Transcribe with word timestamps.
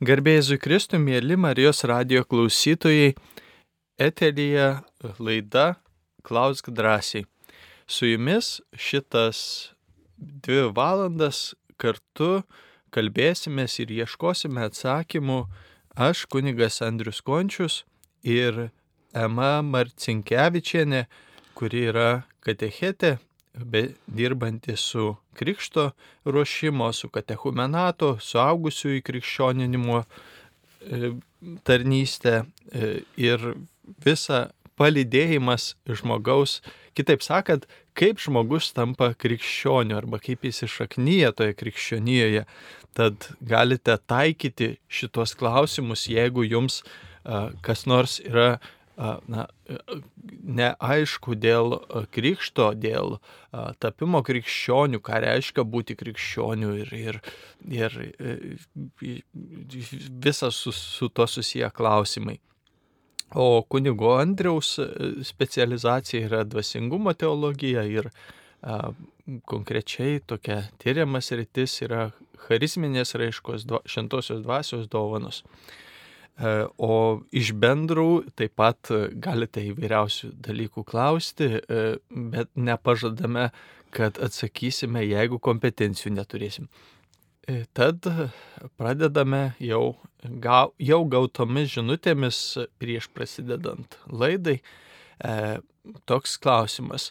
Garbėjai 0.00 0.56
Kristui, 0.56 0.96
mėly 0.96 1.36
Marijos 1.36 1.82
radio 1.84 2.22
klausytojai, 2.24 3.10
eterija 4.00 4.80
laida 5.20 5.74
Klausk 6.24 6.70
drąsiai. 6.72 7.26
Su 7.84 8.08
jumis 8.08 8.62
šitas 8.72 9.42
dvi 10.16 10.70
valandas 10.72 11.52
kartu 11.76 12.46
kalbėsimės 12.96 13.76
ir 13.84 13.92
ieškosime 13.98 14.64
atsakymų. 14.70 15.42
Aš, 15.92 16.24
kunigas 16.32 16.80
Andrius 16.80 17.20
Končius 17.20 17.82
ir 18.24 18.70
Ema 19.12 19.58
Marcinkievičienė, 19.60 21.10
kuri 21.52 21.90
yra 21.92 22.10
katechetė 22.40 23.18
dirbanti 24.06 24.76
su 24.76 25.16
krikšto 25.34 25.90
ruošimo, 26.24 26.92
su 26.92 27.10
katechumenato, 27.12 28.16
suaugusiųjų 28.22 29.02
krikščioninimo 29.06 30.00
e, 30.02 31.12
tarnystė 31.66 32.42
e, 32.42 33.02
ir 33.18 33.52
visa 34.04 34.50
palidėjimas 34.80 35.74
žmogaus, 35.88 36.60
kitaip 36.96 37.24
sakant, 37.24 37.66
kaip 37.96 38.22
žmogus 38.22 38.70
tampa 38.72 39.12
krikščioniu 39.18 39.98
arba 39.98 40.20
kaip 40.22 40.46
jis 40.46 40.64
išaknyja 40.68 41.34
toje 41.36 41.56
krikščionijoje. 41.58 42.46
Tad 42.96 43.28
galite 43.40 43.94
taikyti 44.10 44.76
šitos 44.90 45.36
klausimus, 45.38 46.08
jeigu 46.10 46.46
jums 46.46 46.80
kas 47.62 47.86
nors 47.86 48.18
yra 48.24 48.58
na, 49.00 49.46
neaišku 50.44 51.36
dėl 51.40 51.78
krikšto, 52.12 52.70
dėl 52.76 53.16
tapimo 53.80 54.20
krikščionių, 54.26 55.00
ką 55.04 55.20
reiškia 55.24 55.64
būti 55.64 55.96
krikščionių 56.00 56.72
ir, 56.82 56.92
ir, 56.98 57.20
ir 57.70 57.96
e, 58.02 58.34
visas 60.26 60.60
su, 60.60 60.74
su 60.76 61.08
to 61.08 61.26
susiję 61.26 61.70
klausimai. 61.74 62.38
O 63.30 63.62
kunigo 63.62 64.16
Andriaus 64.18 64.76
e, 64.82 64.88
specializacija 65.24 66.26
yra 66.28 66.44
dvasingumo 66.44 67.14
teologija 67.14 67.86
ir 67.88 68.10
a, 68.60 68.90
konkrečiai 69.48 70.20
tokia 70.26 70.64
tyriamas 70.82 71.30
rytis 71.32 71.78
yra 71.86 72.10
charizminės 72.48 73.14
raiškos 73.16 73.68
šventosios 73.88 74.42
dvasios 74.44 74.90
dovanos. 74.92 75.44
E, 75.44 75.89
o 76.40 76.94
iš 77.36 77.52
bendrų 77.60 78.32
taip 78.38 78.54
pat 78.60 78.90
galite 79.20 79.62
įvairiausių 79.70 80.32
dalykų 80.46 80.84
klausti, 80.88 81.50
e, 81.60 81.82
bet 82.08 82.48
nepažadame, 82.56 83.50
kad 83.94 84.20
atsakysime, 84.22 85.02
jeigu 85.04 85.40
kompetencijų 85.42 86.14
neturėsim. 86.14 86.70
E, 87.48 87.64
tad 87.74 88.06
pradedame 88.78 89.50
jau, 89.60 89.96
jau 90.78 91.00
gautomis 91.12 91.74
žinutėmis 91.74 92.40
prieš 92.80 93.10
prasidedant 93.12 93.98
laidai. 94.08 94.60
Toks 96.08 96.38
klausimas. 96.40 97.10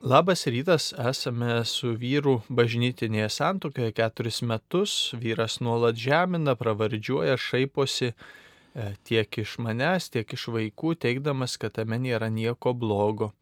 Labas 0.00 0.46
rytas, 0.46 0.94
esame 0.96 1.58
su 1.68 1.90
vyru 2.00 2.38
bažnytinėje 2.48 3.26
santokioje 3.34 3.92
keturis 3.98 4.38
metus, 4.40 4.92
vyras 5.12 5.58
nuolat 5.60 5.98
žemina, 6.00 6.54
pravardžiuoja, 6.56 7.34
šaiposi 7.36 8.06
e, 8.08 8.14
tiek 9.04 9.38
iš 9.42 9.58
manęs, 9.60 10.06
tiek 10.14 10.32
iš 10.32 10.46
vaikų, 10.54 10.94
teikdamas, 11.04 11.58
kad 11.60 11.76
tame 11.76 11.98
nėra 12.00 12.30
nieko 12.32 12.72
blogo. 12.72 13.34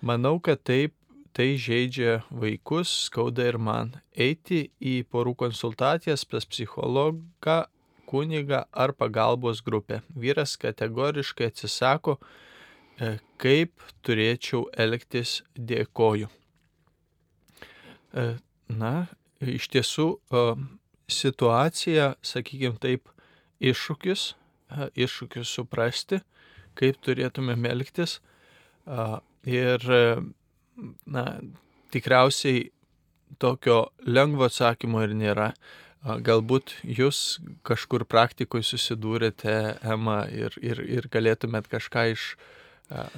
Manau, 0.00 0.38
kad 0.40 0.64
taip 0.64 0.94
tai 1.36 1.50
žaidžia 1.60 2.22
vaikus, 2.30 2.94
skauda 3.10 3.50
ir 3.52 3.60
man. 3.60 3.92
Eiti 4.16 4.70
į 4.80 5.02
porų 5.12 5.36
konsultacijas 5.44 6.24
pas 6.24 6.48
psichologą, 6.48 7.60
kunigą 8.08 8.64
ar 8.72 8.96
pagalbos 8.96 9.60
grupę. 9.60 10.00
Vyras 10.16 10.56
kategoriškai 10.56 11.52
atsisako, 11.52 12.16
E, 12.16 12.46
kaip 13.40 13.82
turėčiau 14.06 14.66
elgtis, 14.72 15.42
dėkoju. 15.56 16.28
E, 18.16 18.24
na, 18.72 18.92
iš 19.40 19.68
tiesų 19.74 20.06
e, 20.16 20.44
situacija, 21.12 22.14
sakykime 22.24 22.80
taip, 22.80 23.10
iššūkis, 23.60 24.22
iššūkis 24.96 25.52
suprasti, 25.58 26.20
kaip 26.76 26.98
turėtume 27.04 27.56
elgtis. 27.70 28.18
Ir, 29.46 29.84
na, 31.06 31.24
tikriausiai 31.94 32.66
tokio 33.40 33.78
lengvo 34.04 34.46
atsakymo 34.50 35.00
ir 35.06 35.14
nėra. 35.16 35.48
Galbūt 36.04 36.76
jūs 36.84 37.40
kažkur 37.66 38.04
praktikoje 38.06 38.66
susidūrėte, 38.68 39.56
Ema, 39.82 40.20
ir, 40.28 40.54
ir, 40.60 40.82
ir 40.84 41.08
galėtumėt 41.10 41.70
kažką 41.72 42.04
iš 42.12 42.28
uh, 42.34 42.44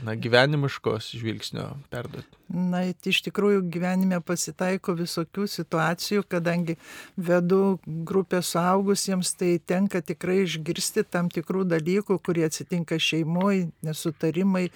na, 0.02 0.14
gyvenimiškos 0.16 1.10
žvilgsnio 1.18 1.66
perduoti? 1.92 2.38
Na, 2.48 2.80
iš 2.88 3.20
tikrųjų 3.26 3.66
gyvenime 3.68 4.20
pasitaiko 4.24 4.94
visokių 4.96 5.44
situacijų, 5.52 6.24
kadangi 6.30 6.78
vedu 7.16 7.78
grupę 7.86 8.40
suaugusiems, 8.42 9.34
tai 9.36 9.58
tenka 9.60 10.00
tikrai 10.00 10.40
išgirsti 10.46 11.04
tam 11.04 11.28
tikrų 11.32 11.66
dalykų, 11.68 12.16
kurie 12.24 12.46
atsitinka 12.48 12.96
šeimoje, 12.96 13.68
nesutarimai. 13.84 14.68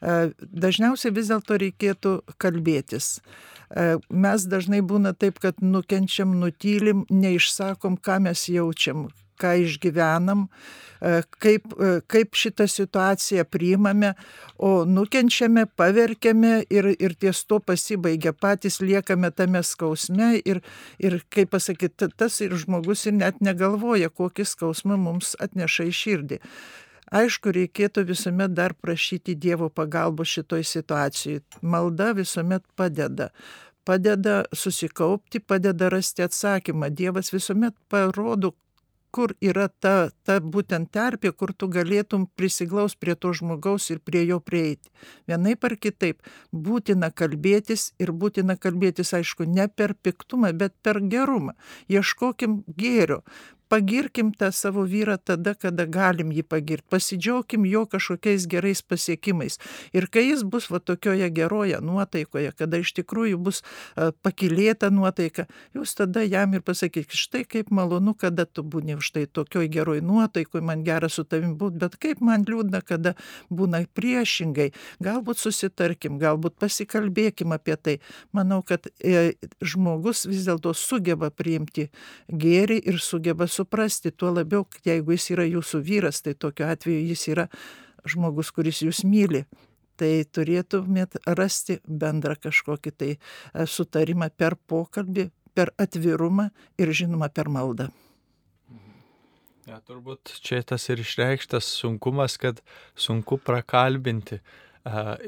Dažniausiai 0.00 1.12
vis 1.12 1.28
dėlto 1.28 1.60
reikėtų 1.60 2.16
kalbėtis 2.40 3.18
mes 4.10 4.44
dažnai 4.50 4.80
būna 4.82 5.12
taip, 5.14 5.38
kad 5.38 5.60
nukenčiam, 5.62 6.32
nutylim, 6.40 7.04
neišsakom, 7.10 8.00
ką 8.02 8.18
mes 8.26 8.48
jaučiam, 8.50 9.08
ką 9.40 9.54
išgyvenam, 9.64 10.46
e, 11.00 11.22
kaip, 11.42 11.72
e, 11.74 12.00
kaip 12.10 12.36
šitą 12.36 12.66
situaciją 12.70 13.44
priimame, 13.48 14.12
o 14.58 14.84
nukenčiame, 14.84 15.66
paverkiame 15.76 16.64
ir, 16.70 16.90
ir 16.98 17.16
ties 17.20 17.44
to 17.48 17.60
pasibaigia, 17.60 18.32
patys 18.32 18.80
liekame 18.84 19.30
tame 19.30 19.62
skausme 19.64 20.34
ir, 20.44 20.60
ir 20.98 21.20
kaip 21.32 21.54
pasakyti, 21.56 22.10
tas 22.16 22.40
ir 22.44 22.54
žmogus 22.54 23.06
ir 23.08 23.16
net 23.18 23.40
negalvoja, 23.40 24.12
kokį 24.12 24.46
skausmą 24.52 25.00
mums 25.00 25.34
atneša 25.40 25.88
į 25.88 25.96
širdį. 26.02 26.40
Aišku, 27.10 27.50
reikėtų 27.50 28.04
visuomet 28.06 28.52
dar 28.54 28.70
prašyti 28.78 29.34
Dievo 29.34 29.66
pagalbos 29.66 30.30
šitoj 30.30 30.62
situacijai. 30.62 31.40
Malda 31.66 32.12
visuomet 32.14 32.62
padeda 32.78 33.32
padeda 33.84 34.44
susikaupti, 34.52 35.40
padeda 35.40 35.88
rasti 35.88 36.22
atsakymą. 36.22 36.90
Dievas 36.94 37.32
visuomet 37.32 37.74
parodo, 37.88 38.52
kur 39.10 39.34
yra 39.42 39.68
ta, 39.68 40.10
ta 40.24 40.38
būtent 40.40 40.90
terpė, 40.94 41.32
kur 41.32 41.52
tu 41.52 41.68
galėtum 41.68 42.26
prisiglaus 42.38 42.94
prie 42.94 43.14
to 43.14 43.32
žmogaus 43.36 43.90
ir 43.90 44.00
prie 44.04 44.24
jo 44.28 44.40
prieiti. 44.40 44.90
Vienaip 45.30 45.64
ar 45.66 45.76
kitaip 45.76 46.22
būtina 46.52 47.10
kalbėtis 47.10 47.90
ir 47.98 48.12
būtina 48.12 48.56
kalbėtis, 48.56 49.14
aišku, 49.18 49.46
ne 49.46 49.68
per 49.68 49.94
piktumą, 49.94 50.52
bet 50.56 50.76
per 50.82 51.02
gerumą. 51.02 51.56
Ieškokim 51.90 52.62
gėrio, 52.78 53.22
pagirkim 53.70 54.32
tą 54.34 54.50
savo 54.52 54.82
vyrą 54.82 55.14
tada, 55.22 55.54
kada 55.54 55.86
galim 55.86 56.32
jį 56.34 56.42
pagirti, 56.42 56.86
pasidžiaugkim 56.90 57.66
jo 57.70 57.84
kažkokiais 57.86 58.48
gerais 58.50 58.82
pasiekimais. 58.82 59.60
Ir 59.94 60.08
kai 60.10 60.24
jis 60.26 60.42
bus 60.42 60.66
va 60.72 60.80
tokioje 60.82 61.28
geroje 61.30 61.78
nuotaikoje, 61.78 62.50
kada 62.58 62.80
iš 62.82 62.90
tikrųjų 62.98 63.38
bus 63.38 63.62
pakilėta 64.26 64.90
nuotaika, 64.90 65.46
jūs 65.76 65.94
tada 65.94 66.24
jam 66.26 66.56
ir 66.58 66.64
pasakykit, 66.66 67.14
štai 67.14 67.44
kaip 67.46 67.70
malonu, 67.70 68.16
kada 68.18 68.48
tu 68.48 68.64
būni 68.66 68.98
štai 68.98 69.28
tokioj 69.30 69.70
geroj 69.70 70.02
nuotaikoje, 70.02 70.64
man 70.66 70.82
gera 70.82 71.08
su 71.08 71.22
tavim 71.22 71.54
būti, 71.60 71.78
bet 71.78 71.94
kaip 72.02 72.24
man 72.26 72.42
liūdna, 72.48 72.82
kada 72.82 73.14
būna 73.54 73.84
priešingai. 73.94 74.72
Galbūt 74.98 75.38
susitarkim, 75.38 76.18
galbūt 76.18 76.58
pasikalbėkim 76.58 77.54
apie 77.54 77.78
tai. 77.78 77.96
Manau, 78.34 78.64
kad 78.66 78.90
e, 78.98 79.38
žmogus 79.62 80.26
vis 80.26 80.42
dėlto 80.48 80.74
sugeba 80.74 81.30
priimti 81.30 81.86
gėrį 82.26 82.82
ir 82.90 82.98
sugeba 82.98 83.46
susitarti 83.46 83.59
suprasti, 83.60 84.12
tuo 84.12 84.32
labiau, 84.34 84.66
jeigu 84.86 85.16
jis 85.16 85.30
yra 85.36 85.46
jūsų 85.48 85.82
vyras, 85.86 86.22
tai 86.24 86.34
tokiu 86.34 86.68
atveju 86.70 87.08
jis 87.12 87.26
yra 87.34 87.48
žmogus, 88.08 88.52
kuris 88.54 88.82
jūs 88.84 89.04
myli. 89.04 89.44
Tai 90.00 90.12
turėtumėt 90.32 91.18
rasti 91.36 91.76
bendrą 91.84 92.38
kažkokį 92.40 92.92
tai 92.96 93.10
e, 93.12 93.18
sutarimą 93.68 94.30
per 94.32 94.56
pokalbį, 94.56 95.26
per 95.52 95.74
atvirumą 95.76 96.48
ir 96.80 96.92
žinoma 96.96 97.28
per 97.28 97.50
maldą. 97.52 97.90
Ja, 99.68 99.76
turbūt 99.86 100.32
čia 100.42 100.62
tas 100.66 100.88
ir 100.90 101.02
išreikštas 101.02 101.68
sunkumas, 101.82 102.38
kad 102.40 102.62
sunku 102.98 103.36
prakalbinti. 103.44 104.40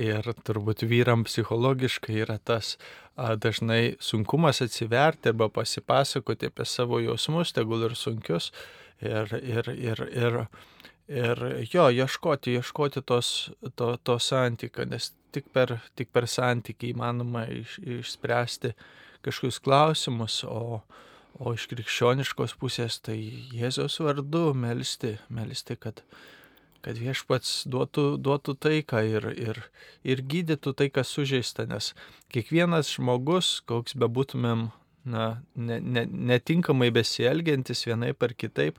Ir 0.01 0.29
turbūt 0.47 0.87
vyram 0.89 1.27
psichologiškai 1.29 2.23
yra 2.25 2.39
tas 2.41 2.79
dažnai 3.17 3.97
sunkumas 4.01 4.63
atsiverti 4.65 5.29
arba 5.29 5.51
pasipasakoti 5.53 6.49
apie 6.49 6.65
savo 6.65 7.01
jausmus, 7.03 7.53
tegul 7.53 7.85
ir 7.85 7.97
sunkius. 7.99 8.51
Ir, 9.03 9.29
ir, 9.43 9.69
ir, 9.75 10.01
ir, 10.15 10.39
ir 11.11 11.45
jo, 11.69 11.89
ieškoti, 11.91 12.57
ieškoti 12.57 13.03
tos, 13.05 13.51
to, 13.77 13.97
to 13.99 14.19
santykio, 14.23 14.87
nes 14.89 15.11
tik 15.35 15.51
per, 15.53 15.81
tik 15.99 16.13
per 16.15 16.29
santykį 16.31 16.93
įmanoma 16.95 17.49
iš, 17.51 17.81
išspręsti 17.83 18.73
kažkokius 19.27 19.59
klausimus, 19.63 20.45
o, 20.47 20.81
O 21.41 21.55
iš 21.57 21.65
krikščioniškos 21.71 22.55
pusės 22.61 22.99
tai 23.05 23.17
Jėzos 23.57 23.97
vardu 24.05 24.51
melstį, 24.55 25.15
melstį, 25.33 25.79
kad, 25.81 26.03
kad 26.83 26.99
viešpats 26.99 27.63
duotų, 27.71 28.17
duotų 28.23 28.57
taiką 28.63 29.03
ir, 29.07 29.27
ir, 29.39 29.61
ir 30.03 30.23
gydytų 30.27 30.75
tai, 30.79 30.89
kas 30.95 31.13
sužeista, 31.15 31.67
nes 31.71 31.93
kiekvienas 32.35 32.91
žmogus, 32.97 33.61
koks 33.71 33.95
bebūtumėm, 33.99 34.69
na, 35.09 35.27
ne, 35.55 35.79
ne, 35.81 36.05
netinkamai 36.33 36.91
besielgiantis 36.95 37.87
vienaip 37.87 38.23
ar 38.23 38.35
kitaip, 38.39 38.79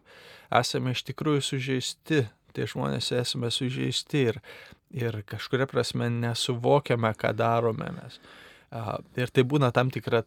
esame 0.54 0.94
iš 0.96 1.04
tikrųjų 1.10 1.44
sužeisti, 1.48 2.24
tie 2.54 2.70
žmonės 2.70 3.12
esame 3.16 3.52
sužeisti 3.52 4.26
ir, 4.32 4.40
ir 4.94 5.22
kažkuria 5.28 5.68
prasme 5.70 6.10
nesuvokiame, 6.14 7.14
ką 7.20 7.34
darome 7.40 7.92
mes. 7.96 8.20
Ir 9.20 9.30
tai 9.30 9.44
būna 9.46 9.70
tam 9.74 9.92
tikra 9.94 10.24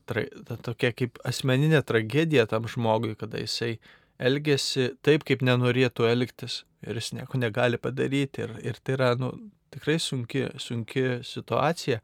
tokia 0.63 0.93
kaip 0.95 1.19
asmeninė 1.27 1.81
tragedija 1.83 2.47
tam 2.51 2.69
žmogui, 2.71 3.17
kada 3.19 3.41
jisai 3.43 3.77
elgesi 4.23 4.93
taip, 5.05 5.27
kaip 5.27 5.43
nenorėtų 5.45 6.07
elgtis 6.09 6.63
ir 6.87 7.01
jis 7.01 7.13
nieko 7.17 7.41
negali 7.41 7.81
padaryti. 7.83 8.45
Ir, 8.47 8.55
ir 8.73 8.81
tai 8.83 8.97
yra 8.99 9.11
nu, 9.21 9.33
tikrai 9.75 9.99
sunki, 10.03 10.47
sunki 10.63 11.05
situacija, 11.27 12.01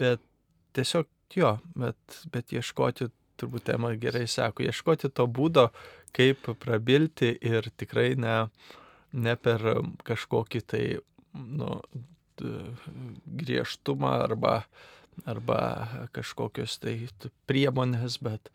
bet 0.00 0.24
tiesiog 0.76 1.08
jo, 1.36 1.54
bet, 1.78 2.20
bet 2.32 2.52
ieškoti, 2.56 3.08
turbūt 3.38 3.68
tema 3.70 3.92
gerai 4.00 4.26
sako, 4.30 4.66
ieškoti 4.66 5.12
to 5.14 5.28
būdo, 5.30 5.68
kaip 6.16 6.50
prabilti 6.58 7.34
ir 7.44 7.70
tikrai 7.78 8.12
ne, 8.18 8.36
ne 9.12 9.34
per 9.38 9.64
kažkokį 10.08 10.64
tai 10.66 10.84
nu, 11.34 11.76
griežtumą 12.38 14.14
arba 14.24 14.62
arba 15.26 16.08
kažkokios 16.14 16.78
tai 16.82 16.94
priemonės, 17.48 18.18
bet, 18.22 18.50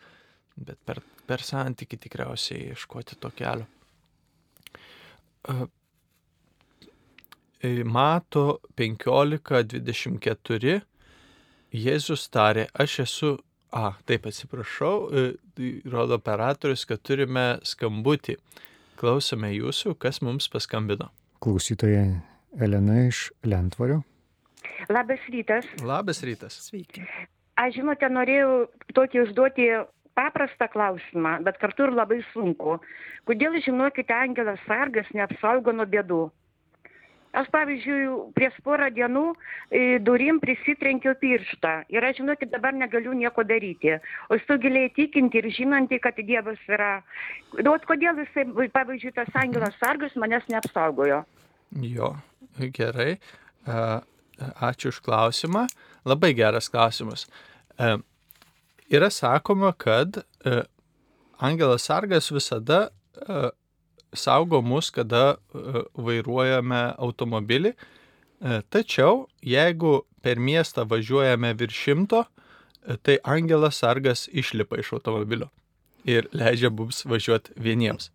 bet 0.56 0.80
per, 0.86 1.01
per 1.27 1.44
santyki 1.44 1.98
tikriausiai 1.98 2.69
ieškoti 2.74 3.19
to 3.19 3.31
kelio. 3.36 3.68
Mato 7.86 8.60
15.24 8.78 10.81
Jėzus 11.74 12.28
tarė, 12.30 12.68
aš 12.78 13.00
esu, 13.01 13.30
a, 13.74 13.95
taip 14.06 14.28
atsiprašau, 14.30 15.10
rodo 15.90 16.19
operatorius, 16.19 16.84
kad 16.86 17.01
turime 17.01 17.57
skambutį. 17.66 18.36
Klausome 19.00 19.50
jūsų, 19.56 19.95
kas 19.98 20.22
mums 20.22 20.45
paskambino. 20.54 21.10
Klausytoja 21.42 22.04
Elena 22.62 23.07
iš 23.07 23.31
Lentvario. 23.50 24.04
Labas 24.92 25.25
rytas. 25.34 25.66
Labas 25.81 26.22
rytas. 26.24 26.60
Sveiki. 26.68 27.01
Aš 27.57 27.80
žinote, 27.80 28.06
norėjau 28.10 28.68
tokį 28.94 29.24
užduoti 29.25 29.68
paprastą 30.18 30.68
klausimą, 30.71 31.39
bet 31.45 31.57
kartu 31.62 31.88
ir 31.88 31.95
labai 31.95 32.21
sunku. 32.33 32.77
Kodėl, 33.30 33.60
žinokite, 33.65 34.13
angelas 34.13 34.62
sargas 34.68 35.10
neapsaugo 35.15 35.74
nuo 35.75 35.86
bėdų? 35.89 36.24
Aš, 37.33 37.48
pavyzdžiui, 37.50 38.01
prieš 38.38 38.60
porą 38.62 38.92
dienų 38.94 39.24
durim 40.06 40.38
prisitrenkiau 40.38 41.15
pirštą 41.18 41.71
ir 41.89 42.06
aš, 42.06 42.19
žinokit, 42.19 42.51
dabar 42.54 42.75
negaliu 42.77 43.15
nieko 43.18 43.42
daryti. 43.42 43.95
O 44.30 44.38
esu 44.38 44.60
giliai 44.62 44.92
tikinti 44.94 45.42
ir 45.42 45.50
žinanti, 45.56 45.98
kad 46.04 46.19
Dievas 46.21 46.62
yra. 46.69 47.00
O 47.57 47.75
kodėl 47.89 48.21
jisai, 48.21 48.45
pavyzdžiui, 48.77 49.16
tas 49.18 49.33
angelas 49.42 49.74
sargas 49.81 50.13
manęs 50.13 50.45
neapsaugojo? 50.54 51.24
Jo, 51.81 52.13
gerai. 52.77 53.16
Uh, 53.66 54.04
Ačiū 54.38 54.89
už 54.89 55.01
klausimą. 55.01 55.68
Labai 56.06 56.33
geras 56.38 56.69
klausimas. 56.69 57.27
Yra 58.94 59.10
sakoma, 59.10 59.74
kad 59.78 60.22
e, 60.45 60.62
Angelas 61.42 61.88
Sargas 61.90 62.30
visada 62.31 62.90
e, 63.18 63.50
saugo 64.13 64.62
mus, 64.62 64.92
kada 64.94 65.24
e, 65.34 65.84
vairuojame 65.98 66.84
automobilį. 67.01 67.74
E, 67.74 68.62
tačiau, 68.69 69.25
jeigu 69.42 70.04
per 70.22 70.38
miestą 70.38 70.86
važiuojame 70.90 71.56
virš 71.57 71.81
šimto, 71.88 72.24
e, 72.24 72.98
tai 73.01 73.18
Angelas 73.24 73.81
Sargas 73.81 74.28
išlipa 74.30 74.78
iš 74.84 74.94
automobilio 75.00 75.50
ir 76.06 76.28
leidžia 76.36 76.69
mums 76.69 77.04
važiuoti 77.07 77.56
vieniems. 77.57 78.10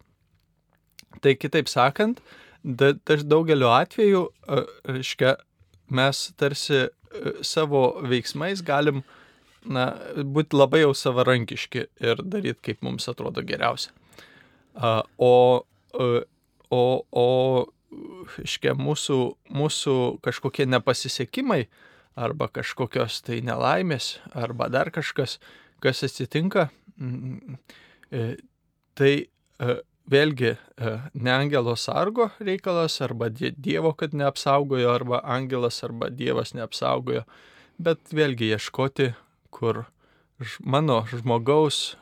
Tai 1.24 1.34
kitaip 1.40 1.70
sakant, 1.72 2.20
daž 2.62 3.24
daugeliu 3.26 3.70
atveju, 3.72 4.28
e, 4.28 4.64
reiškia, 4.94 5.36
mes 5.90 6.26
tarsi 6.36 6.84
e, 6.84 6.90
savo 7.42 8.00
veiksmais 8.04 8.62
galim 8.62 9.02
na, 9.68 9.88
būti 10.16 10.56
labai 10.58 10.82
jau 10.82 10.94
savarankiški 10.96 11.84
ir 12.04 12.22
daryti, 12.24 12.60
kaip 12.70 12.84
mums 12.86 13.08
atrodo 13.10 13.44
geriausia. 13.46 13.92
O, 15.18 15.34
e, 15.94 16.08
o, 16.70 16.82
o 17.10 17.26
iškia, 18.44 18.74
mūsų, 18.78 19.18
mūsų 19.54 19.96
kažkokie 20.24 20.68
nepasisekimai 20.68 21.64
arba 22.18 22.48
kažkokios 22.52 23.22
tai 23.26 23.40
nelaimės 23.46 24.16
arba 24.36 24.68
dar 24.72 24.90
kažkas, 24.94 25.38
kas 25.82 26.04
atsitinka, 26.06 26.68
e, 28.10 28.24
tai 28.98 29.12
vėlgi 30.08 30.52
e, 30.54 30.92
ne 31.14 31.32
angelo 31.32 31.74
sargo 31.76 32.30
reikalas, 32.40 32.98
arba 33.04 33.28
Dievo, 33.30 33.92
kad 33.98 34.16
neapsaugojo, 34.16 34.90
arba 34.92 35.20
angelas, 35.24 35.82
arba 35.84 36.08
Dievas 36.10 36.54
neapsaugojo, 36.56 37.24
bet 37.78 38.14
vėlgi 38.14 38.52
ieškoti, 38.54 39.12
kur 39.50 39.84
mano 40.60 41.02
žmogaus, 41.10 41.96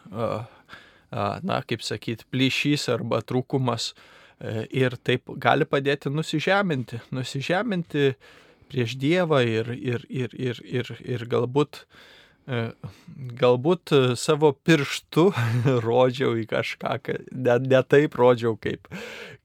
na, 1.11 1.61
kaip 1.69 1.85
sakyti, 1.87 2.27
plyšys 2.33 2.89
arba 2.93 3.21
trūkumas 3.25 3.93
e, 3.93 4.67
ir 4.75 4.97
taip 5.07 5.31
gali 5.43 5.67
padėti 5.69 6.11
nusižeminti, 6.13 7.01
nusižeminti 7.15 8.11
prieš 8.71 8.97
Dievą 9.01 9.41
ir, 9.47 9.71
ir, 9.73 10.07
ir, 10.11 10.35
ir, 10.35 10.61
ir, 10.67 10.91
ir 11.07 11.27
galbūt 11.31 11.85
galbūt 12.47 13.93
e, 13.93 14.01
savo 14.19 14.53
pirštu 14.67 15.27
rodžiau 15.87 16.37
į 16.39 16.47
kažką, 16.51 16.95
ne, 17.33 17.59
ne 17.67 17.81
taip 17.83 18.15
rodžiau, 18.19 18.55
kaip, 18.61 18.87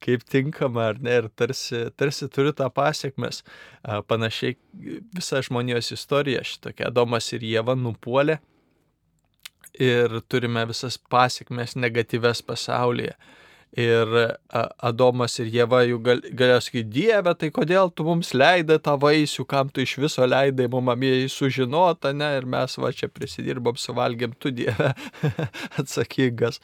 kaip 0.02 0.22
tinkama, 0.30 0.92
ar 0.92 1.02
ne, 1.02 1.18
ir 1.22 1.28
tarsi, 1.34 1.88
tarsi 1.98 2.30
turiu 2.30 2.54
tą 2.54 2.70
pasiekmes. 2.70 3.42
E, 3.42 3.98
panašiai 4.06 4.56
visa 5.16 5.42
žmonijos 5.42 5.92
istorija 5.96 6.44
šitokia, 6.46 6.92
Adomas 6.92 7.32
ir 7.34 7.46
Jėva 7.46 7.76
nupuolė 7.78 8.38
ir 9.82 10.20
turime 10.28 10.66
visas 10.68 10.98
pasiekmes 10.98 11.74
negatyves 11.80 12.44
pasaulyje. 12.46 13.16
Ir 13.72 14.10
Adomas 14.84 15.38
ir 15.40 15.48
Jėva 15.48 15.78
jų 15.88 15.98
gal, 16.04 16.18
galėjo 16.36 16.58
sakyti, 16.66 16.90
Dieve, 16.92 17.32
tai 17.40 17.48
kodėl 17.56 17.88
tu 17.96 18.04
mums 18.04 18.34
leidai 18.36 18.76
tą 18.84 18.98
vaisių, 19.00 19.46
kam 19.48 19.70
tu 19.72 19.80
iš 19.80 19.94
viso 20.02 20.26
leidai 20.28 20.66
mum 20.68 20.90
amėjai 20.92 21.30
sužinota, 21.32 22.12
ne, 22.12 22.28
ir 22.36 22.44
mes 22.44 22.76
va 22.76 22.90
čia 22.92 23.08
prisidirbom, 23.08 23.80
suvalgėm, 23.80 24.34
tu 24.36 24.52
Dieve 24.52 24.92
atsakingas. 25.80 26.60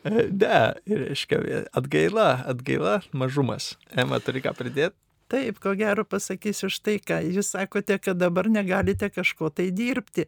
E, 0.00 0.30
ne, 0.32 0.62
reiškia, 0.88 1.66
atgaila, 1.76 2.30
atgaila, 2.48 3.02
mažumas. 3.12 3.74
Ema, 3.92 4.22
turi 4.24 4.40
ką 4.40 4.56
pridėti? 4.56 4.96
Taip, 5.28 5.58
ko 5.60 5.74
gero 5.76 6.06
pasakysiu 6.06 6.70
štai 6.70 7.00
ką. 7.02 7.18
Jūs 7.34 7.52
sakote, 7.56 7.98
kad 7.98 8.16
dabar 8.16 8.46
negalite 8.48 9.10
kažko 9.10 9.50
tai 9.50 9.72
dirbti. 9.74 10.24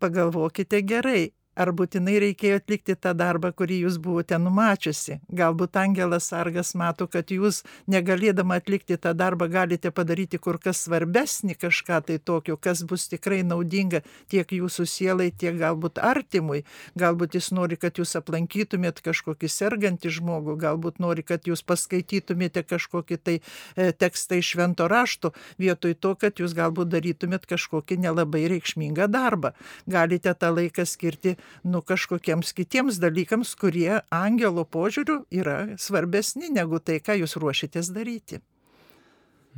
Pagalvokite 0.00 0.80
gerai, 0.86 1.32
ar 1.54 1.72
būtinai 1.76 2.16
reikėjo 2.22 2.60
atlikti 2.60 2.96
tą 2.96 3.12
darbą, 3.16 3.52
kurį 3.56 3.82
jūs 3.84 3.98
buvote 4.02 4.38
numačiusi. 4.40 5.18
Galbūt 5.28 5.76
angelas 5.80 6.30
sargas 6.32 6.72
mato, 6.78 7.06
kad 7.10 7.30
jūs 7.32 7.62
negalėdama 7.92 8.56
atlikti 8.60 8.96
tą 8.96 9.12
darbą 9.16 9.48
galite 9.52 9.92
padaryti 9.92 10.40
kur 10.40 10.58
kas 10.62 10.84
svarbesnį 10.86 11.56
kažką 11.60 12.00
tai 12.08 12.18
tokio, 12.18 12.56
kas 12.56 12.82
bus 12.88 13.08
tikrai 13.12 13.42
naudinga 13.44 14.02
tiek 14.32 14.54
jūsų 14.56 14.86
sielai, 14.88 15.28
tiek 15.30 15.58
galbūt 15.60 16.00
artimui. 16.00 16.62
Galbūt 16.98 17.36
jis 17.36 17.50
nori, 17.52 17.76
kad 17.76 18.00
jūs 18.00 18.16
aplankytumėt 18.20 19.02
kažkokį 19.04 19.52
sergantį 19.52 20.14
žmogų, 20.18 20.56
galbūt 20.62 21.02
nori, 21.04 21.24
kad 21.26 21.44
jūs 21.48 21.64
paskaitytumėte 21.68 22.64
kažkokį 22.64 23.20
tai 23.20 23.36
e, 23.40 23.92
tekstą 23.92 24.40
iš 24.40 24.54
švento 24.54 24.88
rašto, 24.88 25.32
vietoj 25.60 25.96
to, 26.00 26.14
kad 26.16 26.40
jūs 26.40 26.56
galbūt 26.56 26.92
darytumėt 26.92 27.46
kažkokį 27.50 28.00
nelabai 28.06 28.46
reikšmingą 28.52 29.08
darbą. 29.12 29.52
Galite 29.90 30.32
tą 30.34 30.52
laiką 30.56 30.86
skirti 30.88 31.36
nu, 31.64 31.82
kažkokiems 31.82 32.52
kitiems 32.56 32.98
dalykams, 33.02 33.54
kurie 33.60 34.00
angelo 34.10 34.64
požiūriu 34.64 35.22
yra 35.30 35.76
svarbesni 35.80 36.50
negu 36.52 36.80
tai, 36.80 37.00
ką 37.04 37.18
jūs 37.22 37.38
ruošitės 37.40 37.92
daryti. 37.94 38.42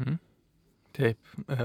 Mhm. 0.00 0.20
Taip, 0.94 1.18
e, 1.50 1.64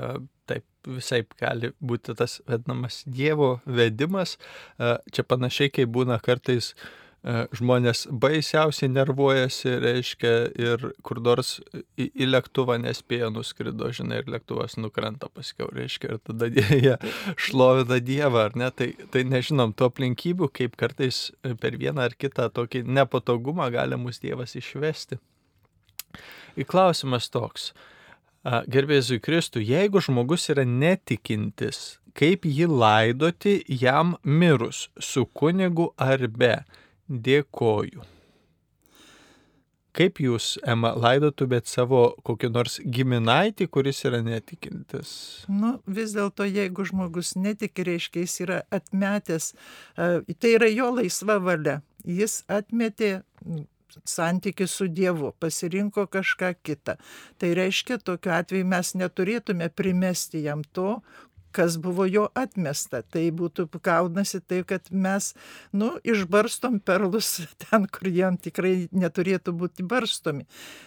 taip, 0.49 0.65
visai 0.89 1.21
gali 1.37 1.69
būti 1.85 2.15
tas 2.17 2.39
vadinamas 2.49 3.03
Dievo 3.05 3.59
vedimas. 3.65 4.37
E, 4.79 4.95
čia 5.13 5.25
panašiai, 5.27 5.69
kaip 5.75 5.91
būna 5.93 6.17
kartais 6.25 6.71
žmonės 7.25 8.05
baisiausiai 8.15 8.87
nervuojasi, 8.93 9.73
reiškia, 9.83 10.31
ir 10.55 10.85
kur 11.03 11.19
nors 11.23 11.57
į, 11.99 12.07
į 12.07 12.29
lėktuvą 12.29 12.77
nespėja 12.79 13.27
nuskrido, 13.33 13.89
žinai, 13.95 14.21
ir 14.21 14.31
lėktuvas 14.31 14.77
nukrenta 14.79 15.27
paskiau, 15.27 15.67
reiškia, 15.75 16.15
ir 16.15 16.21
tada 16.23 16.47
jie 16.85 16.95
šlovina 17.35 17.99
Dievą, 17.99 18.47
ar 18.47 18.55
ne, 18.59 18.71
tai, 18.71 18.93
tai 19.11 19.25
nežinom 19.27 19.75
tų 19.75 19.89
aplinkybių, 19.91 20.51
kaip 20.55 20.79
kartais 20.79 21.27
per 21.59 21.75
vieną 21.81 22.07
ar 22.07 22.15
kitą 22.15 22.47
tokį 22.55 22.85
nepatogumą 22.87 23.67
gali 23.75 23.99
mus 23.99 24.23
Dievas 24.23 24.55
išvesti. 24.55 25.19
Į 26.59 26.65
klausimas 26.67 27.27
toks. 27.31 27.73
Gerbėzui 28.71 29.19
Kristų, 29.19 29.59
jeigu 29.59 29.99
žmogus 30.01 30.47
yra 30.53 30.63
netikintis, 30.63 31.99
kaip 32.15 32.47
jį 32.47 32.69
laidoti 32.71 33.59
jam 33.67 34.15
mirus, 34.23 34.87
su 34.95 35.25
kunigu 35.27 35.91
ar 35.99 36.23
be? 36.31 36.55
Dėkoju. 37.09 38.05
Kaip 39.99 40.19
jūs, 40.21 40.53
Ema, 40.69 40.91
laidotumėt 40.93 41.67
savo 41.67 42.03
kokį 42.23 42.51
nors 42.53 42.77
giminaitį, 42.85 43.65
kuris 43.73 44.03
yra 44.05 44.21
netikintis? 44.23 45.09
Nu, 45.49 45.73
vis 45.89 46.13
dėlto, 46.15 46.45
jeigu 46.45 46.85
žmogus 46.87 47.33
netiki, 47.35 47.87
reiškia, 47.87 48.23
jis 48.23 48.37
yra 48.45 48.59
atmetęs, 48.71 49.49
tai 49.97 50.53
yra 50.53 50.69
jo 50.69 50.91
laisva 50.99 51.39
valia. 51.41 51.79
Jis 52.05 52.43
atmetė 52.47 53.17
santykių 54.07 54.67
su 54.69 54.87
Dievu, 54.93 55.33
pasirinko 55.41 56.05
kažką 56.13 56.53
kitą. 56.63 56.95
Tai 57.41 57.49
reiškia, 57.57 57.99
tokiu 58.05 58.33
atveju 58.37 58.67
mes 58.69 58.93
neturėtume 58.99 59.69
primesti 59.73 60.43
jam 60.45 60.61
to, 60.77 60.99
kas 61.51 61.77
buvo 61.81 62.05
jo 62.05 62.27
atmesta. 62.37 63.01
Tai 63.01 63.23
būtų 63.35 63.67
gaunasi 63.83 64.41
taip, 64.41 64.67
kad 64.69 64.89
mes, 64.91 65.33
nu, 65.71 65.91
išbarstom 66.03 66.79
perlus 66.85 67.39
ten, 67.63 67.87
kur 67.89 68.09
jam 68.13 68.37
tikrai 68.37 68.89
neturėtų 68.91 69.53
būti 69.57 69.85
barstomi. 69.87 70.45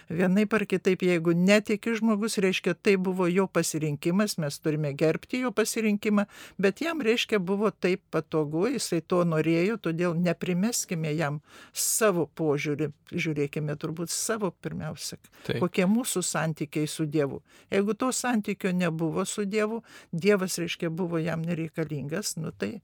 Vienai 0.09 0.45
par 0.49 0.65
kitaip, 0.69 1.03
jeigu 1.03 1.35
netiki 1.37 1.95
žmogus, 1.97 2.37
reiškia, 2.43 2.75
tai 2.75 2.95
buvo 3.01 3.27
jo 3.27 3.47
pasirinkimas, 3.51 4.37
mes 4.41 4.59
turime 4.63 4.93
gerbti 4.97 5.43
jo 5.43 5.51
pasirinkimą, 5.55 6.27
bet 6.61 6.83
jam, 6.83 7.01
reiškia, 7.03 7.41
buvo 7.43 7.71
taip 7.71 8.03
patogu, 8.13 8.67
jisai 8.73 9.01
to 9.01 9.23
norėjo, 9.27 9.79
todėl 9.89 10.15
neprimeskime 10.19 11.13
jam 11.17 11.41
savo 11.73 12.25
požiūrį, 12.37 12.89
žiūrėkime 13.11 13.75
turbūt 13.79 14.13
savo 14.13 14.51
pirmiausia, 14.63 15.17
taip. 15.43 15.59
kokie 15.63 15.87
mūsų 15.89 16.23
santykiai 16.25 16.87
su 16.89 17.05
Dievu. 17.09 17.41
Jeigu 17.73 17.95
to 17.97 18.11
santykio 18.15 18.71
nebuvo 18.75 19.25
su 19.25 19.45
Dievu, 19.49 19.81
Dievas 20.11 20.52
Dievas, 20.53 20.59
reiškia, 20.59 20.89
buvo 20.89 21.17
jam 21.17 21.41
nereikalingas, 21.41 22.37
nu 22.37 22.51
tai 22.51 22.81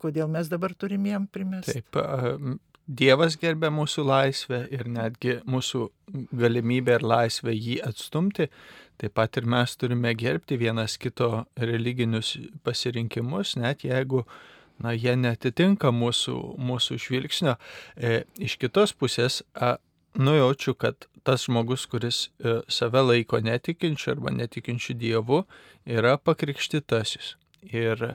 kodėl 0.00 0.28
mes 0.28 0.48
dabar 0.48 0.74
turim 0.74 1.06
jam 1.06 1.26
primesti? 1.26 1.82
Taip, 1.82 2.60
Dievas 2.90 3.36
gerbė 3.38 3.70
mūsų 3.70 4.02
laisvę 4.02 4.64
ir 4.72 4.88
netgi 4.88 5.40
mūsų 5.46 5.90
galimybę 6.34 6.96
ir 6.98 7.04
laisvę 7.06 7.52
jį 7.54 7.76
atstumti, 7.86 8.48
taip 8.98 9.14
pat 9.14 9.36
ir 9.36 9.46
mes 9.46 9.76
turime 9.76 10.14
gerbti 10.14 10.58
vienas 10.58 10.96
kito 10.98 11.44
religinius 11.56 12.36
pasirinkimus, 12.64 13.54
net 13.56 13.84
jeigu 13.84 14.24
na, 14.82 14.94
jie 14.96 15.14
netitinka 15.14 15.92
mūsų, 15.92 16.34
mūsų 16.58 16.98
žvilgsnio. 16.98 17.54
E, 17.94 18.24
iš 18.42 18.56
kitos 18.58 18.96
pusės, 18.96 19.44
a, 19.54 19.76
nujaučiu, 20.18 20.74
kad 20.74 21.06
tas 21.24 21.44
žmogus, 21.46 21.86
kuris 21.90 22.28
e, 22.38 22.60
save 22.68 23.02
laiko 23.02 23.40
netikinčiu 23.40 24.14
arba 24.14 24.32
netikinčiu 24.34 24.96
Dievu, 24.98 25.44
yra 25.86 26.16
pakrikštytasis. 26.18 27.34
Ir, 27.62 28.14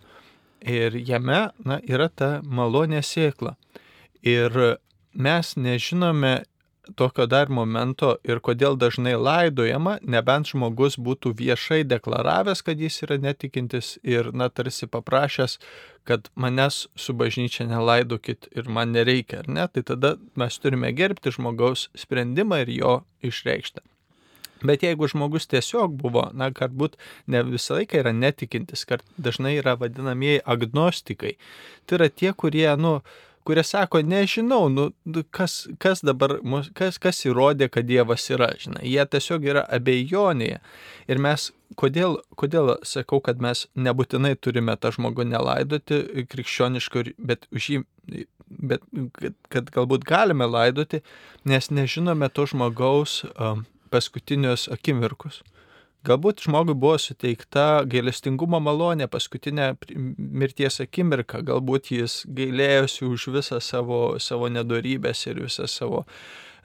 ir 0.61 0.97
jame 0.97 1.49
na, 1.65 1.79
yra 1.85 2.09
ta 2.09 2.39
malonė 2.43 3.03
sėkla. 3.05 3.55
Ir 4.25 4.77
mes 5.13 5.55
nežinome 5.55 6.35
tokio 6.95 7.25
dar 7.25 7.49
momento 7.49 8.15
ir 8.27 8.39
kodėl 8.43 8.77
dažnai 8.79 9.15
laidojama, 9.17 9.97
nebent 10.01 10.51
žmogus 10.51 10.99
būtų 11.01 11.33
viešai 11.39 11.83
deklaravęs, 11.87 12.61
kad 12.65 12.79
jis 12.79 13.01
yra 13.07 13.17
netikintis 13.21 13.95
ir, 14.03 14.31
na, 14.33 14.49
tarsi 14.49 14.87
paprašęs, 14.91 15.57
kad 16.05 16.29
manęs 16.35 16.85
su 16.95 17.15
bažnyčia 17.17 17.65
nelaidokit 17.69 18.49
ir 18.53 18.69
man 18.69 18.93
nereikia, 18.93 19.41
ar 19.41 19.49
ne, 19.49 19.67
tai 19.67 19.83
tada 19.83 20.15
mes 20.37 20.61
turime 20.61 20.93
gerbti 20.93 21.33
žmogaus 21.33 21.89
sprendimą 21.97 22.61
ir 22.65 22.73
jo 22.77 22.95
išreikštą. 23.25 23.81
Bet 24.65 24.85
jeigu 24.85 25.07
žmogus 25.11 25.49
tiesiog 25.51 25.97
buvo, 25.99 26.29
na, 26.33 26.49
galbūt 26.53 26.95
ne 27.27 27.41
visą 27.45 27.79
laiką 27.79 27.99
yra 28.01 28.13
netikintis, 28.15 28.85
kad 28.87 29.03
dažnai 29.17 29.57
yra 29.59 29.75
vadinamieji 29.79 30.43
agnostikai, 30.45 31.35
tai 31.85 31.99
yra 31.99 32.09
tie, 32.09 32.31
kurie, 32.33 32.69
nu, 32.79 32.99
kurie 33.45 33.63
sako, 33.63 34.01
nežinau, 34.01 34.69
nu, 34.69 34.89
kas, 35.31 35.67
kas 35.81 36.01
dabar, 36.05 36.37
kas, 36.77 36.97
kas 37.01 37.21
įrodė, 37.27 37.69
kad 37.71 37.87
Dievas 37.87 38.25
yra, 38.33 38.49
žinai, 38.59 38.83
jie 38.89 39.05
tiesiog 39.05 39.45
yra 39.45 39.65
abejonėje. 39.77 40.59
Ir 41.11 41.21
mes, 41.21 41.49
kodėl, 41.79 42.19
kodėl 42.39 42.75
sakau, 42.87 43.21
kad 43.23 43.41
mes 43.43 43.65
nebūtinai 43.77 44.35
turime 44.41 44.75
tą 44.81 44.93
žmogų 44.95 45.27
nelaidoti 45.29 46.25
krikščioniškai, 46.31 47.05
bet 47.17 47.45
už 47.53 47.69
jį, 47.73 47.81
bet 48.49 48.85
kad, 49.19 49.37
kad 49.53 49.73
galbūt 49.77 50.07
galime 50.09 50.49
laidoti, 50.49 51.03
nes 51.45 51.69
nežinome 51.69 52.29
to 52.33 52.47
žmogaus 52.49 53.21
um, 53.35 53.65
paskutinius 53.93 54.69
akimirkus. 54.73 55.43
Galbūt 56.05 56.43
žmogui 56.45 56.75
buvo 56.77 56.97
suteikta 57.01 57.83
gailestingumo 57.89 58.59
malonė 58.61 59.07
paskutinę 59.09 59.71
mirties 59.95 60.77
akimirką, 60.83 61.41
galbūt 61.47 61.89
jis 61.95 62.19
gailėjosi 62.37 63.07
už 63.07 63.29
visą 63.39 63.61
savo, 63.63 64.01
savo 64.21 64.51
nedorybės 64.53 65.25
ir 65.31 65.41
visą 65.47 65.65
savo, 65.71 66.03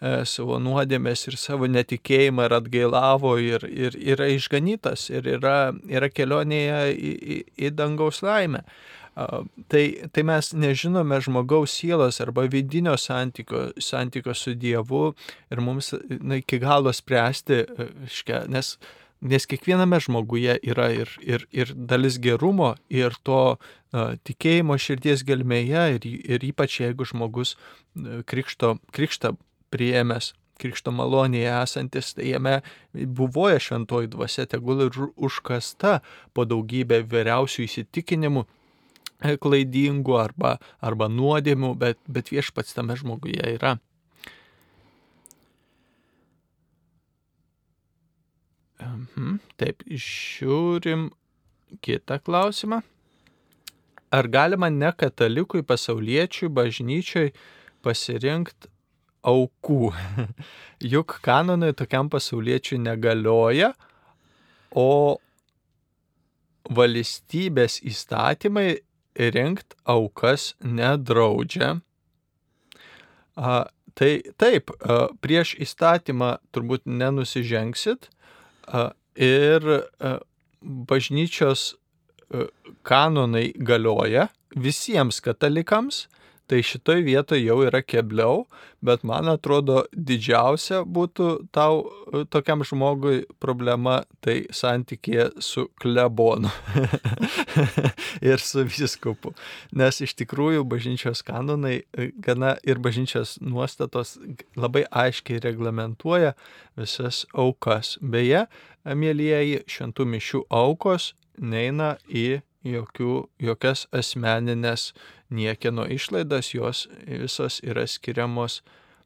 e, 0.00 0.26
savo 0.28 0.60
nuodėmės 0.60 1.24
ir 1.30 1.38
savo 1.40 1.70
netikėjimą 1.72 2.50
ir 2.50 2.56
atgailavo 2.58 3.34
ir, 3.40 3.64
ir 3.64 3.96
yra 4.12 4.28
išganytas 4.34 5.08
ir 5.14 5.28
yra, 5.38 5.72
yra 5.88 6.12
kelionėje 6.12 6.80
į, 6.92 7.12
į, 7.16 7.42
į 7.64 7.74
dangaus 7.80 8.20
laimę. 8.26 8.64
Tai, 9.68 9.82
tai 10.14 10.22
mes 10.24 10.52
nežinome 10.54 11.18
žmogaus 11.20 11.72
sielos 11.80 12.20
arba 12.22 12.46
vidinio 12.48 12.94
santykio, 12.96 13.66
santykio 13.82 14.32
su 14.38 14.54
Dievu 14.54 15.10
ir 15.50 15.60
mums 15.60 15.90
na, 16.20 16.38
iki 16.38 16.60
galo 16.62 16.92
spręsti, 16.94 17.58
e, 17.66 17.88
škia, 18.08 18.44
nes 18.48 18.76
nes 19.20 19.46
kiekviename 19.46 20.00
žmoguje 20.00 20.56
yra 20.64 20.90
ir, 20.94 21.12
ir, 21.20 21.46
ir 21.52 21.72
dalis 21.74 22.18
gerumo, 22.22 22.74
ir 22.88 23.16
to 23.22 23.42
uh, 23.56 24.16
tikėjimo 24.24 24.78
širdies 24.80 25.24
gelmėje, 25.28 25.86
ir, 25.98 26.06
ir 26.36 26.46
ypač 26.50 26.80
jeigu 26.80 27.06
žmogus 27.08 27.56
uh, 27.56 28.20
krikšto, 28.28 28.78
krikštą 28.96 29.34
priėmęs, 29.70 30.32
krikšto 30.60 30.92
malonėje 30.94 31.50
esantis, 31.62 32.14
tai 32.16 32.30
jame 32.34 32.56
buvoja 32.92 33.60
šventoji 33.62 34.10
dvasia, 34.12 34.46
tegul 34.50 34.84
ir 34.86 34.96
užkasta 35.16 36.00
po 36.36 36.46
daugybę 36.48 37.00
vyriausių 37.08 37.64
įsitikinimų 37.66 38.44
e, 38.44 39.36
klaidingų 39.40 40.18
arba, 40.20 40.58
arba 40.84 41.08
nuodėmių, 41.12 41.74
bet, 41.80 42.00
bet 42.08 42.32
viešpats 42.34 42.76
tame 42.76 42.98
žmoguje 43.00 43.56
yra. 43.56 43.78
Mhm. 48.80 49.38
Taip, 49.60 49.84
žiūrim 49.88 51.10
kitą 51.84 52.18
klausimą. 52.24 52.80
Ar 54.10 54.26
galima 54.26 54.70
ne 54.70 54.90
katalikui, 54.90 55.62
pasauliečiui, 55.62 56.50
bažnyčiai 56.50 57.30
pasirinkti 57.84 58.70
aukų? 59.22 59.92
Juk 60.92 61.20
kanonai 61.22 61.70
tokiam 61.78 62.10
pasauliečiui 62.10 62.80
negalioja, 62.82 63.74
o 64.74 65.18
valstybės 66.70 67.80
įstatymai 67.86 68.80
rinkti 69.14 69.78
aukas 69.84 70.54
nedraudžia. 70.62 71.76
A, 73.36 73.66
tai 73.94 74.10
taip, 74.38 74.70
a, 74.80 75.08
prieš 75.22 75.54
įstatymą 75.62 76.36
turbūt 76.54 76.86
nenusižengsit, 76.86 78.10
ir 79.16 79.66
bažnyčios 80.62 81.74
kanonai 82.86 83.50
galioja 83.56 84.28
visiems 84.56 85.20
katalikams, 85.24 86.06
tai 86.50 86.64
šitoj 86.66 87.04
vietoje 87.06 87.44
jau 87.44 87.60
yra 87.62 87.78
kebliau, 87.86 88.44
bet 88.82 89.04
man 89.06 89.30
atrodo 89.30 89.84
didžiausia 89.94 90.80
būtų 90.82 91.28
tau 91.54 91.84
tokiam 92.32 92.64
žmogui 92.66 93.22
problema 93.42 94.00
tai 94.24 94.40
santykė 94.50 95.28
su 95.38 95.68
klebonu 95.80 96.50
ir 98.32 98.42
su 98.42 98.64
viskupu. 98.66 99.34
Nes 99.78 100.02
iš 100.02 100.16
tikrųjų 100.18 100.66
bažnyčios 100.66 101.22
kanonai 101.26 101.84
gana 102.18 102.56
ir 102.66 102.82
bažnyčios 102.82 103.36
nuostatos 103.44 104.16
labai 104.58 104.86
aiškiai 104.90 105.38
reglamentuoja 105.46 106.34
visas 106.80 107.22
aukas. 107.30 107.94
Beje, 108.02 108.48
mėlyjeji, 108.82 109.62
šventų 109.70 110.10
mišių 110.16 110.44
aukos 110.50 111.12
neina 111.38 111.94
į 112.10 112.40
jokių, 112.66 113.14
jokias 113.40 113.86
asmeninės 113.96 114.90
niekieno 115.30 115.86
išlaidas, 115.86 116.54
jos 116.54 116.88
visos 117.06 117.60
yra 117.62 117.86
skiriamos 117.86 118.60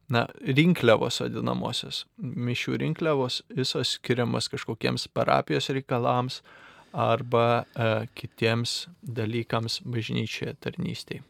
na, 0.09 0.27
rinkliavos 0.41 1.21
vadinamosios. 1.21 2.05
Mišių 2.19 2.79
rinkliavos 2.83 3.43
visos 3.53 3.97
skiriamos 3.99 4.49
kažkokiems 4.53 5.09
parapijos 5.13 5.71
reikalams 5.73 6.41
arba 6.93 7.65
e, 7.75 8.07
kitiems 8.15 8.87
dalykams 9.03 9.81
bažnyčioje 9.85 10.55
tarnystėje. 10.61 11.25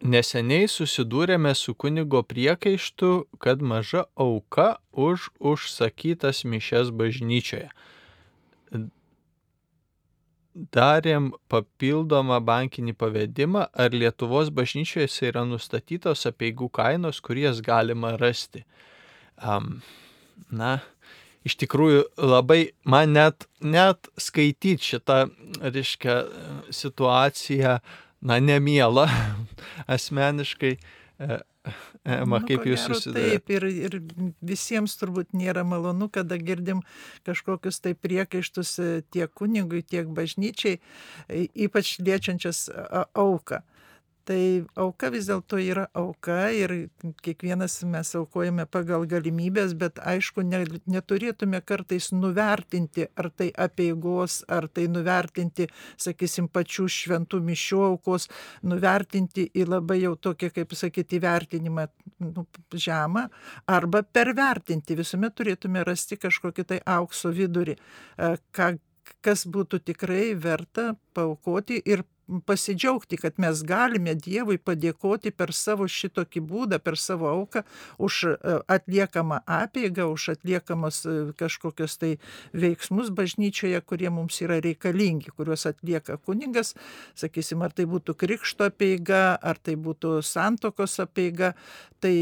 Neseniai 0.00 0.64
susidūrėme 0.64 1.52
su 1.52 1.74
kunigo 1.76 2.22
priekaištu, 2.24 3.26
kad 3.36 3.60
maža 3.60 4.06
auka 4.16 4.78
už 4.96 5.28
užsakytas 5.36 6.46
mišes 6.48 6.88
bažnyčioje 6.96 7.68
darėm 10.54 11.30
papildomą 11.50 12.40
bankinį 12.42 12.94
pavedimą, 12.98 13.66
ar 13.72 13.94
Lietuvos 13.94 14.50
bažnyčiose 14.54 15.30
yra 15.30 15.44
nustatytos 15.46 16.26
apieigų 16.26 16.70
kainos, 16.74 17.20
kurias 17.22 17.62
galima 17.62 18.16
rasti. 18.18 18.64
Um, 19.40 19.78
na, 20.50 20.80
iš 21.46 21.56
tikrųjų 21.62 22.04
labai 22.18 22.72
man 22.84 23.14
net, 23.14 23.46
net 23.62 24.10
skaityti 24.20 24.90
šitą, 24.90 25.22
reiškia, 25.62 26.16
situaciją, 26.74 27.78
na, 28.20 28.40
nemiela 28.42 29.06
asmeniškai. 29.96 30.76
E, 31.20 31.40
Ema, 32.08 32.38
nu, 32.40 32.46
kaip 32.48 32.64
jūs 32.64 32.86
susidūrėte? 32.88 33.40
Taip, 33.42 33.50
ir, 33.52 33.66
ir 33.68 33.96
visiems 34.48 34.94
turbūt 34.96 35.34
nėra 35.36 35.64
malonu, 35.68 36.08
kada 36.12 36.38
girdim 36.40 36.80
kažkokius 37.28 37.82
tai 37.84 37.92
priekaištus 37.98 38.72
e, 38.80 38.88
tiek 39.12 39.32
kunigui, 39.36 39.82
tiek 39.84 40.08
bažnyčiai, 40.16 40.80
e, 41.28 41.44
ypač 41.66 41.98
liečiančias 42.00 42.68
auką 43.12 43.60
tai 44.30 44.62
auka 44.78 45.08
vis 45.10 45.26
dėlto 45.26 45.58
yra 45.58 45.88
auka 45.98 46.36
ir 46.54 46.72
kiekvienas 47.24 47.80
mes 47.90 48.12
aukojame 48.14 48.66
pagal 48.70 49.06
galimybės, 49.10 49.72
bet 49.78 49.98
aišku, 50.06 50.44
ne, 50.46 50.60
neturėtume 50.90 51.58
kartais 51.66 52.10
nuvertinti, 52.14 53.08
ar 53.18 53.30
tai 53.34 53.48
apieigos, 53.66 54.40
ar 54.46 54.68
tai 54.70 54.86
nuvertinti, 54.92 55.66
sakysim, 55.98 56.46
pačių 56.52 56.86
šventų 56.94 57.40
mišių 57.48 57.80
aukos, 57.88 58.28
nuvertinti 58.62 59.48
į 59.50 59.66
labai 59.66 59.98
jau 60.04 60.14
tokį, 60.28 60.52
kaip 60.60 60.76
sakyti, 60.78 61.18
įvertinimą 61.18 61.88
nu, 62.28 62.46
žemą, 62.70 63.26
arba 63.66 64.04
pervertinti. 64.06 64.98
Visuomet 65.00 65.34
turėtume 65.40 65.82
rasti 65.88 66.20
kažkokį 66.20 66.68
tai 66.70 66.80
aukso 66.98 67.34
vidurį, 67.34 67.74
ką 68.54 68.70
kas 69.24 69.44
būtų 69.50 69.82
tikrai 69.90 70.30
verta 70.38 70.92
paukoti 71.16 71.80
ir 71.82 72.04
pasidžiaugti, 72.46 73.16
kad 73.16 73.38
mes 73.42 73.62
galime 73.66 74.14
Dievui 74.14 74.58
padėkoti 74.62 75.32
per 75.34 75.52
savo 75.56 75.86
šitokį 75.90 76.42
būdą, 76.46 76.78
per 76.82 76.98
savo 77.00 77.28
auką 77.30 77.64
už 77.98 78.20
e, 78.30 78.36
atliekamą 78.70 79.40
apėgą, 79.46 80.06
už 80.12 80.30
atliekamas 80.36 81.02
e, 81.06 81.16
kažkokius 81.40 81.98
tai 82.00 82.12
veiksmus 82.54 83.10
bažnyčioje, 83.14 83.80
kurie 83.82 84.10
mums 84.14 84.40
yra 84.44 84.60
reikalingi, 84.62 85.34
kuriuos 85.34 85.66
atlieka 85.70 86.18
kuningas, 86.22 86.74
sakysim, 87.18 87.64
ar 87.66 87.74
tai 87.74 87.88
būtų 87.90 88.14
krikšto 88.20 88.70
apėga, 88.70 89.34
ar 89.36 89.58
tai 89.58 89.76
būtų 89.80 90.20
santokos 90.26 90.98
apėga, 91.02 91.54
tai 92.00 92.14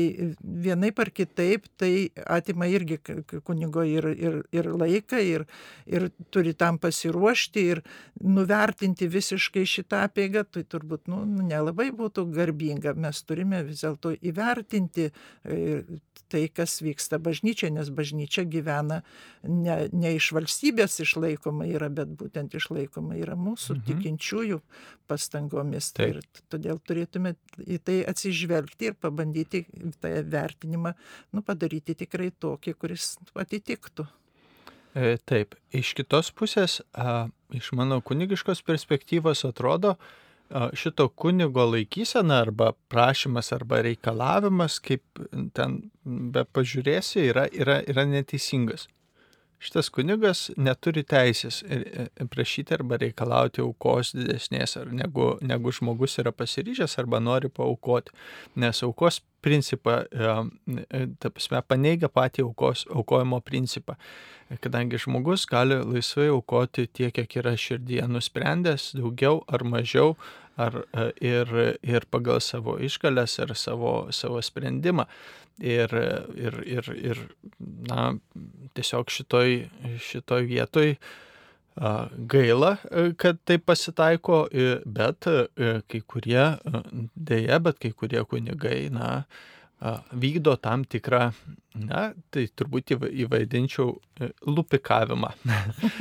vienai 0.43 0.91
par 0.95 1.13
kitaip 1.15 1.69
tai 1.79 2.11
atima 2.27 2.67
irgi 2.67 2.99
kunigo 3.47 3.85
ir, 3.87 4.09
ir, 4.11 4.41
ir 4.55 4.71
laiką, 4.73 5.21
ir, 5.23 5.45
ir 5.87 6.09
turi 6.35 6.55
tam 6.59 6.81
pasiruošti, 6.83 7.67
ir 7.75 7.83
nuvertinti 8.19 9.07
visiškai 9.11 9.67
šitą 9.69 9.98
tą 9.99 10.07
apeigą, 10.07 10.45
tai 10.47 10.63
turbūt 10.65 11.09
nu, 11.11 11.23
nu, 11.27 11.45
nelabai 11.47 11.91
būtų 11.95 12.25
garbinga. 12.35 12.95
Mes 12.99 13.23
turime 13.27 13.63
vis 13.67 13.83
dėlto 13.83 14.15
įvertinti 14.31 15.09
e, 15.09 15.83
tai, 16.31 16.45
kas 16.55 16.79
vyksta 16.85 17.19
bažnyčia, 17.23 17.71
nes 17.75 17.91
bažnyčia 17.95 18.45
gyvena 18.49 19.01
ne, 19.43 19.89
ne 19.93 20.15
iš 20.17 20.31
valstybės 20.37 21.01
išlaikoma 21.05 21.69
yra, 21.71 21.91
bet 21.91 22.13
būtent 22.21 22.55
išlaikoma 22.59 23.19
yra 23.19 23.37
mūsų 23.39 23.79
mhm. 23.79 23.87
tikinčiųjų 23.89 24.61
pastangomis. 25.11 25.93
Tai 25.97 26.11
Taip. 26.13 26.23
Ir 26.23 26.47
todėl 26.53 26.83
turėtume 26.85 27.35
į 27.65 27.81
tai 27.83 27.99
atsižvelgti 28.09 28.93
ir 28.93 28.99
pabandyti 29.01 29.65
tą 30.03 30.15
vertinimą 30.29 30.95
nu, 31.35 31.43
padaryti 31.43 31.97
tikrai 31.99 32.31
tokį, 32.31 32.77
kuris 32.79 33.17
atitiktų. 33.39 34.07
E, 34.97 35.17
taip, 35.29 35.55
iš 35.75 35.93
kitos 35.99 36.31
pusės, 36.33 36.79
iš 37.55 37.73
mano 37.77 38.01
kunigiškos 38.01 38.63
perspektyvos 38.67 39.45
atrodo, 39.49 39.97
šito 40.73 41.11
kunigo 41.13 41.67
laikysena 41.69 42.41
arba 42.47 42.73
prašymas 42.89 43.53
arba 43.53 43.83
reikalavimas, 43.85 44.79
kaip 44.81 45.03
ten 45.55 45.81
be 46.05 46.47
pažiūrėsi, 46.57 47.27
yra, 47.29 47.45
yra, 47.53 47.83
yra 47.85 48.07
neteisingas 48.09 48.89
šitas 49.63 49.91
kunigas 49.95 50.49
neturi 50.57 51.03
teisės 51.07 51.61
prašyti 52.31 52.77
arba 52.77 52.99
reikalauti 53.03 53.63
aukos 53.65 54.15
didesnės, 54.17 54.77
negu, 54.95 55.33
negu 55.43 55.73
žmogus 55.75 56.19
yra 56.23 56.33
pasiryžęs 56.35 56.99
arba 57.03 57.21
nori 57.23 57.51
paaukoti. 57.51 58.15
Nes 58.59 58.83
aukos 58.87 59.21
principą, 59.45 60.03
ta 60.11 61.31
prasme, 61.31 61.63
paneigia 61.67 62.11
patį 62.11 62.47
aukos, 62.49 62.87
aukojimo 62.91 63.41
principą. 63.47 63.99
Kadangi 64.65 64.97
žmogus 65.03 65.45
gali 65.49 65.77
laisvai 65.85 66.31
aukoti 66.33 66.87
tiek, 66.89 67.13
kiek 67.15 67.41
yra 67.43 67.53
širdyje 67.59 68.07
nusprendęs, 68.09 68.93
daugiau 68.97 69.43
ar 69.47 69.65
mažiau, 69.67 70.15
ar, 70.59 70.81
ir, 71.23 71.53
ir 71.85 72.07
pagal 72.11 72.41
savo 72.43 72.79
išgalės 72.83 73.39
ar 73.45 73.55
savo, 73.59 73.93
savo 74.15 74.43
sprendimą. 74.43 75.07
Ir, 75.59 75.91
ir, 76.39 76.55
ir, 76.71 76.89
ir 77.03 77.21
na, 77.59 78.13
tiesiog 78.79 79.11
šitoj, 79.13 79.59
šitoj 80.09 80.47
vietoj 80.49 80.95
gaila, 82.33 82.73
kad 83.21 83.39
tai 83.47 83.59
pasitaiko, 83.63 84.47
bet 84.99 85.29
kai 85.91 86.01
kurie, 86.11 86.43
dėja, 87.15 87.61
bet 87.63 87.79
kai 87.85 87.93
kurie 87.95 88.25
kunigai, 88.27 88.89
na, 88.91 89.23
vykdo 90.11 90.57
tam 90.59 90.83
tikrą, 90.91 91.29
na, 91.79 92.09
tai 92.35 92.49
turbūt 92.51 92.97
įvaidinčiau 92.97 93.95
lupikavimą. 94.51 95.31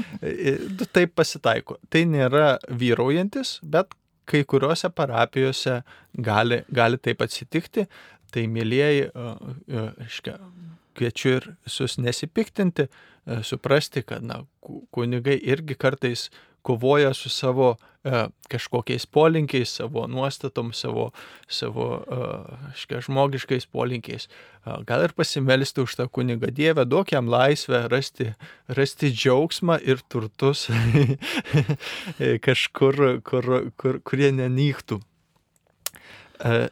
Taip 0.98 1.14
pasitaiko. 1.14 1.78
Tai 1.94 2.04
nėra 2.10 2.56
vyraujantis, 2.74 3.60
bet 3.62 3.94
kai 4.28 4.42
kuriuose 4.50 4.90
parapijose 4.92 5.84
gali, 6.18 6.64
gali 6.74 6.98
taip 7.00 7.22
atsitikti, 7.24 7.86
Tai 8.34 8.44
mėlyjeji, 8.52 9.06
reiškia, 9.72 10.36
kviečiu 10.98 11.38
ir 11.38 11.48
visus 11.68 11.98
nesipiktinti, 12.02 12.88
suprasti, 13.44 14.04
kad 14.08 14.24
na, 14.24 14.42
kunigai 14.96 15.36
irgi 15.44 15.76
kartais 15.76 16.30
kovoja 16.68 17.14
su 17.14 17.30
savo 17.30 17.76
e, 18.04 18.26
kažkokiais 18.52 19.06
polinkiais, 19.06 19.72
savo 19.80 20.08
nuostatom, 20.08 20.74
savo, 20.74 21.12
savo 21.48 21.86
e, 22.88 23.00
žmogiškais 23.08 23.70
polinkiais. 23.72 24.28
E, 24.28 24.76
gal 24.90 25.06
ir 25.06 25.16
pasimelsti 25.16 25.86
už 25.86 25.96
tą 25.96 26.10
kunigą 26.12 26.52
Dievę, 26.52 26.84
duok 26.86 27.14
jam 27.16 27.30
laisvę 27.32 27.86
rasti, 27.88 28.34
rasti 28.68 29.14
džiaugsmą 29.16 29.80
ir 29.88 30.04
turtus 30.12 30.68
kažkur, 32.48 33.22
kur, 33.24 33.52
kur, 33.80 34.02
kurie 34.04 34.34
nenyktų. 34.36 35.00
E, 36.44 36.68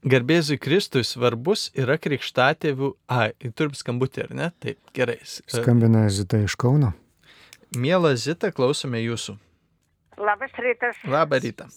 Garbėzui 0.00 0.56
Kristui 0.56 1.02
svarbus 1.04 1.66
yra 1.76 1.98
krikštatėvių. 2.00 2.94
A, 3.12 3.30
turim 3.52 3.74
skambutį, 3.76 4.22
ar 4.24 4.30
ne? 4.32 4.46
Taip, 4.64 4.78
gerai. 4.96 5.18
Skambina 5.26 6.06
Zita 6.08 6.40
iš 6.40 6.56
Kauno. 6.56 6.94
Mėla 7.76 8.14
Zita, 8.16 8.48
klausome 8.48 9.02
jūsų. 9.02 9.36
Labas 10.20 10.56
rytas. 10.56 10.96
Labą 11.04 11.40
rytą. 11.44 11.68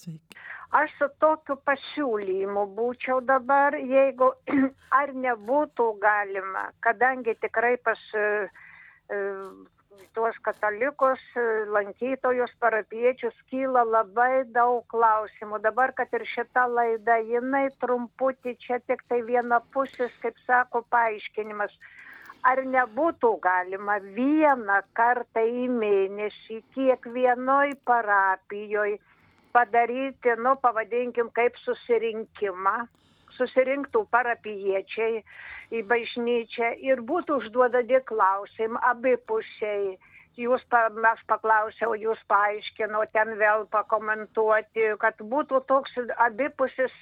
Aš 0.74 0.96
su 0.98 1.10
tokiu 1.22 1.58
pasiūlymu 1.68 2.64
būčiau 2.78 3.20
dabar, 3.28 3.76
jeigu 3.76 4.32
ar 5.02 5.12
nebūtų 5.14 5.90
galima, 6.02 6.70
kadangi 6.80 7.36
tikrai 7.44 7.76
pas 7.84 8.00
uh, 8.16 8.48
tuos 10.14 10.36
katalikus, 10.46 11.22
lankytojus, 11.74 12.52
parapiečius 12.60 13.36
kyla 13.50 13.84
labai 13.88 14.44
daug 14.56 14.86
klausimų. 14.94 15.60
Dabar, 15.64 15.94
kad 15.98 16.14
ir 16.14 16.26
šita 16.30 16.66
laida, 16.70 17.18
jinai 17.22 17.68
trumputį, 17.82 18.56
čia 18.66 18.80
tik 18.88 19.04
tai 19.10 19.22
viena 19.26 19.62
pusės, 19.74 20.14
kaip 20.22 20.38
sako, 20.48 20.84
paaiškinimas. 20.94 21.74
Ar 22.44 22.60
nebūtų 22.68 23.30
galima 23.44 23.98
vieną 24.04 24.82
kartą 24.98 25.46
į 25.48 25.70
mėnesį 25.72 26.60
kiekvienoj 26.76 27.78
parapijoje 27.88 29.00
padaryti, 29.54 30.34
nu, 30.44 30.56
pavadinkim, 30.62 31.30
kaip 31.38 31.56
susirinkimą, 31.62 32.76
susirinktų 33.38 34.06
parapiečiai 34.14 35.22
į 35.74 35.84
bažnyčią 35.92 36.74
ir 36.90 37.04
būtų 37.12 37.40
užduodami 37.42 38.02
klausimai 38.10 38.82
abipusiai. 38.94 39.96
Jūs, 40.34 40.64
pa, 40.74 40.88
aš 41.12 41.20
paklausiau, 41.30 41.92
jūs 41.94 42.22
paaiškino, 42.32 43.04
ten 43.14 43.36
vėl 43.38 43.68
pakomentuoti, 43.70 44.88
kad 45.04 45.20
būtų 45.34 45.60
toks 45.70 46.00
abipusis 46.26 46.96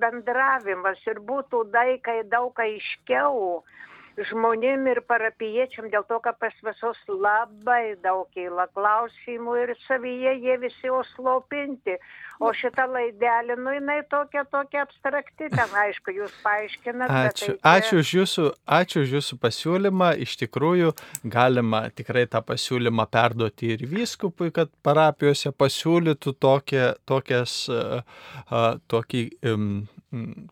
bendravimas 0.00 1.02
ir 1.04 1.20
būtų 1.20 1.66
daikai 1.74 2.22
daug 2.32 2.56
aiškiau 2.64 3.60
žmonėm 4.26 4.86
ir 4.90 5.00
parapiečiam 5.06 5.88
dėl 5.92 6.04
to 6.08 6.18
kad 6.24 6.38
pas 6.42 6.54
visus 6.64 6.98
labai 7.08 7.96
daug 8.02 8.26
kyla 8.34 8.68
klausimų 8.74 9.56
ir 9.62 9.74
savyje 9.86 10.34
jie 10.42 10.56
visi 10.62 10.90
užslopinti 10.92 11.98
o 12.42 12.52
šita 12.54 12.86
laidelė 12.90 13.56
nu 13.58 13.74
jinai 13.76 14.00
tokia 14.10 14.44
tokia 14.50 14.84
abstrakti 14.86 15.50
ten 15.54 15.76
aišku 15.84 16.14
jūs 16.16 16.34
paaiškinat 16.44 17.14
bet 17.14 17.38
Ačiū, 17.38 17.54
tai 17.62 17.74
ačiū, 17.78 18.00
už 18.02 18.12
jūsų, 18.18 18.46
ačiū 18.78 19.02
už 19.04 19.14
jūsų 19.18 19.38
pasiūlymą. 19.42 20.10
Iš 20.24 20.36
tikrųjų, 20.42 20.92
galima 21.36 21.84
tikrai 21.94 22.26
tą 22.30 22.42
pasiūlymą 22.46 23.06
perduoti 23.12 23.72
ir 23.74 23.84
vyskupui, 23.90 24.50
kad 24.54 24.72
parapijose 24.86 25.52
pasiūlytų 25.52 26.34
tokie, 26.42 26.84
tokias, 27.08 27.60
uh, 27.72 28.02
uh, 28.48 28.78
tokį 28.90 29.24
um, 29.52 29.70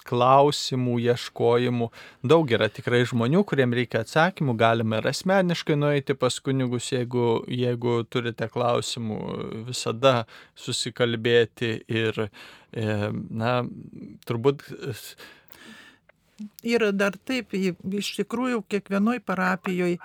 klausimų 0.06 0.98
ieškojimų. 1.06 1.88
Daug 2.28 2.50
yra 2.52 2.68
tikrai 2.72 3.02
žmonių, 3.08 3.40
kuriem 3.48 3.72
reikia 3.76 4.02
atsakymų, 4.04 4.56
galime 4.60 5.00
ir 5.00 5.08
asmeniškai 5.08 5.78
nueiti 5.80 6.16
pas 6.18 6.36
kunigus, 6.44 6.90
jeigu, 6.92 7.40
jeigu 7.48 8.02
turite 8.12 8.50
klausimų, 8.52 9.20
visada 9.70 10.26
susikalbėti 10.60 11.72
ir, 11.88 12.28
e, 12.76 12.86
na, 13.12 13.54
turbūt 14.28 14.66
yra 16.66 16.90
dar 16.92 17.16
taip, 17.16 17.54
iš 17.56 18.10
tikrųjų 18.18 18.60
kiekvienoj 18.68 19.22
parapijoje 19.24 19.96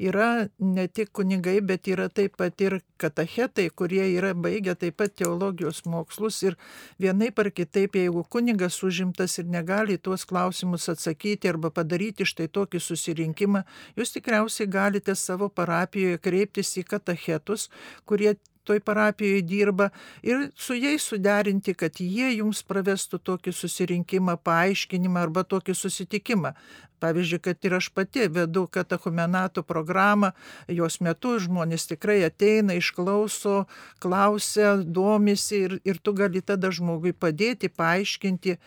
yra 0.00 0.48
ne 0.62 0.86
tik 0.88 1.10
kunigai, 1.16 1.58
bet 1.66 1.88
yra 1.90 2.08
taip 2.08 2.36
pat 2.40 2.62
ir 2.62 2.78
katechetai, 3.00 3.68
kurie 3.74 4.04
yra 4.14 4.30
baigę 4.34 4.76
taip 4.78 5.00
pat 5.00 5.16
teologijos 5.18 5.82
mokslus. 5.90 6.40
Ir 6.46 6.56
vienaip 7.02 7.38
ar 7.42 7.50
kitaip, 7.50 7.98
jeigu 7.98 8.22
kunigas 8.30 8.78
užimtas 8.86 9.38
ir 9.42 9.50
negali 9.50 9.98
tuos 9.98 10.24
klausimus 10.28 10.88
atsakyti 10.92 11.50
arba 11.50 11.72
padaryti 11.74 12.28
štai 12.28 12.48
tokį 12.54 12.82
susirinkimą, 12.86 13.64
jūs 13.98 14.14
tikriausiai 14.16 14.70
galite 14.70 15.16
savo 15.18 15.50
parapijoje 15.50 16.22
kreiptis 16.22 16.76
į 16.80 16.86
katechetus, 16.94 17.68
kurie 18.06 18.36
toj 18.70 18.82
parapijoje 18.86 19.42
dirba 19.42 19.90
ir 20.22 20.46
su 20.56 20.76
jais 20.78 21.02
suderinti, 21.12 21.74
kad 21.74 21.98
jie 21.98 22.30
jums 22.36 22.62
pravestų 22.62 23.18
tokį 23.30 23.54
susirinkimą, 23.62 24.36
paaiškinimą 24.46 25.26
arba 25.26 25.44
tokį 25.54 25.74
susitikimą. 25.74 26.54
Pavyzdžiui, 27.00 27.40
kad 27.40 27.64
ir 27.64 27.74
aš 27.74 27.88
pati 27.96 28.28
vedu 28.28 28.66
katechumenato 28.66 29.62
programą, 29.64 30.32
jos 30.68 31.00
metu 31.00 31.32
žmonės 31.40 31.88
tikrai 31.88 32.18
ateina, 32.26 32.76
išklauso, 32.76 33.64
klausia, 34.04 34.74
domisi 34.76 35.62
ir, 35.64 35.76
ir 35.88 36.00
tu 36.02 36.12
gali 36.16 36.42
tada 36.44 36.70
žmogui 36.74 37.14
padėti, 37.16 37.72
paaiškinti 37.72 38.52
e, 38.52 38.58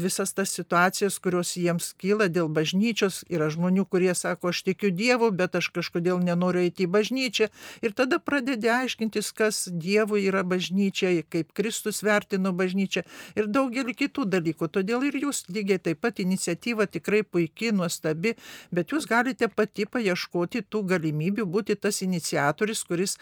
visas 0.00 0.32
tas 0.36 0.54
situacijas, 0.56 1.20
kurios 1.20 1.52
jiems 1.60 1.92
kyla 2.00 2.30
dėl 2.32 2.48
bažnyčios. 2.48 3.22
Yra 3.28 3.50
žmonių, 3.52 3.84
kurie 3.92 4.14
sako, 4.16 4.54
aš 4.54 4.64
tikiu 4.70 4.92
Dievu, 4.96 5.30
bet 5.36 5.58
aš 5.60 5.68
kažkodėl 5.76 6.22
nenoriu 6.24 6.64
eiti 6.64 6.86
į 6.88 6.92
bažnyčią. 6.96 7.50
Ir 7.84 7.96
tada 7.96 8.18
pradedi 8.22 8.72
aiškintis, 8.72 9.32
kas 9.36 9.66
Dievui 9.72 10.24
yra 10.30 10.42
bažnyčia, 10.46 11.12
kaip 11.32 11.52
Kristus 11.56 12.02
vertino 12.06 12.52
bažnyčią 12.56 13.04
ir 13.36 13.50
daugelį 13.52 13.96
kitų 14.02 14.26
dalykų. 14.32 14.70
Todėl 14.78 15.06
ir 15.10 15.20
jūs 15.26 15.44
lygiai 15.52 15.78
taip 15.82 16.02
pat 16.04 16.20
iniciatyva 16.24 16.88
tikrai 16.90 17.22
puikiai, 17.22 17.74
nuostabi, 17.76 18.34
bet 18.72 18.92
jūs 18.94 19.08
galite 19.10 19.48
pati 19.52 19.86
paieškoti 19.86 20.66
tų 20.70 20.84
galimybių 20.94 21.46
būti 21.56 21.78
tas 21.80 22.02
iniciatorius, 22.06 22.84
kuris 22.88 23.18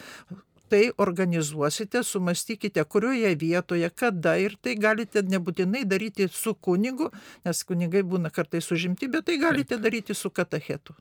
tai 0.69 0.91
organizuosite, 0.97 2.03
sumastykite, 2.03 2.85
kurioje 2.85 3.35
vietoje, 3.39 3.91
kada 3.91 4.37
ir 4.41 4.57
tai 4.63 4.75
galite 4.81 5.23
nebūtinai 5.23 5.85
daryti 5.87 6.29
su 6.33 6.55
kunigu, 6.55 7.11
nes 7.45 7.65
kunigai 7.69 8.03
būna 8.03 8.33
kartais 8.35 8.71
užimti, 8.73 9.11
bet 9.13 9.29
tai 9.29 9.39
galite 9.43 9.79
daryti 9.79 10.17
su 10.19 10.31
katechetu. 10.31 10.97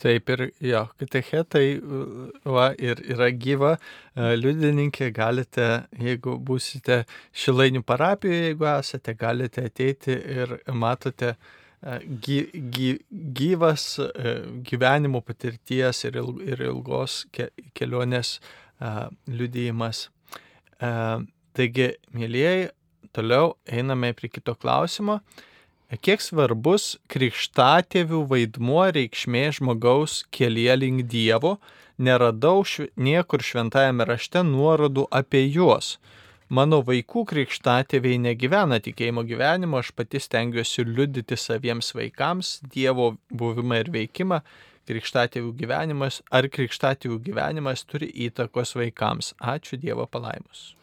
Taip 0.00 0.30
ir 0.32 0.42
jo, 0.64 0.84
katechetai 1.00 1.66
va, 2.48 2.70
ir 2.80 3.02
yra 3.12 3.28
gyva 3.36 3.74
e, 3.76 4.30
liudininkė, 4.38 5.10
galite, 5.12 5.66
jeigu 6.00 6.38
būsite 6.40 7.02
šilainių 7.36 7.82
parapijoje, 7.84 8.46
jeigu 8.46 8.68
esate, 8.70 9.14
galite 9.20 9.66
ateiti 9.68 10.16
ir 10.16 10.54
matote 10.72 11.34
e, 11.34 11.98
gy, 12.24 12.38
gy, 12.72 12.88
gyvas 13.36 13.84
gyvenimo 14.70 15.20
patirties 15.26 16.00
ir, 16.08 16.16
il, 16.22 16.32
ir 16.48 16.64
ilgos 16.70 17.26
ke, 17.36 17.50
kelionės 17.76 18.38
liudijimas. 19.28 20.06
Taigi, 20.80 21.90
mėlyjeji, 22.16 22.70
toliau 23.12 23.52
einame 23.68 24.14
prie 24.16 24.30
kito 24.32 24.54
klausimo. 24.56 25.18
Kiek 25.90 26.22
svarbus 26.22 27.00
krikštatėvių 27.10 28.20
vaidmuo 28.30 28.84
reikšmė 28.94 29.48
žmogaus 29.56 30.20
kelyje 30.30 30.76
link 30.78 31.02
Dievo, 31.10 31.56
neradau 31.98 32.62
šv... 32.62 32.86
niekur 32.94 33.42
šventajame 33.42 34.06
rašte 34.06 34.44
nuorodų 34.46 35.08
apie 35.10 35.42
juos. 35.50 35.96
Mano 36.46 36.78
vaikų 36.86 37.24
krikštatėviai 37.34 38.22
negyvena 38.22 38.78
tikėjimo 38.78 39.26
gyvenimo, 39.26 39.82
aš 39.82 39.90
pati 39.98 40.22
stengiuosi 40.22 40.86
liudyti 40.86 41.34
saviems 41.34 41.90
vaikams 41.98 42.60
Dievo 42.70 43.16
buvimą 43.34 43.82
ir 43.82 43.90
veikimą. 43.90 44.44
Krikštatėvių 44.86 45.56
gyvenimas 45.58 46.22
ar 46.30 46.46
krikštatėvių 46.46 47.18
gyvenimas 47.26 47.82
turi 47.82 48.14
įtakos 48.30 48.78
vaikams. 48.78 49.34
Ačiū 49.42 49.74
Dievo 49.74 50.06
palaimus. 50.06 50.76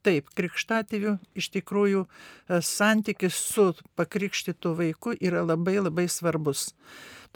Taip, 0.00 0.30
krikštatėvių 0.32 1.18
iš 1.36 1.50
tikrųjų 1.52 2.06
e, 2.06 2.60
santykis 2.64 3.36
su 3.36 3.66
pakrikštytu 4.00 4.72
vaiku 4.78 5.12
yra 5.20 5.42
labai 5.44 5.76
labai 5.76 6.06
svarbus. 6.08 6.70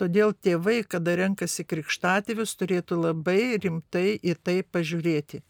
Todėl 0.01 0.33
tėvai, 0.33 0.79
kada 0.89 1.13
renkasi 1.21 1.67
krikštatėvius, 1.69 2.57
turėtų 2.57 2.99
labai 3.03 3.59
rimtai 3.61 4.17
į 4.17 4.35
tai 4.41 4.57
pažiūrėti, 4.65 5.43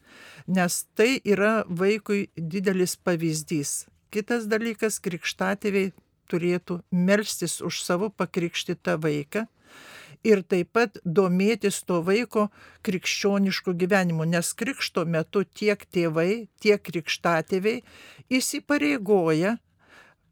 nes 0.58 0.80
tai 0.98 1.14
yra 1.22 1.62
vaikui 1.70 2.26
didelis 2.36 2.98
pavyzdys. 2.98 3.84
Kitas 4.10 4.50
dalykas, 4.50 4.98
krikštatėviai 4.98 5.94
turėtų 6.30 6.82
melstis 6.90 7.60
už 7.62 7.80
savo 7.86 8.10
pakrikštytą 8.10 8.98
vaiką 9.00 9.46
ir 10.24 10.42
taip 10.48 10.72
pat 10.76 10.98
domėtis 11.04 11.82
to 11.88 12.00
vaiko 12.04 12.48
krikščionišku 12.86 13.74
gyvenimu, 13.80 14.24
nes 14.24 14.52
krikšto 14.56 15.04
metu 15.04 15.44
tiek 15.44 15.84
tėvai, 15.94 16.46
tiek 16.60 16.82
krikštatėviai 16.82 17.82
įsipareigoja 18.32 19.58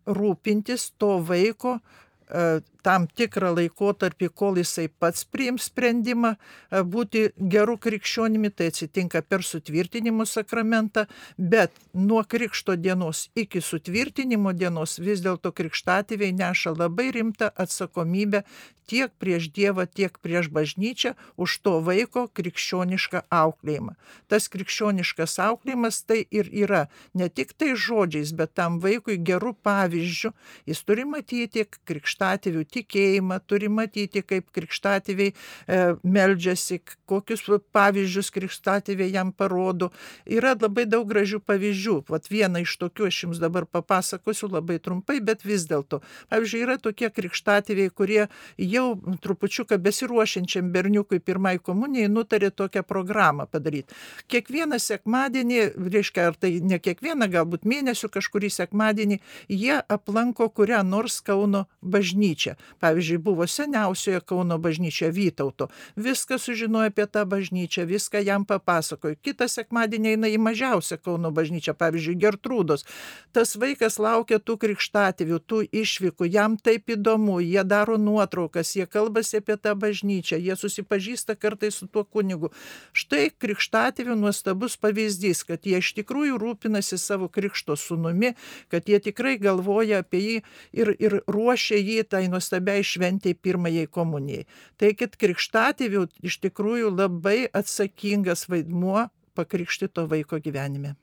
rūpintis 0.06 0.90
to 0.98 1.18
vaiko 1.22 1.76
e, 1.78 2.62
tam 2.82 3.06
tikrą 3.06 3.52
laikotarpį, 3.56 4.28
kol 4.34 4.58
jisai 4.60 4.88
pats 5.02 5.24
priims 5.24 5.68
sprendimą 5.70 6.34
e, 6.34 6.82
būti 6.82 7.24
gerų 7.54 7.78
krikščionimi, 7.86 8.50
tai 8.50 8.70
atsitinka 8.72 9.22
per 9.22 9.46
sutvirtinimo 9.46 10.26
sakramentą, 10.28 11.06
bet 11.38 11.72
nuo 11.94 12.24
krikšto 12.24 12.76
dienos 12.76 13.28
iki 13.38 13.62
sutvirtinimo 13.62 14.52
dienos 14.52 14.98
vis 15.02 15.22
dėlto 15.24 15.54
krikštatėviai 15.56 16.34
neša 16.42 16.76
labai 16.76 17.10
rimtą 17.14 17.52
atsakomybę 17.54 18.42
tiek 18.86 19.12
prieš 19.18 19.48
Dievą, 19.54 19.86
tiek 19.86 20.18
prieš 20.18 20.50
bažnyčią 20.52 21.14
už 21.40 21.50
to 21.64 21.78
vaiko 21.80 22.26
krikščionišką 22.28 23.24
auklėjimą. 23.32 23.94
Tas 24.28 24.48
krikščioniškas 24.52 25.38
auklėjimas 25.46 26.02
tai 26.06 26.22
ir 26.30 26.50
yra 26.52 26.82
ne 27.14 27.28
tik 27.28 27.54
tai 27.56 27.72
žodžiais, 27.72 28.34
bet 28.36 28.54
tam 28.58 28.80
vaikui 28.82 29.16
gerų 29.16 29.54
pavyzdžių. 29.64 30.32
Jis 30.68 30.84
turi 30.84 31.06
matyti 31.08 31.64
krikštatėvių 31.88 32.66
tikėjimą, 32.72 33.38
turi 33.46 33.68
matyti, 33.72 34.22
kaip 34.26 34.48
krikštatėviai 34.54 35.32
e, 35.32 35.80
meldžiasi, 36.02 36.80
kokius 37.10 37.44
pavyzdžius 37.74 38.32
krikštatėviai 38.34 39.12
jam 39.12 39.32
parodo. 39.32 39.90
Yra 40.26 40.54
labai 40.56 40.86
daug 40.88 41.06
gražių 41.08 41.42
pavyzdžių. 41.44 41.96
Vat 42.12 42.28
vieną 42.32 42.64
iš 42.64 42.76
tokių 42.80 43.08
aš 43.08 43.20
jums 43.26 43.42
dabar 43.42 43.66
papasakosiu 43.66 44.50
labai 44.52 44.78
trumpai, 44.82 45.20
bet 45.24 45.44
vis 45.46 45.66
dėlto. 45.70 46.02
Pavyzdžiui, 46.32 46.62
yra 46.66 46.78
tokie 46.82 47.10
krikštatėviai, 47.12 47.92
kurie 47.92 48.26
jau 48.56 48.86
trupučiuką 49.22 49.78
besiruošiančiam 49.82 50.72
berniukui 50.72 51.20
pirmai 51.20 51.58
komunijai 51.58 52.10
nutarė 52.12 52.50
tokią 52.50 52.84
programą 52.86 53.46
padaryti. 53.50 53.94
Kiekvieną 54.32 54.78
sekmadienį, 54.82 55.62
reiškia, 55.76 56.28
ar 56.32 56.38
tai 56.38 56.54
ne 56.64 56.78
kiekvieną, 56.82 57.28
galbūt 57.32 57.66
mėnesių 57.68 58.10
kažkurį 58.12 58.50
sekmadienį, 58.52 59.20
jie 59.48 59.78
aplanko 59.88 60.48
kurią 60.48 60.82
nors 60.86 61.20
Kauno 61.22 61.66
bažnyčią. 61.82 62.56
Pavyzdžiui, 62.80 63.18
buvo 63.18 63.46
seniausioje 63.46 64.20
Kauno 64.26 64.58
bažnyčia 64.58 65.10
Vytauto, 65.12 65.68
viską 65.96 66.38
sužinojo 66.38 66.90
apie 66.92 67.06
tą 67.06 67.24
bažnyčią, 67.28 67.86
viską 67.86 68.22
jam 68.24 68.44
papasakojo. 68.48 69.16
Kitą 69.22 69.48
sekmadienį 69.48 70.14
eina 70.14 70.30
į 70.30 70.38
mažiausią 70.42 70.98
Kauno 71.02 71.32
bažnyčią, 71.34 71.74
pavyzdžiui, 71.78 72.18
Gertrūdos. 72.22 72.86
Tas 73.32 73.56
vaikas 73.56 73.98
laukia 73.98 74.38
tų 74.38 74.58
krikštatėvių, 74.62 75.38
tų 75.46 75.62
išvykų, 75.82 76.28
jam 76.32 76.56
taip 76.56 76.90
įdomu, 76.92 77.40
jie 77.42 77.64
daro 77.64 77.98
nuotraukas, 77.98 78.74
jie 78.76 78.86
kalbasi 78.86 79.40
apie 79.42 79.56
tą 79.56 79.74
bažnyčią, 79.78 80.38
jie 80.38 80.56
susipažįsta 80.56 81.36
kartais 81.36 81.80
su 81.80 81.88
tuo 81.88 82.04
kunigu. 82.04 82.52
Štai 82.92 83.30
krikštatėvių 83.30 84.16
nuostabus 84.20 84.76
pavyzdys, 84.76 85.44
kad 85.48 85.66
jie 85.66 85.80
iš 85.82 85.94
tikrųjų 85.98 86.38
rūpinasi 86.40 86.98
savo 87.00 87.28
krikšto 87.32 87.76
sunumi, 87.76 88.34
kad 88.68 88.88
jie 88.88 89.00
tikrai 89.02 89.38
galvoja 89.40 90.02
apie 90.02 90.20
jį 90.22 90.36
ir, 90.72 90.92
ir 90.98 91.18
ruošia 91.26 91.80
jį 91.80 92.02
tai 92.08 92.26
nuostabiai 92.28 92.51
šventėjai 92.84 93.38
pirmajai 93.38 93.86
komunijai. 93.86 94.46
Tai 94.76 94.92
kad 94.98 95.16
krikštatėvių 95.20 96.06
iš 96.28 96.40
tikrųjų 96.44 96.92
labai 96.92 97.46
atsakingas 97.48 98.48
vaidmuo 98.52 99.08
pakrikštito 99.38 100.04
vaiko 100.10 100.40
gyvenime. 100.42 100.96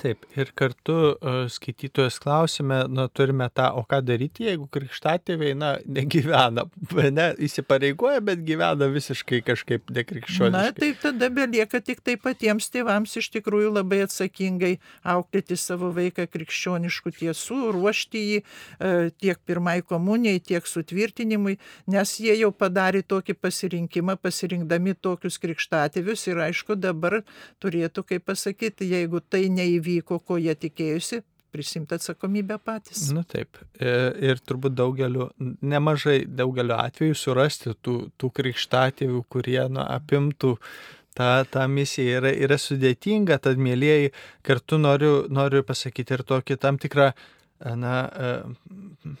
Taip, 0.00 0.24
ir 0.36 0.50
kartu 0.58 0.94
uh, 1.14 1.44
skaitytojas 1.50 2.18
klausime, 2.22 2.82
na, 2.90 3.06
turime 3.08 3.46
tą, 3.54 3.68
o 3.78 3.84
ką 3.88 4.00
daryti, 4.04 4.44
jeigu 4.48 4.66
krikštatėviai, 4.74 5.54
na, 5.56 5.70
negyvena, 5.86 6.66
ne, 7.18 7.26
įsipareigoja, 7.46 8.20
bet 8.24 8.42
gyvena 8.46 8.88
visiškai 8.92 9.40
kažkaip 9.46 9.92
nekrikščioniškai. 9.94 10.52
Na, 10.52 10.74
tai 10.76 10.90
tada 11.00 11.30
belieka 11.32 11.80
tik 11.84 12.02
tai 12.04 12.16
patiems 12.20 12.68
tėvams 12.74 13.14
iš 13.20 13.30
tikrųjų 13.36 13.70
labai 13.78 14.02
atsakingai 14.04 14.72
auklėti 15.14 15.58
savo 15.60 15.92
vaiką 15.94 16.26
krikščioniškų 16.32 17.14
tiesų, 17.20 17.60
ruošti 17.78 18.24
jį 18.24 18.42
uh, 18.42 19.08
tiek 19.22 19.40
pirmai 19.46 19.78
komunijai, 19.86 20.42
tiek 20.52 20.68
sutvirtinimui, 20.68 21.56
nes 21.94 22.16
jie 22.20 22.34
jau 22.42 22.50
padarė 22.52 23.04
tokį 23.06 23.38
pasirinkimą, 23.38 24.18
pasirinkdami 24.20 24.98
tokius 25.00 25.38
krikštatėvius 25.42 26.28
ir 26.32 26.44
aišku, 26.50 26.76
dabar 26.80 27.22
turėtų, 27.62 28.06
kaip 28.10 28.28
pasakyti, 28.28 28.90
jeigu 28.90 29.22
tai 29.22 29.46
neįvyko, 29.52 29.83
įvyko, 29.84 30.18
ko 30.24 30.40
jie 30.40 30.56
tikėjusi, 30.56 31.20
prisimti 31.54 31.94
atsakomybę 31.94 32.58
patys. 32.58 33.10
Na 33.14 33.22
taip. 33.22 33.60
E, 33.78 33.92
ir 34.30 34.40
turbūt 34.42 34.74
daugeliu, 34.74 35.28
nemažai 35.62 36.24
daugeliu 36.26 36.74
atveju 36.80 37.14
surasti 37.18 37.76
tų, 37.84 37.96
tų 38.18 38.30
krikštatėvių, 38.40 39.22
kurie 39.30 39.60
nu, 39.70 39.84
apimtų 39.84 40.56
tą, 41.14 41.30
tą 41.50 41.68
misiją 41.70 42.18
yra, 42.18 42.34
yra 42.48 42.58
sudėtinga, 42.58 43.38
tad 43.44 43.62
mėlyjeji, 43.62 44.10
kartu 44.46 44.80
noriu, 44.82 45.14
noriu 45.30 45.62
pasakyti 45.66 46.18
ir 46.18 46.26
tokį 46.26 46.58
tam 46.64 46.80
tikrą, 46.82 47.12
na, 47.84 47.94
e, 48.10 49.14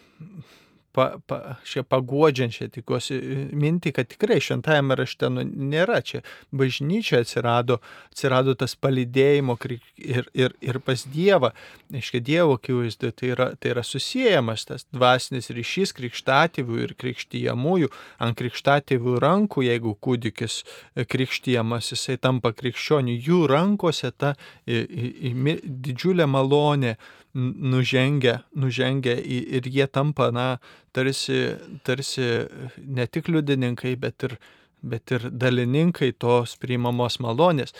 pa, 0.94 1.06
pa, 1.26 1.56
šią 1.66 1.82
paguodžiančią 1.90 2.68
tikiuosi 2.74 3.18
mintį, 3.58 3.92
kad 3.96 4.08
tikrai 4.10 4.38
šventajame 4.42 4.96
rašte 4.98 5.30
nu, 5.32 5.42
nėra 5.44 5.98
čia. 6.06 6.22
Bažnyčia 6.54 7.22
atsirado, 7.24 7.80
atsirado 8.12 8.54
tas 8.58 8.76
palidėjimo 8.78 9.56
ir, 9.98 10.28
ir, 10.36 10.54
ir 10.62 10.78
pas 10.86 11.02
Dievą, 11.10 11.50
aiškiai 11.94 12.22
Dievo 12.24 12.58
akivaizdu, 12.58 13.10
tai 13.18 13.32
yra, 13.34 13.48
tai 13.58 13.74
yra 13.74 13.84
susijęjamas 13.86 14.66
tas 14.70 14.86
dvasinis 14.94 15.50
ryšys 15.54 15.94
krikštatėvių 15.98 16.80
ir 16.86 16.94
krikštyjamųjų, 17.00 17.90
ant 18.22 18.38
krikštatėvių 18.38 19.18
rankų, 19.24 19.66
jeigu 19.66 19.96
kūdikis 19.98 20.62
krikštyjamas, 21.10 21.90
jisai 21.94 22.20
tampa 22.22 22.54
krikščionių, 22.54 23.18
jų 23.18 23.42
rankose 23.50 24.12
ta 24.14 24.34
į, 24.66 24.78
į, 24.78 25.12
į, 25.32 25.58
didžiulė 25.64 26.30
malonė 26.30 26.94
nužengia, 27.34 28.38
nužengia 28.54 29.16
ir 29.18 29.66
jie 29.66 29.86
tampa, 29.90 30.30
na, 30.30 30.58
tarsi, 30.94 31.56
tarsi 31.84 32.46
ne 32.78 33.06
tik 33.06 33.28
liudininkai, 33.28 33.96
bet 34.00 34.26
ir, 34.28 34.36
bet 34.82 35.10
ir 35.14 35.28
dalininkai 35.30 36.12
tos 36.18 36.54
priimamos 36.62 37.18
malonės. 37.24 37.74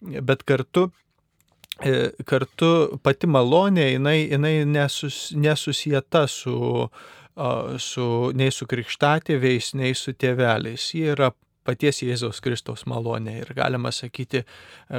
Bet 0.00 0.44
kartu 0.48 0.88
e, 1.82 2.12
kartu 2.24 3.00
pati 3.02 3.26
malonė, 3.26 3.90
jinai, 3.96 4.18
jinai 4.30 4.54
nesus, 4.68 5.30
nesusieta 5.34 6.26
su, 6.30 6.88
su, 7.82 8.08
nei 8.34 8.54
su 8.54 8.70
krikštatėviais, 8.70 9.74
nei 9.74 9.96
su 9.98 10.14
tėveliais. 10.14 10.90
Ji 10.94 11.10
yra 11.16 11.32
paties 11.70 12.02
Jėzaus 12.02 12.42
Kristaus 12.42 12.82
malonė 12.90 13.36
ir 13.44 13.52
galima 13.54 13.92
sakyti, 13.94 14.42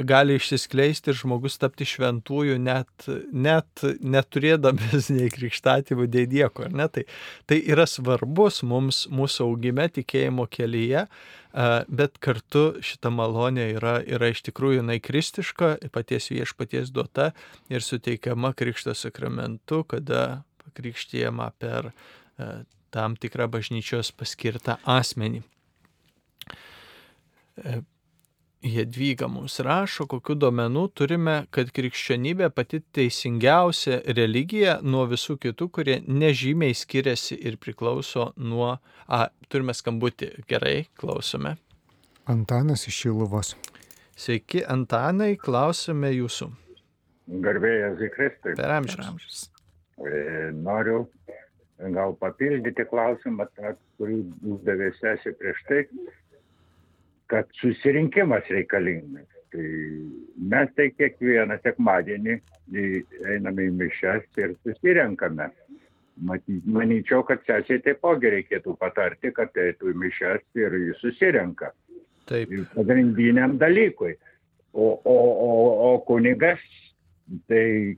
gali 0.08 0.38
išsiskleisti 0.40 1.12
ir 1.12 1.20
žmogus 1.20 1.60
tapti 1.62 1.88
šventųjų 1.90 2.56
net, 2.64 3.08
net 3.32 3.84
neturėdamas 4.00 5.12
nei 5.12 5.28
krikštatymų, 5.34 6.08
nei 6.16 6.30
nieko. 6.32 6.70
Ne? 6.72 6.88
Tai, 6.94 7.06
tai 7.50 7.60
yra 7.62 7.88
svarbus 7.90 8.62
mums 8.68 9.04
mūsų 9.12 9.50
augime 9.50 9.90
tikėjimo 9.92 10.48
kelyje, 10.52 11.06
bet 11.92 12.20
kartu 12.24 12.66
šita 12.86 13.12
malonė 13.12 13.68
yra, 13.76 13.98
yra 14.08 14.32
iš 14.32 14.46
tikrųjų 14.48 14.80
jinai 14.80 15.02
kristiška, 15.04 15.74
paties 15.92 16.32
viešpaties 16.32 16.94
duota 16.96 17.32
ir 17.72 17.84
suteikiama 17.84 18.54
krikšto 18.58 18.96
sakramentu, 18.96 19.84
kada 19.84 20.44
pakrikštėjama 20.64 21.52
per 21.60 21.92
tam 22.92 23.16
tikrą 23.20 23.48
bažnyčios 23.52 24.12
paskirtą 24.16 24.80
asmenį. 24.88 25.44
E, 27.58 27.82
Jedvyga 28.62 29.26
mums 29.26 29.56
rašo, 29.66 30.06
kokiu 30.06 30.36
duomenų 30.38 30.84
turime, 30.94 31.34
kad 31.50 31.72
krikščionybė 31.74 32.52
pati 32.54 32.78
teisingiausia 32.94 33.98
religija 34.14 34.76
nuo 34.86 35.08
visų 35.10 35.40
kitų, 35.42 35.68
kurie 35.74 35.96
nežymiai 36.06 36.76
skiriasi 36.78 37.40
ir 37.42 37.58
priklauso 37.58 38.28
nuo... 38.38 38.76
A, 39.10 39.24
turime 39.50 39.74
skambutį. 39.74 40.30
Gerai, 40.46 40.76
klausome. 40.94 41.56
Antanas 42.30 42.86
iš 42.86 43.02
Šiluvos. 43.08 43.56
Sveiki, 44.14 44.62
Antanai, 44.70 45.34
klausome 45.42 46.14
jūsų. 46.14 46.52
Garbėjas 47.42 47.98
Zikristui. 47.98 48.54
Per 48.62 48.78
amžius. 48.78 49.48
E, 50.06 50.52
noriu 50.54 51.08
gal 51.98 52.14
papildyti 52.22 52.86
klausimą, 52.94 53.50
kurį 53.98 54.22
uždavė 54.54 54.94
sesė 55.02 55.34
prieš 55.42 55.66
tai 55.66 55.86
kad 57.32 57.48
susirinkimas 57.62 58.50
reikalingas. 58.52 59.28
Tai 59.52 59.68
mes 60.52 60.72
tai 60.78 60.88
kiekvieną 60.96 61.58
sekmadienį 61.64 62.38
einame 63.34 63.68
į 63.68 63.74
mišes 63.82 64.28
ir 64.40 64.56
susirenkame. 64.64 65.50
Manyčiau, 66.22 67.24
kad 67.28 67.42
sesiai 67.48 67.82
taipogi 67.84 68.32
reikėtų 68.36 68.76
patarti, 68.80 69.32
kad 69.36 69.56
eitų 69.58 69.92
į 69.92 69.98
mišes 70.04 70.44
ir 70.60 70.76
jis 70.86 71.02
susirenka. 71.04 71.72
Taip. 72.30 72.52
Ir 72.52 72.68
pagrindiniam 72.76 73.58
dalykui. 73.60 74.14
O, 74.72 74.94
o, 75.04 75.18
o, 75.48 75.52
o 75.88 75.92
kunigas, 76.08 76.62
tai 77.52 77.98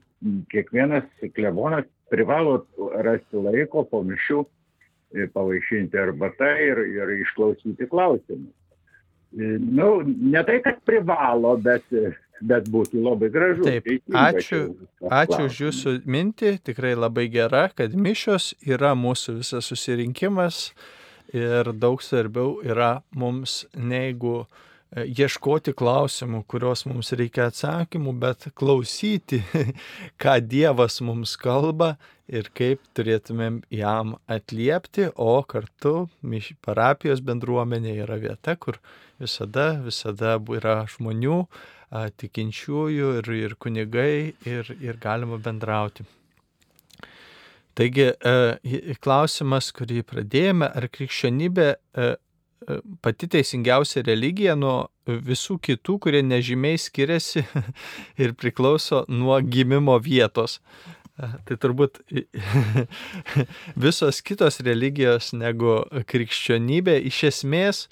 kiekvienas 0.50 1.06
klebonas 1.36 1.86
privalo 2.10 2.64
rasti 3.06 3.42
laiko 3.46 3.84
po 3.90 4.02
mišių 4.06 4.42
pavaišinti 5.34 6.00
arbatą 6.02 6.50
ir, 6.66 6.82
ir 6.90 7.14
išklausyti 7.20 7.90
klausimus. 7.92 8.54
Nu, 9.34 9.88
ne 10.06 10.44
tai, 10.46 10.60
kad 10.66 10.82
privalo, 10.86 11.56
bet, 11.62 11.86
bet 12.42 12.68
būtų 12.70 13.02
labai 13.02 13.30
gražu. 13.34 13.66
Taip, 13.66 13.88
ačiū, 14.10 14.60
ačiū 15.10 15.48
už 15.48 15.62
jūsų 15.68 15.96
mintį, 16.06 16.58
tikrai 16.70 16.94
labai 16.98 17.28
gera, 17.34 17.68
kad 17.74 17.96
mišios 17.98 18.52
yra 18.62 18.94
mūsų 18.98 19.40
visas 19.40 19.72
susirinkimas 19.72 20.68
ir 21.34 21.74
daug 21.74 22.04
svarbiau 22.06 22.60
yra 22.62 23.00
mums 23.18 23.64
negu 23.74 24.44
e, 24.44 24.73
ieškoti 24.94 25.74
klausimų, 25.78 26.44
kuriuos 26.50 26.86
mums 26.90 27.12
reikia 27.18 27.48
atsakymų, 27.50 28.14
bet 28.22 28.48
klausyti, 28.58 29.42
ką 30.22 30.38
Dievas 30.46 31.00
mums 31.02 31.36
kalba 31.40 31.96
ir 32.30 32.50
kaip 32.56 32.82
turėtumėm 32.98 33.62
jam 33.74 34.16
atliepti, 34.32 35.10
o 35.16 35.42
kartu 35.44 36.08
parapijos 36.62 37.24
bendruomenė 37.26 37.98
yra 38.06 38.20
vieta, 38.22 38.56
kur 38.56 38.80
visada, 39.22 39.74
visada 39.84 40.38
yra 40.56 40.84
žmonių, 40.90 41.44
tikinčiųjų 42.18 43.14
ir, 43.20 43.32
ir 43.38 43.56
kunigai 43.62 44.34
ir, 44.50 44.76
ir 44.82 44.98
galima 45.02 45.38
bendrauti. 45.38 46.06
Taigi, 47.74 48.12
klausimas, 49.02 49.72
kurį 49.74 50.04
pradėjome, 50.06 50.68
ar 50.70 50.86
krikščionybė 50.94 51.72
pati 53.02 53.28
teisingiausia 53.28 54.04
religija 54.06 54.56
nuo 54.60 54.88
visų 55.08 55.58
kitų, 55.64 55.98
kurie 56.06 56.22
nežymiai 56.26 56.80
skiriasi 56.80 57.44
ir 58.24 58.36
priklauso 58.40 59.04
nuo 59.10 59.40
gimimo 59.42 59.98
vietos. 60.04 60.60
Tai 61.14 61.58
turbūt 61.62 62.00
visos 63.86 64.22
kitos 64.26 64.58
religijos 64.66 65.30
negu 65.38 65.84
krikščionybė 66.10 66.98
iš 67.10 67.20
esmės 67.30 67.84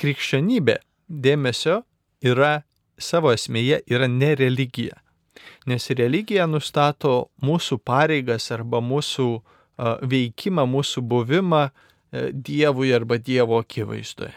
krikščionybė 0.00 0.78
dėmesio 1.08 1.82
yra 2.24 2.62
savo 2.96 3.34
esmėje 3.34 3.82
yra 3.90 4.08
ne 4.08 4.32
religija. 4.38 4.96
Nes 5.68 5.90
religija 5.90 6.46
nustato 6.48 7.28
mūsų 7.44 7.82
pareigas 7.84 8.48
arba 8.54 8.80
mūsų 8.80 9.28
veikimą, 10.08 10.64
mūsų 10.70 11.02
buvimą 11.10 11.64
e, 11.66 11.72
Dievui 12.32 12.92
arba 12.94 13.18
Dievo 13.18 13.58
akivaizdoje. 13.58 14.34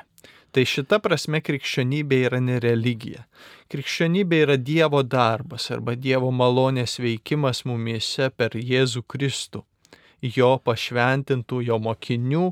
Tai 0.55 0.63
šita 0.65 0.97
prasme 1.03 1.37
krikščionybė 1.43 2.17
yra 2.29 2.39
ne 2.41 2.55
religija. 2.63 3.27
Krikščionybė 3.69 4.37
yra 4.45 4.55
Dievo 4.57 5.03
darbas 5.03 5.67
arba 5.75 5.93
Dievo 5.93 6.31
malonės 6.33 6.97
veikimas 7.03 7.65
mumise 7.67 8.31
per 8.33 8.55
Jėzų 8.57 9.03
Kristų. 9.05 9.61
Jo 10.23 10.55
pašventintų, 10.65 11.59
jo 11.67 11.77
mokinių, 11.77 12.47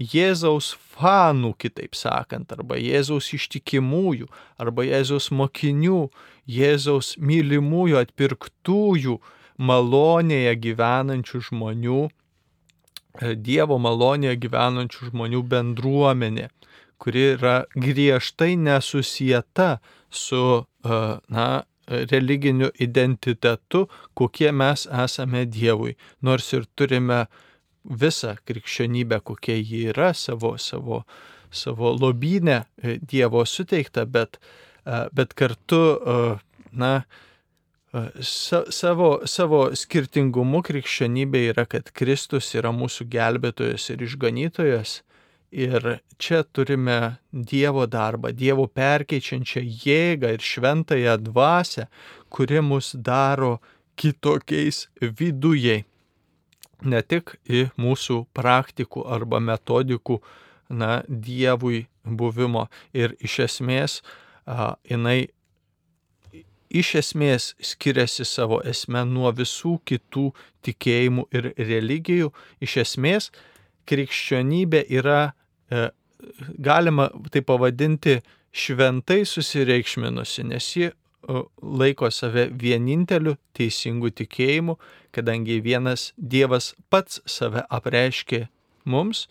Jėzaus 0.00 0.70
fanų, 0.94 1.50
kitaip 1.60 1.98
sakant, 1.98 2.54
arba 2.56 2.78
Jėzaus 2.80 3.28
ištikimųjų, 3.36 4.30
arba 4.56 4.86
Jėzaus 4.88 5.28
mokinių, 5.28 6.06
Jėzaus 6.48 7.18
mylimųjų, 7.20 7.98
atpirktųjų, 8.06 9.18
malonėje 9.60 10.56
gyvenančių 10.64 11.42
žmonių, 11.50 12.00
e, 12.08 12.19
Dievo 13.18 13.78
malonėje 13.82 14.36
gyvenančių 14.44 15.10
žmonių 15.10 15.42
bendruomenė, 15.50 16.48
kuri 17.00 17.24
yra 17.34 17.56
griežtai 17.74 18.54
nesusieta 18.60 19.80
su, 20.10 20.64
e, 20.84 21.00
na, 21.28 21.48
religiniu 21.90 22.68
identitetu, 22.78 23.88
kokie 24.14 24.52
mes 24.54 24.86
esame 24.86 25.44
Dievui, 25.50 25.96
nors 26.22 26.52
ir 26.54 26.68
turime 26.78 27.24
visą 27.82 28.36
krikščionybę, 28.46 29.18
kokia 29.26 29.56
ji 29.58 29.88
yra, 29.90 30.12
savo, 30.14 30.54
savo, 30.58 31.02
savo 31.50 31.90
lobinę 31.96 32.60
e, 32.78 32.98
Dievo 33.02 33.42
suteikta, 33.44 34.06
bet, 34.06 34.38
bet 35.12 35.34
kartu, 35.34 35.82
na, 36.72 36.92
Savo, 37.90 39.08
savo 39.26 39.64
skirtingumu 39.74 40.60
krikščionybė 40.62 41.40
yra, 41.50 41.64
kad 41.66 41.88
Kristus 41.90 42.52
yra 42.54 42.70
mūsų 42.70 43.08
gelbėtojas 43.10 43.88
ir 43.90 44.04
išganytojas. 44.06 45.00
Ir 45.50 45.96
čia 46.14 46.44
turime 46.46 47.18
Dievo 47.34 47.88
darbą, 47.90 48.30
Dievo 48.30 48.68
perkeičiančią 48.70 49.64
jėgą 49.82 50.30
ir 50.36 50.44
šventąją 50.46 51.16
dvasę, 51.26 51.88
kuri 52.30 52.62
mus 52.62 52.92
daro 52.94 53.56
kitokiais 53.98 54.84
vidujei. 55.02 55.82
Ne 56.86 57.02
tik 57.02 57.34
į 57.50 57.66
mūsų 57.74 58.20
praktikų 58.32 59.02
arba 59.10 59.42
metodikų, 59.42 60.20
na, 60.70 61.02
Dievui 61.08 61.88
buvimo. 62.06 62.68
Ir 62.94 63.18
iš 63.18 63.40
esmės 63.48 63.98
a, 64.46 64.76
jinai 64.86 65.26
iš 66.70 66.94
esmės 67.00 67.50
skiriasi 67.64 68.24
savo 68.24 68.60
esme 68.66 69.02
nuo 69.08 69.30
visų 69.34 69.76
kitų 69.88 70.30
tikėjimų 70.66 71.26
ir 71.34 71.50
religijų. 71.58 72.30
Iš 72.62 72.76
esmės, 72.84 73.30
krikščionybė 73.90 74.84
yra, 75.00 75.32
e, 75.70 75.88
galima 76.58 77.10
tai 77.32 77.42
pavadinti, 77.42 78.20
šventai 78.50 79.22
susireikšminusi, 79.26 80.46
nes 80.46 80.70
ji 80.76 80.88
e, 80.90 80.94
laiko 81.62 82.10
save 82.14 82.48
vieninteliu 82.54 83.36
teisingu 83.56 84.10
tikėjimu, 84.14 84.78
kadangi 85.14 85.60
vienas 85.62 86.10
Dievas 86.16 86.74
pats 86.90 87.20
save 87.26 87.66
apreiškė 87.70 88.46
mums, 88.90 89.26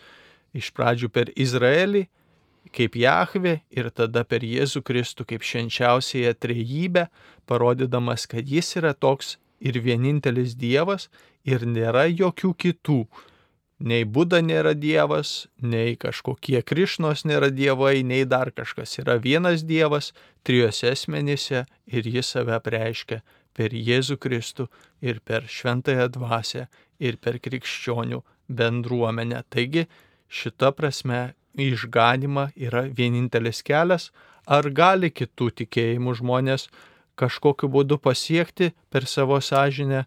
iš 0.55 0.71
pradžių 0.75 1.11
per 1.13 1.31
Izraelį, 1.39 2.07
kaip 2.75 2.95
Jahve 2.99 3.59
ir 3.69 3.89
tada 3.89 4.23
per 4.27 4.45
Jėzų 4.45 4.83
Kristų 4.85 5.25
kaip 5.29 5.45
švenčiausiąją 5.45 6.35
trejybę, 6.39 7.07
parodydamas, 7.49 8.27
kad 8.29 8.49
jis 8.49 8.75
yra 8.79 8.93
toks 8.93 9.37
ir 9.59 9.79
vienintelis 9.83 10.55
Dievas 10.59 11.09
ir 11.43 11.65
nėra 11.65 12.07
jokių 12.09 12.53
kitų. 12.63 13.01
Nei 13.79 14.03
Buda 14.03 14.41
nėra 14.43 14.73
Dievas, 14.75 15.47
nei 15.63 15.95
kažkokie 15.95 16.59
Krišnos 16.67 17.23
nėra 17.23 17.47
Dievai, 17.47 18.03
nei 18.03 18.25
dar 18.27 18.51
kažkas. 18.51 18.97
Yra 18.99 19.15
vienas 19.23 19.63
Dievas 19.63 20.11
trijose 20.43 20.91
asmenyse 20.91 21.63
ir 21.87 22.09
jis 22.11 22.33
save 22.35 22.59
preiškia 22.65 23.21
per 23.55 23.71
Jėzų 23.71 24.19
Kristų 24.19 24.67
ir 24.99 25.21
per 25.23 25.47
Šventąją 25.47 26.09
Dvasę 26.11 26.67
ir 26.99 27.17
per 27.23 27.39
krikščionių 27.39 28.19
bendruomenę. 28.51 29.45
Taigi 29.47 29.87
šita 30.27 30.73
prasme 30.75 31.21
išganimą 31.57 32.49
yra 32.55 32.85
vienintelis 32.87 33.63
kelias, 33.65 34.09
ar 34.45 34.69
gali 34.69 35.11
kitų 35.11 35.49
tikėjimų 35.63 36.15
žmonės 36.21 36.67
kažkokiu 37.19 37.69
būdu 37.71 37.99
pasiekti 38.01 38.71
per 38.89 39.05
savo 39.05 39.39
sąžinę 39.43 40.05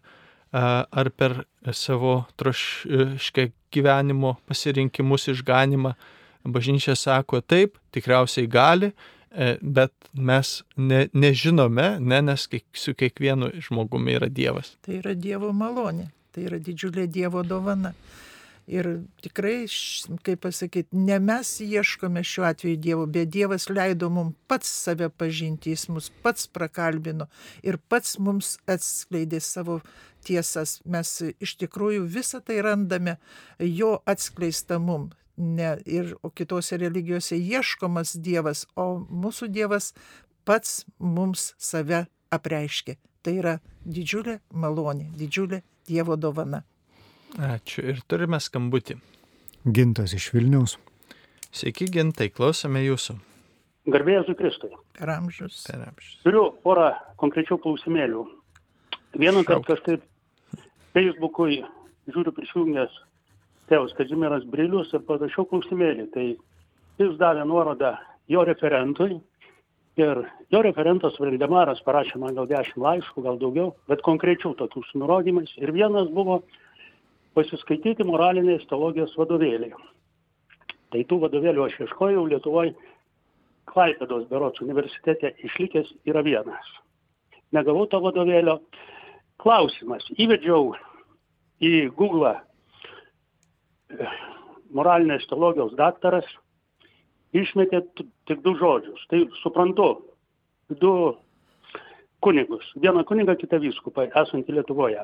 ar 0.53 1.09
per 1.09 1.45
savo 1.73 2.25
troškę 2.37 3.49
gyvenimo 3.73 4.35
pasirinkimus 4.45 5.27
išganimą. 5.33 5.93
Bažnyčia 6.43 6.95
sako 6.99 7.39
taip, 7.41 7.77
tikriausiai 7.95 8.49
gali, 8.51 8.89
e, 9.31 9.55
bet 9.61 9.93
mes 10.13 10.49
ne, 10.75 11.07
nežinome, 11.13 11.85
ne, 11.99 12.19
nes 12.21 12.49
su 12.75 12.93
kiekvienu 12.93 13.53
žmogumi 13.63 14.17
yra 14.19 14.27
Dievas. 14.27 14.75
Tai 14.83 14.97
yra 14.99 15.15
Dievo 15.15 15.53
malonė, 15.55 16.09
tai 16.35 16.43
yra 16.49 16.59
didžiulė 16.59 17.07
Dievo 17.07 17.45
dovana. 17.47 17.93
Ir 18.67 18.87
tikrai, 19.19 19.65
kaip 20.23 20.45
pasakyti, 20.45 20.95
ne 20.95 21.17
mes 21.19 21.49
ieškome 21.59 22.21
šiuo 22.23 22.45
atveju 22.47 22.77
Dievo, 22.79 23.05
bet 23.11 23.27
Dievas 23.33 23.67
leido 23.69 24.07
mums 24.09 24.37
pats 24.47 24.69
save 24.85 25.09
pažinti, 25.09 25.73
jis 25.73 25.89
mus 25.91 26.07
pats 26.23 26.47
prakalbino 26.47 27.27
ir 27.63 27.77
pats 27.91 28.15
mums 28.23 28.55
atskleidė 28.67 29.41
savo 29.43 29.81
tiesas. 30.23 30.77
Mes 30.85 31.11
iš 31.43 31.57
tikrųjų 31.59 32.07
visą 32.07 32.39
tai 32.39 32.61
randame 32.63 33.17
jo 33.59 33.97
atskleista 34.07 34.79
mum. 34.79 35.11
Ne, 35.35 35.75
ir, 35.89 36.13
kitose 36.37 36.77
religijose 36.77 37.35
ieškomas 37.35 38.13
Dievas, 38.21 38.67
o 38.77 39.01
mūsų 39.09 39.49
Dievas 39.51 39.91
pats 40.45 40.83
mums 40.99 41.51
save 41.57 42.05
apreiškė. 42.31 42.95
Tai 43.23 43.33
yra 43.39 43.57
didžiulė 43.83 44.39
malonė, 44.53 45.09
didžiulė 45.17 45.63
Dievo 45.89 46.15
dovana. 46.15 46.63
Ačiū. 47.33 47.81
Ir 47.89 48.01
turime 48.05 48.37
skambutį. 48.37 48.99
Gintas 49.65 50.13
iš 50.13 50.29
Vilniaus. 50.35 50.77
Sveiki, 51.53 51.87
gintai, 51.89 52.27
klausome 52.29 52.83
jūsų. 52.83 53.15
Garbėjai 53.93 54.21
Jėzui 54.21 54.35
Kristui. 54.37 54.69
Per 54.99 55.09
amžius. 55.09 55.63
Per 55.65 55.81
amžius. 55.81 56.19
Turiu 56.23 56.43
porą 56.63 56.91
konkrečių 57.19 57.57
klausimėlių. 57.63 58.23
Vieną 59.17 59.41
kartą 59.47 59.73
kažkaip 59.73 60.05
Facebook'ui 60.93 61.63
žiūriu 62.13 62.33
prisijungęs 62.37 62.95
tėvas 63.71 63.93
Kazimieras 63.97 64.45
Brilius 64.49 64.93
ir 64.93 65.03
parašiau 65.07 65.47
klausimėlį. 65.49 66.07
Tai 66.13 66.25
jis 67.01 67.15
davė 67.19 67.45
nuorodą 67.49 67.95
jo 68.29 68.45
referentui 68.45 69.17
ir 69.99 70.23
jo 70.53 70.61
referentas 70.65 71.17
Valdemaras 71.21 71.81
parašė 71.85 72.21
man 72.21 72.37
gal 72.37 72.49
dešimt 72.49 72.81
laiškų, 72.85 73.25
gal 73.25 73.41
daugiau, 73.41 73.73
bet 73.89 74.05
konkrečių 74.05 74.53
tokių 74.61 74.85
su 74.87 75.01
nurodymais. 75.01 75.53
Ir 75.57 75.73
vienas 75.75 76.13
buvo 76.13 76.43
pasiskaityti 77.37 78.05
moralinės 78.07 78.65
teologijos 78.69 79.13
vadovėlį. 79.19 79.73
Tai 80.93 81.03
tų 81.09 81.19
vadovėlių 81.25 81.65
aš 81.65 81.79
ieškojau 81.87 82.27
Lietuvoje, 82.29 82.75
Klaipėdos 83.73 84.25
berots 84.27 84.61
universitete 84.61 85.31
išlikęs 85.47 85.87
yra 86.09 86.21
vienas. 86.25 86.71
Negavau 87.55 87.85
to 87.87 88.01
vadovėlio. 88.03 88.57
Klausimas. 89.41 90.03
Įvedžiau 90.19 90.73
į 91.63 91.71
Google 91.97 92.35
moralinės 94.73 95.25
teologijos 95.29 95.73
daktaras, 95.79 96.27
išmetė 97.33 97.83
tik 98.27 98.41
du 98.45 98.55
žodžius. 98.59 99.05
Tai 99.09 99.23
suprantu, 99.41 99.89
du 100.69 100.93
kunigus. 102.23 102.65
Vieną 102.79 103.03
kunigą, 103.07 103.35
kitą 103.39 103.59
vyskupą, 103.63 104.07
esantį 104.23 104.59
Lietuvoje. 104.59 105.03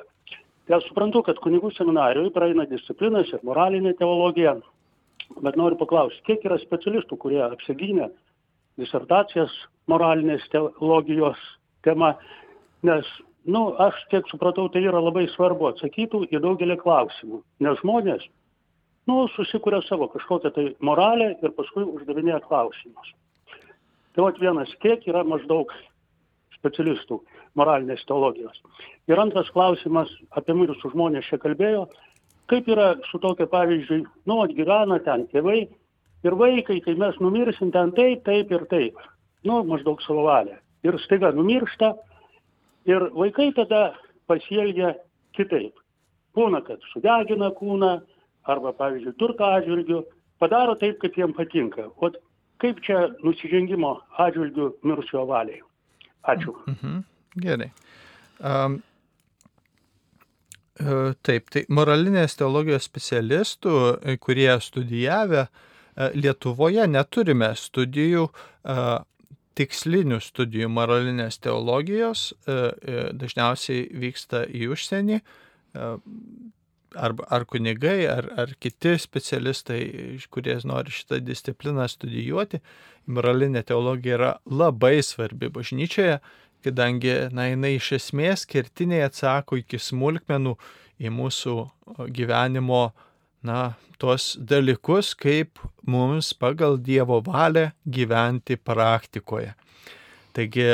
Tai 0.70 0.78
aš 0.78 0.84
suprantu, 0.86 1.24
kad 1.26 1.40
kunigų 1.42 1.72
seminarijoje 1.74 2.30
praeina 2.30 2.62
disciplinas 2.70 3.32
ir 3.34 3.42
moralinė 3.42 3.96
teologija, 3.98 4.52
bet 5.42 5.56
noriu 5.58 5.80
paklausti, 5.80 6.22
kiek 6.28 6.46
yra 6.46 6.60
specialistų, 6.62 7.18
kurie 7.18 7.40
apsigynė 7.42 8.12
disertacijas 8.78 9.56
moralinės 9.90 10.46
teologijos 10.54 11.42
tema, 11.88 12.12
nes, 12.86 13.10
na, 13.48 13.56
nu, 13.56 13.64
aš 13.82 13.98
kiek 14.14 14.30
supratau, 14.30 14.68
tai 14.70 14.84
yra 14.86 15.02
labai 15.02 15.26
svarbu 15.34 15.72
atsakytų 15.72 16.28
į 16.30 16.44
daugelį 16.46 16.78
klausimų, 16.84 17.42
nes 17.66 17.82
žmonės, 17.82 18.30
nu, 19.10 19.24
susikuria 19.34 19.82
savo 19.88 20.06
kažkokią 20.14 20.54
tai 20.54 20.68
moralę 20.86 21.32
ir 21.42 21.56
paskui 21.58 21.88
uždavinėja 21.88 22.44
klausimus. 22.46 23.16
Tai 24.14 24.28
vat 24.28 24.38
vienas, 24.38 24.70
kiek 24.86 25.02
yra 25.10 25.26
maždaug 25.26 25.74
specialistų 26.60 27.20
moralinės 27.60 28.04
teologijos. 28.08 28.60
Ir 29.10 29.20
antras 29.20 29.50
klausimas, 29.56 30.12
apie 30.38 30.56
mirusius 30.56 30.94
žmonės 30.94 31.30
čia 31.30 31.40
kalbėjo, 31.42 31.88
kaip 32.52 32.68
yra 32.70 32.94
su 33.10 33.20
tokia 33.22 33.48
pavyzdžiui, 33.50 34.04
nu, 34.30 34.42
atgyvena 34.44 35.00
ten 35.06 35.26
tėvai 35.32 35.64
ir 36.26 36.38
vaikai, 36.40 36.80
kai 36.86 36.96
mes 37.00 37.18
numirsim 37.24 37.72
ten 37.76 37.94
taip, 37.98 38.24
taip 38.28 38.52
ir 38.52 38.66
taip, 38.72 39.00
nu, 39.48 39.62
maždaug 39.64 40.02
savo 40.04 40.28
valią. 40.28 40.58
Ir 40.84 40.96
staiga 41.04 41.32
numiršta 41.36 41.94
ir 42.90 43.10
vaikai 43.16 43.52
tada 43.56 43.94
pasielgia 44.28 44.96
kitaip. 45.36 45.76
būna, 46.38 46.62
kad 46.64 46.80
sudegina 46.94 47.50
kūną, 47.52 48.00
arba, 48.48 48.72
pavyzdžiui, 48.78 49.16
turto 49.20 49.44
atžvilgiu, 49.44 50.04
padaro 50.40 50.76
taip, 50.80 51.00
kaip 51.02 51.18
jiems 51.18 51.36
patinka. 51.36 51.90
O 52.00 52.12
kaip 52.62 52.80
čia 52.86 53.10
nusižengimo 53.24 53.98
atžvilgiu 54.18 54.74
mirusiojo 54.84 55.26
valiai? 55.28 55.60
Ačiū. 56.28 56.56
Mhm. 56.68 57.02
Gerai. 57.40 57.72
Um, 58.40 58.82
Taip, 61.28 61.50
tai 61.52 61.66
moralinės 61.68 62.38
teologijos 62.40 62.86
specialistų, 62.88 63.72
e, 64.00 64.14
kurie 64.16 64.48
studijavę 64.64 65.42
e, 65.44 65.50
Lietuvoje, 66.16 66.86
neturime 66.88 67.50
studijų, 67.60 68.30
tikslinių 69.60 70.22
studijų 70.24 70.70
moralinės 70.72 71.40
teologijos, 71.44 72.30
dažniausiai 72.48 73.90
vyksta 74.00 74.46
į 74.56 74.70
užsienį, 74.72 75.18
ar, 76.96 77.16
ar 77.30 77.46
kunigai, 77.50 78.08
ar, 78.10 78.28
ar 78.40 78.54
kiti 78.60 78.96
specialistai, 79.00 79.82
kurie 80.32 80.58
nori 80.66 80.94
šitą 80.94 81.20
discipliną 81.24 81.88
studijuoti. 81.90 82.62
Moralinė 83.10 83.64
teologija 83.66 84.20
yra 84.20 84.36
labai 84.46 85.00
svarbi 85.06 85.50
bažnyčioje 85.54 86.20
kadangi 86.64 87.14
na, 87.36 87.50
jinai 87.50 87.76
iš 87.78 87.94
esmės 88.00 88.46
kertiniai 88.50 89.06
atsako 89.08 89.60
iki 89.62 89.80
smulkmenų 89.80 90.56
į 91.00 91.12
mūsų 91.16 91.56
gyvenimo 92.16 92.90
na, 93.46 93.60
tuos 94.00 94.34
dalykus, 94.40 95.14
kaip 95.16 95.60
mums 95.88 96.32
pagal 96.36 96.78
Dievo 96.80 97.20
valią 97.24 97.70
gyventi 97.88 98.60
praktikoje. 98.60 99.54
Taigi 100.36 100.68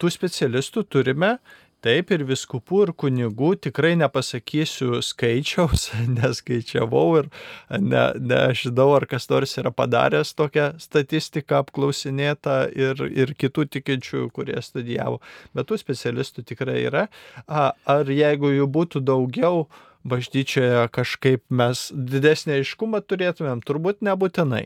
tų 0.00 0.10
specialistų 0.12 0.84
turime 0.90 1.36
Taip 1.84 2.08
ir 2.10 2.24
viskupų 2.26 2.80
ir 2.88 2.90
kunigų 2.98 3.52
tikrai 3.68 3.92
nepasakysiu 4.00 4.98
skaičiaus, 5.04 5.88
neskaičiavau 6.16 7.06
ir 7.20 7.28
ne, 7.70 8.04
nežinau, 8.18 8.88
ar 8.96 9.06
kas 9.10 9.28
nors 9.30 9.54
yra 9.62 9.70
padaręs 9.70 10.32
tokią 10.38 10.72
statistiką 10.82 11.60
apklausinėtą 11.62 12.56
ir, 12.74 13.02
ir 13.14 13.34
kitų 13.38 13.68
tikinčių, 13.76 14.24
kurie 14.34 14.58
studijavo, 14.64 15.20
bet 15.54 15.68
tų 15.70 15.78
specialistų 15.78 16.48
tikrai 16.50 16.80
yra. 16.88 17.04
Ar 17.46 18.10
jeigu 18.10 18.50
jų 18.56 18.66
būtų 18.74 19.04
daugiau, 19.06 19.68
bažnyčioje 20.08 20.88
kažkaip 20.94 21.44
mes 21.46 21.88
didesnį 21.94 22.58
aiškumą 22.58 23.04
turėtumėm, 23.06 23.62
turbūt 23.66 24.02
nebūtinai, 24.06 24.64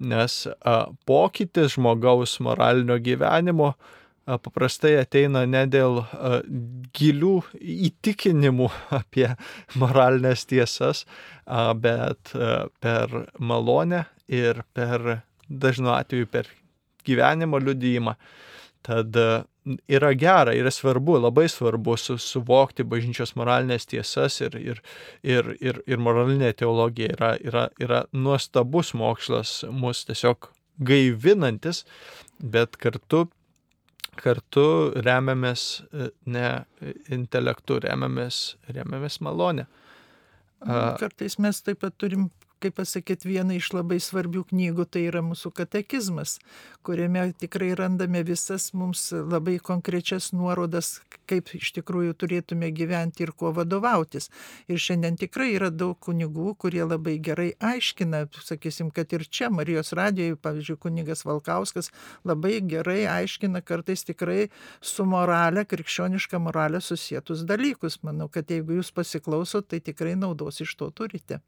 nes 0.00 0.36
a, 0.44 0.76
pokytis 1.08 1.78
žmogaus 1.78 2.36
moralinio 2.44 2.98
gyvenimo, 3.00 3.74
paprastai 4.38 4.94
ateina 5.00 5.42
ne 5.48 5.64
dėl 5.70 6.02
gilių 6.96 7.34
įtikinimų 7.88 8.68
apie 9.00 9.26
moralinės 9.80 10.46
tiesas, 10.50 11.04
bet 11.82 12.34
per 12.80 13.16
malonę 13.38 14.04
ir 14.30 14.62
per 14.76 15.22
dažnu 15.50 15.90
atveju 15.96 16.30
per 16.30 16.50
gyvenimo 17.06 17.58
liudyjimą. 17.58 18.14
Tad 18.86 19.16
yra 19.88 20.12
gera, 20.16 20.54
yra 20.56 20.70
svarbu, 20.72 21.18
labai 21.20 21.48
svarbu 21.48 21.96
su, 22.00 22.16
suvokti 22.20 22.84
bažnyčios 22.88 23.34
moralinės 23.36 23.86
tiesas 23.90 24.40
ir, 24.40 24.56
ir, 24.56 24.80
ir, 25.22 25.52
ir, 25.60 25.82
ir 25.86 26.00
moralinė 26.00 26.52
teologija 26.56 27.12
yra, 27.16 27.34
yra, 27.44 27.66
yra 27.82 28.04
nuostabus 28.12 28.94
mokslas, 28.96 29.60
mus 29.68 30.06
tiesiog 30.08 30.48
gaivinantis, 30.80 31.84
bet 32.40 32.78
kartu 32.80 33.26
kartu 34.20 34.64
remiamės 35.06 35.64
e, 35.92 36.10
ne 36.30 36.48
intelektu, 37.12 37.80
remiamės, 37.84 38.42
remiamės 38.68 39.20
malonę. 39.24 39.66
Kartais 41.00 41.38
mes 41.40 41.62
taip 41.64 41.80
pat 41.80 41.94
turim 41.96 42.28
kaip 42.60 42.76
pasakyt, 42.76 43.24
viena 43.24 43.56
iš 43.56 43.70
labai 43.72 43.98
svarbių 44.02 44.44
knygų 44.50 44.84
tai 44.92 45.06
yra 45.08 45.22
mūsų 45.24 45.52
katekizmas, 45.56 46.36
kuriame 46.86 47.30
tikrai 47.40 47.72
randame 47.78 48.22
visas 48.26 48.70
mums 48.76 49.08
labai 49.12 49.58
konkrečias 49.64 50.30
nuorodas, 50.36 50.98
kaip 51.30 51.52
iš 51.56 51.72
tikrųjų 51.78 52.16
turėtume 52.20 52.70
gyventi 52.76 53.24
ir 53.24 53.32
kuo 53.36 53.52
vadovautis. 53.56 54.30
Ir 54.68 54.80
šiandien 54.82 55.18
tikrai 55.20 55.52
yra 55.56 55.70
daug 55.70 55.98
kunigų, 56.04 56.54
kurie 56.60 56.82
labai 56.84 57.16
gerai 57.22 57.50
aiškina, 57.58 58.26
sakysim, 58.44 58.90
kad 58.94 59.12
ir 59.16 59.24
čia 59.28 59.50
Marijos 59.52 59.94
radijoje, 59.96 60.36
pavyzdžiui, 60.40 60.80
kunigas 60.80 61.24
Valkauskas 61.28 61.90
labai 62.28 62.58
gerai 62.60 63.04
aiškina 63.10 63.62
kartais 63.64 64.04
tikrai 64.08 64.48
su 64.80 65.06
moralė, 65.08 65.64
krikščioniška 65.68 66.40
moralė 66.42 66.82
susijęs 66.84 67.46
dalykus. 67.48 68.00
Manau, 68.06 68.28
kad 68.32 68.50
jeigu 68.50 68.80
jūs 68.80 68.92
pasiklausot, 68.96 69.70
tai 69.70 69.80
tikrai 69.84 70.16
naudos 70.18 70.60
iš 70.64 70.76
to 70.80 70.90
turite. 70.90 71.40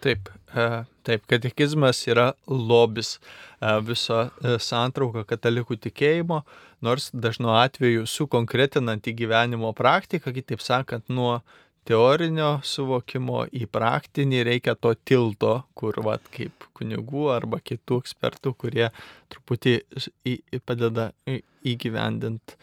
Taip, 0.00 0.30
e, 0.56 0.66
taip, 1.04 1.26
katekizmas 1.28 1.98
yra 2.08 2.30
lobis 2.48 3.18
e, 3.18 3.72
viso 3.84 4.22
e, 4.24 4.54
santrauka 4.64 5.26
katalikų 5.28 5.76
tikėjimo, 5.86 6.40
nors 6.86 7.10
dažnu 7.12 7.52
atveju 7.52 8.06
sukonkretinant 8.08 9.10
į 9.10 9.14
gyvenimo 9.18 9.74
praktiką, 9.76 10.32
kitaip 10.32 10.64
sakant, 10.64 11.04
nuo 11.12 11.42
teorinio 11.88 12.54
suvokimo 12.64 13.44
į 13.52 13.68
praktinį 13.68 14.42
reikia 14.48 14.76
to 14.80 14.94
tilto, 15.04 15.54
kur, 15.76 16.00
vat, 16.06 16.24
kaip 16.32 16.68
kunigų 16.80 17.28
arba 17.36 17.60
kitų 17.60 18.00
ekspertų, 18.00 18.56
kurie 18.56 18.88
truputį 19.32 19.78
į, 20.24 20.36
padeda 20.64 21.10
įgyvendinti 21.28 22.56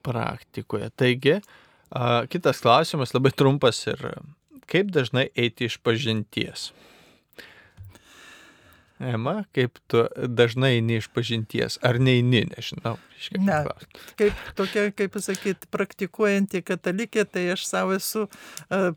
praktikoje. 0.00 0.88
Taigi, 0.96 1.40
kitas 2.30 2.62
klausimas, 2.62 3.14
labai 3.16 3.32
trumpas 3.34 3.82
ir 3.90 4.04
kaip 4.70 4.92
dažnai 4.94 5.28
eiti 5.34 5.66
iš 5.66 5.80
pažinties? 5.82 6.70
Ema, 9.00 9.46
kaip 9.56 9.78
tu 9.88 10.02
dažnai 10.28 10.74
eini 10.76 10.98
iš 11.00 11.08
pažinties, 11.16 11.78
ar 11.80 11.96
neini, 11.96 12.42
nežinau. 12.50 12.98
Ne, 13.40 13.62
kaip 14.20 14.42
tokia, 14.58 14.90
kaip 14.92 15.14
pasakyti, 15.14 15.70
praktikuojanti 15.72 16.60
katalikė, 16.68 17.24
tai 17.24 17.46
aš 17.54 17.64
savo 17.64 17.96
esu 17.96 18.26
uh, 18.26 18.90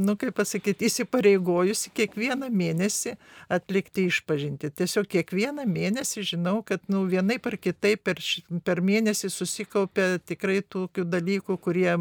nu, 0.00 0.16
kaip 0.18 0.34
pasakyti, 0.38 0.88
įsipareigojusi 0.88 1.92
kiekvieną 1.96 2.48
mėnesį 2.52 3.14
atlikti 3.52 4.06
išpažinti. 4.08 4.70
Tiesiog 4.80 5.08
kiekvieną 5.10 5.66
mėnesį 5.68 6.24
žinau, 6.32 6.60
kad 6.66 6.82
nu, 6.92 7.04
vienaip 7.10 7.46
ar 7.50 7.56
kitaip 7.60 8.02
per, 8.06 8.20
per 8.64 8.82
mėnesį 8.84 9.30
susikaupia 9.32 10.18
tikrai 10.24 10.60
tokių 10.62 11.04
dalykų, 11.10 11.58
kurie 11.62 11.92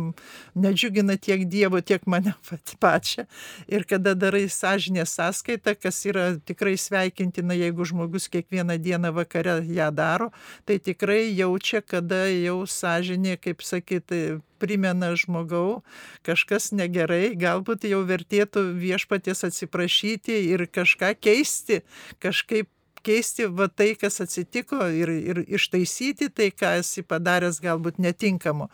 nedžiugina 0.56 1.18
tiek 1.20 1.46
Dievo, 1.50 1.82
tiek 1.82 2.06
mane 2.10 2.36
pačią. 2.84 3.26
Ir 3.68 3.86
kada 3.90 4.16
darai 4.16 4.48
sąžinę 4.50 5.06
sąskaitą, 5.10 5.76
kas 5.80 6.04
yra 6.10 6.28
tikrai 6.46 6.78
sveikintina, 6.80 7.58
jeigu 7.58 7.86
žmogus 7.86 8.30
kiekvieną 8.32 8.78
dieną 8.82 9.14
vakare 9.16 9.60
ją 9.66 9.90
daro, 9.96 10.32
tai 10.66 10.80
tikrai 10.80 11.30
jaučia, 11.36 11.82
kada 11.82 12.28
jau 12.30 12.62
sąžinė, 12.70 13.38
kaip 13.42 13.66
sakyti, 13.66 14.40
primena 14.60 15.14
žmogau, 15.20 15.82
kažkas 16.28 16.72
negerai, 16.76 17.36
galbūt 17.40 17.88
jau 17.90 18.04
vertėtų 18.08 18.66
viešpaties 18.80 19.46
atsiprašyti 19.50 20.42
ir 20.54 20.68
kažką 20.68 21.16
keisti, 21.20 21.82
kažkaip 22.24 22.70
keisti 23.04 23.48
va 23.48 23.68
tai, 23.68 23.94
kas 24.00 24.20
atsitiko 24.24 24.82
ir, 24.92 25.12
ir 25.32 25.42
ištaisyti 25.48 26.30
tai, 26.36 26.50
ką 26.56 26.76
esi 26.82 27.04
padaręs 27.08 27.62
galbūt 27.64 28.00
netinkamo. 28.02 28.70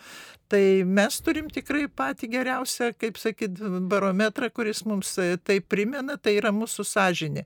Tai 0.51 0.61
mes 0.85 1.17
turim 1.25 1.47
tikrai 1.49 1.87
patį 1.89 2.29
geriausią, 2.35 2.91
kaip 3.01 3.17
sakyt, 3.17 3.57
barometrą, 3.89 4.51
kuris 4.53 4.83
mums 4.85 5.15
tai 5.45 5.57
primena, 5.61 6.19
tai 6.21 6.35
yra 6.37 6.51
mūsų 6.53 6.85
sąžinė. 6.85 7.45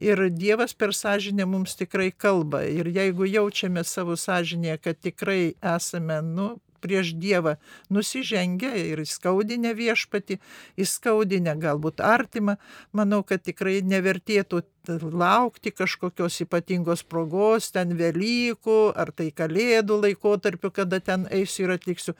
Ir 0.00 0.24
Dievas 0.32 0.72
per 0.72 0.94
sąžinę 0.96 1.44
mums 1.48 1.76
tikrai 1.76 2.08
kalba. 2.12 2.62
Ir 2.64 2.88
jeigu 2.94 3.28
jaučiame 3.28 3.84
savo 3.84 4.16
sąžinėje, 4.16 4.78
kad 4.86 5.00
tikrai 5.04 5.42
esame, 5.76 6.22
nu, 6.24 6.54
prieš 6.80 7.14
Dievą 7.20 7.56
nusižengia 7.92 8.72
ir 8.78 9.02
įskaudinę 9.04 9.74
viešpati, 9.78 10.38
įskaudinę 10.80 11.54
galbūt 11.60 12.02
artimą, 12.04 12.56
manau, 12.92 13.22
kad 13.26 13.44
tikrai 13.46 13.80
nevertėtų 13.82 14.62
laukti 14.88 15.72
kažkokios 15.74 16.40
ypatingos 16.46 17.04
progos, 17.04 17.72
ten 17.74 17.96
Velykų 17.98 18.78
ar 18.96 19.12
tai 19.12 19.30
Kalėdų 19.30 20.00
laikotarpiu, 20.06 20.70
kada 20.70 21.00
ten 21.00 21.26
eisiu 21.30 21.66
ir 21.66 21.76
atliksiu. 21.76 22.16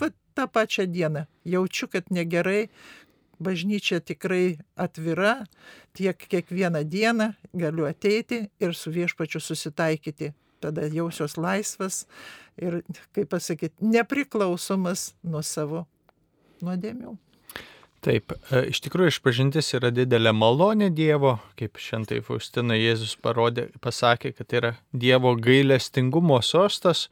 Va 0.00 0.10
tą 0.36 0.48
pačią 0.48 0.86
dieną. 0.86 1.26
Jaučiu, 1.44 1.88
kad 1.88 2.10
negerai, 2.10 2.68
bažnyčia 3.40 4.00
tikrai 4.00 4.58
atvira, 4.76 5.44
tiek 5.92 6.16
kiekvieną 6.16 6.84
dieną 6.84 7.32
galiu 7.54 7.86
ateiti 7.88 8.46
ir 8.60 8.74
su 8.74 8.90
viešpačiu 8.90 9.40
susitaikyti 9.40 10.32
tada 10.62 10.88
jausiuos 10.92 11.36
laisvas 11.40 12.04
ir, 12.60 12.80
kaip 13.16 13.30
pasakyti, 13.34 13.74
nepriklausomas 13.84 15.12
nuo 15.26 15.42
savo 15.44 15.86
nuodėmių. 16.64 17.16
Taip, 18.06 18.36
e, 18.54 18.60
iš 18.70 18.78
tikrųjų 18.84 19.10
išpažintis 19.10 19.72
yra 19.74 19.90
didelė 19.90 20.30
malonė 20.36 20.92
Dievo, 20.94 21.38
kaip 21.58 21.80
šiandien 21.82 22.22
Faustina 22.26 22.76
Jėzus 22.78 23.16
parodė, 23.18 23.66
pasakė, 23.82 24.30
kad 24.36 24.46
tai 24.46 24.60
yra 24.60 24.70
Dievo 24.92 25.32
gailestingumo 25.42 26.38
sostas, 26.44 27.08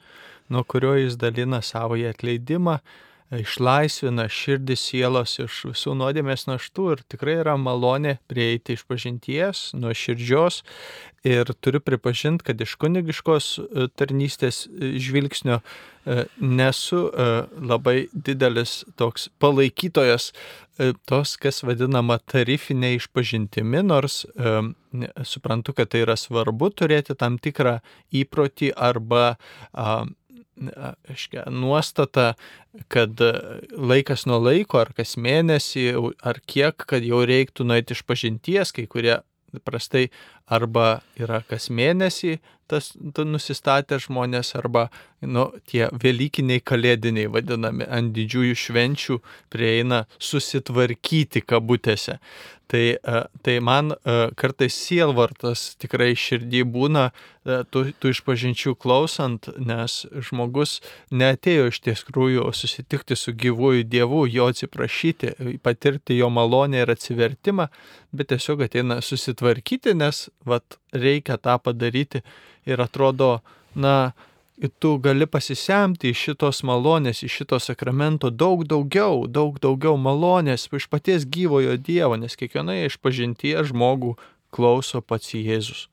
nuo 0.53 0.63
kurio 0.69 0.95
jis 1.01 1.17
dalina 1.19 1.63
savo 1.65 1.99
atleidimą 1.99 2.79
išlaisvina 3.41 4.27
širdį 4.31 4.77
sielos 4.79 5.39
iš 5.43 5.61
visų 5.71 5.95
nuodėmės 5.99 6.47
naštų 6.49 6.91
ir 6.95 7.03
tikrai 7.11 7.39
yra 7.43 7.57
malonė 7.61 8.19
prieiti 8.31 8.77
iš 8.77 8.85
pažinties, 8.89 9.71
nuo 9.79 9.95
širdžios. 9.97 10.63
Ir 11.25 11.49
turiu 11.65 11.81
pripažinti, 11.81 12.45
kad 12.45 12.61
iš 12.61 12.75
kunigiškos 12.77 13.47
e, 13.57 13.87
tarnystės 13.97 14.67
e, 14.67 14.91
žvilgsnio 15.01 15.57
e, 15.57 16.27
nesu 16.37 17.07
labai 17.57 18.11
didelis 18.13 18.83
toks 19.01 19.31
palaikytojas 19.41 20.35
tos, 21.09 21.37
kas 21.41 21.63
vadinama 21.65 22.19
tarifinė 22.19 22.97
išpažintimi, 22.99 23.81
nors 23.87 24.25
suprantu, 25.25 25.73
kad 25.79 25.93
tai 25.93 26.03
yra 26.03 26.17
svarbu 26.19 26.73
turėti 26.77 27.15
tam 27.17 27.39
tikrą 27.39 27.79
įprotį 28.13 28.73
arba 28.75 29.37
aiškia, 31.11 31.45
nuostata, 31.51 32.35
kad 32.93 33.21
laikas 33.75 34.27
nuo 34.31 34.41
laiko, 34.43 34.81
ar 34.83 34.93
kas 34.97 35.17
mėnesį, 35.21 35.87
ar 36.23 36.41
kiek, 36.47 36.87
kad 36.91 37.07
jau 37.07 37.23
reiktų 37.27 37.67
nueiti 37.69 37.97
iš 37.97 38.05
pažinties, 38.07 38.75
kai 38.75 38.87
kurie 38.91 39.19
prastai 39.65 40.09
arba 40.51 41.03
yra 41.21 41.43
kas 41.47 41.71
mėnesį 41.71 42.39
tas 42.71 42.93
nusistatę 43.19 43.99
žmonės, 44.03 44.55
arba 44.59 44.89
nu, 45.21 45.47
tie 45.71 45.89
Velykiniai 45.93 46.63
kalėdiniai 46.65 47.31
vadinami 47.33 47.87
ant 47.89 48.13
didžiųjų 48.17 48.59
švenčių 48.65 49.21
prieina 49.53 50.05
susitvarkyti 50.19 51.45
kabutėse. 51.45 52.19
Tai, 52.67 52.97
e, 53.03 53.25
tai 53.43 53.59
man 53.61 53.93
e, 53.93 54.13
kartais 54.41 54.75
sielvartas 54.87 55.75
tikrai 55.77 56.15
širdį 56.17 56.63
būna 56.73 57.03
e, 57.11 57.59
tų, 57.69 57.83
tų 58.01 58.13
išpažinčių 58.15 58.73
klausant, 58.81 59.51
nes 59.61 59.99
žmogus 60.31 60.79
neatėjo 61.13 61.69
iš 61.69 61.83
tiesų 61.85 62.47
susitikti 62.57 63.19
su 63.21 63.35
gyvuoju 63.37 63.85
Dievu, 63.85 64.25
jo 64.33 64.49
atsiprašyti, 64.49 65.35
patirti 65.63 66.17
jo 66.17 66.31
malonę 66.33 66.81
ir 66.87 66.95
atsivertimą, 66.95 67.69
bet 68.17 68.33
tiesiog 68.33 68.65
ateina 68.65 69.03
susitvarkyti, 69.05 69.93
nes 70.01 70.31
vat, 70.49 70.79
reikia 70.95 71.37
tą 71.37 71.59
padaryti 71.59 72.23
ir 72.67 72.81
atrodo, 72.81 73.41
na, 73.75 74.13
tu 74.79 74.99
gali 74.99 75.27
pasisemti 75.27 76.13
iš 76.15 76.21
šitos 76.29 76.63
malonės, 76.67 77.25
iš 77.27 77.41
šito 77.41 77.59
sakramento 77.59 78.31
daug 78.31 78.63
daugiau, 78.71 79.27
daug 79.27 79.59
daugiau 79.59 79.99
malonės 79.99 80.69
iš 80.71 80.87
paties 80.91 81.27
gyvojo 81.27 81.77
Dievo, 81.77 82.17
nes 82.17 82.39
kiekvienoje 82.39 82.87
iš 82.87 82.99
pažinties 83.03 83.73
žmogų 83.73 84.15
klauso 84.55 85.03
pats 85.03 85.35
Jėzus. 85.35 85.89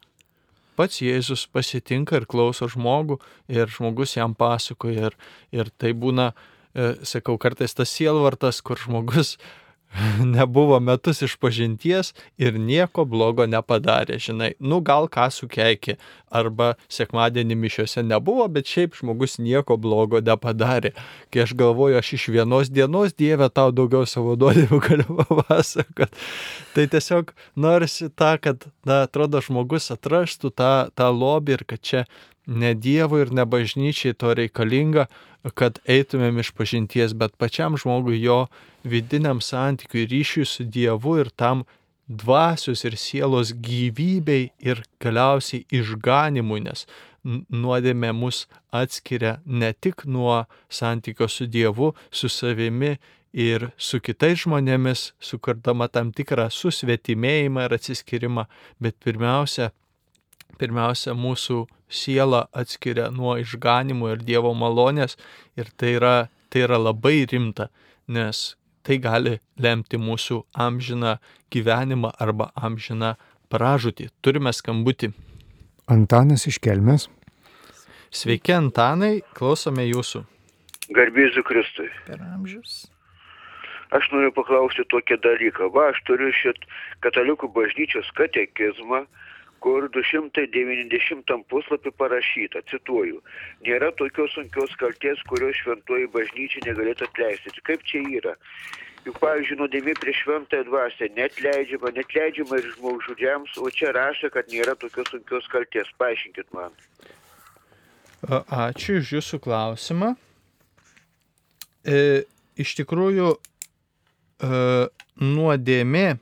Pats 0.78 1.02
Jėzus 1.02 1.48
pasitinka 1.52 2.22
ir 2.22 2.28
klauso 2.30 2.70
žmogų 2.70 3.20
ir 3.50 3.68
žmogus 3.70 4.16
jam 4.16 4.36
pasakoja 4.38 5.10
ir, 5.10 5.18
ir 5.52 5.74
tai 5.78 5.92
būna, 5.98 6.32
e, 6.74 6.94
sakau, 7.04 7.38
kartais 7.42 7.74
tas 7.74 7.90
sielvartas, 7.90 8.62
kur 8.62 8.78
žmogus 8.78 9.38
nebuvo 10.36 10.80
metus 10.80 11.22
iš 11.22 11.36
pažinties 11.36 12.14
ir 12.38 12.60
nieko 12.60 13.06
blogo 13.06 13.46
nepadarė, 13.46 14.20
žinai, 14.22 14.54
nu 14.60 14.80
gal 14.86 15.10
ką 15.12 15.28
sukeikė, 15.34 15.98
arba 16.32 16.74
sekmadienį 16.92 17.58
mišiuose 17.60 18.04
nebuvo, 18.08 18.48
bet 18.48 18.70
šiaip 18.72 18.96
žmogus 18.96 19.38
nieko 19.44 19.76
blogo 19.82 20.22
nepadarė. 20.24 20.94
Kai 21.32 21.44
aš 21.46 21.56
galvoju, 21.60 22.00
aš 22.00 22.14
iš 22.18 22.28
vienos 22.32 22.72
dienos 22.72 23.16
Dieve 23.18 23.50
tau 23.52 23.74
daugiau 23.76 24.08
savo 24.08 24.38
nuodėmių 24.40 24.82
galiu 24.88 25.18
papasakot. 25.20 26.16
Tai 26.76 26.88
tiesiog 26.96 27.36
norisi 27.60 28.08
tą, 28.10 28.38
kad, 28.42 28.70
na, 28.88 29.04
atrodo, 29.08 29.44
žmogus 29.44 29.92
atrastų 29.92 30.54
tą, 30.56 30.74
tą 30.96 31.12
lobį 31.12 31.60
ir 31.60 31.66
kad 31.68 31.84
čia 31.84 32.06
ne 32.48 32.74
Dievui 32.74 33.26
ir 33.26 33.36
ne 33.36 33.46
bažnyčiai 33.46 34.16
to 34.18 34.34
reikalinga, 34.38 35.08
kad 35.58 35.80
eitumėm 35.90 36.40
iš 36.42 36.52
pažinties, 36.58 37.14
bet 37.18 37.38
pačiam 37.42 37.78
žmogui 37.80 38.22
jo 38.22 38.46
vidiniam 38.84 39.42
santykiui 39.42 40.08
ryšiui 40.12 40.46
su 40.46 40.66
Dievu 40.66 41.18
ir 41.24 41.32
tam 41.36 41.64
dvasios 42.08 42.84
ir 42.86 42.98
sielos 42.98 43.54
gyvybei 43.54 44.52
ir 44.60 44.84
galiausiai 45.02 45.66
išganimui, 45.72 46.62
nes 46.68 46.86
nuodėmė 47.24 48.12
mus 48.18 48.46
atskiria 48.74 49.40
ne 49.46 49.72
tik 49.74 50.06
nuo 50.06 50.44
santykio 50.70 51.30
su 51.30 51.48
Dievu, 51.48 51.94
su 52.12 52.30
savimi 52.30 52.98
ir 53.32 53.70
su 53.78 54.02
kitais 54.04 54.44
žmonėmis, 54.44 55.12
sukurdama 55.24 55.88
tam 55.88 56.12
tikrą 56.12 56.50
susvetimėjimą 56.52 57.68
ir 57.68 57.78
atsiskyrimą, 57.78 58.48
bet 58.82 58.98
pirmiausia, 59.00 59.72
pirmiausia 60.62 61.16
mūsų 61.18 61.66
sielą 61.92 62.46
atskiria 62.54 63.10
nuo 63.12 63.36
išganimo 63.42 64.14
ir 64.14 64.24
Dievo 64.26 64.54
malonės 64.56 65.18
ir 65.60 65.72
tai 65.76 65.96
yra, 65.98 66.16
tai 66.50 66.66
yra 66.68 66.80
labai 66.80 67.26
rimta, 67.32 67.70
nes 68.08 68.54
tai 68.86 68.98
gali 69.02 69.38
lemti 69.62 70.00
mūsų 70.02 70.42
amžiną 70.68 71.18
gyvenimą 71.54 72.14
arba 72.22 72.52
amžiną 72.56 73.16
pražūtį. 73.52 74.10
Turime 74.24 74.54
skambutį. 74.56 75.12
Antanas 75.92 76.48
iš 76.48 76.62
Kelmės. 76.64 77.10
Sveiki, 78.12 78.54
Antanai, 78.56 79.22
klausome 79.36 79.86
jūsų. 79.88 80.24
Garbėsiu 80.96 81.44
Kristui. 81.48 81.88
Per 82.08 82.20
amžius. 82.34 82.86
Aš 83.96 84.08
noriu 84.12 84.32
paklausti 84.36 84.84
tokį 84.92 85.18
dalyką. 85.24 85.70
Va, 85.76 85.90
aš 85.92 86.00
turiu 86.08 86.32
šit 86.36 86.64
katalikų 87.04 87.50
bažnyčios 87.56 88.08
katekizmą, 88.16 89.04
kur 89.62 89.88
290 89.94 91.44
puslapį 91.52 91.94
parašyta, 92.02 92.64
cituoju, 92.72 93.22
nėra 93.68 93.92
tokios 94.00 94.34
sunkios 94.36 94.74
kalties, 94.82 95.22
kurios 95.30 95.60
šventoji 95.62 96.10
bažnyčia 96.16 96.64
negalėtų 96.66 97.10
atleisti. 97.10 97.54
Tai 97.58 97.68
kaip 97.70 97.86
čia 97.90 98.02
yra? 98.20 98.38
Juk, 99.06 99.18
pavyzdžiui, 99.22 99.58
nuodėmė 99.58 99.96
prieš 99.98 100.20
šventąją 100.26 100.66
dvasę 100.68 101.08
net 101.18 101.40
leidžiama, 101.42 101.90
net 101.96 102.12
leidžiama 102.14 102.60
ir 102.62 102.68
žmogžudžiams, 102.76 103.56
o 103.58 103.70
čia 103.74 103.94
rašo, 103.98 104.30
kad 104.34 104.50
nėra 104.54 104.76
tokios 104.78 105.10
sunkios 105.10 105.48
kalties. 105.50 105.90
Paaiškinkit 105.98 106.52
man. 106.54 106.76
Ačiū 108.30 109.00
iš 109.02 109.16
jūsų 109.16 109.40
klausimą. 109.42 110.12
E, 111.82 112.28
iš 112.62 112.76
tikrųjų, 112.78 113.32
e, 114.46 114.60
nuodėmė 115.18 116.06
e, 116.14 116.20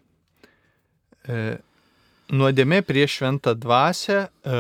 nuodėmė 2.32 2.82
prieš 2.86 3.20
šventą 3.20 3.56
dvasę, 3.58 4.28
e, 4.28 4.60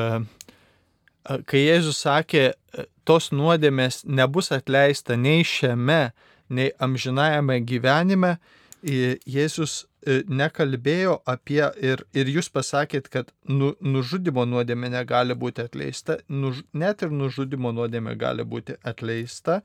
kai 1.49 1.61
Jėzus 1.65 2.01
sakė, 2.05 2.45
e, 2.53 2.85
tos 3.05 3.31
nuodėmės 3.31 4.03
nebus 4.05 4.51
atleista 4.55 5.17
nei 5.17 5.43
šiame, 5.43 6.11
nei 6.49 6.71
amžinajame 6.79 7.59
gyvenime, 7.61 8.37
Jėzus 8.79 9.73
e, 10.07 10.21
nekalbėjo 10.23 11.17
apie 11.27 11.65
ir, 11.83 12.05
ir 12.15 12.31
jūs 12.31 12.47
pasakėt, 12.47 13.09
kad 13.11 13.33
nu, 13.43 13.73
nužudimo 13.81 14.45
nuodėmė 14.47 14.93
negali 14.93 15.35
būti 15.35 15.65
atleista, 15.67 16.21
nuž, 16.29 16.63
net 16.73 17.03
ir 17.03 17.11
nužudimo 17.11 17.73
nuodėmė 17.75 18.15
gali 18.15 18.45
būti 18.47 18.77
atleista, 18.87 19.59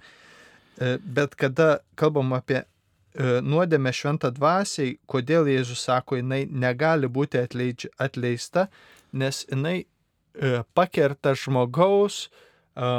bet 0.74 1.36
kada 1.38 1.78
kalbam 1.94 2.32
apie 2.34 2.64
E, 2.64 2.73
nuodėmė 3.14 3.92
šventą 3.94 4.32
dvasiai, 4.34 4.96
kodėl 5.06 5.46
Jėzus 5.46 5.84
sako, 5.86 6.18
jinai 6.18 6.44
negali 6.50 7.06
būti 7.06 7.38
atleidž, 7.38 7.86
atleista, 7.98 8.68
nes 9.12 9.44
jinai 9.46 9.84
e, 9.84 10.62
pakerta 10.74 11.34
žmogaus 11.38 12.26
e, 12.26 12.90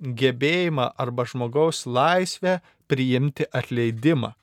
gebėjimą 0.00 0.90
arba 0.98 1.26
žmogaus 1.30 1.84
laisvę 1.86 2.58
priimti 2.90 3.46
atleidimą. 3.54 4.34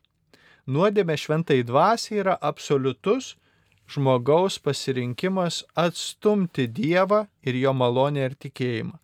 Nuodėmė 0.65 1.17
šventai 1.19 1.59
dvasiai 1.67 2.23
yra 2.23 2.37
absoliutus 2.41 3.35
žmogaus 3.91 4.57
pasirinkimas 4.63 5.63
atstumti 5.75 6.65
Dievą 6.67 7.25
ir 7.43 7.59
jo 7.59 7.73
malonę 7.73 8.25
ir 8.25 8.39
tikėjimą. 8.39 8.97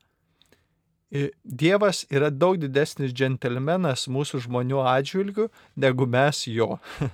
Dievas 1.11 2.05
yra 2.07 2.29
daug 2.31 2.55
didesnis 2.55 3.11
džentelmenas 3.11 4.05
mūsų 4.07 4.45
žmonių 4.45 4.79
atžvilgių 4.87 5.49
negu 5.83 6.07
mes 6.07 6.45
jo. 6.47 6.77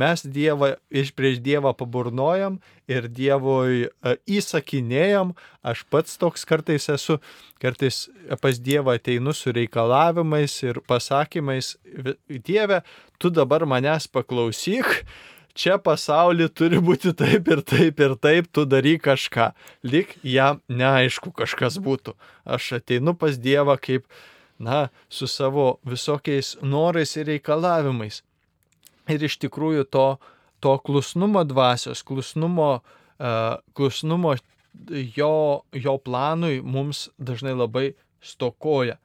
Mes 0.00 0.22
Dievą 0.22 0.74
iš 0.92 1.14
prieš 1.16 1.40
Dievą 1.40 1.72
paburnojam 1.74 2.58
ir 2.90 3.08
Dievui 3.08 3.88
e, 3.88 4.12
įsakinėjam. 4.28 5.32
Aš 5.64 5.86
pats 5.90 6.20
toks 6.20 6.44
kartais 6.44 6.90
esu, 6.92 7.16
kartais 7.64 8.04
pas 8.44 8.60
Dievą 8.60 8.98
ateinu 9.00 9.32
su 9.34 9.56
reikalavimais 9.56 10.60
ir 10.62 10.84
pasakymais. 10.84 11.74
Dieve, 12.28 12.84
tu 13.18 13.32
dabar 13.32 13.64
manęs 13.64 14.06
paklausyk 14.12 15.00
čia 15.60 15.76
pasaulyje 15.82 16.48
turi 16.56 16.80
būti 16.88 17.12
taip 17.16 17.48
ir 17.52 17.62
taip 17.66 18.00
ir 18.00 18.16
taip, 18.16 18.50
tu 18.52 18.64
daryk 18.68 19.04
kažką. 19.08 19.50
Lik 19.84 20.16
jam 20.26 20.62
neaišku 20.68 21.32
kažkas 21.36 21.78
būtų. 21.82 22.16
Aš 22.44 22.72
ateinu 22.80 23.14
pas 23.18 23.38
Dievą 23.38 23.76
kaip, 23.80 24.06
na, 24.58 24.88
su 25.08 25.28
savo 25.28 25.78
visokiais 25.88 26.56
norais 26.62 27.16
ir 27.16 27.28
reikalavimais. 27.32 28.22
Ir 29.10 29.24
iš 29.26 29.40
tikrųjų 29.42 29.88
to, 29.90 30.06
to 30.60 30.76
klusnumo 30.84 31.42
dvasios, 31.48 32.04
klusnumo, 32.06 32.72
uh, 32.80 33.56
klusnumo 33.74 34.36
jo, 35.16 35.62
jo 35.72 35.98
planui 35.98 36.60
mums 36.62 37.08
dažnai 37.18 37.54
labai 37.56 37.92
stokoja. 38.22 38.98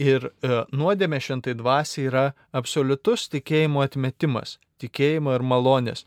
Ir 0.00 0.30
e, 0.30 0.62
nuodėmė 0.72 1.18
šventai 1.20 1.52
dvasiai 1.58 2.06
yra 2.08 2.22
absoliutus 2.56 3.26
tikėjimo 3.28 3.82
atmetimas, 3.84 4.56
tikėjimo 4.80 5.34
ir 5.36 5.46
malonės. 5.46 6.06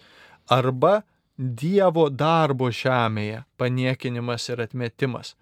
Arba 0.51 1.01
Dievo 1.33 2.11
darbo 2.13 2.67
žemėje 2.69 3.39
paniekinimas 3.57 4.45
ir 4.53 4.61
atmetimas. 4.61 5.33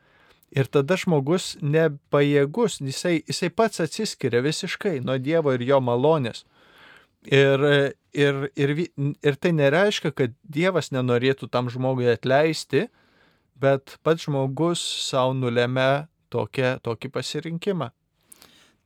Ir 0.52 0.68
tada 0.72 0.96
žmogus 1.00 1.58
nepajėgus, 1.64 2.80
jisai, 2.84 3.18
jisai 3.28 3.50
pats 3.52 3.84
atsiskiria 3.84 4.40
visiškai 4.44 5.00
nuo 5.04 5.18
Dievo 5.20 5.52
ir 5.56 5.64
jo 5.68 5.80
malonės. 5.84 6.46
Ir, 7.28 7.64
ir, 8.18 8.40
ir, 8.56 8.74
ir 8.98 9.38
tai 9.40 9.52
nereiškia, 9.56 10.12
kad 10.16 10.34
Dievas 10.44 10.90
nenorėtų 10.96 11.52
tam 11.52 11.70
žmogui 11.70 12.10
atleisti, 12.12 12.88
bet 13.62 13.98
pats 14.04 14.26
žmogus 14.26 14.82
savo 15.06 15.36
nulėmė 15.38 16.08
tokią, 16.34 16.80
tokį 16.84 17.12
pasirinkimą. 17.14 17.92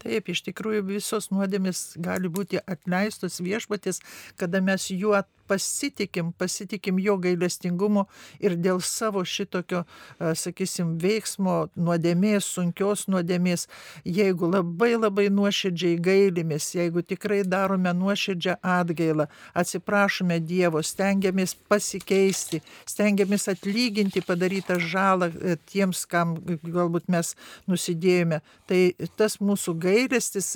Taip, 0.04 0.30
iš 0.30 0.44
tikrųjų 0.50 0.84
visos 0.90 1.30
nuodėmis 1.32 1.96
gali 2.04 2.30
būti 2.32 2.60
atleistos 2.62 3.40
viešpatis, 3.42 4.02
kada 4.40 4.62
mes 4.62 4.90
juo 4.92 5.16
pasitikim, 5.48 6.32
pasitikim 6.38 7.00
jo 7.04 7.18
gailestingumu 7.22 8.06
ir 8.44 8.56
dėl 8.60 8.82
savo 8.84 9.24
šitokio, 9.26 9.84
sakysim, 10.20 10.96
veiksmo, 11.02 11.58
nuodėmės, 11.76 12.48
sunkios 12.58 13.06
nuodėmės, 13.12 13.68
jeigu 14.06 14.50
labai 14.52 14.94
labai 14.98 15.28
nuoširdžiai 15.34 16.00
gailimės, 16.04 16.72
jeigu 16.78 17.04
tikrai 17.06 17.44
darome 17.48 17.94
nuoširdžią 17.96 18.58
atgailą, 18.62 19.28
atsiprašome 19.58 20.40
Dievo, 20.46 20.82
stengiamės 20.86 21.56
pasikeisti, 21.70 22.62
stengiamės 22.90 23.50
atlyginti 23.52 24.24
padarytą 24.26 24.80
žalą 24.82 25.32
e, 25.32 25.58
tiems, 25.72 26.06
kam 26.10 26.36
galbūt 26.64 27.10
mes 27.12 27.34
nusidėjome, 27.70 28.42
tai 28.70 28.82
tas 29.18 29.40
mūsų 29.42 29.78
gailestis 29.86 30.56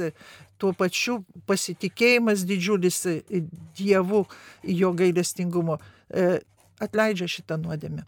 tuo 0.60 0.74
pačiu 0.78 1.22
pasitikėjimas 1.50 2.46
didžiulis 2.48 3.02
Dievu, 3.80 4.26
jo 4.82 4.92
gailestingumo 5.00 5.80
e, 5.80 6.40
atleidžia 6.84 7.30
šitą 7.32 7.60
nuodėmę. 7.62 8.06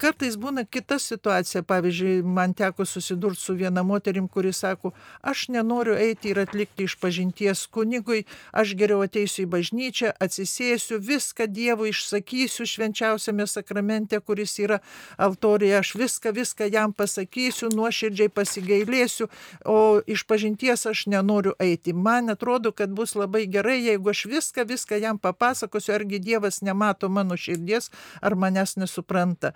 Kartais 0.00 0.38
būna 0.40 0.62
kita 0.64 0.96
situacija, 0.96 1.60
pavyzdžiui, 1.68 2.22
man 2.24 2.54
teko 2.56 2.86
susidurti 2.88 3.42
su 3.42 3.52
viena 3.52 3.82
moterim, 3.84 4.28
kuri 4.32 4.48
sako, 4.56 4.94
aš 5.20 5.42
nenoriu 5.52 5.92
eiti 6.00 6.30
ir 6.32 6.38
atlikti 6.40 6.86
iš 6.88 6.94
pažinties 7.02 7.66
kunigui, 7.68 8.22
aš 8.56 8.72
geriau 8.80 9.02
ateisiu 9.04 9.44
į 9.44 9.50
bažnyčią, 9.52 10.14
atsisėsiu, 10.24 10.96
viską 11.04 11.44
Dievui 11.52 11.90
išsakysiu 11.92 12.64
švenčiausiame 12.72 13.44
sakramente, 13.44 14.22
kuris 14.24 14.56
yra 14.64 14.80
altorija, 15.20 15.82
aš 15.84 15.92
viską, 16.00 16.32
viską 16.32 16.70
jam 16.72 16.96
pasakysiu, 16.96 17.68
nuoširdžiai 17.76 18.32
pasigailėsiu, 18.32 19.28
o 19.68 20.00
iš 20.08 20.24
pažinties 20.24 20.86
aš 20.88 21.04
nenoriu 21.12 21.52
eiti. 21.60 21.92
Man 21.92 22.32
atrodo, 22.32 22.72
kad 22.72 22.88
bus 22.88 23.12
labai 23.20 23.44
gerai, 23.52 23.82
jeigu 23.90 24.16
aš 24.16 24.24
viską, 24.32 24.64
viską 24.64 25.04
jam 25.04 25.20
papasakosiu, 25.20 25.92
argi 26.00 26.24
Dievas 26.24 26.64
nemato 26.64 27.12
mano 27.12 27.36
širdies, 27.36 27.92
ar 28.24 28.40
manęs 28.40 28.78
nesupranta. 28.80 29.52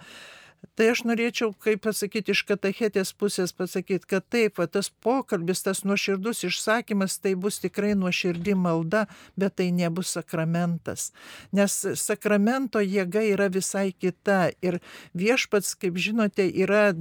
Tai 0.74 0.86
aš 0.92 1.02
norėčiau, 1.04 1.52
kaip 1.60 1.82
pasakyti, 1.84 2.32
iš 2.32 2.42
katachetės 2.48 3.12
pusės 3.18 3.52
pasakyti, 3.56 4.06
kad 4.08 4.24
taip, 4.32 4.56
va, 4.58 4.66
tas 4.70 4.88
pokalbis, 5.04 5.60
tas 5.66 5.82
nuoširdus 5.84 6.44
išsakymas, 6.48 7.18
tai 7.20 7.34
bus 7.38 7.60
tikrai 7.62 7.92
nuoširdi 7.98 8.56
malda, 8.56 9.04
bet 9.36 9.58
tai 9.60 9.68
nebus 9.76 10.14
sakramentas. 10.16 11.10
Nes 11.52 11.76
sakramento 12.00 12.80
jėga 12.80 13.22
yra 13.28 13.50
visai 13.52 13.90
kita. 13.92 14.54
Ir 14.64 14.80
viešpats, 15.14 15.74
kaip 15.78 15.98
žinote, 16.00 16.46
yra 16.48 16.94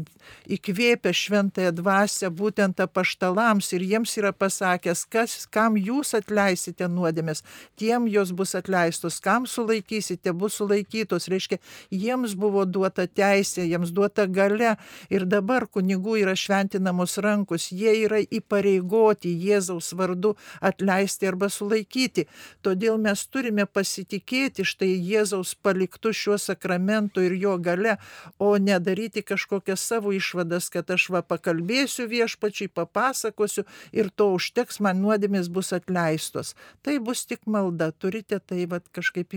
įkvėpę 0.52 1.14
šventąją 1.16 1.72
dvasę 1.80 2.32
būtent 2.34 2.84
apaštalams 2.84 3.72
ir 3.78 3.88
jiems 3.88 4.18
yra 4.20 4.34
pasakęs, 4.36 5.06
kas, 5.14 5.38
kam 5.48 5.80
jūs 5.80 6.14
atleisite 6.18 6.90
nuodėmės, 6.92 7.46
tiem 7.80 8.10
jos 8.12 8.36
bus 8.36 8.56
atleistos, 8.60 9.22
kam 9.24 9.48
sulaikysite, 9.48 10.36
bus 10.36 10.60
sulaikytos. 10.60 11.30
Reiškia, 11.32 11.62
jiems 11.94 12.36
buvo 12.40 12.66
duota 12.68 13.08
teisė 13.08 13.53
teisė, 13.54 13.68
jiems 13.70 13.92
duota 13.92 14.26
gale 14.28 14.78
ir 15.10 15.26
dabar 15.26 15.68
kunigų 15.68 16.18
yra 16.24 16.36
šventinamos 16.36 17.18
rankos, 17.18 17.72
jie 17.72 18.06
yra 18.06 18.20
įpareigoti 18.22 19.30
Jėzaus 19.30 19.94
vardu 19.94 20.36
atleisti 20.62 21.28
arba 21.28 21.50
sulaikyti. 21.50 22.28
Todėl 22.62 22.98
mes 22.98 23.26
turime 23.28 23.66
pasitikėti 23.66 24.64
štai 24.64 24.94
Jėzaus 24.98 25.56
paliktų 25.56 26.14
šiuo 26.14 26.38
sakramentu 26.38 27.22
ir 27.22 27.34
jo 27.34 27.58
gale, 27.58 27.98
o 28.40 28.58
nedaryti 28.58 29.24
kažkokias 29.24 29.82
savo 29.82 30.14
išvadas, 30.14 30.70
kad 30.70 30.90
aš 30.90 31.10
va 31.10 31.22
pakalbėsiu 31.22 32.08
viešpačiai, 32.08 32.70
papasakosiu 32.70 33.66
ir 33.92 34.10
to 34.10 34.34
užteks, 34.34 34.80
man 34.80 35.02
nuodėmės 35.02 35.50
bus 35.50 35.74
atleistos. 35.74 36.56
Tai 36.84 37.00
bus 37.00 37.26
tik 37.26 37.46
malda, 37.46 37.92
turite 37.92 38.40
tai 38.40 38.66
va 38.66 38.82
kažkaip 38.94 39.34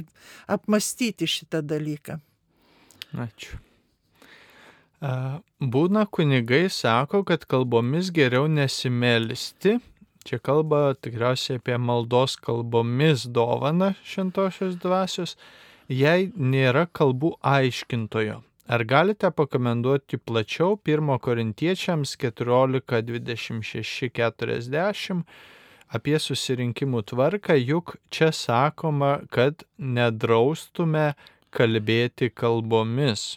apmastyti 0.48 1.26
šitą 1.26 1.62
dalyką. 1.62 2.20
Ačiū. 3.16 3.65
Būna 5.00 6.06
kunigai 6.08 6.70
sako, 6.72 7.22
kad 7.24 7.44
kalbomis 7.44 8.10
geriau 8.10 8.46
nesimelisti. 8.48 9.76
Čia 10.26 10.38
kalba 10.42 10.96
tikriausiai 10.98 11.60
apie 11.60 11.76
maldos 11.78 12.36
kalbomis 12.36 13.28
dovaną 13.28 13.92
šintosios 14.02 14.74
dvasios, 14.82 15.36
jei 15.88 16.32
nėra 16.34 16.86
kalbų 16.90 17.36
aiškintojo. 17.44 18.40
Ar 18.66 18.82
galite 18.82 19.30
pakomenduoti 19.30 20.18
plačiau 20.18 20.74
1 20.82 21.18
korintiečiams 21.22 22.16
14, 22.18 23.02
26, 23.06 24.10
40 24.10 25.22
apie 25.94 26.18
susirinkimų 26.18 27.04
tvarką, 27.06 27.54
juk 27.54 27.94
čia 28.10 28.32
sakoma, 28.34 29.20
kad 29.30 29.62
nedraustume 29.78 31.12
kalbėti 31.54 32.32
kalbomis. 32.34 33.36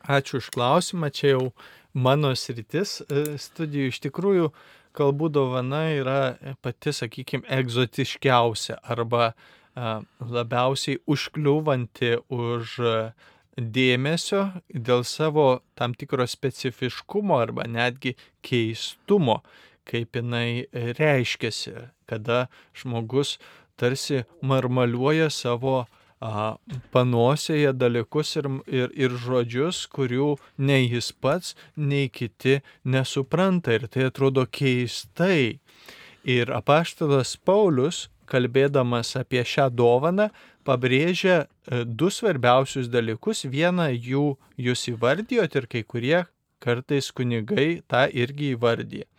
Ačiū 0.00 0.40
už 0.40 0.50
klausimą, 0.54 1.10
čia 1.12 1.34
jau 1.36 1.50
mano 1.92 2.32
sritis 2.32 3.00
e, 3.04 3.36
studijų. 3.36 3.90
Iš 3.92 4.00
tikrųjų, 4.06 4.50
kalbų 4.96 5.28
dovana 5.34 5.84
yra 5.94 6.20
pati, 6.64 6.92
sakykime, 6.94 7.46
egzotiškiausia 7.60 8.80
arba 8.82 9.32
labiausiai 10.20 10.98
užkliūvanti 11.08 12.16
už 12.34 12.80
dėmesio 13.56 14.42
dėl 14.68 15.04
savo 15.04 15.60
tam 15.78 15.94
tikro 15.94 16.26
specifiškumo 16.26 17.38
arba 17.38 17.66
netgi 17.68 18.16
keistumo, 18.42 19.40
kaip 19.88 20.16
jinai 20.16 20.66
reiškiasi, 20.72 21.74
kada 22.10 22.48
žmogus 22.74 23.38
tarsi 23.80 24.24
marmaliuoja 24.42 25.30
savo 25.30 25.86
panosėje 26.20 27.72
dalykus 27.72 28.36
ir, 28.36 28.48
ir, 28.68 28.92
ir 28.92 29.16
žodžius, 29.16 29.86
kurių 29.88 30.36
nei 30.58 30.88
jis 30.90 31.12
pats, 31.12 31.54
nei 31.76 32.08
kiti 32.08 32.60
nesupranta 32.84 33.72
ir 33.72 33.88
tai 33.88 34.10
atrodo 34.10 34.44
keistai. 34.46 35.60
Ir 36.24 36.52
apaštalas 36.52 37.36
Paulius, 37.40 38.10
kalbėdamas 38.28 39.16
apie 39.16 39.42
šią 39.42 39.70
dovaną, 39.72 40.28
pabrėžia 40.68 41.46
e, 41.46 41.84
du 41.84 42.10
svarbiausius 42.12 42.90
dalykus. 42.92 43.46
Vieną 43.48 43.88
jų 43.96 44.36
jūs 44.60 44.88
įvardijot 44.92 45.56
ir 45.56 45.66
kai 45.72 45.82
kurie 45.82 46.20
kartais 46.60 47.08
kunigai 47.16 47.80
tą 47.88 48.04
irgi 48.12 48.52
įvardyja. 48.54 49.09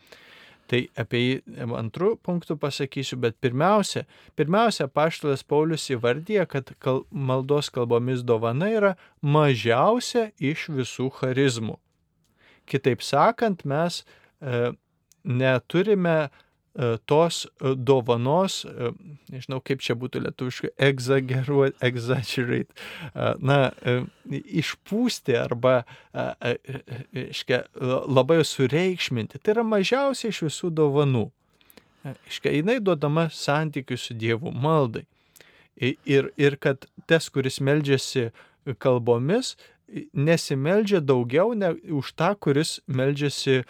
Tai 0.71 0.85
apie 0.95 1.19
jį 1.19 1.65
antrų 1.75 2.13
punktų 2.23 2.55
pasakysiu, 2.61 3.17
bet 3.19 3.35
pirmiausia, 3.43 4.05
pirmiausia, 4.39 4.87
paštalas 4.87 5.43
Paulius 5.43 5.89
įvardyja, 5.91 6.45
kad 6.47 6.71
kal, 6.79 7.01
maldos 7.11 7.67
kalbomis 7.75 8.23
dovana 8.23 8.69
yra 8.71 8.93
mažiausia 9.19 10.29
iš 10.39 10.69
visų 10.71 11.09
charizmų. 11.17 11.75
Kitaip 12.71 13.03
sakant, 13.03 13.65
mes 13.67 14.05
e, 14.39 14.71
neturime 15.27 16.29
tos 17.05 17.45
e, 17.45 17.73
dovanos, 17.75 18.61
e, 18.65 18.91
nežinau 19.33 19.59
kaip 19.63 19.83
čia 19.83 19.95
būtų 19.99 20.21
lietuviškai, 20.25 20.71
exaggerate, 20.87 21.75
exaggerate, 21.83 22.75
na, 23.43 23.59
išpūsti 24.31 25.35
arba, 25.39 25.81
iškia, 27.11 27.63
labai 28.07 28.41
sureikšminti. 28.47 29.41
Tai 29.41 29.55
yra 29.57 29.65
mažiausiai 29.67 30.31
iš 30.31 30.43
visų 30.47 30.71
dovanų. 30.79 31.25
Iškia, 32.29 32.55
jinai 32.55 32.79
duodama 32.81 33.27
santykių 33.33 33.97
su 33.99 34.15
Dievu 34.17 34.53
maldai. 34.55 35.03
Ir, 35.81 36.31
ir 36.37 36.57
kad 36.61 36.87
tas, 37.09 37.29
kuris 37.33 37.59
meldžiasi 37.63 38.29
kalbomis, 38.81 39.55
nesimeldžia 40.13 41.01
daugiau 41.03 41.53
ne 41.57 41.73
už 41.91 42.13
tą, 42.15 42.31
kuris 42.39 42.79
meldžiasi 42.87 43.61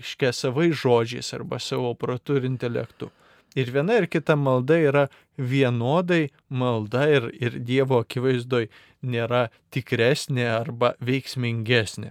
iškia 0.00 0.32
savai 0.32 0.70
žodžiais 0.72 1.34
arba 1.36 1.60
savo 1.60 1.94
protu 1.94 2.38
ir 2.40 2.48
intelektu. 2.48 3.10
Ir 3.54 3.70
viena 3.70 4.00
ir 4.00 4.08
kita 4.10 4.34
malda 4.34 4.80
yra 4.82 5.04
vienodai 5.38 6.32
malda 6.50 7.06
ir, 7.06 7.30
ir 7.38 7.60
Dievo 7.62 8.00
akivaizdoj 8.02 8.66
nėra 9.06 9.48
tikresnė 9.74 10.48
arba 10.50 10.94
veiksmingesnė. 11.04 12.10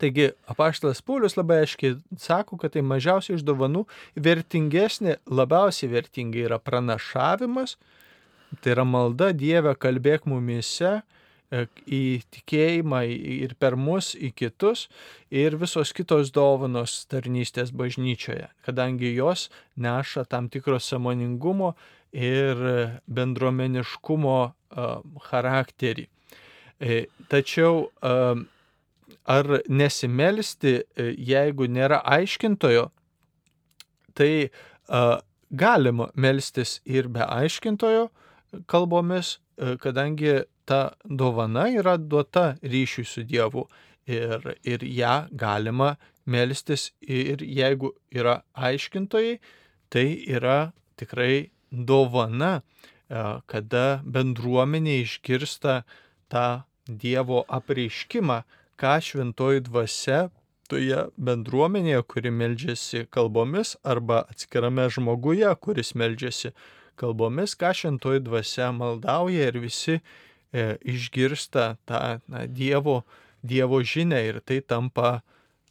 Taigi 0.00 0.30
apaštalas 0.48 1.02
Paulius 1.04 1.36
labai 1.36 1.58
aiškiai 1.66 1.98
sako, 2.16 2.56
kad 2.56 2.72
tai 2.72 2.80
mažiausiai 2.80 3.36
iš 3.36 3.44
dovanų 3.44 3.84
vertingesnė, 4.16 5.18
labiausiai 5.28 5.90
vertinga 5.92 6.40
yra 6.46 6.56
pranašavimas, 6.62 7.76
tai 8.64 8.72
yra 8.72 8.86
malda 8.88 9.34
Dieve 9.36 9.74
kalbėk 9.76 10.24
mumise 10.30 11.02
į 11.50 12.22
tikėjimą 12.30 13.00
ir 13.10 13.56
per 13.58 13.74
mus 13.74 14.12
į 14.14 14.30
kitus 14.38 14.86
ir 15.34 15.56
visos 15.58 15.90
kitos 15.96 16.30
dovanos 16.34 17.04
tarnystės 17.10 17.72
bažnyčioje, 17.74 18.46
kadangi 18.66 19.10
jos 19.16 19.48
neša 19.76 20.28
tam 20.30 20.48
tikro 20.48 20.78
samoningumo 20.78 21.74
ir 22.14 22.62
bendruomeniškumo 23.10 24.38
charakterį. 25.26 26.06
E, 26.80 27.04
tačiau 27.28 27.90
ar 29.30 29.46
nesimelsti, 29.68 30.80
e, 30.96 31.10
jeigu 31.18 31.66
nėra 31.66 32.00
aiškintojo, 32.06 32.88
tai 34.14 34.50
galima 35.50 36.10
melstis 36.14 36.80
ir 36.84 37.08
be 37.08 37.26
aiškintojo 37.26 38.08
kalbomis, 38.66 39.38
e, 39.58 39.76
kadangi 39.76 40.44
ta 40.70 40.92
dovana 41.04 41.66
yra 41.74 41.96
duota 41.98 42.54
ryšiui 42.62 43.06
su 43.12 43.24
Dievu 43.26 43.64
ir, 44.06 44.44
ir 44.62 44.84
ją 44.86 45.14
galima 45.34 45.96
melstis 46.26 46.92
ir 47.02 47.42
jeigu 47.42 47.90
yra 48.14 48.36
aiškintojai, 48.54 49.40
tai 49.90 50.06
yra 50.30 50.70
tikrai 51.00 51.50
dovana, 51.72 52.60
kada 53.50 53.84
bendruomenė 54.06 55.00
išgirsta 55.02 55.82
tą 56.30 56.46
Dievo 56.86 57.42
apreiškimą, 57.58 58.40
ką 58.78 58.94
šventoji 59.02 59.66
dvasia 59.66 60.28
toje 60.70 61.02
bendruomenėje, 61.18 62.00
kuri 62.06 62.30
meldžiasi 62.30 63.04
kalbomis, 63.10 63.74
arba 63.82 64.22
atskirame 64.30 64.86
žmoguje, 64.90 65.50
kuris 65.62 65.96
meldžiasi 65.98 66.54
kalbomis, 66.98 67.54
ką 67.58 67.74
šventoji 67.74 68.22
dvasia 68.26 68.70
maldauja 68.74 69.50
ir 69.50 69.58
visi 69.62 70.00
e, 70.52 70.76
išgirsta 70.82 71.76
tą 71.88 72.20
na, 72.28 72.46
dievo, 72.46 73.02
dievo 73.42 73.82
žinę 73.82 74.20
ir 74.28 74.40
tai 74.44 74.60
tampa 74.60 75.20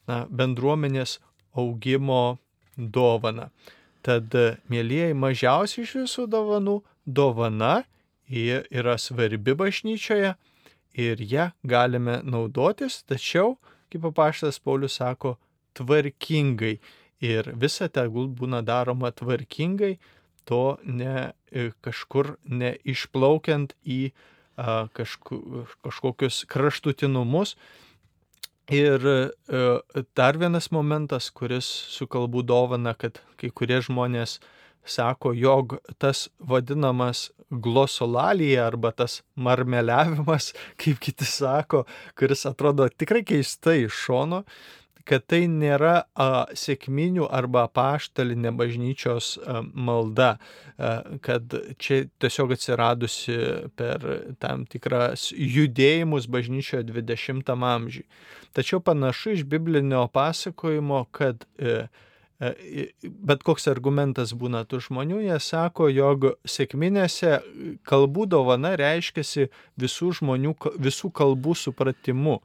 na, 0.07 0.25
bendruomenės 0.29 1.19
augimo 1.57 2.39
dovana. 2.77 3.49
Tad, 4.05 4.33
mėlyjeji, 4.71 5.15
mažiausiai 5.17 5.83
iš 5.83 5.95
visų 6.03 6.27
dovanų 6.31 6.79
dovana 7.05 7.83
yra 8.29 8.95
svarbi 8.97 9.55
bažnyčioje 9.57 10.35
ir 10.93 11.21
ją 11.21 11.49
galime 11.63 12.21
naudotis, 12.23 13.03
tačiau, 13.03 13.57
kaip 13.89 14.05
papaštas 14.07 14.59
Paulius 14.59 14.99
sako, 14.99 15.37
tvarkingai. 15.77 16.79
Ir 17.19 17.51
visa 17.59 17.89
tegul 17.91 18.29
būna 18.31 18.61
daroma 18.63 19.11
tvarkingai, 19.11 19.97
to 20.47 20.77
ne 20.83 21.31
e, 21.51 21.71
kažkur 21.83 22.37
neišplaukiant 22.47 23.75
į 23.83 24.11
kažku, 24.93 25.65
kažkokius 25.85 26.43
kraštutinumus. 26.49 27.55
Ir 28.69 29.01
e, 29.01 29.17
dar 30.15 30.37
vienas 30.37 30.69
momentas, 30.71 31.31
kuris 31.33 31.65
su 31.89 32.05
kalbų 32.05 32.43
dovana, 32.45 32.93
kad 32.93 33.17
kai 33.39 33.49
kurie 33.49 33.79
žmonės 33.81 34.37
sako, 34.85 35.33
jog 35.33 35.77
tas 35.97 36.27
vadinamas 36.39 37.29
glosolalija 37.49 38.67
arba 38.67 38.91
tas 38.91 39.23
marmeliavimas, 39.35 40.53
kaip 40.81 40.99
kiti 41.01 41.25
sako, 41.25 41.85
kuris 42.17 42.45
atrodo 42.45 42.85
tikrai 42.89 43.23
keistai 43.25 43.87
iš 43.87 44.03
šono, 44.05 44.43
kad 45.09 45.25
tai 45.29 45.43
nėra 45.51 45.93
a, 46.13 46.45
sėkminių 46.57 47.27
arba 47.33 47.65
paštalinė 47.73 48.51
bažnyčios 48.57 49.31
a, 49.41 49.61
malda, 49.73 50.35
a, 50.77 50.91
kad 51.25 51.55
čia 51.81 52.03
tiesiog 52.21 52.53
atsiradusi 52.57 53.39
per 53.79 54.05
tam 54.43 54.67
tikras 54.69 55.29
judėjimus 55.33 56.29
bažnyčioje 56.29 56.85
20 56.91 57.55
amžiui. 57.55 58.05
Tačiau 58.53 58.81
panašu 58.81 59.37
iš 59.37 59.47
biblinio 59.49 60.07
pasakojimo, 60.13 61.05
kad 61.15 61.45
e, 61.57 61.87
E, 62.39 62.85
bet 63.03 63.41
koks 63.43 63.65
argumentas 63.67 64.31
būna 64.31 64.61
tų 64.63 64.77
žmonių, 64.85 65.17
jie 65.25 65.39
sako, 65.43 65.89
jog 65.91 66.29
sėkminėse 66.47 67.33
kalbų 67.83 68.29
dovana 68.31 68.77
reiškiasi 68.79 69.49
visų 69.83 70.13
žmonių, 70.21 70.53
visų 70.79 71.11
kalbų 71.19 71.57
supratimu. 71.59 72.37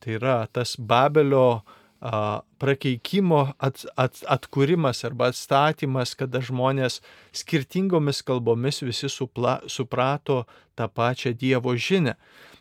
Tai 0.00 0.16
yra 0.16 0.38
tas 0.48 0.78
Babelio 0.80 1.44
a, 1.60 1.83
prakeikimo 2.04 3.54
at, 3.58 3.84
at, 3.96 4.20
atkūrimas 4.28 5.04
arba 5.08 5.30
atstatymas, 5.32 6.14
kada 6.18 6.42
žmonės 6.44 7.00
skirtingomis 7.32 8.20
kalbomis 8.26 8.82
visi 8.84 9.08
supla, 9.08 9.60
suprato 9.66 10.44
tą 10.76 10.88
pačią 10.92 11.32
Dievo 11.38 11.72
žinę. 11.76 12.16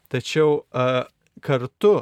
Tačiau 0.07 0.61
kartu 1.43 1.93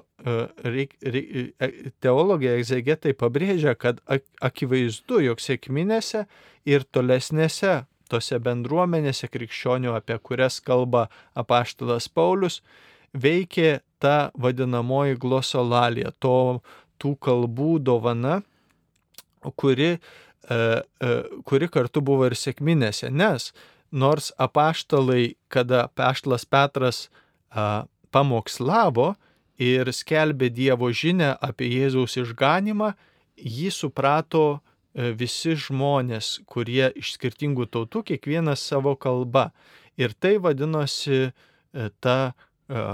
reik, 0.63 0.97
reik, 1.01 1.29
e, 1.57 1.69
teologija 2.03 2.57
egzegetai 2.59 3.15
pabrėžia, 3.17 3.73
kad 3.79 4.01
akivaizdu, 4.41 5.21
jog 5.25 5.41
sėkminėse 5.41 6.25
ir 6.69 6.85
tolesnėse 6.93 7.85
tose 8.11 8.39
bendruomenėse 8.43 9.29
krikščionių, 9.31 9.95
apie 9.95 10.17
kurias 10.19 10.59
kalba 10.59 11.07
apaštalas 11.37 12.09
Paulius, 12.11 12.59
veikė 13.15 13.79
ta 14.03 14.31
vadinamoji 14.35 15.17
glosolalija, 15.21 16.11
to, 16.19 16.61
tų 17.01 17.15
kalbų 17.21 17.79
dovana, 17.83 18.39
kuri, 19.57 19.95
e, 19.97 20.61
kuri 21.49 21.69
kartu 21.73 22.03
buvo 22.05 22.29
ir 22.29 22.37
sėkminėse, 22.37 23.09
nes 23.09 23.49
nors 23.91 24.31
apaštalai, 24.39 25.35
kada 25.51 25.85
apaštalas 25.89 26.45
Petras 26.45 27.07
pamokslavo 28.11 29.13
ir 29.61 29.91
skelbė 29.93 30.49
Dievo 30.53 30.89
žinę 30.95 31.35
apie 31.43 31.69
Jėzaus 31.69 32.17
išganimą, 32.21 32.93
jį 33.37 33.69
suprato 33.73 34.45
e, 34.57 35.11
visi 35.17 35.55
žmonės, 35.57 36.39
kurie 36.49 36.89
iš 36.97 37.15
skirtingų 37.17 37.67
tautų, 37.71 38.03
kiekvienas 38.11 38.63
savo 38.71 38.95
kalba. 38.95 39.51
Ir 39.99 40.15
tai 40.17 40.37
vadinosi 40.41 41.29
e, 41.29 41.31
ta 42.01 42.17
e, 42.31 42.85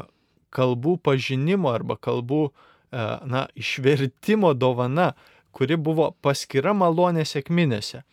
kalbų 0.54 0.98
pažinimo 1.04 1.72
arba 1.72 1.98
kalbų 2.00 2.48
na, 2.92 3.48
išvertimo 3.56 4.54
dovana, 4.54 5.12
kuri 5.52 5.78
buvo 5.78 6.12
paskira 6.22 6.74
malonė 6.78 7.26
sėkminėse. 7.28 8.04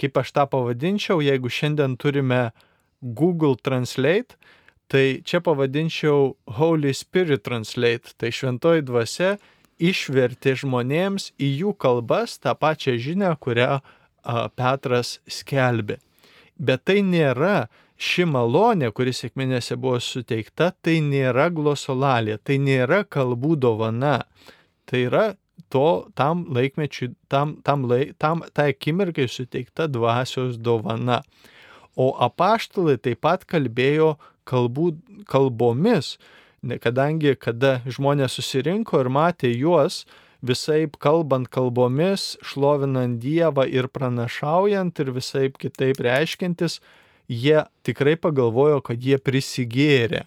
Kaip 0.00 0.16
aš 0.16 0.32
tą 0.36 0.46
pavadinčiau, 0.50 1.20
jeigu 1.22 1.50
šiandien 1.52 1.96
turime 2.00 2.50
Google 3.00 3.56
Translate, 3.56 4.36
Tai 4.90 5.22
čia 5.22 5.38
pavadinčiau 5.38 6.34
Holy 6.58 6.90
Spirit 6.90 7.44
Translate, 7.46 8.10
tai 8.18 8.32
šventoji 8.34 8.82
dvasia 8.82 9.36
išvertė 9.78 10.56
žmonėms 10.64 11.28
į 11.38 11.50
jų 11.60 11.74
kalbas 11.78 12.34
tą 12.42 12.56
pačią 12.58 12.96
žinią, 12.98 13.36
kurią 13.38 13.78
a, 13.78 13.82
Petras 14.50 15.20
skelbė. 15.30 16.00
Bet 16.58 16.82
tai 16.90 17.04
nėra 17.06 17.70
ši 18.00 18.24
malonė, 18.28 18.88
kuri 18.96 19.12
sėkminėse 19.12 19.76
buvo 19.80 20.00
suteikta, 20.00 20.70
tai 20.82 20.98
nėra 21.04 21.50
glosolalė, 21.52 22.38
tai 22.42 22.56
nėra 22.62 23.02
kalbų 23.04 23.58
dovana. 23.60 24.22
Tai 24.88 25.02
yra 25.04 25.24
to 25.70 26.08
tam 26.18 26.46
laikmečiui, 26.50 27.12
tam, 27.28 27.58
tam, 27.66 27.84
laik, 27.90 28.16
tam 28.18 28.42
tai 28.56 28.70
akimirkai 28.72 29.28
suteikta 29.28 29.86
dvasios 29.92 30.56
dovana. 30.58 31.20
O 31.96 32.10
apaštalai 32.24 32.96
taip 33.02 33.20
pat 33.26 33.44
kalbėjo 33.44 34.14
kalbų, 34.48 34.94
kalbomis, 35.28 36.16
kadangi 36.82 37.36
kada 37.36 37.80
žmonės 37.84 38.38
susirinko 38.38 39.02
ir 39.04 39.12
matė 39.12 39.52
juos, 39.52 40.04
visai 40.40 40.86
kalbant 40.98 41.50
kalbomis, 41.52 42.38
šlovinant 42.46 43.20
Dievą 43.20 43.66
ir 43.68 43.90
pranašaujant 43.92 45.00
ir 45.04 45.12
visai 45.12 45.50
kitaip 45.52 46.00
reiškintis, 46.00 46.80
jie 47.30 47.62
tikrai 47.86 48.16
pagalvojo, 48.18 48.80
kad 48.82 49.02
jie 49.02 49.18
prisigėrė. 49.22 50.26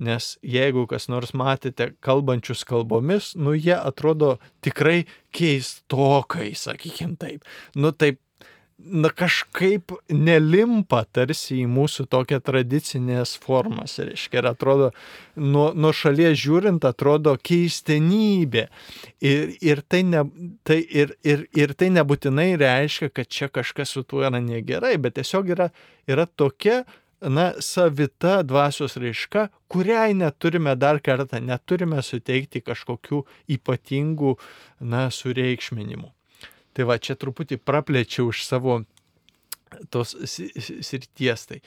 Nes 0.00 0.32
jeigu 0.40 0.86
kas 0.88 1.10
nors 1.12 1.34
matėte 1.36 1.90
kalbančius 2.00 2.64
kalbomis, 2.64 3.34
nu 3.36 3.52
jie 3.52 3.76
atrodo 3.76 4.38
tikrai 4.64 5.04
keistokai, 5.36 6.54
sakykim 6.56 7.18
taip. 7.20 7.44
Nu 7.76 7.92
taip 7.92 8.18
na, 8.84 9.10
kažkaip 9.14 9.92
nelimpa 10.12 11.02
tarsi 11.12 11.60
į 11.62 11.68
mūsų 11.70 12.06
tokią 12.10 12.40
tradicinės 12.44 13.34
formas, 13.42 13.98
reiškia, 14.00 14.40
ir 14.40 14.48
atrodo, 14.50 14.90
nuo, 15.36 15.70
nuo 15.74 15.92
šalies 15.96 16.38
žiūrint, 16.40 16.84
atrodo 16.88 17.34
keistenybė. 17.36 18.66
Ir, 19.20 19.54
ir, 19.64 19.82
tai 19.88 20.02
ne, 20.08 20.24
tai, 20.66 20.80
ir, 20.84 21.14
ir, 21.26 21.46
ir 21.56 21.74
tai 21.78 21.90
nebūtinai 21.94 22.52
reiškia, 22.60 23.10
kad 23.14 23.30
čia 23.30 23.50
kažkas 23.52 23.96
su 23.96 24.04
tuo 24.04 24.24
yra 24.26 24.42
negerai, 24.42 24.96
bet 25.02 25.18
tiesiog 25.20 25.54
yra, 25.56 25.70
yra 26.10 26.26
tokia 26.26 26.82
na, 27.20 27.50
savita 27.60 28.40
dvasios 28.46 28.96
raiška, 29.00 29.48
kuriai 29.70 30.14
neturime 30.16 30.74
dar 30.76 31.02
kartą, 31.04 31.42
neturime 31.44 32.00
suteikti 32.02 32.64
kažkokių 32.64 33.24
ypatingų, 33.58 34.38
na, 34.80 35.08
sureikšminimų. 35.14 36.10
Tai 36.76 36.86
va, 36.86 36.98
čia 37.02 37.16
truputį 37.18 37.58
praplečiau 37.66 38.30
iš 38.30 38.44
savo 38.46 38.80
tos 39.90 40.14
srities. 40.28 41.46
Tai. 41.50 41.60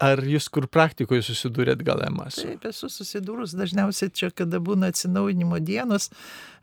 Ar 0.00 0.22
jūs 0.24 0.46
kur 0.48 0.64
praktikoje 0.64 1.20
susidūrėt 1.26 1.82
gal 1.84 2.00
emas? 2.06 2.38
Taip, 2.40 2.62
esu 2.70 2.88
susidūrus 2.88 3.52
dažniausiai 3.52 4.08
čia, 4.16 4.30
kada 4.32 4.56
būna 4.64 4.88
atsinaujinimo 4.94 5.58
dienos, 5.60 6.08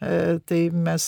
e, 0.02 0.40
tai 0.50 0.62
mes 0.74 1.06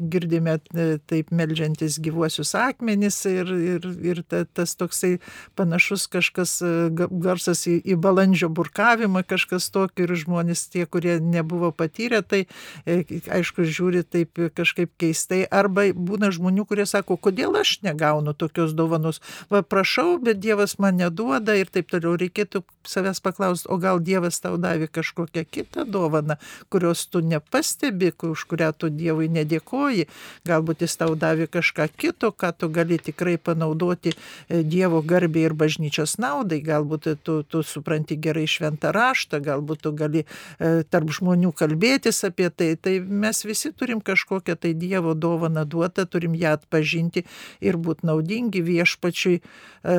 girdime 0.00 0.54
e, 0.56 0.86
taip 1.04 1.28
melžiantis 1.36 1.98
gyvuosius 2.00 2.54
akmenis 2.56 3.18
ir, 3.28 3.52
ir, 3.74 3.88
ir 4.08 4.22
ta, 4.24 4.46
tas 4.48 4.72
toksai 4.80 5.18
panašus 5.60 6.06
kažkas 6.08 6.54
e, 6.64 6.70
garsas 6.96 7.66
į, 7.68 7.76
į 7.92 7.98
balandžio 8.00 8.48
burkavimą, 8.56 9.26
kažkas 9.28 9.68
tokio 9.74 10.08
ir 10.08 10.16
žmonės 10.16 10.64
tie, 10.72 10.86
kurie 10.88 11.18
nebuvo 11.20 11.74
patyrę, 11.76 12.22
tai 12.24 12.46
aišku 12.88 13.68
žiūri 13.68 14.00
taip 14.08 14.40
kažkaip 14.56 14.94
keistai. 14.96 15.42
Arba 15.44 15.90
būna 15.92 16.32
žmonių, 16.32 16.64
kurie 16.72 16.88
sako, 16.88 17.20
kodėl 17.20 17.60
aš 17.60 17.82
negaunu 17.84 18.32
tokios 18.32 18.72
dovanos. 18.72 19.20
Va, 19.52 19.60
prašau, 19.60 20.16
bet 20.24 20.40
Dievas 20.40 20.78
man 20.80 20.96
neduoda 21.04 21.65
ir 21.66 21.74
taip 21.74 21.90
toliau. 21.90 22.14
Reikėtų 22.16 22.62
savęs 22.86 23.20
paklausti, 23.24 23.68
o 23.68 23.76
gal 23.82 24.00
Dievas 24.00 24.38
tau 24.40 24.56
davė 24.60 24.88
kažkokią 24.88 25.44
kitą 25.50 25.84
dovaną, 25.90 26.38
kurios 26.70 27.06
tu 27.10 27.20
nepastebi, 27.20 28.12
už 28.22 28.46
kurią 28.46 28.72
tu 28.78 28.90
Dievui 28.90 29.28
nedėkoji. 29.32 30.06
Galbūt 30.46 30.86
jis 30.86 30.96
tau 30.96 31.16
davė 31.18 31.48
kažką 31.50 31.88
kito, 31.96 32.30
ką 32.32 32.52
tu 32.56 32.70
gali 32.70 32.98
tikrai 32.98 33.36
panaudoti 33.38 34.14
e, 34.14 34.62
Dievo 34.62 35.02
garbė 35.02 35.48
ir 35.50 35.56
bažnyčios 35.58 36.16
naudai. 36.22 36.62
Galbūt 36.64 37.10
tu, 37.26 37.42
tu 37.42 37.62
supranti 37.66 38.16
gerai 38.16 38.46
šventą 38.46 38.92
raštą, 38.94 39.42
galbūt 39.44 39.84
tu 39.86 39.92
gali 39.96 40.24
e, 40.24 40.82
tarp 40.86 41.10
žmonių 41.18 41.52
kalbėtis 41.56 42.22
apie 42.28 42.50
tai. 42.50 42.74
Tai 42.80 42.98
mes 43.00 43.42
visi 43.46 43.72
turim 43.72 44.00
kažkokią 44.04 44.58
tai 44.60 44.74
Dievo 44.76 45.14
dovaną 45.14 45.66
duotą, 45.66 46.06
turim 46.06 46.36
ją 46.38 46.56
atpažinti 46.56 47.26
ir 47.60 47.78
būti 47.80 48.06
naudingi 48.06 48.62
viešpačiui 48.64 49.40
e, 49.40 49.96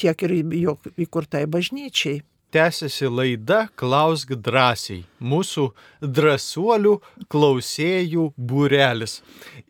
tiek 0.00 0.26
ir 0.26 0.36
jo 0.60 0.76
įkurtai 0.98 1.46
bažnyčiai. 1.46 2.22
Tęsiasi 2.50 3.06
laida 3.06 3.68
Klausk 3.78 4.32
drąsiai. 4.34 5.04
Mūsų 5.22 5.68
drąsuolių 6.02 6.96
klausėjų 7.30 8.24
būrelis. 8.34 9.20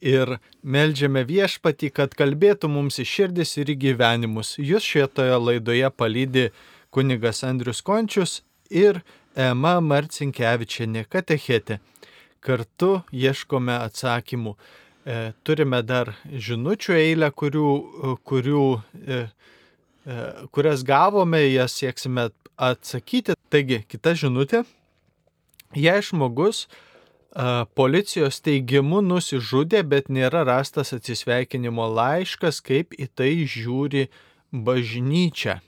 Ir 0.01 0.39
melžiame 0.65 1.27
viešpatį, 1.29 1.91
kad 1.93 2.17
kalbėtų 2.17 2.71
mums 2.73 2.97
į 3.03 3.05
širdis 3.05 3.53
ir 3.61 3.75
į 3.75 3.77
gyvenimus. 3.85 4.55
Jūs 4.57 4.89
šitoje 4.95 5.37
laidoje 5.37 5.91
palydė 5.93 6.47
kunigas 6.89 7.45
Andrius 7.45 7.85
Končius 7.85 8.41
ir 8.73 9.03
Ema 9.37 9.77
Marcinkievičianė 9.85 11.05
katechetė. 11.13 11.83
Kartu 12.41 13.03
ieškome 13.13 13.77
atsakymų. 13.77 14.57
E, 15.05 15.21
turime 15.45 15.83
dar 15.85 16.15
žinučių 16.25 16.97
eilę, 16.97 17.29
kurių, 17.37 17.69
kurių 18.25 18.65
E, 19.05 19.27
kurias 20.55 20.85
gavome, 20.87 21.43
jas 21.53 21.75
sieksime 21.79 22.29
atsakyti. 22.61 23.37
Taigi, 23.51 23.83
kita 23.89 24.15
žinutė. 24.19 24.65
Jei 25.77 26.03
žmogus 26.03 26.65
e, 26.67 26.71
policijos 27.79 28.41
teigimu 28.43 29.01
nusižudė, 29.07 29.85
bet 29.87 30.11
nėra 30.11 30.43
rastas 30.49 30.93
atsisveikinimo 30.97 31.87
laiškas, 31.95 32.61
kaip 32.65 32.97
į 32.99 33.07
tai 33.15 33.33
žiūri 33.47 34.09
bažnyčia. 34.51 35.61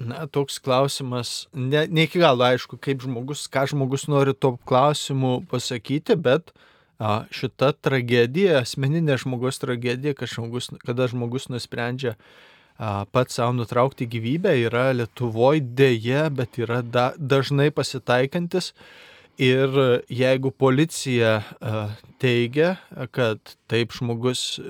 Na, 0.00 0.24
toks 0.26 0.56
klausimas, 0.58 1.46
ne, 1.54 1.84
ne 1.86 2.08
iki 2.08 2.18
galo 2.18 2.42
aišku, 2.48 2.80
kaip 2.82 3.04
žmogus, 3.04 3.44
ką 3.46 3.68
žmogus 3.70 4.08
nori 4.10 4.32
to 4.34 4.56
klausimu 4.66 5.44
pasakyti, 5.52 6.16
bet 6.18 6.50
a, 6.98 7.28
šita 7.30 7.70
tragedija, 7.78 8.64
asmeninė 8.64 9.20
žmogus 9.22 9.62
tragedija, 9.62 10.16
kad 10.18 10.32
žmogus, 10.32 10.72
kada 10.82 11.06
žmogus 11.12 11.46
nusprendžia 11.52 12.16
pats 12.78 13.38
savo 13.38 13.54
nutraukti 13.54 14.06
gyvybę 14.10 14.54
yra 14.66 14.90
Lietuvoje 14.96 15.62
dėje, 15.78 16.28
bet 16.34 16.58
yra 16.58 16.82
da, 16.82 17.12
dažnai 17.18 17.70
pasitaikantis. 17.74 18.72
Ir 19.38 19.72
jeigu 20.14 20.52
policija 20.54 21.40
teigia, 22.22 22.76
kad 23.10 23.56
taip 23.66 23.90
žmogus 23.96 24.60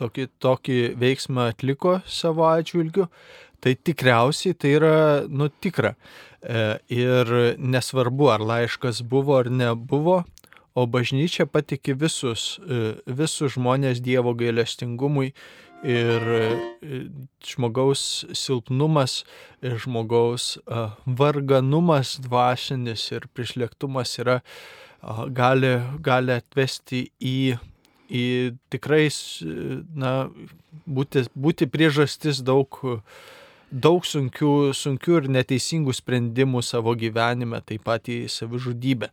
tokį, 0.00 0.26
tokį 0.42 0.78
veiksmą 0.98 1.52
atliko 1.52 2.00
savo 2.10 2.48
atžvilgiu, 2.50 3.06
tai 3.62 3.76
tikriausiai 3.78 4.58
tai 4.58 4.74
yra 4.80 4.96
nu 5.30 5.46
tikra. 5.48 5.94
E, 6.42 6.62
ir 6.90 7.28
nesvarbu, 7.58 8.30
ar 8.34 8.42
laiškas 8.42 9.04
buvo 9.06 9.38
ar 9.38 9.50
nebuvo, 9.50 10.22
o 10.74 10.86
bažnyčia 10.90 11.46
patiki 11.46 11.94
visus, 11.94 12.58
e, 12.66 12.96
visus 13.06 13.54
žmonės 13.54 14.02
Dievo 14.02 14.34
gailestingumui 14.34 15.30
ir 15.82 16.22
e, 16.36 17.00
žmogaus 17.46 18.24
silpnumas, 18.36 19.22
ir 19.62 19.76
žmogaus 19.82 20.56
varganumas 21.06 22.16
dvasinis 22.22 23.08
ir 23.12 23.26
prišlėktumas 23.34 24.16
yra, 24.22 24.40
gali, 25.34 25.74
gali 26.00 26.38
atvesti 26.38 27.04
į, 27.18 27.36
į 28.08 28.26
tikrai, 28.72 29.06
na, 29.98 30.16
būti, 30.86 31.26
būti 31.34 31.66
priežastis 31.70 32.42
daug, 32.46 32.78
daug 33.72 34.06
sunkių, 34.06 34.70
sunkių 34.76 35.18
ir 35.18 35.28
neteisingų 35.38 35.94
sprendimų 35.96 36.62
savo 36.62 36.94
gyvenime, 36.98 37.62
taip 37.66 37.86
pat 37.88 38.10
į 38.12 38.24
savižudybę. 38.30 39.10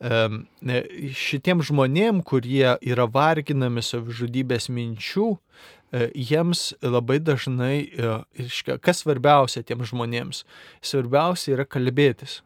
E, 0.00 0.82
šitiem 1.16 1.64
žmonėm, 1.64 2.20
kurie 2.26 2.76
yra 2.84 3.08
varginami 3.08 3.84
savižudybės 3.86 4.68
minčių, 4.68 5.30
E, 5.32 5.79
jiems 6.14 6.72
labai 6.82 7.18
dažnai, 7.18 7.76
e, 7.90 8.78
kas 8.82 9.02
svarbiausia 9.02 9.64
tiems 9.66 9.90
žmonėms? 9.90 10.44
Svarbiausia 10.82 11.56
yra 11.56 11.66
kalbėtis. 11.66 12.40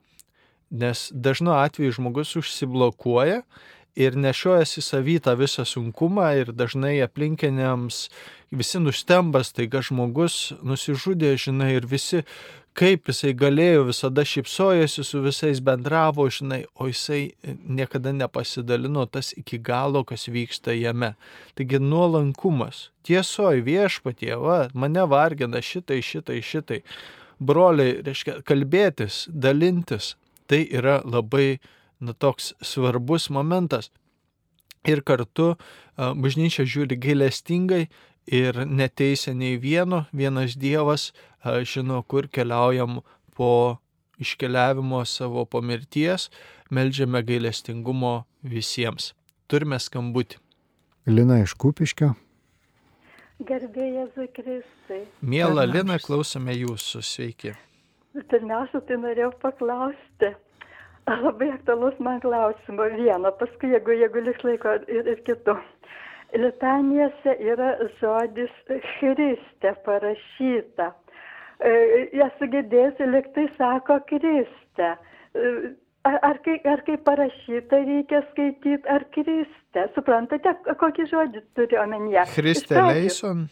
Nes 0.75 1.11
dažnu 1.13 1.53
atveju 1.55 1.99
žmogus 1.99 2.35
užsiblokuoja 2.41 3.43
ir 3.95 4.17
nešiojasi 4.19 4.83
savytą 4.83 5.37
visą 5.39 5.67
sunkumą 5.69 6.31
ir 6.41 6.51
dažnai 6.57 6.97
aplinkiniams 7.05 8.09
visi 8.51 8.81
nustembas, 8.81 9.53
taiga 9.55 9.83
žmogus 9.85 10.55
nusižudė, 10.63 11.35
žinai, 11.39 11.75
ir 11.79 11.87
visi 11.87 12.25
kaip 12.79 13.09
jisai 13.09 13.33
galėjo, 13.39 13.85
visada 13.89 14.25
šypsojosi 14.27 15.05
su 15.07 15.21
visais 15.23 15.61
bendravo, 15.65 16.27
žinai, 16.33 16.65
o 16.75 16.89
jisai 16.91 17.35
niekada 17.47 18.13
nepasidalino 18.15 19.07
tas 19.07 19.33
iki 19.39 19.61
galo, 19.63 20.03
kas 20.07 20.27
vyksta 20.29 20.75
jame. 20.75 21.13
Taigi 21.55 21.79
nuolankumas, 21.83 22.89
tiesoji 23.07 23.63
viešpatie, 23.67 24.35
va, 24.43 24.65
mane 24.75 25.07
vargina 25.11 25.63
šitai, 25.63 26.01
šitai, 26.03 26.41
šitai. 26.43 26.81
Broliai, 27.39 28.01
reiškia, 28.07 28.41
kalbėtis, 28.47 29.25
dalintis, 29.31 30.15
tai 30.51 30.65
yra 30.67 31.01
labai, 31.05 31.61
na, 32.03 32.15
toks 32.15 32.53
svarbus 32.63 33.31
momentas. 33.31 33.91
Ir 34.85 35.01
kartu 35.07 35.55
bažnyčia 35.97 36.67
žiūri 36.69 36.99
gailestingai 37.01 37.87
ir 38.27 38.59
neteisia 38.67 39.35
nei 39.37 39.57
vieno, 39.61 40.05
vienas 40.13 40.57
Dievas 40.61 41.13
žino, 41.65 42.03
kur 42.09 42.29
keliaujam 42.29 43.01
po 43.37 43.77
iškeliavimo 44.19 45.05
savo 45.05 45.45
po 45.45 45.61
mirties, 45.61 46.31
melžiame 46.71 47.23
gailestingumo 47.23 48.25
visiems. 48.43 49.13
Turime 49.47 49.79
skambutį. 49.79 50.41
Lina 51.07 51.43
iš 51.43 51.55
Kupiškio. 51.61 52.15
Gerbėjai 53.45 53.91
Jėzui 53.99 54.29
Kristui. 54.33 55.03
Mėla 55.21 55.67
Lina, 55.69 55.99
klausome 56.01 56.55
jūsų, 56.55 57.03
sveiki. 57.05 57.53
Pirmiausia, 58.31 58.81
tai 58.87 58.97
norėjau 59.03 59.33
paklausti. 59.43 60.31
Labai 61.11 61.51
aktualus 61.53 61.99
man 62.01 62.23
klausimo 62.23 62.87
vieno, 62.95 63.35
paskui 63.37 63.75
jeigu, 63.75 63.99
jeigu 63.99 64.23
liks 64.25 64.45
laiko 64.47 64.79
ir, 64.89 65.11
ir 65.13 65.21
kitų. 65.27 65.59
Litanijose 66.41 67.35
yra 67.53 67.75
žodis 68.01 68.55
Kristė 68.71 69.75
parašyta 69.85 70.89
esu 71.65 72.51
girdėjusi, 72.53 73.09
liktai 73.09 73.49
sako 73.59 73.99
Kristė. 74.11 74.95
Ar, 76.05 76.19
ar, 76.29 76.39
kai, 76.45 76.59
ar 76.69 76.83
kai 76.85 76.99
parašyta 77.01 77.81
reikia 77.87 78.21
skaityti, 78.31 78.83
ar 78.93 79.07
Kristė. 79.15 79.87
Suprantate, 79.97 80.53
kokį 80.81 81.07
žodį 81.09 81.45
turi 81.57 81.79
omenyje? 81.81 82.27
Kristė 82.35 82.83
Leison. 82.91 83.47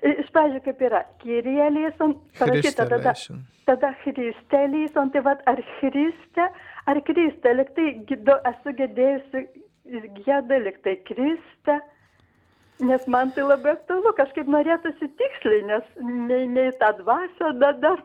Iš 0.00 0.30
pradžių 0.32 0.62
kaip 0.64 0.80
yra, 0.86 1.02
Kirija 1.20 1.68
Leison, 1.74 2.14
parašyta 2.38 2.86
tada, 2.88 3.12
tada 3.68 3.92
Kristė 4.04 4.62
Leison, 4.72 5.10
tai 5.12 5.20
vad 5.26 5.42
ar 5.50 5.60
Kristė, 5.82 6.46
ar 6.88 7.00
Kristė, 7.04 7.52
liktai 7.58 7.90
esu 8.54 8.76
girdėjusi, 8.80 9.44
gėda 10.24 10.62
liktai 10.64 10.96
Kristė. 11.04 11.80
Nes 12.80 13.06
man 13.06 13.32
tai 13.36 13.44
labai 13.44 13.74
aktualu, 13.76 14.12
kažkaip 14.16 14.48
norėtųsi 14.48 15.08
tiksliai, 15.20 15.62
nes 15.68 15.88
nei, 16.00 16.46
nei 16.48 16.70
tą 16.80 16.92
dvasę 17.00 17.52
dar, 17.60 17.76
dar 17.84 18.00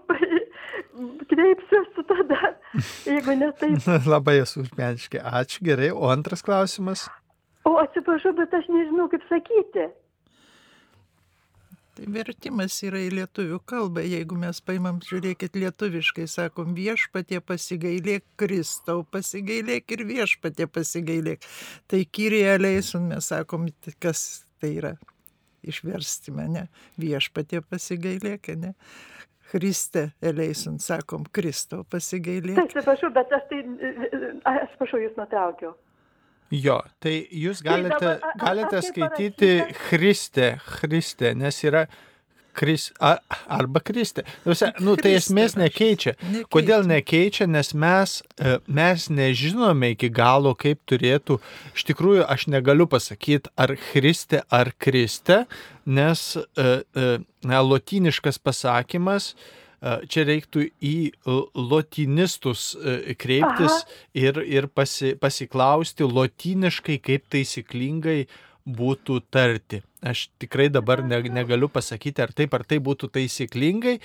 kreipsiuosi 1.32 2.06
tada, 2.10 2.54
jeigu 3.08 3.38
ne 3.40 3.52
taip. 3.60 3.92
Labai 4.16 4.42
esu 4.44 4.66
užmeniškai. 4.66 5.24
Ačiū, 5.42 5.64
gerai. 5.70 5.92
O 5.96 6.10
antras 6.12 6.44
klausimas? 6.46 7.08
O 7.66 7.78
atsiprašau, 7.82 8.36
bet 8.38 8.54
aš 8.54 8.68
nežinau, 8.70 9.08
kaip 9.12 9.24
sakyti. 9.32 9.88
Tai 11.96 12.10
vertimas 12.12 12.76
yra 12.84 13.00
į 13.00 13.14
lietuvių 13.22 13.62
kalbą. 13.72 14.04
Jeigu 14.04 14.36
mes 14.36 14.60
paimam, 14.68 14.98
žiūrėkit, 15.00 15.56
lietuviškai 15.56 16.26
sakom 16.28 16.74
viešpatie 16.76 17.40
pasigailėk, 17.40 18.26
Kristau 18.36 19.06
pasigailėk 19.08 19.96
ir 19.96 20.04
viešpatie 20.10 20.68
pasigailėk. 20.68 21.48
Tai 21.88 22.02
kyrėje 22.04 22.58
leison 22.60 23.08
mes 23.14 23.32
sakom, 23.32 23.70
kas 24.04 24.45
tai 24.66 24.74
yra 24.82 24.96
išversti 25.66 26.34
mane. 26.34 26.68
Viešpatie 27.02 27.62
pasigailėk, 27.66 28.52
ne? 28.62 28.74
Kriste 29.52 30.08
eleison 30.26 30.80
sakom, 30.82 31.26
Kristau 31.32 31.84
pasigailėk. 31.86 32.58
Taip, 32.58 32.72
atsiprašau, 32.74 33.12
bet 33.14 33.34
aš 33.38 33.44
tai, 33.52 33.60
atsiprašau, 34.56 35.02
jūs 35.06 35.14
nutraukiau. 35.20 35.76
Jo, 36.54 36.80
tai 37.02 37.14
jūs 37.34 37.62
galite, 37.66 38.16
a- 38.22 38.34
galite 38.42 38.82
kaip 38.82 38.90
skaityti 38.90 39.52
Kristė, 39.88 40.50
Kristė, 40.66 41.34
nes 41.38 41.62
yra 41.66 41.86
Kris, 42.56 42.88
a, 43.04 43.18
arba 43.52 43.82
Kristė. 43.84 44.24
Nusia, 44.48 44.72
nu, 44.84 44.96
tai 45.00 45.16
esmės 45.20 45.58
nekeičia. 45.60 46.16
Nekeičia. 46.22 46.50
Kodėl 46.56 46.88
nekeičia? 46.90 47.50
Nes 47.52 47.74
mes, 47.76 48.16
e, 48.40 48.56
mes 48.68 49.10
nežinome 49.12 49.92
iki 49.96 50.10
galo, 50.14 50.56
kaip 50.58 50.82
turėtų. 50.90 51.40
Iš 51.76 51.88
tikrųjų, 51.92 52.24
aš 52.32 52.48
negaliu 52.54 52.88
pasakyti, 52.92 53.52
ar 53.60 53.76
Kristė, 53.92 54.42
ar 54.50 54.72
Kristė, 54.80 55.44
nes 55.86 56.26
e, 56.38 56.66
e, 56.66 57.12
na, 57.46 57.62
lotyniškas 57.62 58.42
pasakymas, 58.42 59.34
čia 60.10 60.24
reiktų 60.26 60.66
į 60.82 60.96
l- 61.30 61.44
lotynistus 61.54 62.72
e, 62.74 63.14
kreiptis 63.20 63.84
ir, 64.18 64.40
ir 64.42 64.68
pasi, 64.74 65.14
pasiklausti 65.20 66.08
lotyniškai, 66.08 66.98
kaip 67.06 67.28
taisyklingai 67.34 68.24
būtų 68.66 69.20
tarti. 69.30 69.84
Aš 70.06 70.28
tikrai 70.38 70.68
dabar 70.70 71.02
ne, 71.02 71.18
negaliu 71.34 71.66
pasakyti, 71.72 72.22
ar 72.22 72.34
taip 72.38 72.54
ar 72.54 72.62
tai 72.68 72.78
būtų 72.84 73.10
taisyklingai, 73.16 73.96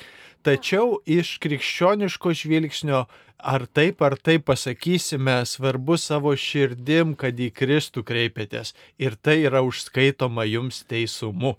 tačiau 0.46 0.94
iš 1.04 1.34
krikščioniško 1.44 2.32
žvilgsnio, 2.40 3.02
ar 3.36 3.66
taip 3.68 4.00
ar 4.06 4.16
taip 4.16 4.46
pasakysime, 4.48 5.42
svarbu 5.44 5.98
savo 6.00 6.32
širdim, 6.32 7.12
kad 7.20 7.36
į 7.36 7.50
Kristų 7.52 8.04
kreipiatės 8.08 8.72
ir 8.96 9.18
tai 9.20 9.42
yra 9.44 9.60
užskaitoma 9.66 10.48
jums 10.48 10.80
teisumu. 10.88 11.58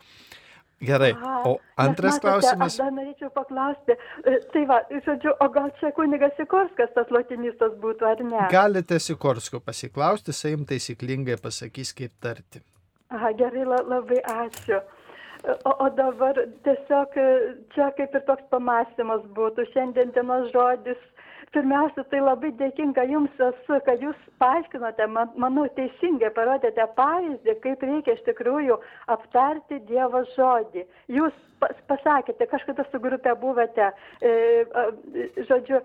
Gerai, 0.81 1.11
o 1.45 1.59
antras 1.77 2.15
matote, 2.17 2.25
klausimas. 2.25 2.73
Aš 2.73 2.79
dar 2.81 2.93
norėčiau 2.95 3.29
paklausti, 3.35 3.93
e, 4.25 4.39
tai 4.49 4.63
va, 4.65 4.79
žodžiu, 5.05 5.35
o 5.37 5.49
gal 5.53 5.69
čia 5.77 5.91
kunigas 5.93 6.33
Sikorskas 6.39 6.89
tas 6.97 7.13
lotinistas 7.13 7.77
būtų, 7.83 8.09
ar 8.09 8.25
ne? 8.25 8.47
Galite 8.49 8.97
Sikorsko 8.97 9.61
pasiklausti, 9.61 10.33
jums 10.33 10.71
taisyklingai 10.73 11.37
pasakys, 11.37 11.93
kaip 11.93 12.17
tarti. 12.17 12.65
Aha, 13.12 13.32
gerai, 13.36 13.64
la, 13.68 13.82
labai 13.91 14.22
ačiū. 14.34 14.80
O, 15.66 15.72
o 15.84 15.88
dabar 15.97 16.38
tiesiog 16.66 17.16
e, 17.18 17.30
čia 17.74 17.89
kaip 17.97 18.14
ir 18.16 18.24
toks 18.28 18.45
pamastymas 18.53 19.26
būtų. 19.38 19.66
Šiandien 19.74 20.14
dienos 20.16 20.51
žodis. 20.53 21.01
Pirmiausia, 21.51 22.05
tai 22.07 22.22
labai 22.24 22.53
dėkinga 22.55 23.03
Jums 23.09 23.41
esu, 23.43 23.80
kad 23.84 23.99
Jūs 23.99 24.20
paaiškinote, 24.39 25.07
man, 25.12 25.34
manau, 25.43 25.66
teisingai 25.76 26.30
parodėte 26.38 26.86
pavyzdį, 26.95 27.55
kaip 27.66 27.84
reikia 27.84 28.16
iš 28.16 28.22
tikrųjų 28.30 28.78
aptarti 29.12 29.82
Dievo 29.89 30.22
žodį. 30.38 30.86
Jūs 31.12 31.36
pas, 31.59 31.76
pasakėte, 31.91 32.47
kažkada 32.53 32.86
su 32.88 33.01
grupė 33.03 33.36
buvote, 33.41 33.89
e, 34.24 34.32
žodžiu, 35.49 35.82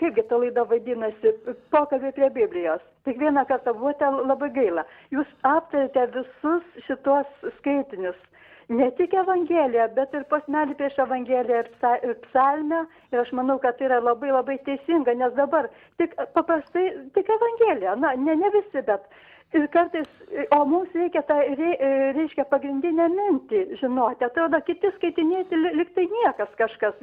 kaipgi 0.00 0.22
ta 0.28 0.38
laida 0.40 0.64
vadinasi, 0.70 1.32
pokalbį 1.74 2.12
prie 2.16 2.30
Biblijos. 2.34 2.82
Tik 3.06 3.18
vieną 3.20 3.44
kartą 3.46 3.74
buvote 3.76 4.10
labai 4.26 4.50
gaila. 4.54 4.84
Jūs 5.14 5.28
aptarėte 5.46 6.06
visus 6.16 6.86
šitos 6.86 7.50
skaitinius. 7.58 8.16
Ne 8.68 8.88
tik 8.96 9.12
Evangeliją, 9.12 9.90
bet 9.94 10.14
ir 10.16 10.24
posmelį 10.30 10.74
prieš 10.78 10.96
Evangeliją 11.04 11.58
ir, 11.62 11.68
psa, 11.76 11.90
ir 12.06 12.14
psalmę. 12.24 12.80
Ir 13.12 13.20
aš 13.20 13.32
manau, 13.36 13.58
kad 13.60 13.76
tai 13.78 13.90
yra 13.90 14.00
labai 14.00 14.32
labai 14.32 14.56
teisinga, 14.64 15.14
nes 15.20 15.34
dabar 15.36 15.68
tik 16.00 16.16
paprastai 16.32 16.86
tik 17.14 17.28
Evangelija. 17.36 17.94
Na, 18.00 18.14
ne, 18.16 18.38
ne 18.40 18.50
visi, 18.56 18.80
bet 18.88 19.04
ir 19.54 19.66
kartais, 19.72 20.08
o 20.54 20.60
mums 20.66 20.90
reikia 20.96 21.22
tą, 21.28 21.36
rei- 21.58 21.78
reiškia, 22.16 22.44
pagrindinę 22.50 23.06
mintį 23.12 23.60
žinoti. 23.80 24.24
Atrodo, 24.26 24.58
kiti 24.66 24.90
skaitinėti 24.96 25.58
li- 25.60 25.74
liktai 25.80 26.04
niekas 26.10 26.50
kažkas. 26.58 26.96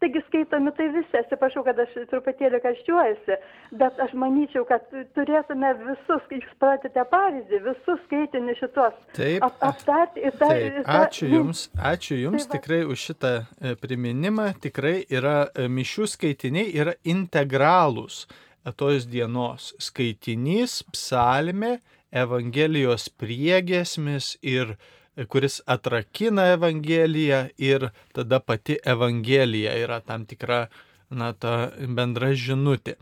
Taigi 0.00 0.22
skaitomi 0.28 0.72
tai 0.78 0.88
visi. 0.94 1.16
Atsiprašau, 1.20 1.64
kad 1.66 1.78
aš 1.84 1.94
truputėlį 2.12 2.60
karščiuojasi, 2.64 3.38
bet 3.80 3.98
aš 4.06 4.14
manyčiau, 4.18 4.64
kad 4.68 4.86
turėtume 5.16 5.72
visus, 5.84 6.26
jūs 6.30 6.52
pratėte 6.62 7.04
pavyzdį, 7.10 7.62
visus 7.66 8.00
skaitinius 8.06 8.60
šitos 8.62 8.94
Taip. 9.18 9.42
ap, 9.46 9.56
aptarti. 9.72 10.24
Ir 10.26 10.36
tą, 10.40 10.48
Taip, 10.54 10.82
ačiū 11.00 11.30
Jums, 11.34 11.66
ačiū 11.92 12.20
Jums 12.22 12.46
Tai 12.46 12.52
va. 12.52 12.58
tikrai 12.58 12.80
už 12.84 12.98
šitą 13.10 13.32
e, 13.42 13.74
priminimą. 13.80 14.52
Tikrai 14.62 15.00
yra 15.10 15.48
e, 15.54 15.66
mišių 15.68 16.06
skaitiniai, 16.14 16.70
yra 16.80 16.94
integralūs 17.04 18.24
e, 18.26 18.49
tos 18.76 19.06
dienos. 19.10 19.72
Skaitinys, 19.80 20.80
psalmė, 20.92 21.78
Evangelijos 22.10 23.06
priegesmis 23.14 24.32
ir 24.42 24.72
e, 24.74 25.26
kuris 25.30 25.60
atrakina 25.70 26.48
Evangeliją 26.56 27.44
ir 27.62 27.90
tada 28.16 28.40
pati 28.42 28.80
Evangelija 28.82 29.76
yra 29.78 30.00
tam 30.02 30.24
tikra, 30.26 30.64
na, 31.10 31.30
ta 31.32 31.70
bendra 31.86 32.32
žinutė. 32.34 32.96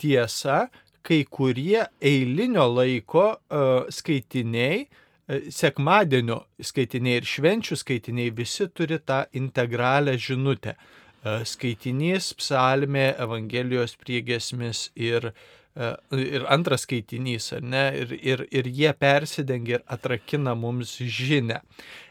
Tiesa, 0.00 0.70
kai 1.04 1.22
kurie 1.28 1.84
eilinio 2.00 2.64
laiko 2.72 3.26
uh, 3.36 3.84
skaitiniai, 3.92 4.86
e, 5.28 5.40
sekmadienio 5.52 6.40
skaitiniai 6.56 7.20
ir 7.20 7.28
švenčių 7.28 7.76
skaitiniai 7.76 8.32
visi 8.32 8.70
turi 8.72 8.96
tą 9.04 9.26
integralią 9.36 10.16
žinutę. 10.16 10.72
E, 10.72 11.03
Skaitinys, 11.24 12.32
psalmė, 12.36 13.14
Evangelijos 13.24 13.96
priegesmis 13.96 14.90
ir, 14.94 15.30
e, 15.76 15.94
ir 16.20 16.44
antras 16.52 16.84
skaitinys, 16.84 17.50
ar 17.56 17.64
ne, 17.64 17.84
ir, 18.02 18.12
ir, 18.20 18.44
ir 18.52 18.68
jie 18.68 18.92
persidengia 18.92 19.78
ir 19.78 19.86
atrakina 19.96 20.54
mums 20.54 20.98
žinę. 21.00 21.62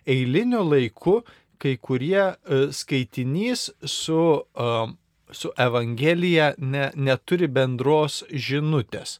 Eiliniu 0.09 0.63
laiku 0.65 1.21
kai 1.63 1.77
kurie 1.77 2.23
e, 2.23 2.59
skaitinys 2.75 3.69
su, 3.85 4.43
e, 4.55 4.69
su 5.31 5.51
Evangelija 5.57 6.53
ne, 6.57 6.89
neturi 6.95 7.47
bendros 7.47 8.23
žinutės. 8.31 9.19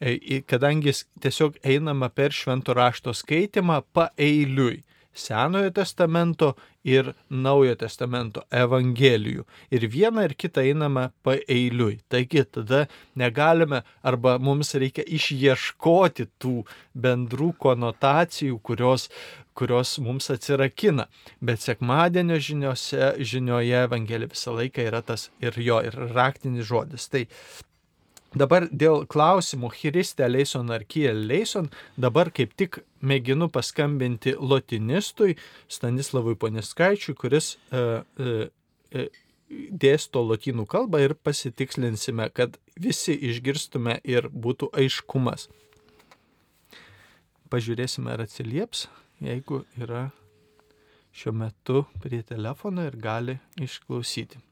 E, 0.00 0.40
kadangi 0.48 0.94
tiesiog 1.20 1.58
einama 1.66 2.08
per 2.08 2.32
švento 2.32 2.76
rašto 2.76 3.12
skaitimą 3.14 3.82
paeiliui. 3.92 4.82
Senojo 5.18 5.70
testamento 5.74 6.54
ir 6.86 7.12
Naujojo 7.28 7.76
testamento 7.82 8.44
evangelijų. 8.54 9.44
Ir 9.74 9.86
vieną 9.90 10.24
ir 10.28 10.34
kitą 10.38 10.62
einama 10.64 11.08
paeiliui. 11.26 11.98
Taigi 12.08 12.44
tada 12.44 12.86
negalime 13.18 13.82
arba 14.02 14.38
mums 14.38 14.74
reikia 14.78 15.04
išieškoti 15.04 16.28
tų 16.40 16.62
bendrų 16.94 17.52
konotacijų, 17.60 18.60
kurios, 18.62 19.08
kurios 19.58 19.96
mums 20.02 20.30
atsirakina. 20.34 21.08
Bet 21.40 21.64
sekmadienio 21.66 22.38
žiniose, 22.38 23.14
žinioje 23.18 23.84
evangelija 23.88 24.32
visą 24.32 24.54
laiką 24.56 24.86
yra 24.88 25.02
tas 25.02 25.28
ir 25.42 25.58
jo, 25.60 25.82
ir 25.84 25.98
raktinis 26.14 26.70
žodis. 26.70 27.08
Tai 27.12 27.26
Dabar 28.36 28.66
dėl 28.68 29.06
klausimų 29.08 29.70
Chiristė 29.72 30.26
Leison 30.28 30.68
ar 30.74 30.82
Kiel 30.84 31.22
Leison, 31.30 31.70
dabar 31.96 32.28
kaip 32.28 32.52
tik 32.60 32.82
mėginu 33.00 33.48
paskambinti 33.48 34.34
lotinistui 34.36 35.38
Stanislavui 35.68 36.36
Poniskaičiui, 36.36 37.14
kuris 37.16 37.54
e, 37.72 37.80
e, 38.20 38.34
e, 38.92 39.06
dėsto 39.48 40.20
lotynų 40.28 40.66
kalbą 40.68 41.00
ir 41.06 41.14
pasitikslinsime, 41.16 42.28
kad 42.28 42.58
visi 42.76 43.16
išgirstume 43.30 43.96
ir 44.04 44.28
būtų 44.28 44.68
aiškumas. 44.76 45.48
Pažiūrėsime, 47.48 48.12
ar 48.12 48.26
atsilieps, 48.26 48.90
jeigu 49.24 49.62
yra 49.80 50.10
šiuo 51.16 51.32
metu 51.32 51.86
prie 52.02 52.20
telefono 52.28 52.84
ir 52.84 53.00
gali 53.00 53.38
išklausyti. 53.56 54.47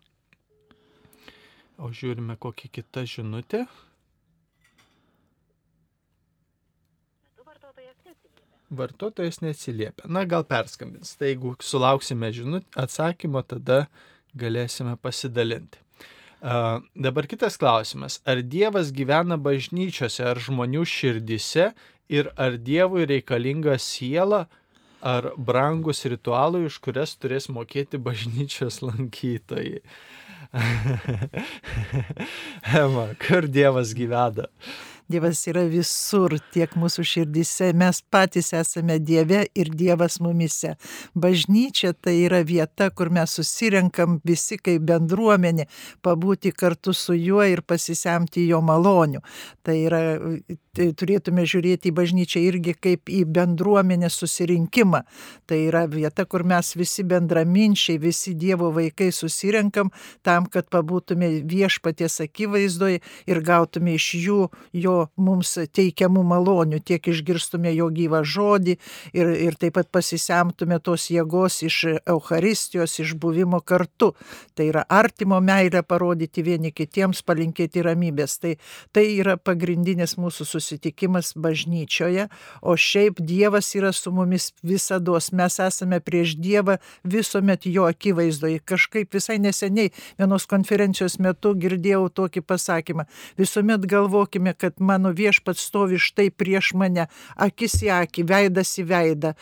O 1.77 1.91
žiūrime 1.93 2.39
kokią 2.41 2.71
kitą 2.73 3.05
žinutę. 3.05 3.67
Vartotojas 8.71 9.41
neatsiliepia. 9.45 10.09
Na, 10.11 10.25
gal 10.27 10.45
perskambins. 10.45 11.15
Tai 11.17 11.29
jeigu 11.31 11.55
sulauksime 11.63 12.33
žinut, 12.35 12.67
atsakymo, 12.75 13.43
tada 13.47 13.87
galėsime 14.35 14.97
pasidalinti. 14.99 15.79
Uh, 16.37 16.83
dabar 16.95 17.27
kitas 17.31 17.57
klausimas. 17.57 18.19
Ar 18.29 18.43
Dievas 18.43 18.91
gyvena 18.93 19.39
bažnyčiose 19.41 20.27
ar 20.27 20.41
žmonių 20.43 20.85
širdise 20.85 21.71
ir 22.13 22.29
ar 22.37 22.59
Dievui 22.61 23.07
reikalinga 23.09 23.79
siela, 23.81 24.45
ar 25.01 25.31
brangus 25.39 26.05
ritualai, 26.05 26.67
už 26.69 26.81
kurias 26.85 27.15
turės 27.17 27.49
mokėti 27.53 28.01
bažnyčios 28.03 28.83
lankytojai. 28.85 29.81
Ema, 32.83 33.09
kur 33.21 33.49
Dievas 33.49 33.95
gyvena? 33.97 34.49
Dievas 35.07 35.39
yra 35.47 35.63
visur, 35.71 36.33
tiek 36.51 36.73
mūsų 36.75 37.05
širdise. 37.07 37.69
Mes 37.79 38.01
patys 38.11 38.49
esame 38.59 38.97
Dieve 38.99 39.45
ir 39.55 39.71
Dievas 39.71 40.19
mumise. 40.19 40.73
Bažnyčia 41.15 41.93
tai 41.95 42.17
yra 42.25 42.41
vieta, 42.43 42.89
kur 42.91 43.13
mes 43.15 43.37
susirenkam 43.39 44.19
visi 44.27 44.59
kaip 44.59 44.83
bendruomenė, 44.89 45.69
pabūti 46.03 46.51
kartu 46.51 46.91
su 46.91 47.15
juo 47.15 47.47
ir 47.47 47.63
pasisemti 47.63 48.49
jo 48.51 48.59
malonių. 48.67 49.23
Tai 49.63 49.79
yra, 49.79 50.03
turėtume 50.77 51.47
žiūrėti 51.49 51.91
į 51.91 51.95
bažnyčią 51.97 52.43
irgi 52.47 52.75
kaip 52.75 53.11
į 53.13 53.25
bendruomenę 53.37 54.11
susirinkimą. 54.13 55.03
Tai 55.47 55.59
yra 55.69 55.85
vieta, 55.91 56.27
kur 56.29 56.45
mes 56.47 56.75
visi 56.77 57.05
bendraminčiai, 57.07 57.99
visi 58.03 58.35
Dievo 58.37 58.71
vaikai 58.75 59.11
susirenkam 59.15 59.91
tam, 60.27 60.47
kad 60.51 60.69
pabūtume 60.73 61.31
viešpaties 61.49 62.21
akivaizdoje 62.27 63.01
ir 63.27 63.43
gautume 63.45 63.97
iš 63.97 64.09
jų 64.21 64.41
jo 64.77 64.97
mums 65.17 65.57
teikiamų 65.77 66.25
malonių, 66.27 66.81
tiek 66.85 67.09
išgirstume 67.13 67.73
jo 67.77 67.89
gyvą 67.95 68.23
žodį 68.27 68.77
ir, 69.17 69.33
ir 69.49 69.59
taip 69.61 69.77
pat 69.77 69.91
pasisemtume 69.93 70.79
tos 70.81 71.09
jėgos 71.13 71.61
iš 71.67 71.79
Euharistijos, 72.07 72.99
iš 73.03 73.15
buvimo 73.21 73.61
kartu. 73.61 74.13
Tai 74.57 74.69
yra 74.71 74.85
artimo 74.89 75.41
meilę 75.45 75.83
parodyti 75.87 76.45
vieni 76.47 76.73
kitiems, 76.73 77.23
palinkėti 77.27 77.85
ramybės. 77.85 78.39
Tai, 78.43 78.55
tai 78.97 79.07
yra 79.19 79.37
pagrindinis 79.37 80.17
mūsų 80.21 80.47
susitikimas 80.67 81.33
bažnyčioje, 81.37 82.29
o 82.63 82.77
šiaip 82.77 83.21
Dievas 83.21 83.75
yra 83.75 83.93
su 83.93 84.13
mumis 84.13 84.53
visada. 84.63 85.07
Mes 85.33 85.59
esame 85.61 86.01
prieš 86.01 86.35
Dievą 86.37 86.77
visuomet 87.05 87.67
jo 87.67 87.85
akivaizdoje. 87.87 88.59
Kažkaip 88.65 89.15
visai 89.15 89.39
neseniai 89.39 89.93
vienos 90.19 90.47
konferencijos 90.51 91.19
metu 91.23 91.55
girdėjau 91.55 92.09
tokį 92.11 92.43
pasakymą. 92.43 93.07
Visuomet 93.39 93.87
galvokime, 93.87 94.55
kad 94.55 94.81
mano 94.81 95.13
viešpats 95.15 95.63
stovi 95.69 96.01
štai 96.03 96.31
prieš 96.31 96.73
mane, 96.75 97.07
akis 97.37 97.79
į 97.87 97.93
akį, 98.01 98.27
veidas 98.27 98.75
į 98.81 98.87
veidą. 98.91 99.35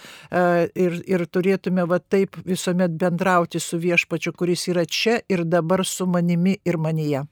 Ir, 0.75 1.01
ir 1.09 1.27
turėtume 1.27 1.87
va 1.89 1.99
taip 1.99 2.37
visuomet 2.45 2.97
bendrauti 3.01 3.61
su 3.61 3.81
viešpačiu, 3.81 4.35
kuris 4.37 4.69
yra 4.69 4.85
čia 4.85 5.21
ir 5.29 5.45
dabar 5.45 5.85
su 5.87 6.07
manimi 6.07 6.59
ir 6.65 6.79
manyje. 6.79 7.25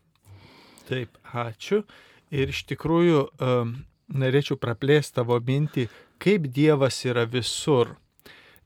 Taip, 0.89 1.19
ačiū. 1.33 1.83
Ir 2.33 2.53
iš 2.53 2.63
tikrųjų 2.71 3.27
norėčiau 4.13 4.57
praplėsti 4.61 5.21
tavo 5.21 5.37
mintį, 5.41 5.89
kaip 6.23 6.49
Dievas 6.53 7.03
yra 7.05 7.27
visur 7.29 7.97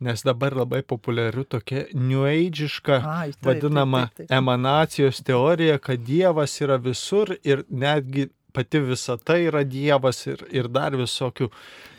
nes 0.01 0.23
dabar 0.23 0.55
labai 0.55 0.83
populiaru 0.83 1.45
tokia 1.45 1.87
New 1.95 2.27
Age-iška 2.29 2.99
vadinama 3.43 4.07
taip, 4.07 4.17
taip, 4.17 4.29
taip. 4.29 4.37
emanacijos 4.39 5.23
teorija, 5.25 5.79
kad 5.79 6.01
Dievas 6.05 6.61
yra 6.61 6.77
visur 6.77 7.33
ir 7.45 7.65
netgi 7.71 8.29
pati 8.53 8.81
visata 8.81 9.39
yra 9.41 9.65
Dievas 9.65 10.27
ir, 10.27 10.45
ir 10.53 10.69
dar 10.69 10.97
visokių 10.97 11.49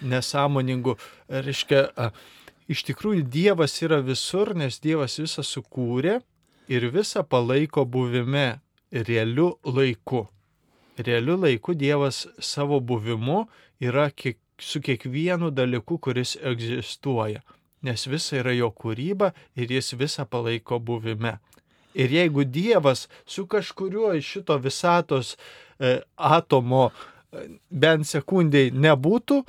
nesąmoningų. 0.09 0.95
Reiškia, 1.29 1.83
iš 2.69 2.85
tikrųjų 2.91 3.25
Dievas 3.33 3.77
yra 3.85 3.99
visur, 4.05 4.53
nes 4.57 4.79
Dievas 4.81 5.17
visą 5.21 5.45
sukūrė 5.45 6.19
ir 6.69 6.89
visą 6.93 7.25
palaiko 7.25 7.85
buvime 7.85 8.59
realiu 8.91 9.55
laiku. 9.65 10.27
Realiu 10.97 11.37
laiku 11.37 11.73
Dievas 11.73 12.25
savo 12.39 12.79
buvimu 12.79 13.45
yra 13.79 14.09
kiek, 14.09 14.39
su 14.59 14.81
kiekvienu 14.81 15.51
dalyku, 15.53 15.99
kuris 16.01 16.37
egzistuoja, 16.41 17.43
nes 17.85 18.07
visa 18.09 18.39
yra 18.39 18.55
jo 18.57 18.71
kūryba 18.73 19.31
ir 19.55 19.71
jis 19.71 19.93
visą 19.93 20.25
palaiko 20.25 20.79
buvime. 20.79 21.37
Ir 21.93 22.11
jeigu 22.13 22.43
Dievas 22.43 23.07
su 23.25 23.45
kažkuriuo 23.45 24.15
iš 24.17 24.33
šito 24.37 24.57
visatos 24.57 25.35
E, 25.79 25.99
atomo 26.15 26.89
e, 26.89 27.43
bent 27.69 28.07
sekundžiai 28.09 28.71
nebūtų 28.73 29.43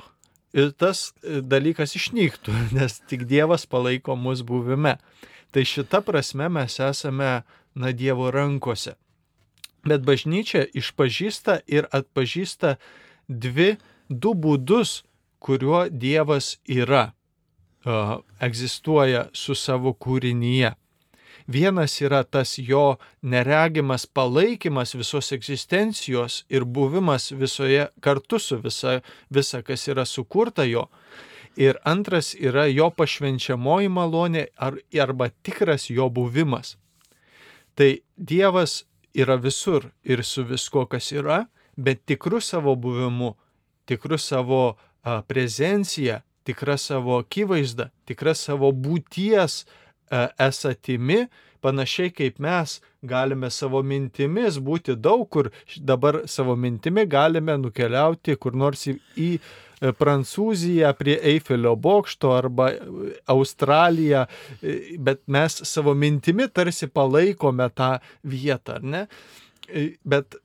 ir 0.59 0.73
tas 0.77 1.09
e, 1.23 1.39
dalykas 1.41 1.95
išnyktų, 1.97 2.53
nes 2.77 2.99
tik 3.09 3.25
Dievas 3.29 3.65
palaiko 3.69 4.17
mus 4.17 4.43
buvime. 4.45 4.97
Tai 5.49 5.65
šita 5.65 6.03
prasme 6.05 6.49
mes 6.53 6.77
esame, 6.85 7.39
na, 7.73 7.93
Dievo 7.93 8.29
rankose. 8.33 8.93
Bet 9.87 10.03
bažnyčia 10.03 10.65
išpažįsta 10.75 11.61
ir 11.67 11.87
atpažįsta 11.95 12.75
dvi, 13.27 13.77
du 14.09 14.33
būdus, 14.33 15.03
kuriuo 15.39 15.87
Dievas 15.89 16.57
yra, 16.67 17.13
uh, 17.85 18.19
egzistuoja 18.43 19.29
su 19.33 19.55
savo 19.55 19.93
kūrinyje. 19.93 20.73
Vienas 21.49 21.95
yra 22.01 22.23
tas 22.23 22.57
jo 22.57 22.99
neregimas 23.21 24.05
palaikymas 24.05 24.93
visos 24.95 25.31
egzistencijos 25.31 26.43
ir 26.49 26.65
buvimas 26.65 27.31
visoje 27.31 27.87
kartu 28.01 28.39
su 28.39 28.59
visa, 28.61 28.99
visa 29.29 29.61
kas 29.61 29.87
yra 29.87 30.05
sukurta 30.05 30.63
jo. 30.63 30.85
Ir 31.57 31.79
antras 31.83 32.35
yra 32.35 32.67
jo 32.69 32.91
pašvenčiamoji 32.93 33.89
malonė 33.89 34.45
ar, 34.57 34.77
arba 34.93 35.29
tikras 35.41 35.89
jo 35.89 36.09
buvimas. 36.09 36.77
Tai 37.73 37.97
Dievas 38.15 38.83
yra 39.13 39.35
visur 39.41 39.89
ir 40.03 40.23
su 40.23 40.43
visko, 40.47 40.85
kas 40.85 41.11
yra, 41.11 41.45
bet 41.77 42.05
tikru 42.05 42.41
savo 42.41 42.75
buvimu, 42.75 43.35
tikru 43.89 44.17
savo 44.17 44.77
a, 45.03 45.21
prezencija, 45.21 46.21
tikra 46.43 46.77
savo 46.77 47.19
akivaizda, 47.19 47.89
tikra 48.09 48.33
savo 48.35 48.71
būties 48.71 49.63
E, 50.09 50.27
esatimi, 50.41 51.27
panašiai 51.61 52.09
kaip 52.17 52.39
mes 52.41 52.79
galime 53.05 53.49
savo 53.53 53.81
mintimis 53.85 54.57
būti 54.57 54.95
daug 54.97 55.27
kur, 55.29 55.51
dabar 55.77 56.23
savo 56.25 56.55
mintimi 56.57 57.03
galime 57.05 57.57
nukeliauti 57.61 58.35
kur 58.41 58.57
nors 58.57 58.87
į, 58.89 58.95
į 59.17 59.29
Prancūziją 59.79 60.91
prie 60.99 61.15
Eifelio 61.33 61.75
bokšto 61.79 62.33
arba 62.35 62.71
Australiją, 63.31 64.25
e, 64.61 64.75
bet 64.99 65.23
mes 65.27 65.61
savo 65.69 65.95
mintimi 65.95 66.49
tarsi 66.51 66.87
palaikome 66.87 67.69
tą 67.75 67.95
vietą, 68.23 68.79
ar 68.79 68.83
ne? 68.83 69.07
Bet 70.03 70.39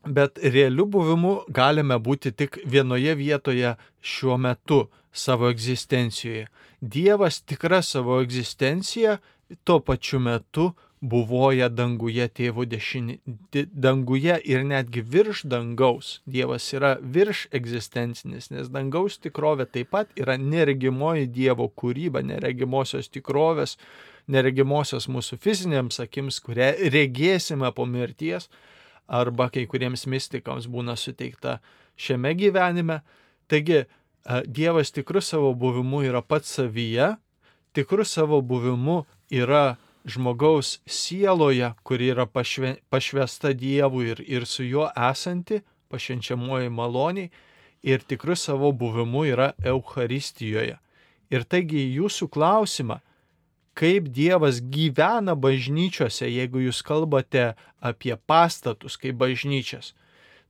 Bet 0.00 0.38
realiu 0.40 0.86
buvimu 0.88 1.32
galime 1.52 1.98
būti 2.00 2.30
tik 2.32 2.56
vienoje 2.64 3.12
vietoje 3.18 3.74
šiuo 4.00 4.38
metu 4.40 4.86
savo 5.12 5.50
egzistencijoje. 5.52 6.46
Dievas 6.80 7.42
tikra 7.44 7.82
savo 7.84 8.20
egzistencija 8.22 9.18
tuo 9.64 9.80
pačiu 9.80 10.20
metu 10.20 10.70
buvoja 11.00 11.70
danguje 11.72 12.26
tėvo 12.28 12.66
dešinė, 12.68 13.16
danguje 13.72 14.36
ir 14.44 14.64
netgi 14.68 15.00
virš 15.00 15.44
dangaus. 15.48 16.20
Dievas 16.28 16.66
yra 16.76 16.96
virš 17.00 17.46
egzistencinis, 17.56 18.50
nes 18.52 18.68
dangaus 18.68 19.16
tikrovė 19.18 19.66
taip 19.72 19.90
pat 19.96 20.12
yra 20.20 20.36
neregimoji 20.36 21.30
Dievo 21.32 21.70
kūryba, 21.72 22.22
neregimosios 22.26 23.08
tikrovės, 23.08 23.78
neregimosios 24.28 25.08
mūsų 25.08 25.40
fizinėms 25.40 26.02
akims, 26.04 26.40
kurią 26.44 26.74
regėsime 26.92 27.72
po 27.72 27.88
mirties, 27.88 28.50
arba 29.08 29.48
kai 29.50 29.64
kuriems 29.66 30.04
mystikams 30.06 30.68
būna 30.70 30.98
suteikta 31.00 31.58
šiame 31.96 32.36
gyvenime. 32.36 33.00
Taigi, 33.50 33.86
Dievas 34.46 34.92
tikrų 34.92 35.22
savo 35.24 35.54
buvimu 35.56 36.02
yra 36.04 36.20
pats 36.20 36.58
savyje, 36.58 37.14
tikrų 37.72 38.04
savo 38.04 38.42
buvimu 38.44 39.06
yra 39.32 39.78
žmogaus 40.04 40.80
sieloje, 40.86 41.72
kuri 41.82 42.10
yra 42.14 42.26
pašve, 42.26 42.76
pašvesta 42.90 43.52
Dievui 43.52 44.10
ir, 44.14 44.24
ir 44.26 44.46
su 44.46 44.64
juo 44.64 44.88
esanti, 45.10 45.60
pašvenčiamoji 45.90 46.70
maloniai, 46.70 47.30
ir 47.82 48.04
tikrų 48.04 48.36
savo 48.36 48.72
buvimu 48.72 49.24
yra 49.28 49.52
Euharistijoje. 49.64 50.78
Ir 51.30 51.46
taigi 51.46 51.82
jūsų 51.94 52.28
klausimą, 52.32 53.00
kaip 53.78 54.08
Dievas 54.12 54.60
gyvena 54.60 55.36
bažnyčiose, 55.38 56.28
jeigu 56.28 56.64
jūs 56.66 56.82
kalbate 56.84 57.54
apie 57.80 58.16
pastatus 58.26 58.98
kaip 59.00 59.16
bažnyčias, 59.20 59.94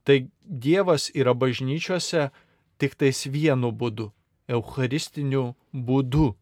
tai 0.03 0.27
Dievas 0.43 1.11
yra 1.13 1.35
bažnyčiose 1.37 2.29
tik 2.81 2.97
tais 2.97 3.27
vienu 3.27 3.71
būdu- 3.71 4.11
eucharistiniu 4.55 5.55
būdu, 5.73 6.33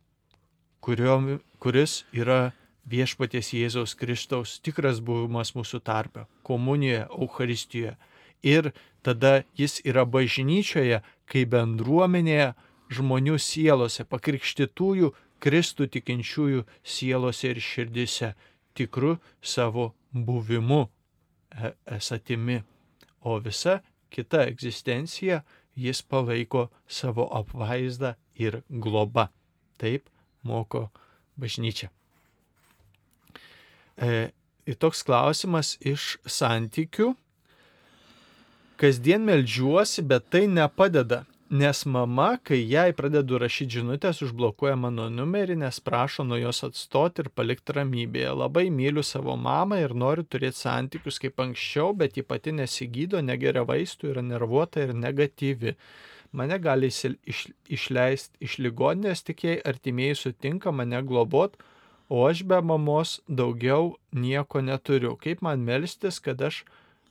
kurio, 0.82 1.40
kuris 1.60 2.06
yra 2.14 2.54
viešpaties 2.90 3.54
Jėzaus 3.54 3.96
Kristaus 3.98 4.58
tikras 4.66 5.00
buvimas 5.00 5.54
mūsų 5.56 5.82
tarpe- 5.84 6.26
komunijoje, 6.48 7.08
Eucharistijoje. 7.10 7.96
Ir 8.44 8.72
tada 9.04 9.44
jis 9.56 9.82
yra 9.86 10.06
bažnyčioje, 10.06 11.02
kai 11.26 11.46
bendruomenėje 11.46 12.56
žmonių 12.90 13.38
sielose, 13.38 14.06
pakrikštytųjų 14.06 15.14
Kristų 15.40 15.88
tikinčiųjų 15.88 16.66
sielose 16.84 17.50
ir 17.50 17.60
širdise, 17.64 18.34
tikru 18.76 19.20
savo 19.42 19.94
buvimu 20.14 20.88
e, 20.88 21.74
esatimi. 21.86 22.64
O 23.22 23.40
visa 23.40 23.82
kita 24.10 24.46
egzistencija 24.48 25.44
jis 25.76 26.02
palaiko 26.02 26.70
savo 26.88 27.30
apvaizdą 27.32 28.16
ir 28.36 28.62
globa. 28.70 29.30
Taip 29.78 30.10
moko 30.44 30.90
bažnyčia. 31.40 31.90
E, 34.00 34.30
ir 34.70 34.78
toks 34.80 35.04
klausimas 35.04 35.76
iš 35.84 36.16
santykių. 36.28 37.14
Kasdien 38.80 39.26
melžiuosi, 39.28 40.06
bet 40.08 40.30
tai 40.32 40.46
nepadeda. 40.48 41.26
Nes 41.50 41.82
mama, 41.90 42.36
kai 42.46 42.60
jai 42.62 42.92
pradedu 42.94 43.40
rašyti 43.42 43.80
žinutės, 43.80 44.20
užblokuoja 44.22 44.76
mano 44.78 45.08
numerį, 45.10 45.56
nes 45.64 45.80
prašo 45.82 46.22
nuo 46.22 46.38
jos 46.38 46.62
atstoti 46.68 47.24
ir 47.24 47.32
palikti 47.34 47.74
ramybėje. 47.74 48.36
Labai 48.38 48.68
myliu 48.70 49.02
savo 49.04 49.34
mamą 49.34 49.80
ir 49.82 49.96
noriu 49.98 50.28
turėti 50.30 50.62
santykius 50.62 51.18
kaip 51.24 51.42
anksčiau, 51.42 51.96
bet 51.98 52.20
ji 52.20 52.24
pati 52.24 52.54
nesigydo, 52.54 53.24
negeria 53.26 53.66
vaistų, 53.66 54.12
yra 54.14 54.24
nervuota 54.28 54.86
ir 54.86 54.94
negatyvi. 54.94 55.74
Mane 56.38 56.62
gali 56.62 56.94
iš, 56.94 57.48
išleisti 57.66 58.46
iš 58.46 58.60
ligoninės, 58.62 59.26
tik 59.26 59.44
jei 59.48 59.58
artimieji 59.74 60.22
sutinka 60.22 60.70
mane 60.70 61.02
globot, 61.02 61.58
o 62.10 62.26
aš 62.28 62.44
be 62.44 62.60
mamos 62.66 63.20
daugiau 63.28 63.94
nieko 64.12 64.62
neturiu. 64.66 65.16
Kaip 65.22 65.44
man 65.46 65.64
melstis, 65.66 66.20
kad 66.20 66.42
aš 66.42 66.64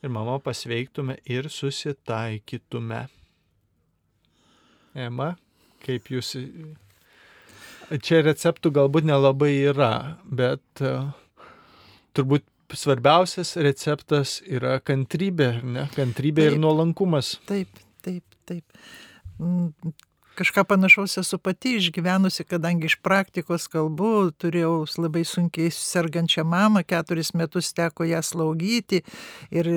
ir 0.02 0.10
mama 0.10 0.38
pasveiktume 0.42 1.18
ir 1.26 1.48
susitaikytume. 1.52 3.06
Ema, 4.98 5.32
kaip 5.86 6.10
jūs. 6.10 6.34
Čia 8.04 8.20
receptų 8.26 8.72
galbūt 8.76 9.06
nelabai 9.08 9.54
yra, 9.70 10.18
bet 10.24 10.82
uh, 10.84 11.08
turbūt 12.12 12.44
svarbiausias 12.76 13.54
receptas 13.64 14.38
yra 14.44 14.76
kantrybė, 14.84 15.52
ne? 15.64 15.86
Kantrybė 15.94 16.44
taip, 16.44 16.52
ir 16.52 16.60
nuolankumas. 16.60 17.38
Taip, 17.48 17.80
taip, 18.04 18.36
taip. 18.48 18.82
Kažką 20.38 20.62
panašaus 20.70 21.16
esu 21.18 21.38
pati 21.42 21.72
išgyvenusi, 21.76 22.44
kadangi 22.46 22.86
iš 22.86 22.94
praktikos 23.02 23.64
kalbu, 23.72 24.30
turėjau 24.38 24.84
labai 25.02 25.24
sunkiai 25.26 25.72
sergančią 25.74 26.44
mamą, 26.46 26.84
keturis 26.86 27.32
metus 27.34 27.72
teko 27.74 28.06
ją 28.06 28.20
slaugyti 28.22 29.00
ir, 29.50 29.70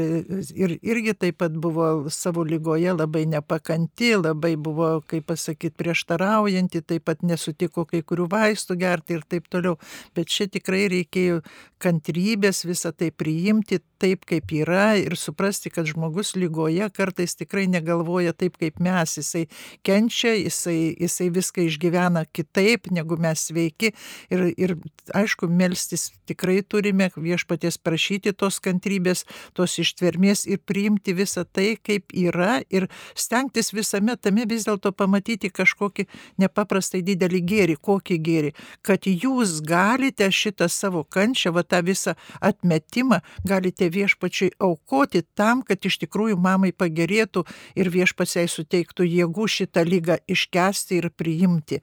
ir 0.54 0.76
irgi 0.78 1.16
taip 1.18 1.40
pat 1.42 1.58
buvo 1.64 2.12
savo 2.14 2.46
lygoje 2.46 2.94
labai 2.94 3.26
nepakanti, 3.32 4.14
labai 4.22 4.54
buvo, 4.54 4.92
kaip 5.10 5.26
pasakyti, 5.34 5.74
prieštaraujanti, 5.82 6.84
taip 6.86 7.10
pat 7.10 7.26
nesutiko 7.26 7.88
kai 7.90 8.04
kurių 8.06 8.30
vaistų 8.30 8.78
gerti 8.86 9.18
ir 9.18 9.26
taip 9.26 9.50
toliau. 9.50 9.80
Bet 10.14 10.30
čia 10.30 10.46
tikrai 10.46 10.86
reikėjo 10.94 11.42
kantrybės 11.82 12.68
visą 12.70 12.94
tai 12.94 13.10
priimti 13.10 13.82
taip, 14.02 14.26
kaip 14.30 14.52
yra 14.56 14.96
ir 15.00 15.16
suprasti, 15.20 15.72
kad 15.74 15.88
žmogus 15.90 16.34
lygoje 16.40 16.88
kartais 16.96 17.36
tikrai 17.38 17.68
negalvoja 17.70 18.34
taip, 18.34 18.58
kaip 18.62 18.80
mes. 18.82 19.18
Jisai 19.20 19.46
kenčia, 19.86 20.34
jisai, 20.40 20.96
jisai 21.00 21.30
viską 21.34 21.66
išgyvena 21.68 22.26
kitaip 22.34 22.90
negu 22.94 23.18
mes 23.22 23.46
sveiki. 23.50 23.94
Ir, 24.34 24.48
ir 24.58 24.76
aišku, 25.18 25.50
melstis 25.52 26.10
tikrai 26.30 26.62
turime 26.64 27.12
viešpaties 27.16 27.78
prašyti 27.82 28.34
tos 28.38 28.60
kantrybės, 28.64 29.26
tos 29.58 29.78
ištvermės 29.82 30.46
ir 30.50 30.62
priimti 30.66 31.16
visą 31.18 31.46
tai, 31.46 31.76
kaip 31.78 32.14
yra 32.16 32.62
ir 32.74 32.88
stengtis 33.16 33.72
visame 33.76 34.18
tame 34.18 34.48
vis 34.50 34.66
dėlto 34.68 34.94
pamatyti 34.96 35.52
kažkokį 35.54 36.08
nepaprastai 36.42 37.04
didelį 37.06 37.42
gėrį, 37.52 37.78
kokį 37.82 38.20
gėrį, 38.26 38.54
kad 38.86 39.06
jūs 39.08 39.60
galite 39.68 40.30
šitą 40.32 40.70
savo 40.72 41.04
kančią, 41.04 41.54
va 41.56 41.64
tą 41.64 41.82
visą 41.86 42.16
atmetimą, 42.42 43.22
galite 43.48 43.91
viešpačiui 43.92 44.52
aukoti 44.60 45.24
tam, 45.36 45.64
kad 45.64 45.80
iš 45.86 46.02
tikrųjų 46.06 46.38
mamai 46.42 46.72
pagerėtų 46.76 47.46
ir 47.80 47.92
viešpats 47.94 48.38
jai 48.40 48.48
suteiktų 48.52 49.08
jėgų 49.08 49.48
šitą 49.58 49.88
lygą 49.88 50.20
iš 50.28 50.42
iškesti 50.42 51.00
ir 51.00 51.10
priimti. 51.16 51.82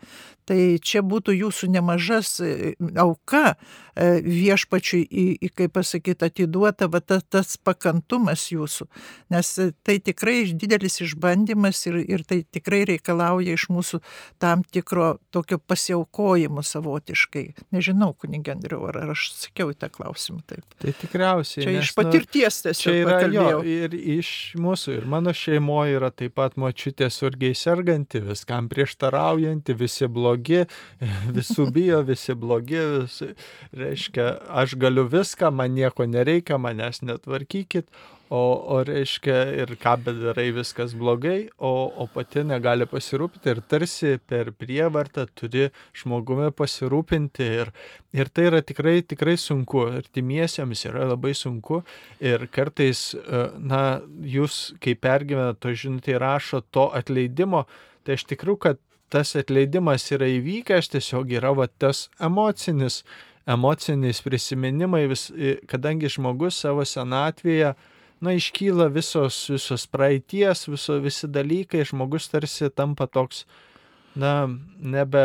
Tai 0.48 0.56
čia 0.80 1.02
būtų 1.04 1.34
jūsų 1.36 1.68
nemažas 1.74 2.38
e, 2.40 2.72
auka 2.96 3.52
e, 3.52 4.22
viešpačiui, 4.24 5.02
į, 5.04 5.24
į, 5.44 5.50
kaip 5.60 5.74
pasakyti, 5.76 6.24
atiduota 6.24 6.88
va, 6.88 7.02
ta, 7.04 7.18
tas 7.20 7.58
pakantumas 7.60 8.46
jūsų. 8.48 8.86
Nes 9.34 9.50
e, 9.60 9.68
tai 9.84 9.98
tikrai 10.00 10.38
didelis 10.56 11.02
išbandymas 11.04 11.82
ir, 11.90 11.98
ir 12.00 12.24
tai 12.28 12.40
tikrai 12.48 12.86
reikalauja 12.88 13.58
iš 13.58 13.66
mūsų 13.74 14.00
tam 14.40 14.62
tikro 14.64 15.18
tokio 15.34 15.60
pasiaukojimo 15.60 16.64
savotiškai. 16.64 17.44
Nežinau, 17.76 18.14
kunigendriu, 18.16 18.80
ar, 18.88 19.02
ar 19.04 19.12
aš 19.12 19.28
sakiau 19.36 19.74
į 19.74 19.76
tą 19.82 19.92
klausimą 19.92 20.40
taip. 20.48 20.64
Tai 20.80 20.96
tikriausiai. 21.02 21.66
Čia 21.66 21.76
nes, 21.76 21.90
iš 21.90 21.94
patirties 21.98 22.62
tiesiog. 22.64 22.86
Čia 22.86 22.96
yra 23.02 23.18
pakalbėjau. 23.18 23.60
jo 23.60 23.76
ir 23.84 23.98
iš 24.16 24.32
mūsų, 24.56 24.96
ir 25.02 25.12
mano 25.12 25.36
šeimoje 25.36 26.00
yra 26.00 26.08
taip 26.14 26.38
pat 26.40 26.56
močiutė 26.56 27.12
surgiai 27.12 27.52
serganti, 27.58 28.24
viskam 28.24 28.72
prieštaraujanti, 28.72 29.76
visi 29.76 30.08
blogi, 30.08 30.37
visų 31.38 31.68
bijo, 31.74 32.02
visi 32.08 32.36
blogi, 32.38 32.78
visi, 33.04 33.32
reiškia, 33.76 34.28
aš 34.62 34.76
galiu 34.80 35.08
viską, 35.10 35.50
man 35.54 35.74
nieko 35.76 36.06
nereikia, 36.08 36.60
manęs 36.62 37.02
netvarkykit, 37.02 37.90
o, 38.30 38.40
o 38.74 38.80
reiškia 38.84 39.36
ir 39.62 39.72
ką 39.80 39.94
bedarai 40.04 40.48
viskas 40.56 40.94
blogai, 40.98 41.48
o, 41.56 41.72
o 41.88 42.06
pati 42.12 42.44
negali 42.46 42.86
pasirūpinti 42.88 43.52
ir 43.52 43.62
tarsi 43.70 44.14
per 44.20 44.52
prievartą 44.56 45.26
turi 45.38 45.68
žmogumi 45.96 46.50
pasirūpinti 46.56 47.48
ir, 47.62 47.72
ir 48.16 48.32
tai 48.32 48.48
yra 48.50 48.62
tikrai, 48.64 49.00
tikrai 49.08 49.38
sunku, 49.40 49.86
artimiesiems 50.02 50.84
yra 50.90 51.08
labai 51.12 51.34
sunku 51.36 51.82
ir 52.20 52.48
kartais, 52.52 53.10
e, 53.16 53.44
na, 53.58 53.82
jūs, 54.36 54.74
kai 54.82 54.96
pergyvena 54.98 55.56
to 55.56 55.72
žinutė, 55.72 56.18
rašo 56.20 56.62
to 56.74 56.88
atleidimo, 56.96 57.64
tai 58.04 58.18
iš 58.18 58.28
tikrųjų, 58.28 58.60
kad 58.68 58.84
tas 59.12 59.34
atleidimas 59.38 60.06
yra 60.14 60.28
įvykęs, 60.38 60.90
tiesiog 60.94 61.32
yra 61.38 61.52
va 61.56 61.68
tas 61.68 62.06
emocinis, 62.20 63.02
emocinis 63.48 64.22
prisiminimai, 64.24 65.06
vis, 65.10 65.28
kadangi 65.70 66.10
žmogus 66.12 66.60
savo 66.64 66.84
senatvėje, 66.86 67.74
na, 68.24 68.34
iškyla 68.34 68.88
visos, 68.92 69.44
visos 69.52 69.86
praeities, 69.90 70.66
viso, 70.68 70.98
visi 71.02 71.30
dalykai, 71.30 71.86
žmogus 71.88 72.28
tarsi 72.32 72.68
tampa 72.74 73.06
toks, 73.06 73.44
na, 74.18 74.34
nebe 74.80 75.24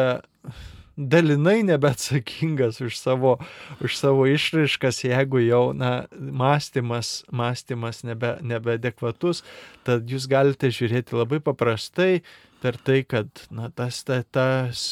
dalinai 0.97 1.63
nebeatsakingas 1.65 2.81
už 2.81 2.97
savo, 2.97 3.39
už 3.81 3.97
savo 3.97 4.27
išraiškas, 4.29 5.03
jeigu 5.07 5.41
jau 5.41 5.73
na, 5.73 6.05
mąstymas, 6.13 7.23
mąstymas 7.33 8.03
nebe, 8.05 8.37
nebeadekvatus, 8.45 9.41
tad 9.83 10.05
jūs 10.05 10.29
galite 10.29 10.69
žiūrėti 10.69 11.17
labai 11.17 11.41
paprastai 11.41 12.21
per 12.63 12.79
tai, 12.79 13.01
kad 13.03 13.27
na, 13.51 13.67
tas, 13.75 13.99
ta, 14.07 14.21
tas, 14.23 14.85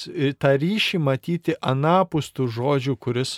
tą 0.43 0.51
ryšį 0.59 0.99
matyti 0.99 1.55
anapus 1.63 2.33
tų 2.35 2.49
žodžių, 2.51 2.97
kuris, 2.99 3.37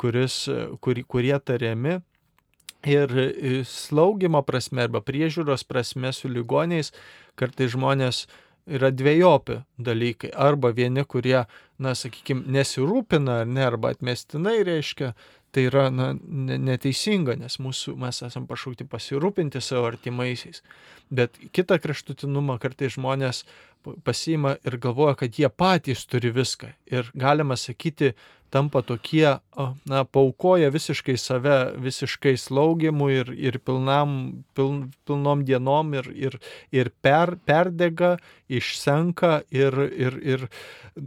kuris, 0.00 0.44
kur, 0.84 1.00
kurie 1.08 1.36
tariami. 1.40 1.98
Ir 2.88 3.10
slaugimo 3.68 4.40
prasme 4.44 4.86
arba 4.86 5.02
priežiūros 5.04 5.66
prasme 5.68 6.14
su 6.16 6.30
ligoniais 6.32 6.94
kartai 7.36 7.68
žmonės 7.72 8.22
yra 8.70 8.88
dviejopi 8.92 9.58
dalykai. 9.80 10.30
Arba 10.32 10.70
vieni, 10.76 11.04
kurie 11.04 11.42
na, 11.80 11.92
sakykime, 11.96 12.46
nesirūpina 12.52 13.42
ne, 13.48 13.64
arba 13.66 13.92
atmestinai 13.96 14.60
reiškia, 14.68 15.12
tai 15.54 15.66
yra 15.68 15.88
na, 15.90 16.12
neteisinga, 16.14 17.34
nes 17.40 17.58
mūsų, 17.62 17.96
mes 18.00 18.22
esame 18.26 18.48
pašaukti 18.50 18.86
pasirūpinti 18.90 19.62
savo 19.64 19.88
artimaisiais. 19.90 20.62
Bet 21.10 21.38
kitą 21.56 21.80
kraštutinumą 21.82 22.58
kartai 22.62 22.90
žmonės 22.94 23.44
pasiima 24.04 24.56
ir 24.66 24.76
galvoja, 24.82 25.16
kad 25.22 25.38
jie 25.38 25.48
patys 25.48 26.04
turi 26.06 26.30
viską. 26.34 26.70
Ir 26.92 27.10
galima 27.18 27.56
sakyti, 27.58 28.12
tampa 28.50 28.82
tokie, 28.86 29.38
na, 29.88 30.02
paukoja 30.04 30.70
visiškai 30.74 31.16
save, 31.20 31.56
visiškai 31.80 32.34
slaugimui 32.40 33.20
ir, 33.22 33.32
ir 33.34 33.58
pilnam, 33.64 34.42
pil, 34.56 34.86
pilnom 35.08 35.44
dienom 35.46 35.94
ir, 35.98 36.10
ir, 36.14 36.36
ir 36.74 36.92
per, 37.02 37.36
perdega, 37.46 38.16
išsenka 38.50 39.40
ir, 39.54 39.76
ir, 39.94 40.18
ir 40.34 40.46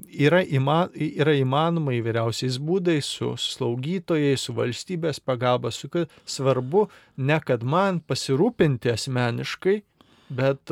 yra, 0.08 0.42
ima, 0.48 0.80
yra 0.96 1.36
įmanoma 1.40 1.96
įvairiausiais 2.00 2.60
būdais 2.64 3.12
su 3.20 3.34
slaugytojais, 3.40 4.48
su 4.48 4.56
valstybės 4.58 5.20
pagalba, 5.24 5.72
su 5.72 5.92
svarbu 6.26 6.88
ne 7.18 7.40
kad 7.44 7.64
man 7.64 8.00
pasirūpinti 8.08 8.94
asmeniškai, 8.94 9.82
bet 10.34 10.72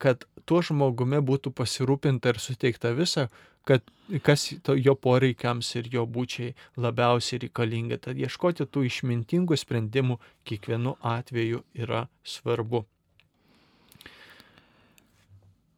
kad 0.00 0.24
tuo 0.46 0.60
žmogumi 0.64 1.20
būtų 1.22 1.52
pasirūpinta 1.54 2.32
ir 2.32 2.40
suteikta 2.42 2.94
visa, 2.96 3.28
kad 3.64 3.82
kas 4.26 4.52
jo 4.76 4.94
poreikiams 4.94 5.74
ir 5.78 5.90
jo 5.92 6.06
būčiai 6.06 6.54
labiausiai 6.76 7.44
reikalinga. 7.46 8.00
Tad 8.06 8.18
ieškoti 8.18 8.66
tų 8.66 8.86
išmintingų 8.88 9.58
sprendimų 9.58 10.18
kiekvienu 10.48 10.96
atveju 11.00 11.62
yra 11.74 12.06
svarbu. 12.24 12.84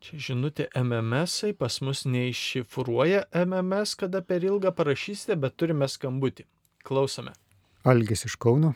Čia 0.03 0.19
žinutė 0.19 0.67
MMS, 0.75 1.53
pas 1.59 1.77
mus 1.87 2.03
neiššifruoja 2.11 3.29
MMS, 3.45 3.95
kada 4.01 4.19
per 4.27 4.43
ilgą 4.43 4.73
parašysite, 4.75 5.37
bet 5.39 5.55
turime 5.55 5.87
skambutį. 5.87 6.49
Klausome. 6.83 7.37
Algis 7.87 8.27
iš 8.27 8.35
Kauno. 8.43 8.73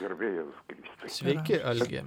Garbėjus 0.00 0.56
Kristai. 0.66 1.12
Sveiki, 1.14 1.60
Algė. 1.62 2.02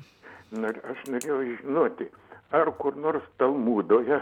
Aš 0.52 1.06
norėjau 1.11 1.40
žinoti, 1.61 2.10
ar 2.56 2.74
kur 2.82 2.99
nors 2.99 3.24
Talmudoje, 3.40 4.19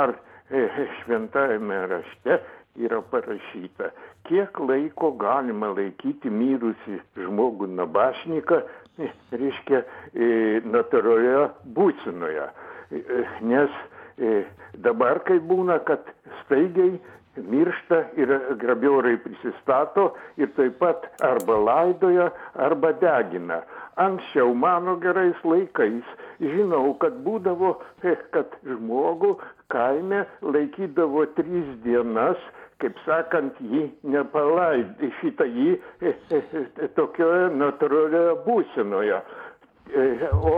ar 0.00 0.14
šventajame 0.48 1.80
rašte 1.86 2.38
yra 2.78 3.00
parašyta, 3.10 3.90
kiek 4.28 4.58
laiko 4.60 5.10
galima 5.18 5.72
laikyti 5.74 6.30
mirusi 6.30 7.00
žmogų 7.18 7.68
nabašniką, 7.74 8.60
e, 8.98 9.10
reiškia, 9.34 9.82
e, 10.14 10.30
natūralioje 10.64 11.48
būsinoje. 11.76 12.48
E, 12.90 13.22
nes 13.50 13.78
e, 14.18 14.42
dabar, 14.84 15.22
kai 15.26 15.40
būna, 15.42 15.80
kad 15.88 16.06
staigiai 16.44 16.98
miršta 17.38 18.02
ir 18.18 18.32
grabiorai 18.58 19.16
prisistato 19.22 20.12
ir 20.36 20.50
taip 20.56 20.78
pat 20.80 21.06
arba 21.22 21.58
laidoja, 21.66 22.30
arba 22.54 22.92
degina. 23.02 23.62
Anksčiau 23.98 24.54
mano 24.54 24.96
gerais 25.02 25.38
laikais 25.44 26.06
žinau, 26.40 26.94
kad 27.02 27.18
būdavo, 27.24 27.76
e, 28.02 28.14
kad 28.34 28.54
žmogų 28.66 29.36
kaime 29.72 30.24
laikydavo 30.42 31.26
tris 31.36 31.68
dienas, 31.84 32.40
kaip 32.82 32.98
sakant, 33.04 33.58
jį 33.60 33.88
nepalaid, 34.06 35.02
šitą 35.20 35.48
jį 35.50 35.74
e, 36.00 36.14
e, 36.38 36.88
tokioje 36.96 37.50
natūralioje 37.58 38.34
būsinoje. 38.46 39.20
O 40.52 40.56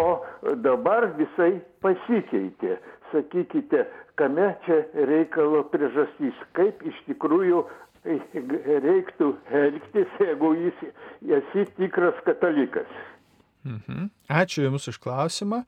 dabar 0.64 1.06
visai 1.18 1.52
pasikeitė. 1.84 2.78
Sakykite, 3.10 3.84
kame 4.18 4.48
čia 4.66 4.80
reikalo 5.08 5.62
priežastys, 5.70 6.36
kaip 6.58 6.82
iš 6.86 6.98
tikrųjų 7.08 7.62
reiktų 8.04 9.30
elgtis, 9.62 10.12
jeigu 10.22 10.52
jis 10.58 10.84
esi 11.38 11.66
tikras 11.78 12.18
katalikas. 12.26 12.90
Mhm. 13.64 14.10
Ačiū 14.28 14.64
Jums 14.64 14.88
už 14.88 14.98
klausimą. 14.98 15.64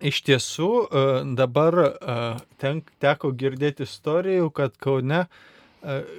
Iš 0.00 0.22
tiesų, 0.28 0.70
a, 0.84 1.04
dabar 1.38 1.78
a, 1.80 2.16
ten, 2.60 2.82
teko 3.00 3.32
girdėti 3.32 3.86
istorijų, 3.88 4.50
kad 4.56 4.76
Kaune 4.82 5.24
a, 5.24 5.30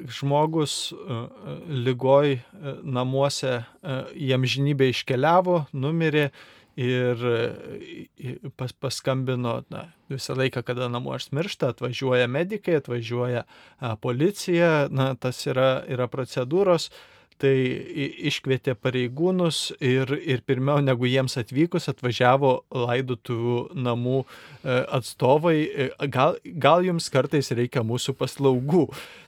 žmogus 0.08 0.94
lygoj 1.68 2.38
namuose 2.84 3.60
jam 4.16 4.46
žinybė 4.48 4.92
iškeliavo, 4.94 5.66
numirė 5.74 6.30
ir 6.78 7.24
pas, 8.56 8.72
paskambino 8.72 9.64
na, 9.74 9.88
visą 10.14 10.38
laiką, 10.38 10.62
kada 10.64 10.88
namuos 10.94 11.32
miršta, 11.34 11.72
atvažiuoja 11.74 12.30
medikai, 12.30 12.78
atvažiuoja 12.80 13.44
policija, 14.02 14.88
na, 14.94 15.16
tas 15.20 15.42
yra, 15.50 15.82
yra 15.90 16.08
procedūros 16.12 16.92
tai 17.42 17.54
iškvietė 18.30 18.76
pareigūnus 18.80 19.62
ir, 19.84 20.12
ir 20.18 20.44
pirmiau 20.48 20.82
negu 20.84 21.10
jiems 21.10 21.38
atvykus 21.40 21.90
atvažiavo 21.92 22.54
laidotuvių 22.74 23.60
namų 23.88 24.24
atstovai. 24.66 25.58
Gal, 26.14 26.38
gal 26.68 26.86
jums 26.88 27.12
kartais 27.14 27.54
reikia 27.54 27.86
mūsų 27.88 28.18
paslaugų. 28.18 28.88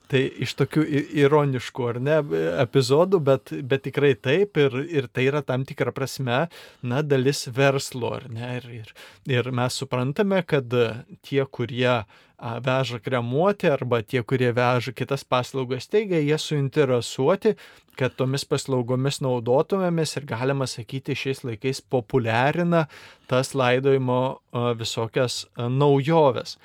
Tai 0.09 0.21
iš 0.41 0.55
tokių 0.57 0.83
ironiškų 1.21 1.83
ar 1.85 1.99
ne 2.01 2.15
epizodų, 2.63 3.19
bet, 3.27 3.51
bet 3.69 3.83
tikrai 3.85 4.15
taip 4.17 4.57
ir, 4.57 4.77
ir 4.89 5.07
tai 5.13 5.27
yra 5.29 5.43
tam 5.45 5.67
tikra 5.69 5.93
prasme, 5.93 6.47
na, 6.81 7.03
dalis 7.05 7.43
verslo, 7.53 8.15
ar 8.17 8.25
ne? 8.33 8.55
Ir, 8.57 8.65
ir, 8.79 8.89
ir 9.29 9.51
mes 9.53 9.77
suprantame, 9.77 10.41
kad 10.49 10.73
tie, 11.21 11.43
kurie 11.45 11.99
veža 12.39 12.99
kremuoti 13.03 13.69
arba 13.69 14.01
tie, 14.01 14.23
kurie 14.23 14.49
veža 14.55 14.95
kitas 14.95 15.25
paslaugas 15.27 15.89
teigia, 15.91 16.21
jie 16.23 16.37
suinteresuoti, 16.41 17.53
kad 17.99 18.15
tomis 18.15 18.45
paslaugomis 18.47 19.19
naudotumėmės 19.21 20.15
ir 20.17 20.27
galima 20.29 20.65
sakyti 20.69 21.17
šiais 21.19 21.43
laikais 21.43 21.81
populiarina 21.83 22.85
tas 23.29 23.51
laidojimo 23.53 24.39
visokias 24.79 25.43
naujoves. 25.59 26.55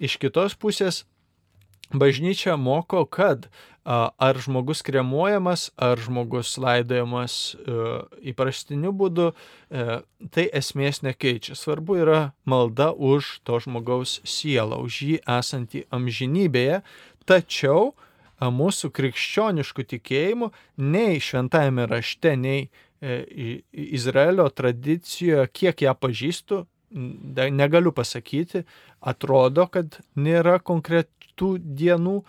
Iš 0.00 0.16
kitos 0.22 0.54
pusės 0.54 1.02
bažnyčia 1.94 2.56
moko, 2.60 3.04
kad 3.06 3.48
ar 3.84 4.38
žmogus 4.40 4.80
kremuojamas, 4.82 5.68
ar 5.76 6.00
žmogus 6.00 6.54
laidojamas 6.58 7.56
įprastiniu 8.24 8.94
būdu, 8.96 9.32
tai 10.32 10.46
esmės 10.56 11.02
nekeičia. 11.04 11.56
Svarbu 11.58 11.98
yra 12.00 12.20
malda 12.48 12.90
už 12.96 13.44
to 13.44 13.60
žmogaus 13.60 14.22
sielą, 14.24 14.80
už 14.80 15.00
jį 15.08 15.18
esantį 15.28 15.84
amžinybėje, 15.92 16.80
tačiau 17.28 17.92
mūsų 18.40 18.90
krikščioniškų 18.96 19.84
tikėjimų 19.92 20.50
nei 20.80 21.20
šventajame 21.20 21.86
rašte, 21.90 22.34
nei 22.40 22.70
Izraelio 23.70 24.48
tradicijoje, 24.48 25.44
kiek 25.52 25.84
ją 25.84 25.92
pažįstu, 25.92 26.64
negaliu 27.52 27.92
pasakyti, 27.92 28.64
atrodo, 29.04 29.66
kad 29.68 29.98
nėra 30.16 30.56
konkretų 31.34 31.58
dienų 31.76 32.22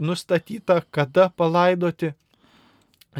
nustatyta, 0.00 0.82
kada 0.90 1.30
palaidoti. 1.30 2.14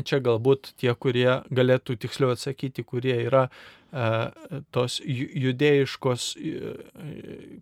Čia 0.04 0.20
galbūt 0.20 0.74
tie, 0.78 0.94
kurie 0.94 1.42
galėtų 1.50 1.96
tiksliau 1.98 2.30
atsakyti, 2.30 2.84
kurie 2.84 3.24
yra 3.26 3.48
e, 3.90 4.60
tos 4.70 5.00
judėjiškos 5.02 6.36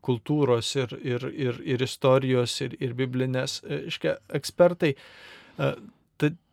kultūros 0.02 0.76
ir, 0.76 0.98
ir, 1.02 1.24
ir, 1.32 1.60
ir 1.64 1.82
istorijos 1.82 2.60
ir, 2.60 2.76
ir 2.80 2.94
biblinės 2.94 3.62
iškia, 3.64 4.18
ekspertai. 4.28 4.96
E, 5.58 5.72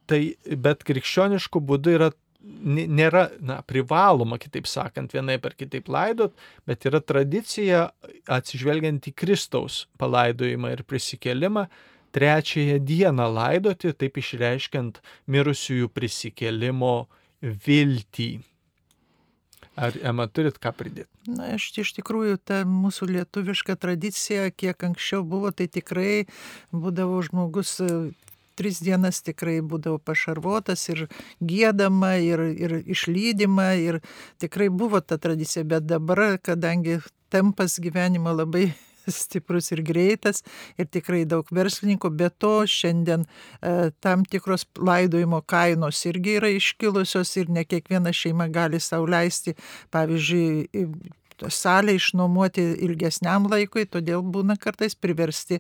tai, 0.08 0.36
bet 0.48 0.84
krikščioniškų 0.84 1.60
būdų 1.60 1.98
yra 1.98 2.12
nėra 2.44 3.28
na, 3.40 3.61
privaloma, 3.65 4.38
kitaip 4.41 4.68
sakant, 4.68 5.14
vienai 5.15 5.40
per 5.41 5.56
kitaip 5.56 5.88
laidot, 5.91 6.36
bet 6.68 6.86
yra 6.90 6.99
tradicija 6.99 7.88
atsižvelgiant 8.28 9.07
į 9.07 9.15
Kristaus 9.15 9.86
palaidojimą 10.02 10.74
ir 10.76 10.84
prisikelimą, 10.88 11.68
trečiąją 12.14 12.80
dieną 12.86 13.28
laidoti, 13.34 13.94
taip 13.98 14.20
išreiškiant 14.22 14.99
mirusiųjų 15.34 15.90
prisikėlimo 15.94 16.95
viltį. 17.41 18.32
Ar 19.74 19.95
Ema 20.06 20.28
turit 20.30 20.60
ką 20.61 20.70
pridėti? 20.78 21.10
Na, 21.26 21.56
aš 21.56 21.72
iš 21.82 21.95
tikrųjų, 21.98 22.38
ta 22.45 22.61
mūsų 22.68 23.07
lietuviška 23.15 23.74
tradicija, 23.82 24.52
kiek 24.53 24.78
anksčiau 24.86 25.24
buvo, 25.26 25.49
tai 25.49 25.65
tikrai 25.65 26.28
būdavo 26.70 27.24
žmogus 27.26 27.80
tris 28.56 28.80
dienas 28.84 29.22
tikrai 29.26 29.60
būdavo 29.62 30.00
pašarvotas 30.04 30.88
ir 30.94 31.06
gėdama, 31.42 32.16
ir, 32.22 32.46
ir 32.54 32.78
išlydima, 32.84 33.74
ir 33.80 34.00
tikrai 34.42 34.70
buvo 34.70 35.02
ta 35.02 35.18
tradicija, 35.18 35.66
bet 35.68 35.88
dabar, 35.90 36.38
kadangi 36.44 37.00
tempas 37.34 37.80
gyvenimo 37.82 38.34
labai 38.36 38.68
stiprus 39.08 39.72
ir 39.74 39.82
greitas 39.84 40.44
ir 40.80 40.88
tikrai 40.92 41.24
daug 41.30 41.48
verslininkų, 41.54 42.12
bet 42.20 42.38
to 42.42 42.54
šiandien 42.70 43.26
e, 43.26 43.92
tam 44.04 44.24
tikros 44.30 44.66
laidojimo 44.80 45.42
kainos 45.50 46.04
irgi 46.10 46.38
yra 46.40 46.54
iškilusios 46.54 47.36
ir 47.42 47.52
ne 47.52 47.66
kiekviena 47.68 48.14
šeima 48.16 48.48
gali 48.54 48.80
sauliaisti, 48.84 49.58
pavyzdžiui, 49.94 50.88
salę 51.53 51.97
išnuomoti 51.97 52.65
ilgesniam 52.85 53.49
laikui, 53.51 53.85
todėl 53.89 54.23
būna 54.23 54.57
kartais 54.60 54.95
priversti 54.95 55.60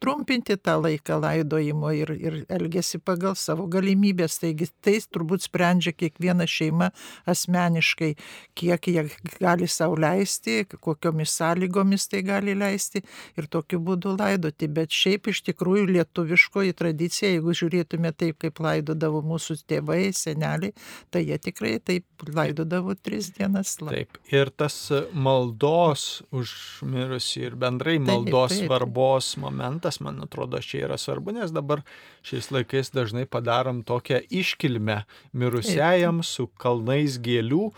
trumpinti 0.00 0.56
tą 0.56 0.78
laiką 0.80 1.18
laidojimo 1.20 1.92
ir, 1.92 2.10
ir 2.16 2.36
elgesi 2.48 2.98
pagal 3.04 3.36
savo 3.36 3.66
galimybės. 3.70 4.38
Taigi 4.40 4.70
tai 4.84 4.96
turbūt 5.12 5.44
sprendžia 5.44 5.92
kiekviena 5.92 6.46
šeima 6.48 6.90
asmeniškai, 7.28 8.14
kiek 8.58 8.88
jie 8.88 9.04
gali 9.36 9.68
sauliaisti, 9.68 10.64
kokiomis 10.80 11.36
sąlygomis 11.40 12.08
tai 12.10 12.22
gali 12.26 12.56
leisti 12.56 13.04
ir 13.36 13.48
tokiu 13.52 13.82
būdu 13.84 14.16
laidoti. 14.16 14.70
Bet 14.72 14.96
šiaip 14.96 15.30
iš 15.34 15.42
tikrųjų 15.50 15.90
lietuviškoji 15.92 16.76
tradicija, 16.80 17.34
jeigu 17.34 17.54
žiūrėtume 17.60 18.14
taip, 18.16 18.40
kaip 18.40 18.62
laidodavo 18.64 19.20
mūsų 19.26 19.60
tėvai, 19.68 20.14
seneliai, 20.16 20.72
tai 21.12 21.26
jie 21.26 21.36
tikrai 21.38 21.76
taip 21.84 22.24
laidodavo 22.24 22.96
tris 22.96 23.30
dienas. 23.36 23.76
Taip. 23.80 24.16
Ir 24.32 24.48
tas 24.56 24.76
maldos 25.12 26.22
už 26.34 26.52
mirusį 26.86 27.44
ir 27.48 27.56
bendrai 27.60 27.98
maldos 28.02 28.52
taip, 28.52 28.58
taip. 28.62 28.66
svarbos 28.68 29.34
momentas, 29.40 30.00
man 30.04 30.20
atrodo, 30.24 30.60
čia 30.64 30.86
yra 30.88 30.98
svarbu, 31.00 31.34
nes 31.36 31.52
dabar 31.54 31.84
šiais 32.26 32.50
laikais 32.54 32.92
dažnai 32.94 33.26
padarom 33.30 33.82
tokią 33.86 34.22
iškilmę 34.30 35.02
mirusiajam 35.32 36.22
su 36.26 36.48
kalnais 36.60 37.18
gėlių 37.22 37.70
e, 37.70 37.74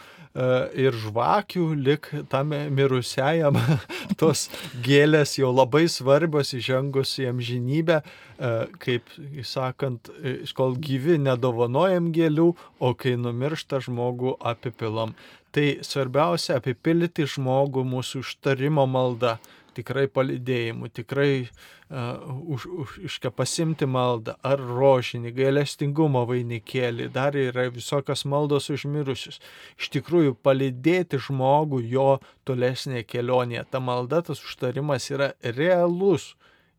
ir 0.87 0.99
žvakių, 1.05 1.67
lik 1.89 2.09
tam 2.33 2.55
mirusiajam 2.75 3.59
tos 4.21 4.49
gėlės 4.85 5.37
jau 5.41 5.53
labai 5.55 5.85
svarbios 5.93 6.55
įžengus 6.59 7.19
į 7.23 7.29
amžinybę, 7.35 8.01
e, 8.03 8.55
kaip 8.83 9.13
sakant, 9.47 10.11
kol 10.57 10.75
gyvi 10.81 11.21
nedovanojam 11.23 12.11
gėlių, 12.15 12.51
o 12.83 12.97
kai 12.99 13.15
numiršta 13.21 13.83
žmogų 13.87 14.37
apipilom. 14.53 15.15
Tai 15.53 15.67
svarbiausia 15.85 16.57
apipildyti 16.57 17.27
žmogų 17.29 17.83
mūsų 17.85 18.23
užtarimo 18.25 18.87
malda, 18.89 19.37
tikrai 19.77 20.07
palidėjimu, 20.09 20.89
tikrai 20.93 21.45
uh, 21.45 22.17
už, 22.55 22.67
už, 22.67 22.95
iškia 23.09 23.33
pasimti 23.35 23.89
maldą, 23.89 24.35
ar 24.45 24.61
rožinį, 24.61 25.33
gailestingumo 25.37 26.25
vainikėlį, 26.29 27.09
dar 27.13 27.37
yra 27.37 27.67
visokios 27.73 28.25
maldos 28.29 28.71
užmirusius. 28.73 29.41
Iš 29.81 29.91
tikrųjų, 29.97 30.37
palidėti 30.45 31.21
žmogų 31.21 31.83
jo 31.91 32.09
tolesnėje 32.49 33.05
kelionėje. 33.09 33.67
Ta 33.73 33.83
malda, 33.85 34.23
tas 34.29 34.41
užtarimas 34.45 35.11
yra 35.13 35.33
realus, 35.45 36.33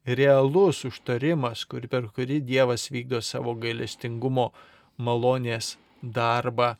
realus 0.05 0.83
užtarimas, 0.89 1.67
kur, 1.69 1.85
per 1.89 2.09
kurį 2.13 2.41
Dievas 2.45 2.89
vykdo 2.93 3.21
savo 3.21 3.53
gailestingumo 3.53 4.51
malonės 4.97 5.75
darbą 6.01 6.73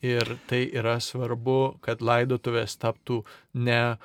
Ir 0.00 0.36
tai 0.48 0.62
yra 0.72 0.94
svarbu, 1.04 1.76
kad 1.84 2.00
laidotuvės 2.00 2.78
taptų 2.80 3.18
ne 3.66 3.76
a, 3.76 3.96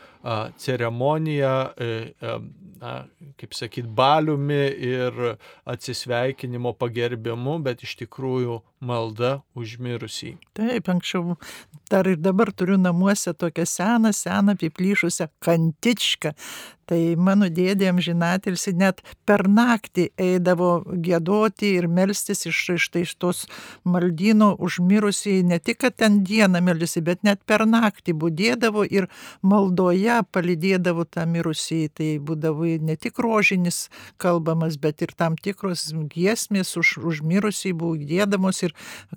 ceremonija, 0.57 1.73
e, 1.77 1.85
e, 2.21 2.37
na, 2.81 2.93
kaip 3.37 3.53
sakyt, 3.53 3.85
baliumi 3.85 4.63
ir 4.87 5.35
atsisveikinimo 5.65 6.73
pagerbimu, 6.79 7.59
bet 7.65 7.83
iš 7.85 7.95
tikrųjų 8.01 8.59
malda 8.85 9.39
užmirusį. 9.57 10.35
Taip, 10.57 10.89
anksčiau 10.91 11.37
dar 11.91 12.09
ir 12.09 12.19
dabar 12.21 12.51
turiu 12.53 12.77
namuose 12.81 13.33
tokią 13.33 13.65
seną, 13.69 14.13
seną 14.13 14.57
apiplyšusią 14.57 15.29
kantičką. 15.45 16.33
Tai 16.85 16.99
mano 17.17 17.47
dėdė 17.49 17.87
amžinatilsi 17.89 18.75
net 18.77 18.99
per 19.25 19.47
naktį 19.49 20.11
eidavo 20.21 20.83
gėdoti 20.85 21.71
ir 21.79 21.87
melstis 21.89 22.45
iš, 22.45 22.59
iš, 22.75 22.85
tai 22.93 23.01
iš 23.07 23.15
tos 23.17 23.39
maldyno 23.89 24.51
užmirusiai, 24.61 25.41
ne 25.49 25.57
tik, 25.57 25.79
kad 25.81 25.97
ten 25.97 26.19
dieną 26.27 26.61
meldysi, 26.61 27.01
bet 27.01 27.25
net 27.25 27.41
per 27.49 27.65
naktį 27.65 28.13
būdėdavo 28.21 28.85
ir 28.85 29.09
maldoje 29.41 30.14
palidėdavo 30.23 31.05
tą 31.09 31.25
mirusį. 31.29 31.79
Tai 31.97 32.07
būdavo 32.27 32.69
ne 32.85 32.95
tik 32.95 33.19
rožinis 33.23 33.89
kalbamas, 34.21 34.77
bet 34.81 35.03
ir 35.05 35.13
tam 35.17 35.35
tikros 35.35 35.89
giesmės 36.13 36.75
už, 36.79 36.97
užmirusiai 37.11 37.75
buvo 37.75 37.99
gėdamos 37.99 38.63
ir 38.67 38.75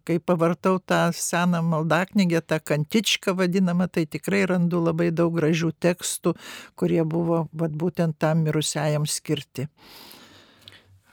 kai 0.09 0.19
pavartau 0.19 0.79
tą 0.81 1.09
seną 1.15 1.63
maldaknygę, 1.63 2.43
tą 2.43 2.61
kantičką 2.61 3.37
vadinamą, 3.39 3.89
tai 3.93 4.07
tikrai 4.07 4.45
randu 4.51 4.83
labai 4.83 5.11
daug 5.15 5.35
gražių 5.39 5.73
tekstų, 5.79 6.35
kurie 6.79 7.03
buvo 7.05 7.47
vat, 7.53 7.73
būtent 7.73 8.19
tam 8.19 8.47
mirusiajam 8.47 9.07
skirti. 9.07 9.69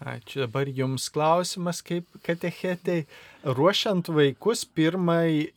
Ačiū. 0.06 0.44
Dabar 0.44 0.68
jums 0.68 1.07
klausimas, 1.10 1.80
kaip 1.82 2.06
katechetai, 2.26 3.06
ruošiant 3.48 4.12
vaikus 4.12 4.66
pirmai, 4.68 5.53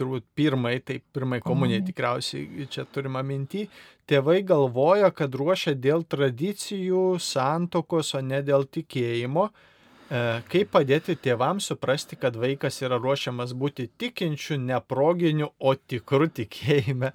turbūt 0.00 0.26
pirmai, 0.36 0.78
tai 0.80 0.98
pirmai 1.14 1.42
komunijai 1.44 1.84
tikriausiai 1.86 2.66
čia 2.72 2.86
turima 2.88 3.22
minti, 3.26 3.66
tėvai 4.10 4.40
galvoja, 4.48 5.12
kad 5.14 5.36
ruošia 5.36 5.76
dėl 5.76 6.06
tradicijų, 6.08 7.04
santokos, 7.22 8.14
o 8.16 8.24
ne 8.24 8.40
dėl 8.46 8.66
tikėjimo. 8.66 9.50
E, 10.10 10.20
kaip 10.50 10.72
padėti 10.74 11.14
tėvams 11.22 11.68
suprasti, 11.70 12.16
kad 12.18 12.34
vaikas 12.34 12.80
yra 12.82 12.98
ruošiamas 12.98 13.52
būti 13.54 13.86
tikinčiu, 14.00 14.56
ne 14.58 14.80
proginiu, 14.82 15.52
o 15.62 15.76
tikru 15.78 16.26
tikėjime, 16.34 17.12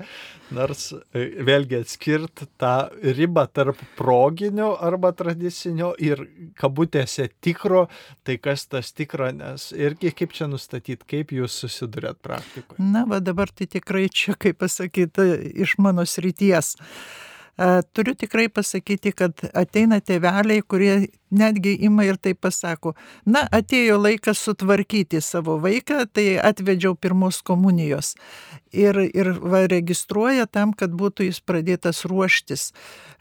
nors 0.55 0.85
e, 0.95 1.25
vėlgi 1.43 1.81
atskirt 1.83 2.45
tą 2.61 2.73
ribą 3.03 3.45
tarp 3.51 3.81
proginio 3.99 4.71
arba 4.79 5.11
tradicinio 5.11 5.91
ir 5.99 6.23
kabutėse 6.55 7.27
tikro, 7.43 7.85
tai 8.23 8.39
kas 8.39 8.63
tas 8.71 8.95
tikro, 8.95 9.27
nes 9.35 9.69
irgi 9.75 10.15
kaip 10.15 10.31
čia 10.37 10.47
nustatyti, 10.47 11.03
kaip 11.03 11.35
jūs 11.35 11.59
susidurėt 11.65 12.23
praktikoje. 12.23 12.79
Na, 12.79 13.03
va 13.09 13.19
dabar 13.19 13.51
tai 13.51 13.67
tikrai 13.75 14.07
čia, 14.07 14.39
kaip 14.39 14.63
pasakyti, 14.63 15.27
iš 15.67 15.75
mano 15.83 16.07
srities. 16.07 16.77
Turiu 17.93 18.15
tikrai 18.19 18.49
pasakyti, 18.51 19.13
kad 19.15 19.39
ateina 19.55 20.01
tėveliai, 20.03 20.63
kurie 20.67 20.95
netgi 21.35 21.73
ima 21.79 22.05
ir 22.05 22.17
tai 22.21 22.33
pasako, 22.37 22.93
na, 23.25 23.45
atėjo 23.51 23.97
laikas 23.99 24.41
sutvarkyti 24.45 25.21
savo 25.23 25.57
vaiką, 25.63 26.05
tai 26.13 26.35
atvedžiau 26.39 26.95
pirmos 26.95 27.41
komunijos. 27.45 28.15
Ir, 28.75 28.97
ir 29.15 29.31
va, 29.39 29.63
registruoja 29.71 30.49
tam, 30.51 30.73
kad 30.75 30.91
būtų 30.91 31.29
jis 31.29 31.39
pradėtas 31.39 32.03
ruoštis. 32.09 32.73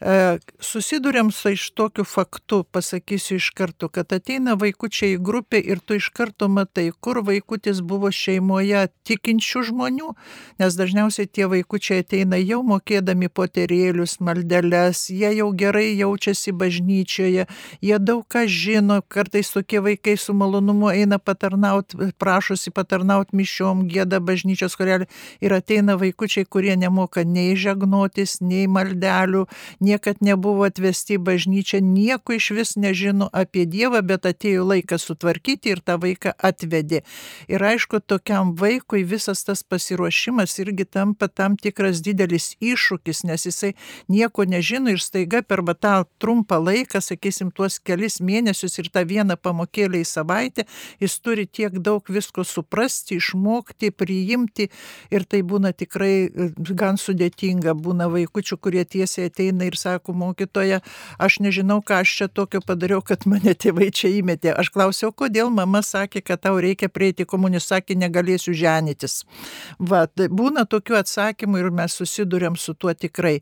E, 0.03 0.41
susidurėm 0.59 1.31
su 1.31 1.53
iš 1.55 1.69
tokiu 1.79 2.03
faktu, 2.03 2.65
pasakysiu 2.75 3.39
iš 3.39 3.53
karto, 3.55 3.89
kad 3.89 4.11
ateina 4.17 4.57
vaikučiai 4.59 5.15
į 5.15 5.21
grupę 5.23 5.61
ir 5.63 5.79
tu 5.79 6.01
iš 6.01 6.11
karto 6.11 6.49
matai, 6.51 6.89
kur 6.99 7.23
vaikutis 7.23 7.85
buvo 7.87 8.11
šeimoje 8.11 8.89
tikinčių 9.07 9.63
žmonių, 9.71 10.11
nes 10.59 10.79
dažniausiai 10.81 11.31
tie 11.31 11.47
vaikučiai 11.51 12.03
ateina 12.03 12.41
jau 12.43 12.65
mokėdami 12.67 13.31
poterėlius, 13.31 14.19
maldeles, 14.25 15.07
jie 15.13 15.31
jau 15.39 15.51
gerai 15.53 15.93
jaučiasi 15.99 16.55
bažnyčioje, 16.57 17.47
jie 17.85 17.99
daug 18.01 18.25
ką 18.31 18.47
žino, 18.51 19.01
kartais 19.09 19.53
tokie 19.55 19.83
vaikai 19.85 20.17
su 20.21 20.35
malonumu 20.35 20.91
eina 20.93 21.19
patarnaut, 21.19 21.95
prašosi 22.19 22.73
patarnaut 22.75 23.33
mišiom, 23.37 23.85
gėda 23.91 24.21
bažnyčios 24.25 24.77
korelį 24.79 25.09
ir 25.45 25.55
ateina 25.57 25.99
vaikučiai, 26.01 26.47
kurie 26.49 26.77
nemoka 26.81 27.25
nei 27.25 27.55
žegnotis, 27.59 28.39
nei 28.41 28.67
maldelių, 28.71 29.45
niekad 29.85 30.23
nebuvo 30.25 30.67
atvesti 30.69 31.19
bažnyčią, 31.19 31.83
nieko 31.85 32.37
iš 32.39 32.51
vis 32.57 32.75
nežino 32.81 33.29
apie 33.33 33.67
Dievą, 33.69 34.03
bet 34.07 34.27
atėjo 34.29 34.65
laikas 34.69 35.07
sutvarkyti 35.09 35.75
ir 35.75 35.83
tą 35.85 35.99
vaiką 36.03 36.35
atvedė. 36.39 37.03
Ir 37.49 37.65
aišku, 37.65 38.01
tokiam 38.01 38.55
vaikui 38.59 39.05
visas 39.05 39.45
tas 39.45 39.63
pasiruošimas 39.63 40.59
irgi 40.63 40.87
tampa 40.89 41.29
tam 41.29 41.57
tikras 41.61 42.03
didelis 42.05 42.55
iššūkis, 42.63 43.25
nes 43.29 43.47
jisai 43.49 43.75
nieko 44.15 44.47
nežino 44.49 44.93
ir 44.95 45.03
staiga 45.03 45.43
per 45.43 45.63
tą 45.75 45.95
trumpą 46.23 46.61
laiką, 46.63 47.01
sakysim, 47.03 47.51
tuos 47.55 47.81
kelis 47.83 48.21
mėnesius 48.21 48.79
ir 48.79 48.91
tą 48.95 49.05
vieną 49.09 49.37
pamokėlę 49.41 50.01
į 50.03 50.07
savaitę, 50.09 50.65
jis 51.03 51.19
turi 51.21 51.47
tiek 51.47 51.79
daug 51.83 52.05
visko 52.09 52.45
suprasti, 52.47 53.19
išmokti, 53.19 53.91
priimti 53.91 54.69
ir 55.11 55.27
tai 55.29 55.43
būna 55.43 55.73
tikrai 55.75 56.15
e, 56.29 56.49
gan 56.57 56.99
sudėtinga. 57.01 57.75
Būna 57.85 58.09
vaikučių, 58.13 58.59
kurie 58.63 58.85
tiesiai 58.85 59.29
ateina 59.31 59.69
ir 59.69 59.77
sako, 59.79 60.15
mokytoja, 60.17 60.81
aš 61.19 61.41
nežinau, 61.45 61.81
ką 61.85 62.03
aš 62.05 62.15
čia 62.21 62.29
tokio 62.29 62.63
padariau, 62.65 63.03
kad 63.05 63.27
mane 63.31 63.55
tėvai 63.55 63.91
čia 63.95 64.13
įmetė. 64.21 64.55
Aš 64.55 64.71
klausiau, 64.75 65.13
kodėl 65.13 65.51
mama 65.55 65.83
sakė, 65.85 66.23
kad 66.25 66.45
tau 66.47 66.59
reikia 66.63 66.91
prieiti 66.93 67.27
komunis, 67.29 67.69
sakė, 67.71 67.97
negalėsiu 67.99 68.55
ženytis. 68.57 69.23
Va, 69.79 70.05
tai 70.07 70.31
būna 70.31 70.67
tokių 70.71 71.01
atsakymų 71.03 71.65
ir 71.65 71.71
mes 71.75 71.99
susidurėm 72.01 72.59
su 72.61 72.77
tuo 72.79 72.95
tikrai. 72.95 73.41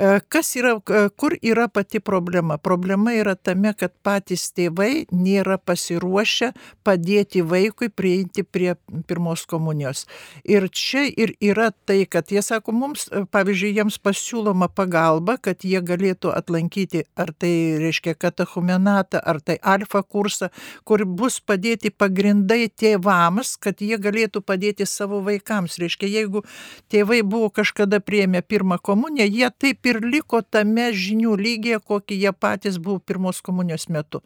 E, 0.00 0.20
kas 0.28 0.54
yra, 0.56 0.78
e, 0.88 1.08
kur 1.16 1.34
yra 1.42 1.68
pati 1.68 2.00
problema? 2.00 2.56
Problema 2.58 3.12
yra 3.12 3.34
tame, 3.36 3.74
kad 3.76 3.92
patys 4.00 4.46
tėvai 4.56 5.04
nėra 5.12 5.58
pasiruošę 5.60 6.54
padėti 6.88 7.42
vaikui 7.44 7.90
prieiti 7.92 8.40
prie 8.40 8.78
pirmos 9.10 9.42
komunijos. 9.50 10.06
Ir 10.48 10.70
čia 10.72 11.02
ir 11.04 11.34
yra 11.44 11.68
tai, 11.84 12.06
kad 12.08 12.32
jie 12.32 12.40
sako 12.40 12.72
mums, 12.72 13.10
pavyzdžiui, 13.34 13.74
jiems 13.76 13.98
pasiūloma 14.00 14.70
pagalba, 14.72 15.36
kad 15.36 15.66
jie 15.68 15.82
galėtų 15.84 16.32
atlankyti 16.32 17.04
ar 17.20 17.34
tai 17.36 17.52
reiškia 17.84 18.16
katechumenatą, 18.16 19.20
ar 19.20 19.42
tai 19.44 19.58
alfa 19.60 20.00
kursą, 20.00 20.48
kur 20.88 21.04
bus 21.04 21.42
padėti 21.44 21.92
pagrindai 21.92 22.70
tėvams, 22.72 23.58
kad 23.60 23.84
jie 23.84 24.00
galėtų 24.00 24.40
padėti 24.48 24.88
savo 24.88 25.20
vaikams. 25.28 25.76
Reiškia, 25.84 26.08
jeigu 26.08 26.46
tėvai 26.88 27.20
buvo 27.20 27.52
kažkada 27.52 28.00
prieėmę 28.00 28.40
pirmą 28.40 28.80
komuniją, 28.80 29.28
jie 29.28 29.52
taip 29.60 29.84
ir 29.89 29.89
liko 29.98 30.42
tame 30.42 30.90
žinių 30.94 31.34
lygiai, 31.40 31.80
kokį 31.82 32.20
jie 32.22 32.32
patys 32.32 32.78
buvo 32.78 33.00
pirmos 33.02 33.42
komunijos 33.42 33.88
metu. 33.90 34.22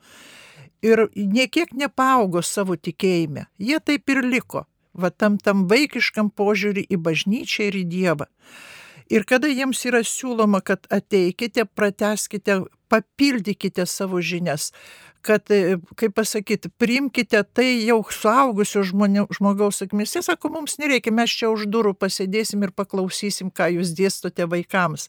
Ir 0.84 1.08
niekiek 1.16 1.72
nepaaugo 1.72 2.42
savo 2.44 2.76
tikėjime. 2.76 3.46
Jie 3.56 3.80
taip 3.80 4.10
ir 4.12 4.20
liko. 4.26 4.66
Va 4.94 5.10
tam 5.10 5.38
tam 5.42 5.64
vaikiškam 5.70 6.28
požiūrį 6.30 6.84
į 6.92 7.00
bažnyčią 7.02 7.70
ir 7.70 7.80
į 7.80 7.84
Dievą. 7.90 8.28
Ir 9.12 9.24
kada 9.28 9.50
jiems 9.50 9.82
yra 9.88 10.00
siūloma, 10.06 10.62
kad 10.64 10.86
ateikite, 10.92 11.66
prateskite, 11.66 12.62
papildykite 12.88 13.84
savo 13.88 14.20
žinias, 14.24 14.70
kad, 15.24 15.48
kaip 15.96 16.14
pasakyti, 16.16 16.70
priimkite 16.80 17.42
tai 17.56 17.66
jau 17.84 17.98
suaugusio 18.12 18.84
žmonių, 18.86 19.26
žmogaus 19.34 19.82
akimis. 19.84 20.14
Jie 20.16 20.22
sako, 20.24 20.52
mums 20.56 20.78
nereikia, 20.80 21.12
mes 21.16 21.32
čia 21.32 21.50
už 21.52 21.66
durų 21.72 21.94
pasėdėsim 22.00 22.64
ir 22.64 22.72
paklausysim, 22.76 23.52
ką 23.52 23.72
jūs 23.76 23.92
dėstote 23.96 24.48
vaikams 24.52 25.08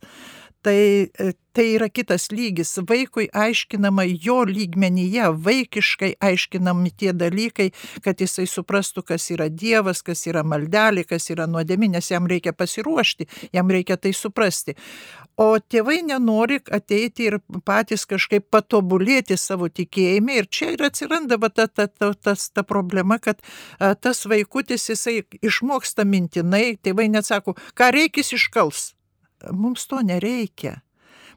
tai, 0.65 1.09
e, 1.19 1.33
tai 1.53 1.65
yra 1.75 1.89
kitas 1.89 2.31
lygis. 2.31 2.73
Vaikui 2.89 3.27
aiškinama 3.33 4.03
jo 4.25 4.41
lygmenyje, 4.49 5.27
vaikiškai 5.45 6.15
aiškinami 6.27 6.91
tie 6.97 7.13
dalykai, 7.13 7.69
kad 8.05 8.21
jisai 8.21 8.47
suprastų, 8.49 9.03
kas 9.11 9.29
yra 9.35 9.47
Dievas, 9.49 10.01
kas 10.05 10.25
yra 10.25 10.41
maldelė, 10.43 11.05
kas 11.05 11.29
yra 11.29 11.45
nuodėmė, 11.51 11.91
nes 11.97 12.09
jam 12.09 12.25
reikia 12.31 12.55
pasiruošti, 12.57 13.29
jam 13.53 13.69
reikia 13.69 13.99
tai 14.01 14.15
suprasti. 14.17 14.75
O 15.37 15.59
tėvai 15.59 15.99
nenori 16.07 16.61
ateiti 16.71 17.29
ir 17.29 17.37
patys 17.67 18.07
kažkaip 18.09 18.47
patobulėti 18.49 19.37
savo 19.37 19.69
tikėjime. 19.69 20.39
Ir 20.41 20.49
čia 20.49 20.71
ir 20.73 20.85
atsiranda 20.87 21.37
va, 21.37 21.51
ta, 21.53 21.67
ta, 21.67 21.85
ta, 21.91 22.13
ta, 22.15 22.33
ta 22.33 22.65
problema, 22.65 23.19
kad 23.19 23.43
a, 23.77 23.93
tas 23.93 24.25
vaikutis 24.25 24.89
jisai 24.89 25.21
išmoksta 25.45 26.07
mintinai, 26.07 26.79
tėvai 26.81 27.11
net 27.11 27.27
sako, 27.27 27.53
ką 27.75 27.93
reikės 27.99 28.33
iškals 28.39 28.94
mums 29.51 29.87
to 29.87 30.01
nereikia. 30.01 30.84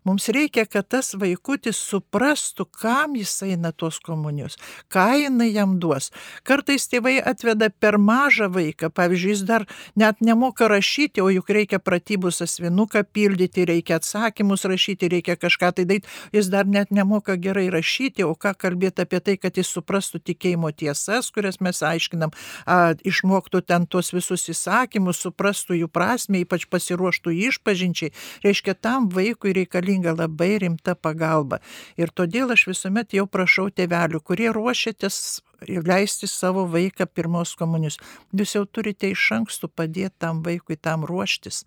Mums 0.04 0.28
reikia, 0.32 0.64
kad 0.66 0.86
tas 0.88 1.12
vaikutis 1.18 1.78
suprastų, 1.80 2.66
kam 2.80 3.16
jis 3.18 3.32
eina 3.46 3.72
tos 3.72 3.98
komunijos, 4.04 4.58
ką 4.92 5.06
jinai 5.24 5.50
jam 5.52 5.78
duos. 5.82 6.10
Kartais 6.46 6.86
tėvai 6.90 7.18
atveda 7.20 7.70
per 7.70 7.98
mažą 7.98 8.48
vaiką, 8.54 8.90
pavyzdžiui, 8.94 9.32
jis 9.34 9.42
dar 9.48 9.66
net 9.98 10.22
nemoka 10.24 10.68
rašyti, 10.70 11.22
o 11.24 11.28
juk 11.32 11.50
reikia 11.54 11.80
pratybus 11.82 12.42
asvinuką 12.44 13.04
pildyti, 13.12 13.66
reikia 13.68 13.98
atsakymus 13.98 14.64
rašyti, 14.68 15.10
reikia 15.16 15.36
kažką 15.36 15.72
tai 15.76 15.86
daryti, 15.88 16.08
jis 16.32 16.50
dar 16.52 16.66
net 16.66 16.92
nemoka 16.94 17.36
gerai 17.36 17.68
rašyti, 17.74 18.24
o 18.24 18.34
ką 18.34 18.54
kalbėti 18.58 19.04
apie 19.04 19.20
tai, 19.24 19.36
kad 19.40 19.58
jis 19.58 19.70
suprastų 19.74 20.22
tikėjimo 20.30 20.72
tiesas, 20.72 21.32
kurias 21.34 21.60
mes 21.64 21.82
aiškinam, 21.82 22.32
a, 22.66 22.94
išmoktų 23.04 23.62
ten 23.66 23.86
tuos 23.86 24.12
visus 24.14 24.48
įsakymus, 24.52 25.20
suprastų 25.24 25.82
jų 25.82 25.90
prasme, 25.92 26.42
ypač 26.44 26.68
pasiruoštų 26.70 27.34
išpažinčiai, 27.48 28.12
reiškia, 28.44 28.74
tam 28.78 29.08
vaikui 29.12 29.54
reikalinga 29.56 29.87
labai 29.96 30.58
rimta 30.58 30.94
pagalba. 30.94 31.60
Ir 31.96 32.10
todėl 32.10 32.52
aš 32.52 32.66
visuomet 32.68 33.14
jau 33.16 33.26
prašau 33.26 33.70
tėvelių, 33.70 34.20
kurie 34.20 34.52
ruošiatės 34.52 35.40
leisti 35.66 36.26
savo 36.26 36.66
vaiką 36.70 37.06
pirmos 37.06 37.54
komunijos. 37.58 37.98
Jūs 38.32 38.54
jau 38.54 38.64
turite 38.66 39.10
iš 39.10 39.32
anksto 39.32 39.68
padėti 39.68 40.14
tam 40.18 40.42
vaikui 40.42 40.76
tam 40.76 41.04
ruoštis. 41.04 41.64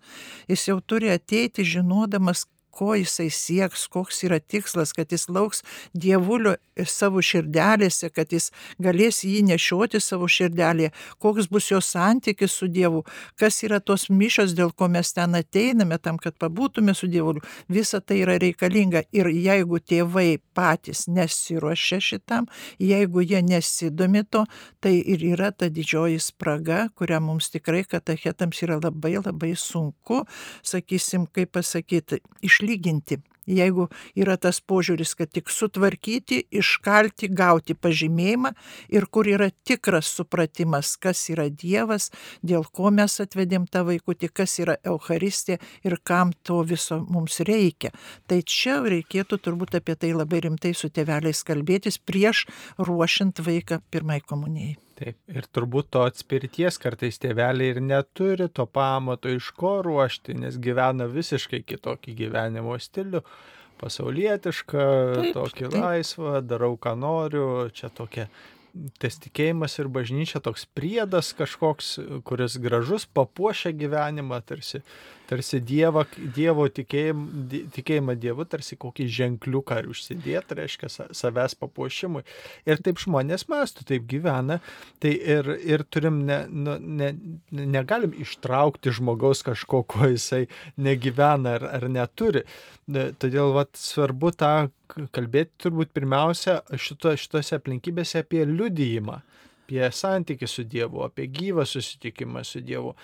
Jis 0.48 0.68
jau 0.68 0.80
turi 0.80 1.10
ateiti 1.12 1.64
žinodamas, 1.64 2.46
ko 2.72 2.94
jisai 2.96 3.28
sieks, 3.30 3.86
koks 3.92 4.24
yra 4.26 4.40
tikslas, 4.40 4.94
kad 4.96 5.12
jis 5.12 5.28
lauks 5.28 5.62
dievulio 5.92 6.56
savo 6.88 7.20
širdelėse, 7.22 8.08
kad 8.14 8.32
jis 8.32 8.50
galės 8.82 9.22
jį 9.26 9.42
nešioti 9.50 10.00
savo 10.00 10.28
širdelėje, 10.30 10.92
koks 11.22 11.48
bus 11.52 11.68
jo 11.70 11.80
santykis 11.84 12.54
su 12.56 12.68
Dievu, 12.72 13.02
kas 13.40 13.60
yra 13.66 13.80
tos 13.80 14.08
mišos, 14.10 14.54
dėl 14.56 14.72
ko 14.72 14.88
mes 14.88 15.12
ten 15.12 15.36
ateiname, 15.36 15.98
tam, 16.00 16.18
kad 16.18 16.38
pabūtume 16.40 16.94
su 16.96 17.08
Dievuliu. 17.12 17.42
Visa 17.68 18.00
tai 18.00 18.22
yra 18.24 18.38
reikalinga 18.40 19.04
ir 19.12 19.28
jeigu 19.28 19.80
tėvai 19.80 20.40
patys 20.56 21.04
nesiuošia 21.12 22.00
šitam, 22.00 22.48
jeigu 22.80 23.24
jie 23.24 23.42
nesidomi 23.44 24.24
to, 24.24 24.46
tai 24.80 24.94
ir 24.96 25.24
yra 25.34 25.52
ta 25.52 25.68
didžioji 25.72 26.20
spraga, 26.22 26.86
kurią 26.96 27.20
mums 27.20 27.52
tikrai 27.52 27.84
katachetams 27.84 28.64
yra 28.64 28.80
labai 28.80 29.18
labai 29.20 29.52
sunku, 29.58 30.22
sakysim, 30.64 31.28
kaip 31.28 31.52
pasakyti, 31.52 32.22
iš 32.42 32.61
išlyginti. 32.62 33.20
Jeigu 33.42 33.88
yra 34.14 34.36
tas 34.38 34.60
požiūris, 34.62 35.16
kad 35.18 35.32
tik 35.34 35.50
sutvarkyti, 35.50 36.44
iškalti, 36.54 37.26
gauti 37.26 37.74
pažymėjimą 37.74 38.52
ir 38.94 39.06
kur 39.10 39.26
yra 39.26 39.48
tikras 39.66 40.06
supratimas, 40.06 40.94
kas 40.94 41.24
yra 41.34 41.48
Dievas, 41.50 42.12
dėl 42.46 42.62
ko 42.70 42.92
mes 42.94 43.18
atvedėm 43.18 43.66
tą 43.66 43.82
vaikutį, 43.88 44.30
kas 44.30 44.60
yra 44.62 44.76
Euharistija 44.86 45.58
ir 45.82 45.98
kam 46.04 46.30
to 46.46 46.62
viso 46.62 47.00
mums 47.02 47.40
reikia. 47.42 47.90
Tai 48.30 48.38
čia 48.46 48.78
reikėtų 48.78 49.40
turbūt 49.42 49.74
apie 49.74 49.98
tai 49.98 50.14
labai 50.14 50.44
rimtai 50.46 50.70
su 50.72 50.92
tėveliais 50.94 51.42
kalbėtis 51.42 51.98
prieš 51.98 52.46
ruošiant 52.78 53.42
vaiką 53.42 53.82
pirmai 53.90 54.22
komunijai. 54.22 54.78
Taip, 54.98 55.16
ir 55.32 55.46
turbūt 55.48 55.88
to 55.94 56.02
atspirties 56.04 56.78
kartais 56.82 57.18
tėveliai 57.22 57.72
ir 57.72 57.80
neturi 57.84 58.48
to 58.52 58.66
pamato, 58.68 59.30
iš 59.32 59.50
ko 59.56 59.78
ruošti, 59.86 60.36
nes 60.38 60.58
gyvena 60.62 61.08
visiškai 61.10 61.62
kitokį 61.64 62.14
gyvenimo 62.18 62.76
stilių, 62.80 63.22
pasaulietišką, 63.80 64.88
taip, 65.18 65.30
tokį 65.36 65.64
taip. 65.66 65.78
laisvą, 65.78 66.34
darau 66.46 66.74
ką 66.80 66.96
noriu, 66.98 67.46
čia 67.74 67.90
tokia 67.94 68.28
tas 69.02 69.18
tikėjimas 69.20 69.74
ir 69.82 69.88
bažnyčia 69.92 70.40
toks 70.44 70.64
priedas 70.76 71.32
kažkoks, 71.36 71.94
kuris 72.24 72.56
gražus, 72.62 73.04
papuošia 73.04 73.74
gyvenimą, 73.76 74.40
tarsi, 74.48 74.80
tarsi 75.32 75.60
dieva, 75.64 76.04
Dievo 76.36 76.66
tikėjim, 76.68 77.22
tikėjimą 77.72 78.16
Dievu, 78.20 78.44
tarsi 78.48 78.76
kokį 78.80 79.06
ženkliuką 79.16 79.78
ar 79.80 79.88
užsidėti, 79.92 80.58
reiškia 80.58 80.90
savęs 81.16 81.56
papuošimui. 81.60 82.24
Ir 82.68 82.82
taip 82.84 83.00
žmonės 83.02 83.46
mastų, 83.52 83.86
taip 83.88 84.04
gyvena, 84.10 84.60
tai 85.02 85.14
ir, 85.16 85.48
ir 85.64 85.86
turim, 85.88 86.22
ne, 86.28 86.42
nu, 86.52 86.76
ne, 86.80 87.12
negalim 87.50 88.12
ištraukti 88.22 88.92
žmogaus 88.98 89.44
kažko, 89.46 89.82
ko 89.88 90.12
jisai 90.12 90.44
negyvena 90.76 91.56
ar, 91.58 91.66
ar 91.80 91.88
neturi. 91.92 92.44
Todėl 92.92 93.54
vat, 93.56 93.72
svarbu 93.78 94.34
tą 94.36 94.54
kalbėti 94.92 95.64
turbūt 95.64 95.94
pirmiausia 95.96 96.60
šito, 96.76 97.14
šitose 97.16 97.56
aplinkybėse 97.56 98.20
apie 98.20 98.44
liudijimą, 98.48 99.22
apie 99.62 99.88
santykį 99.94 100.48
su 100.50 100.64
Dievu, 100.68 101.04
apie 101.06 101.28
gyvą 101.30 101.64
susitikimą 101.68 102.44
su 102.44 102.60
Dievu. 102.60 102.94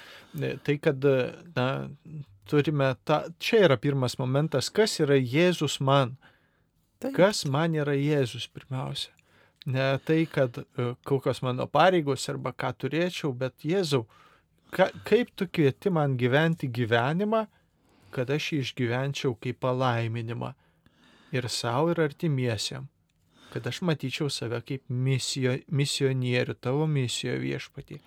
Tai, 0.64 0.78
kad 0.82 1.04
na, 1.56 1.68
turime 2.48 2.94
tą, 3.04 3.22
čia 3.38 3.64
yra 3.68 3.76
pirmas 3.80 4.18
momentas, 4.18 4.70
kas 4.70 4.98
yra 5.00 5.16
Jėzus 5.18 5.78
man. 5.80 6.16
Taip. 6.98 7.14
Kas 7.14 7.44
man 7.46 7.76
yra 7.78 7.94
Jėzus 7.94 8.48
pirmiausia. 8.50 9.12
Ne 9.68 9.98
tai, 10.04 10.22
kad 10.30 10.56
e, 10.58 10.94
kokios 11.06 11.42
mano 11.44 11.66
pareigos 11.70 12.24
arba 12.30 12.54
ką 12.56 12.72
turėčiau, 12.82 13.34
bet 13.36 13.66
Jėzau, 13.66 14.06
ka, 14.74 14.88
kaip 15.06 15.30
tu 15.36 15.46
kvieti 15.46 15.92
man 15.92 16.16
gyventi 16.18 16.70
gyvenimą, 16.72 17.44
kad 18.14 18.30
aš 18.32 18.52
jį 18.54 18.60
išgyvenčiau 18.64 19.34
kaip 19.42 19.60
palaiminimą 19.60 20.54
ir 21.36 21.48
savo 21.52 21.92
ir 21.92 22.00
artimiesiam, 22.06 22.88
kad 23.52 23.66
aš 23.66 23.82
matyčiau 23.86 24.30
save 24.32 24.60
kaip 24.66 24.84
misijo, 24.88 25.56
misionierių, 25.68 26.56
tavo 26.60 26.86
misijo 26.90 27.38
viešpatį. 27.42 28.00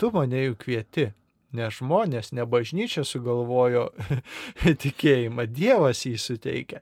Tu 0.00 0.10
mane 0.14 0.44
jau 0.44 0.56
kvieti, 0.60 1.10
ne 1.56 1.68
žmonės, 1.74 2.32
ne 2.36 2.46
bažnyčia 2.48 3.04
sugalvojo 3.04 3.88
tikėjimą, 4.84 5.48
Dievas 5.50 6.06
jį 6.06 6.16
suteikia. 6.20 6.80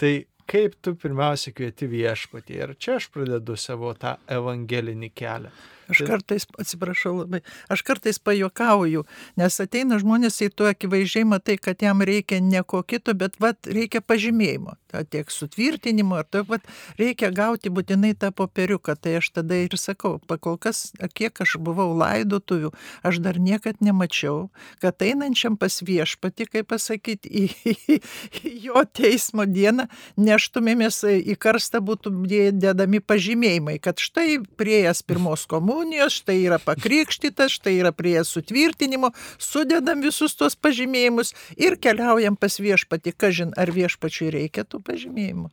Tai 0.00 0.14
kaip 0.50 0.74
tu 0.82 0.94
pirmiausia 0.98 1.52
kvieti 1.54 1.86
viešpatį. 1.90 2.56
Ir 2.58 2.72
čia 2.80 2.96
aš 2.98 3.10
pradedu 3.14 3.56
savo 3.60 3.92
tą 3.98 4.16
evangelinį 4.30 5.12
kelią. 5.14 5.52
Aš 5.90 6.04
kartais, 6.06 6.46
atsiprašau 6.60 7.12
labai, 7.18 7.40
aš 7.72 7.82
kartais 7.86 8.20
pajokauju, 8.22 9.02
nes 9.40 9.56
ateina 9.62 9.98
žmonės 9.98 10.38
į 10.46 10.50
tu 10.54 10.68
akivaizdžiai 10.70 11.26
matai, 11.26 11.56
kad 11.58 11.82
jam 11.82 12.04
reikia 12.06 12.38
ne 12.44 12.62
ko 12.62 12.84
kito, 12.86 13.14
bet 13.18 13.34
vat, 13.42 13.58
reikia 13.66 13.98
pažymėjimo, 14.04 14.76
ta, 14.92 15.02
tiek 15.02 15.32
sutvirtinimo, 15.34 16.20
ar 16.20 16.28
taip 16.30 16.50
pat 16.52 16.68
reikia 17.00 17.32
gauti 17.34 17.72
būtinai 17.74 18.12
tą 18.14 18.30
popieriuką. 18.36 18.94
Tai 19.00 19.16
aš 19.18 19.32
tada 19.40 19.58
ir 19.64 19.74
sakau, 19.80 20.18
pakol 20.30 20.60
kas, 20.62 20.92
kiek 21.16 21.42
aš 21.42 21.56
buvau 21.58 21.90
laidotuvių, 21.98 22.70
aš 23.06 23.18
dar 23.24 23.40
niekad 23.42 23.82
nemačiau, 23.82 24.48
kad 24.84 25.02
einančiam 25.02 25.58
pas 25.58 25.80
viešpati, 25.82 26.46
kaip 26.54 26.70
pasakyti, 26.70 27.26
į, 27.26 27.44
į, 27.66 27.98
į 28.44 28.54
jo 28.68 28.84
teismo 28.86 29.48
dieną 29.48 29.88
neštumėmės 30.20 31.02
į 31.18 31.34
karstą 31.40 31.82
būtų 31.82 32.14
dedami 32.60 33.02
pažymėjimai, 33.02 33.80
kad 33.82 33.98
štai 33.98 34.38
priejas 34.60 35.02
pirmos 35.02 35.48
komunijos 35.50 35.79
komunijos, 35.80 36.12
štai 36.20 36.42
yra 36.44 36.58
pakrikštytas, 36.60 37.54
štai 37.56 37.78
yra 37.80 37.92
prie 37.92 38.20
sutvirtinimo, 38.24 39.12
sudedam 39.40 40.02
visus 40.04 40.34
tuos 40.36 40.52
pažymėjimus 40.52 41.32
ir 41.56 41.78
keliaujam 41.80 42.36
pas 42.36 42.60
viešpatį, 42.60 43.14
kažin 43.16 43.54
ar 43.56 43.72
viešpačiui 43.72 44.28
reikia 44.34 44.66
tų 44.68 44.82
pažymėjimų. 44.84 45.48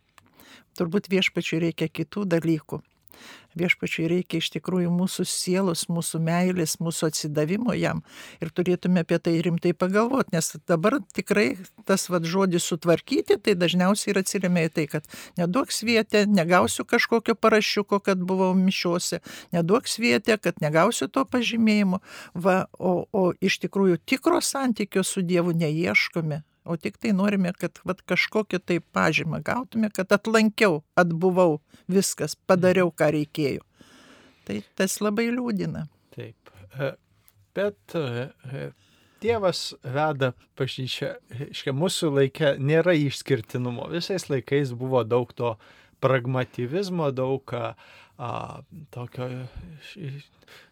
Turbūt 0.76 1.08
viešpačiui 1.08 1.62
reikia 1.64 1.88
kitų 1.88 2.26
dalykų. 2.28 2.82
Viešpačiui 3.57 4.06
reikia 4.11 4.41
iš 4.41 4.49
tikrųjų 4.53 4.91
mūsų 4.94 5.26
sielos, 5.27 5.88
mūsų 5.89 6.19
meilės, 6.22 6.76
mūsų 6.84 7.10
atsidavimo 7.10 7.73
jam. 7.77 8.03
Ir 8.44 8.52
turėtume 8.53 9.02
apie 9.02 9.18
tai 9.23 9.38
rimtai 9.45 9.73
pagalvoti, 9.73 10.35
nes 10.35 10.52
dabar 10.69 10.99
tikrai 11.15 11.48
tas 11.88 12.07
vad 12.11 12.27
žodis 12.30 12.68
sutvarkyti, 12.69 13.39
tai 13.41 13.56
dažniausiai 13.57 14.14
ir 14.14 14.22
atsiriamė 14.22 14.68
į 14.68 14.73
tai, 14.76 14.85
kad 14.91 15.10
neduok 15.39 15.73
svietę, 15.73 16.26
negausiu 16.30 16.85
kažkokio 16.85 17.38
parašiuko, 17.39 18.02
kad 18.06 18.22
buvau 18.22 18.52
mišiuose, 18.57 19.23
neduok 19.56 19.89
svietę, 19.89 20.38
kad 20.41 20.61
negausiu 20.61 21.10
to 21.10 21.26
pažymėjimo. 21.26 22.02
Va, 22.38 22.60
o, 22.77 23.07
o 23.10 23.31
iš 23.41 23.57
tikrųjų 23.65 24.02
tikro 24.06 24.44
santykio 24.44 25.06
su 25.07 25.26
Dievu 25.26 25.56
neieškome 25.57 26.44
o 26.68 26.77
tik 26.77 26.99
tai 27.02 27.14
norime, 27.15 27.53
kad 27.57 27.80
vat, 27.88 28.03
kažkokią 28.07 28.60
tai 28.64 28.80
pažymą 28.94 29.41
gautume, 29.45 29.89
kad 29.94 30.11
atlankiau, 30.15 30.81
atbuvau, 30.99 31.60
viskas, 31.91 32.35
padariau, 32.48 32.91
ką 32.91 33.11
reikėjo. 33.15 33.64
Tai 34.48 34.60
tas 34.80 34.99
labai 35.03 35.30
liūdina. 35.31 35.88
Taip. 36.15 36.52
E, 36.80 36.91
bet 37.57 37.95
e, 37.98 38.30
e, 38.52 38.68
Dievas 39.22 39.72
veda 39.81 40.34
bažnyčią, 40.60 41.15
iškia, 41.49 41.73
mūsų 41.73 42.11
laikė 42.19 42.53
nėra 42.61 42.94
išskirtinumo. 43.07 43.88
Visais 43.89 44.27
laikais 44.30 44.76
buvo 44.77 45.02
daug 45.07 45.31
to 45.34 45.56
pragmativizmo, 46.03 47.10
daug 47.18 47.49
a, 47.57 47.73
tokio 48.94 49.26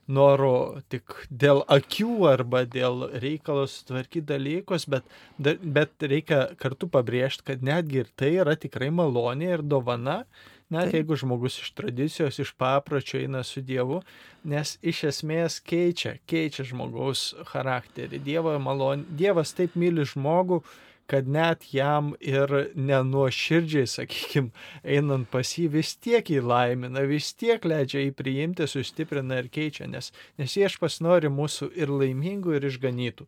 noro 0.08 0.82
tik 0.92 1.16
dėl 1.30 1.64
akių 1.72 2.28
arba 2.30 2.64
dėl 2.70 3.08
reikalos 3.22 3.80
tvarkyti 3.88 4.26
dalykus, 4.30 4.86
bet, 4.90 5.08
bet 5.38 6.06
reikia 6.06 6.48
kartu 6.62 6.90
pabrėžti, 6.92 7.46
kad 7.52 7.66
netgi 7.66 8.04
ir 8.04 8.12
tai 8.18 8.36
yra 8.44 8.56
tikrai 8.60 8.92
malonė 8.94 9.56
ir 9.58 9.66
dovana, 9.66 10.24
net 10.70 10.90
Taip. 10.90 11.00
jeigu 11.00 11.18
žmogus 11.22 11.58
iš 11.62 11.72
tradicijos, 11.78 12.40
iš 12.42 12.54
papročio 12.58 13.20
eina 13.22 13.44
su 13.46 13.62
Dievu, 13.66 14.02
nes 14.46 14.78
iš 14.86 15.04
esmės 15.12 15.60
keičia, 15.66 16.18
keičia 16.30 16.66
žmogaus 16.70 17.32
charakterį. 17.52 18.22
Dievo 18.26 18.56
malonė, 18.62 19.06
Dievas 19.18 19.54
taip 19.58 19.78
myli 19.80 20.06
žmogų, 20.06 20.62
kad 21.08 21.28
net 21.30 21.68
jam 21.74 22.14
ir 22.20 22.52
nenuoširdžiai, 22.76 23.90
sakykime, 23.90 24.50
einant 24.82 25.30
pas 25.32 25.52
jį 25.58 25.68
vis 25.78 25.94
tiek 26.02 26.32
įlaimina, 26.34 27.06
vis 27.10 27.32
tiek 27.38 27.66
leidžia 27.66 28.08
jį 28.08 28.16
priimti, 28.18 28.68
sustiprina 28.70 29.38
ir 29.44 29.52
keičia, 29.54 29.90
nes, 29.92 30.12
nes 30.42 30.58
viešpas 30.58 31.02
nori 31.06 31.30
mūsų 31.30 31.70
ir 31.78 31.94
laimingų, 31.94 32.58
ir 32.58 32.68
išganytų. 32.72 33.28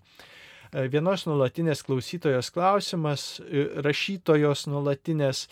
E, 0.74 0.88
vienos 0.91 1.26
nulatinės 1.28 1.84
klausytojos 1.86 2.49
klausimas, 2.56 3.38
e, 3.45 3.68
rašytojos 3.86 4.66
nulatinės, 4.72 5.45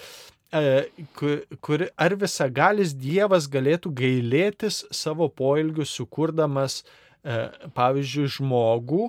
e, 0.52 0.88
kur, 1.16 1.86
ar 1.96 2.18
visagalis 2.20 2.96
Dievas 2.98 3.48
galėtų 3.52 3.94
gailėtis 3.96 4.84
savo 4.92 5.30
poilgių 5.30 5.88
sukurdamas, 5.88 6.84
pavyzdžiui, 7.74 8.28
žmogų, 8.36 9.08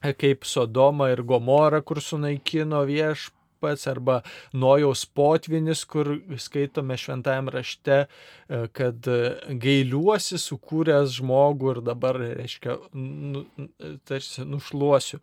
kaip 0.00 0.44
Sodoma 0.44 1.10
ir 1.12 1.22
Gomora, 1.26 1.80
kur 1.82 2.00
sunaikino 2.02 2.82
viešpats, 2.88 3.86
arba 3.90 4.20
Nojaus 4.52 5.06
potvinis, 5.06 5.84
kur 5.88 6.12
skaitome 6.38 6.96
šventajame 7.00 7.54
rašte, 7.54 7.98
e, 8.04 8.60
kad 8.76 9.08
gailiuosi 9.64 10.38
sukūręs 10.38 11.16
žmogų 11.16 11.72
ir 11.76 11.80
dabar, 11.86 12.20
reiškia, 12.40 12.76
nu, 12.92 13.46
tarsi 14.06 14.44
nušluosiu. 14.46 15.22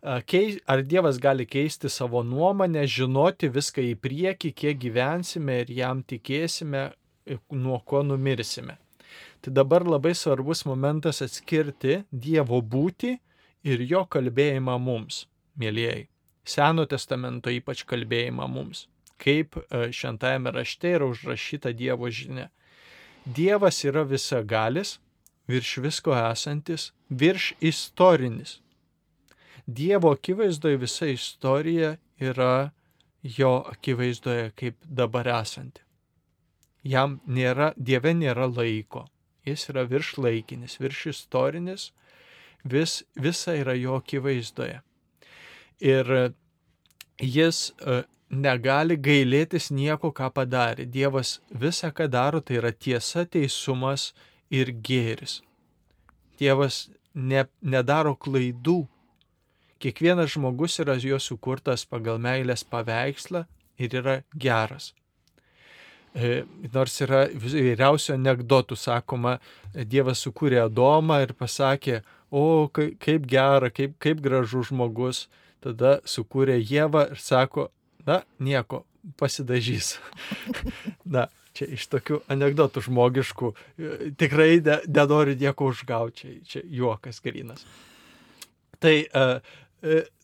Ar 0.00 0.82
Dievas 0.82 1.18
gali 1.20 1.44
keisti 1.44 1.90
savo 1.92 2.22
nuomonę, 2.24 2.86
žinoti 2.88 3.50
viską 3.52 3.82
į 3.84 3.96
priekį, 4.00 4.52
kiek 4.56 4.78
gyvensime 4.80 5.58
ir 5.64 5.72
jam 5.76 6.00
tikėsime, 6.02 6.90
nuo 7.52 7.80
ko 7.84 8.02
numirsime. 8.02 8.78
Tai 9.40 9.52
dabar 9.52 9.84
labai 9.84 10.14
svarbus 10.14 10.64
momentas 10.68 11.20
atskirti 11.24 12.02
Dievo 12.12 12.60
būti 12.60 13.18
ir 13.64 13.82
jo 13.84 14.04
kalbėjimą 14.08 14.76
mums, 14.80 15.24
mėlyjei. 15.60 16.06
Seno 16.44 16.86
testamento 16.88 17.52
ypač 17.52 17.84
kalbėjimą 17.88 18.48
mums. 18.48 18.86
Kaip 19.20 19.58
e, 19.60 19.90
šventajame 19.92 20.52
rašte 20.54 20.94
yra 20.96 21.08
užrašyta 21.10 21.74
Dievo 21.76 22.08
žinia. 22.08 22.48
Dievas 23.24 23.82
yra 23.84 24.06
visagalis, 24.08 24.96
virš 25.50 25.76
visko 25.84 26.16
esantis, 26.16 26.90
virš 27.10 27.52
istorinis. 27.60 28.58
Dievo 29.66 30.14
akivaizdoje 30.16 30.80
visa 30.80 31.06
istorija 31.06 31.96
yra 32.18 32.70
jo 33.22 33.52
akivaizdoje 33.68 34.50
kaip 34.56 34.76
dabar 34.84 35.28
esanti. 35.36 35.84
Jam 36.82 37.20
nėra, 37.28 37.74
Dieve 37.76 38.14
nėra 38.16 38.48
laiko. 38.48 39.04
Jis 39.44 39.68
yra 39.68 39.84
virš 39.84 40.16
laikinis, 40.16 40.78
virš 40.80 41.06
istorinis 41.12 41.90
vis, 42.64 43.02
visa 43.16 43.54
yra 43.56 43.74
jo 43.74 43.96
akivaizdoje. 44.00 44.80
Ir 45.80 46.12
e, 46.12 46.24
jis 47.20 47.70
e, 47.80 48.02
negali 48.30 48.96
gailėtis 48.96 49.70
nieko, 49.74 50.12
ką 50.12 50.30
padarė. 50.34 50.86
Dievas 50.86 51.38
visą, 51.50 51.90
ką 51.92 52.08
daro, 52.10 52.40
tai 52.40 52.60
yra 52.60 52.72
tiesa, 52.72 53.24
teisumas 53.26 54.10
ir 54.50 54.72
gėris. 54.72 55.40
Dievas 56.40 56.88
ne, 57.14 57.44
nedaro 57.62 58.14
klaidų. 58.16 58.84
Kiekvienas 59.80 60.34
žmogus 60.34 60.78
yra 60.82 60.98
jo 61.00 61.18
sukurtas 61.18 61.86
pagal 61.88 62.20
meilės 62.20 62.64
paveikslą 62.68 63.46
ir 63.80 63.94
yra 63.96 64.20
geras. 64.36 64.92
E, 66.10 66.42
nors 66.74 66.96
yra 67.04 67.24
įvairiausių 67.30 68.16
anegdotų, 68.16 68.76
sakoma, 68.76 69.38
Dievas 69.72 70.24
sukūrė 70.26 70.64
Adomą 70.64 71.20
ir 71.22 71.32
pasakė, 71.38 72.00
o 72.30 72.70
kaip 72.72 73.26
gera, 73.28 73.70
kaip, 73.74 73.98
kaip 74.02 74.22
gražus 74.24 74.70
žmogus. 74.70 75.26
Tada 75.60 75.98
sukūrė 76.08 76.56
Jėvą 76.56 77.10
ir 77.12 77.20
sako, 77.20 77.66
na, 78.06 78.22
nieko, 78.40 78.86
pasidažys. 79.20 79.98
na, 81.16 81.26
čia 81.56 81.68
iš 81.76 81.84
tokių 81.92 82.22
anegdotų 82.32 82.84
žmogiškų, 82.86 83.52
tikrai 84.20 84.62
nenoriu 84.88 85.36
nieko 85.40 85.70
užgauti, 85.72 86.16
čia, 86.20 86.36
čia 86.48 86.62
juokas 86.64 87.20
grinas. 87.24 87.66
Tai, 88.80 88.94
uh, 89.12 89.60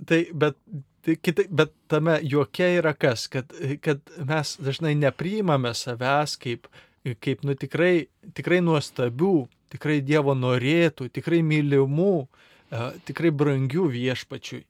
tai 0.08 0.20
bet, 0.32 0.56
tai, 1.04 1.18
kitai, 1.20 1.46
bet 1.52 1.74
tame 1.90 2.16
juoke 2.24 2.70
yra 2.78 2.94
kas, 2.96 3.26
kad, 3.32 3.52
kad 3.84 4.00
mes 4.16 4.56
dažnai 4.62 4.94
nepriimame 4.96 5.74
savęs 5.76 6.38
kaip, 6.40 6.70
kaip 7.22 7.44
nu 7.46 7.54
tikrai, 7.58 8.08
tikrai 8.36 8.62
nuostabių, 8.64 9.34
tikrai 9.72 10.00
Dievo 10.04 10.34
norėtų, 10.38 11.08
tikrai 11.12 11.42
mylimų, 11.46 12.26
e, 12.26 12.88
tikrai 13.08 13.32
brangių 13.32 13.88
viešpačiui. 13.94 14.64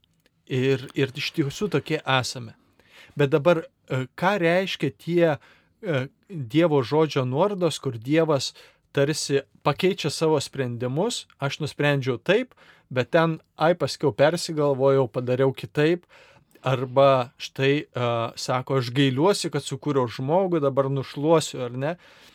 Ir, 0.46 0.86
ir 0.94 1.10
iš 1.18 1.32
tiesų 1.34 1.70
tokie 1.74 1.98
esame. 2.00 2.54
Bet 3.18 3.32
dabar, 3.34 3.64
e, 3.64 4.06
ką 4.14 4.36
reiškia 4.42 4.92
tie 4.94 5.26
e, 5.34 6.06
Dievo 6.28 6.82
žodžio 6.82 7.24
nuorodos, 7.26 7.80
kur 7.82 7.98
Dievas 7.98 8.52
tarsi 8.96 9.42
pakeičia 9.66 10.10
savo 10.10 10.38
sprendimus, 10.40 11.26
aš 11.38 11.60
nusprendžiau 11.60 12.16
taip, 12.16 12.54
bet 12.88 13.10
ten, 13.12 13.40
ai 13.58 13.74
paskiau 13.74 14.14
persigalvojau, 14.14 15.08
padariau 15.12 15.52
kitaip, 15.52 16.06
arba 16.66 17.30
štai 17.38 17.84
uh, 17.84 18.32
sako, 18.34 18.80
aš 18.80 18.90
gailiuosi, 18.94 19.52
kad 19.54 19.62
sukūriau 19.62 20.08
žmogų, 20.10 20.62
dabar 20.64 20.88
nušluosiu 20.90 21.60
ar 21.68 21.76
ne. 21.76 21.92
E, 21.94 22.26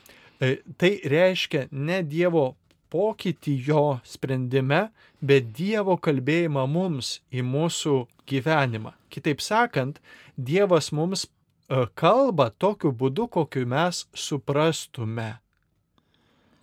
tai 0.78 0.92
reiškia 1.06 1.68
ne 1.72 2.02
Dievo 2.02 2.56
pokytį 2.92 3.54
jo 3.68 3.84
sprendime, 4.04 4.90
bet 5.22 5.52
Dievo 5.56 5.96
kalbėjimą 6.02 6.66
mums 6.68 7.20
į 7.32 7.46
mūsų 7.48 7.96
gyvenimą. 8.30 8.96
Kitaip 9.14 9.44
sakant, 9.44 10.02
Dievas 10.36 10.92
mums 10.96 11.26
e, 11.26 11.86
kalba 11.96 12.50
tokiu 12.52 12.92
būdu, 12.92 13.28
kokiu 13.32 13.66
mes 13.70 14.06
suprastume. 14.14 15.36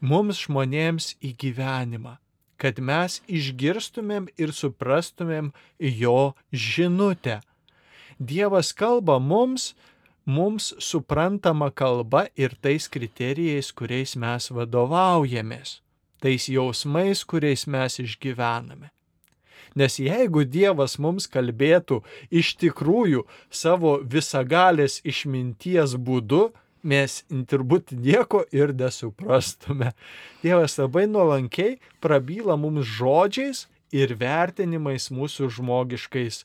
Mums 0.01 0.45
žmonėms 0.45 1.15
į 1.25 1.33
gyvenimą, 1.43 2.19
kad 2.61 2.79
mes 2.79 3.21
išgirstumėm 3.27 4.29
ir 4.39 4.55
suprastumėm 4.55 5.53
jo 5.79 6.35
žinutę. 6.53 7.41
Dievas 8.19 8.73
kalba 8.75 9.19
mums, 9.23 9.73
mums 10.29 10.75
suprantama 10.79 11.71
kalba 11.71 12.27
ir 12.37 12.53
tais 12.61 12.85
kriterijais, 12.93 13.73
kuriais 13.73 14.13
mes 14.21 14.51
vadovaujamės, 14.53 15.81
tais 16.21 16.49
jausmais, 16.53 17.25
kuriais 17.25 17.65
mes 17.67 17.99
išgyvename. 18.05 18.93
Nes 19.79 19.97
jeigu 20.01 20.45
Dievas 20.45 20.99
mums 21.01 21.29
kalbėtų 21.33 22.03
iš 22.31 22.55
tikrųjų 22.61 23.25
savo 23.49 23.99
visagalės 24.05 25.01
išminties 25.05 25.97
būdu, 25.97 26.51
mes 26.83 27.23
turbūt 27.49 27.93
nieko 27.97 28.45
ir 28.53 28.75
nesuprastume. 28.77 29.93
Dievas 30.45 30.77
labai 30.79 31.07
nuolankiai 31.09 31.79
prabyla 32.05 32.57
mums 32.61 32.87
žodžiais 32.99 33.67
ir 33.95 34.13
vertinimais 34.21 35.09
mūsų 35.15 35.49
žmogiškais 35.57 36.45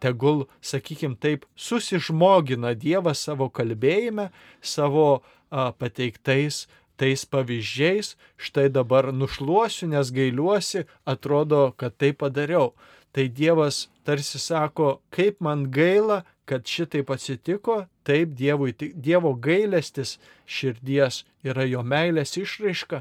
tegul, 0.00 0.46
sakykim 0.64 1.16
taip, 1.20 1.46
susižmogina 1.56 2.74
Dievas 2.78 3.24
savo 3.26 3.50
kalbėjime, 3.52 4.30
savo 4.60 5.22
pateiktais 5.50 6.66
tais 7.00 7.24
pavyzdžiais, 7.24 8.12
štai 8.36 8.68
dabar 8.68 9.08
nušluosiu, 9.12 9.88
nes 9.88 10.10
gailiuosi, 10.12 10.84
atrodo, 11.08 11.70
kad 11.80 11.96
tai 11.96 12.12
padariau. 12.12 12.74
Tai 13.16 13.24
Dievas 13.32 13.88
tarsi 14.04 14.38
sako, 14.38 15.00
kaip 15.14 15.40
man 15.40 15.70
gaila, 15.72 16.22
kad 16.44 16.66
šitaip 16.66 17.10
atsitiko, 17.14 17.84
taip 18.04 18.34
dievui, 18.36 18.74
Dievo 18.76 19.32
gailestis 19.38 20.18
širdies 20.46 21.22
yra 21.46 21.64
jo 21.70 21.82
meilės 21.86 22.36
išraiška, 22.40 23.00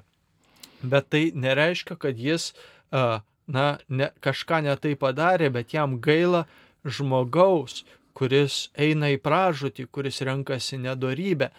bet 0.86 1.10
tai 1.12 1.24
nereiškia, 1.36 1.98
kad 2.00 2.22
jis 2.22 2.54
a, 2.94 3.22
na, 3.50 3.80
ne, 3.90 4.12
kažką 4.24 4.62
netai 4.68 4.96
padarė, 5.00 5.50
bet 5.54 5.74
jam 5.74 5.98
gaila 6.02 6.46
žmogaus, 6.86 7.84
kuris 8.14 8.70
eina 8.78 9.10
į 9.14 9.20
pražūtį, 9.24 9.88
kuris 9.92 10.22
renkasi 10.28 10.80
nedorybę. 10.82 11.50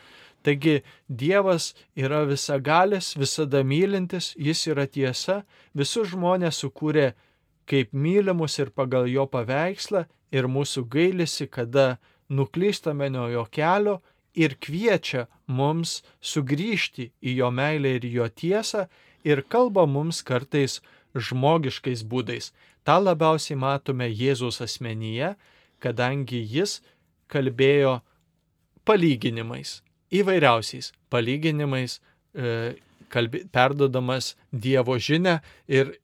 Taigi 0.45 0.81
Dievas 1.09 1.75
yra 1.97 2.23
visagalis, 2.29 3.13
visada 3.19 3.61
mylintis, 3.65 4.33
jis 4.41 4.63
yra 4.73 4.87
tiesa, 4.89 5.43
visus 5.77 6.15
žmonės 6.15 6.63
sukūrė 6.63 7.11
kaip 7.69 7.93
mylimus 7.93 8.57
ir 8.59 8.73
pagal 8.73 9.09
jo 9.11 9.27
paveikslą 9.29 10.07
ir 10.33 10.49
mūsų 10.49 10.87
gailisi, 10.91 11.47
kada 11.47 11.99
nuklystame 12.31 13.11
nuo 13.13 13.29
jo 13.29 13.45
kelio 13.53 14.01
ir 14.35 14.57
kviečia 14.63 15.27
mums 15.47 16.01
sugrįžti 16.23 17.11
į 17.21 17.37
jo 17.43 17.51
meilę 17.51 17.97
ir 17.99 18.07
jo 18.09 18.29
tiesą 18.29 18.87
ir 19.27 19.43
kalba 19.43 19.87
mums 19.87 20.23
kartais 20.23 20.81
žmogiškais 21.15 22.05
būdais. 22.07 22.51
Ta 22.85 22.99
labiausiai 23.01 23.59
matome 23.59 24.09
Jėzaus 24.09 24.61
asmenyje, 24.65 25.35
kadangi 25.81 26.41
jis 26.45 26.81
kalbėjo 27.31 28.01
palyginimais, 28.89 29.81
įvairiausiais 30.11 30.93
palyginimais, 31.13 32.01
kalbi, 33.11 33.45
perdodamas 33.53 34.35
Dievo 34.51 34.97
žinę 34.99 35.41
ir 35.71 35.95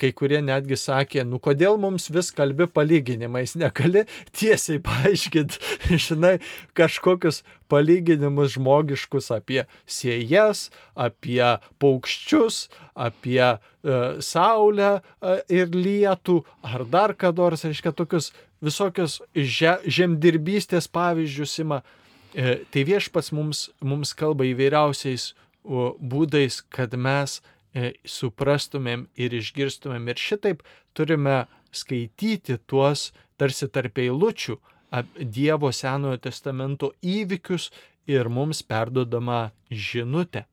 kai 0.00 0.10
kurie 0.16 0.40
netgi 0.42 0.76
sakė, 0.78 1.22
nu 1.28 1.38
kodėl 1.42 1.76
mums 1.80 2.08
vis 2.12 2.30
kalbi 2.34 2.66
palyginimais, 2.70 3.54
negali 3.58 4.04
tiesiai 4.34 4.80
paaiškinti, 4.84 5.60
žinai, 6.06 6.34
kažkokius 6.76 7.42
palyginimus 7.70 8.56
žmogiškus 8.56 9.30
apie 9.36 9.62
siejas, 9.86 10.68
apie 10.94 11.42
paukščius, 11.82 12.64
apie 12.94 13.42
e, 13.44 13.58
saulę 14.24 14.96
e, 14.96 15.36
ir 15.60 15.74
lietų, 15.74 16.40
ar 16.66 16.86
dar 16.90 17.14
ką 17.18 17.34
nors, 17.38 17.66
reiškia, 17.68 17.94
tokius 17.94 18.32
visokius 18.64 19.20
že, 19.34 19.78
žemdirbystės 19.86 20.88
pavyzdžius 20.90 21.60
ima. 21.62 21.82
E, 22.34 22.64
tai 22.74 22.82
viešpats 22.88 23.30
mums, 23.30 23.68
mums 23.84 24.10
kalba 24.18 24.46
įvairiausiais 24.48 25.32
būdais, 25.64 26.60
kad 26.68 26.94
mes 26.94 27.40
e, 27.74 27.92
suprastumėm 28.04 29.08
ir 29.16 29.34
išgirstumėm. 29.34 30.08
Ir 30.12 30.20
šitaip 30.20 30.62
turime 30.94 31.44
skaityti 31.74 32.58
tuos 32.66 33.12
tarsi 33.40 33.68
tarp 33.68 33.98
eilučių 33.98 34.58
Dievo 35.18 35.72
Senojo 35.74 36.20
testamento 36.22 36.92
įvykius 37.02 37.72
ir 38.06 38.28
mums 38.30 38.62
perdodama 38.62 39.50
žinutę. 39.70 40.44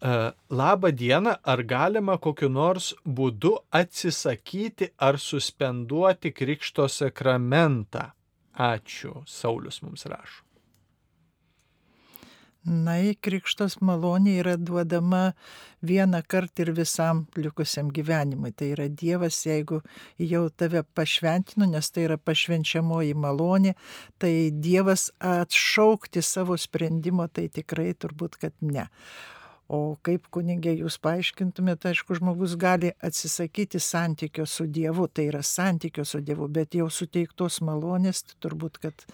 E, 0.00 0.32
Labą 0.50 0.90
dieną, 0.92 1.38
ar 1.42 1.62
galima 1.64 2.18
kokiu 2.18 2.50
nors 2.52 2.92
būdu 3.06 3.54
atsisakyti 3.72 4.90
ar 4.98 5.16
suspenduoti 5.16 6.34
Krikšto 6.36 6.88
sakramentą? 6.88 8.10
Ačiū, 8.56 9.22
Saulis 9.28 9.82
mums 9.82 10.04
rašo. 10.08 10.45
Na, 12.66 12.96
į 12.98 13.12
krikštos 13.22 13.76
malonė 13.78 14.40
yra 14.40 14.56
duodama 14.58 15.36
vieną 15.86 16.18
kartą 16.26 16.64
ir 16.64 16.72
visam 16.74 17.20
likusiam 17.38 17.92
gyvenimui. 17.94 18.50
Tai 18.58 18.72
yra 18.72 18.88
Dievas, 18.90 19.38
jeigu 19.46 19.78
jau 20.18 20.42
tave 20.50 20.82
pašventino, 20.98 21.68
nes 21.70 21.90
tai 21.94 22.08
yra 22.08 22.16
pašvenčiamoji 22.18 23.14
malonė, 23.22 23.76
tai 24.18 24.50
Dievas 24.50 25.12
atšaukti 25.22 26.24
savo 26.26 26.58
sprendimo, 26.58 27.28
tai 27.30 27.46
tikrai 27.54 27.92
turbūt, 27.94 28.40
kad 28.42 28.58
ne. 28.60 28.88
O 29.66 29.96
kaip 30.06 30.28
kunigė 30.30 30.76
jūs 30.78 30.94
paaiškintumėte, 31.02 31.90
aišku, 31.90 32.14
žmogus 32.20 32.54
gali 32.60 32.92
atsisakyti 33.02 33.80
santykio 33.82 34.44
su 34.46 34.68
Dievu, 34.70 35.08
tai 35.10 35.24
yra 35.32 35.40
santykio 35.42 36.04
su 36.06 36.20
Dievu, 36.22 36.46
bet 36.46 36.76
jau 36.78 36.86
suteiktos 36.86 37.58
malonės, 37.66 38.22
tai 38.28 38.38
turbūt, 38.46 38.78
kad 38.84 39.06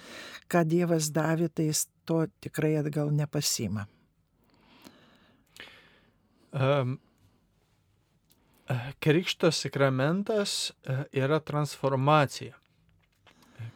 ką 0.52 0.66
Dievas 0.68 1.08
davė, 1.16 1.48
tai 1.48 1.70
jis 1.70 1.86
to 2.04 2.26
tikrai 2.44 2.74
atgal 2.82 3.14
nepasima. 3.16 3.86
Um, 6.52 6.98
Krikšto 9.00 9.48
sakramentas 9.56 10.72
yra 11.16 11.40
transformacija. 11.40 12.58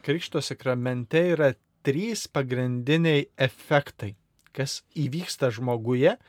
Krikšto 0.05 0.41
sakramente 0.45 1.25
yra 1.33 1.55
trys 1.81 2.27
pagrindiniai 2.29 3.27
efektai, 3.33 4.13
kas 4.53 4.83
įvyksta 4.93 5.49
žmoguje 5.53 6.19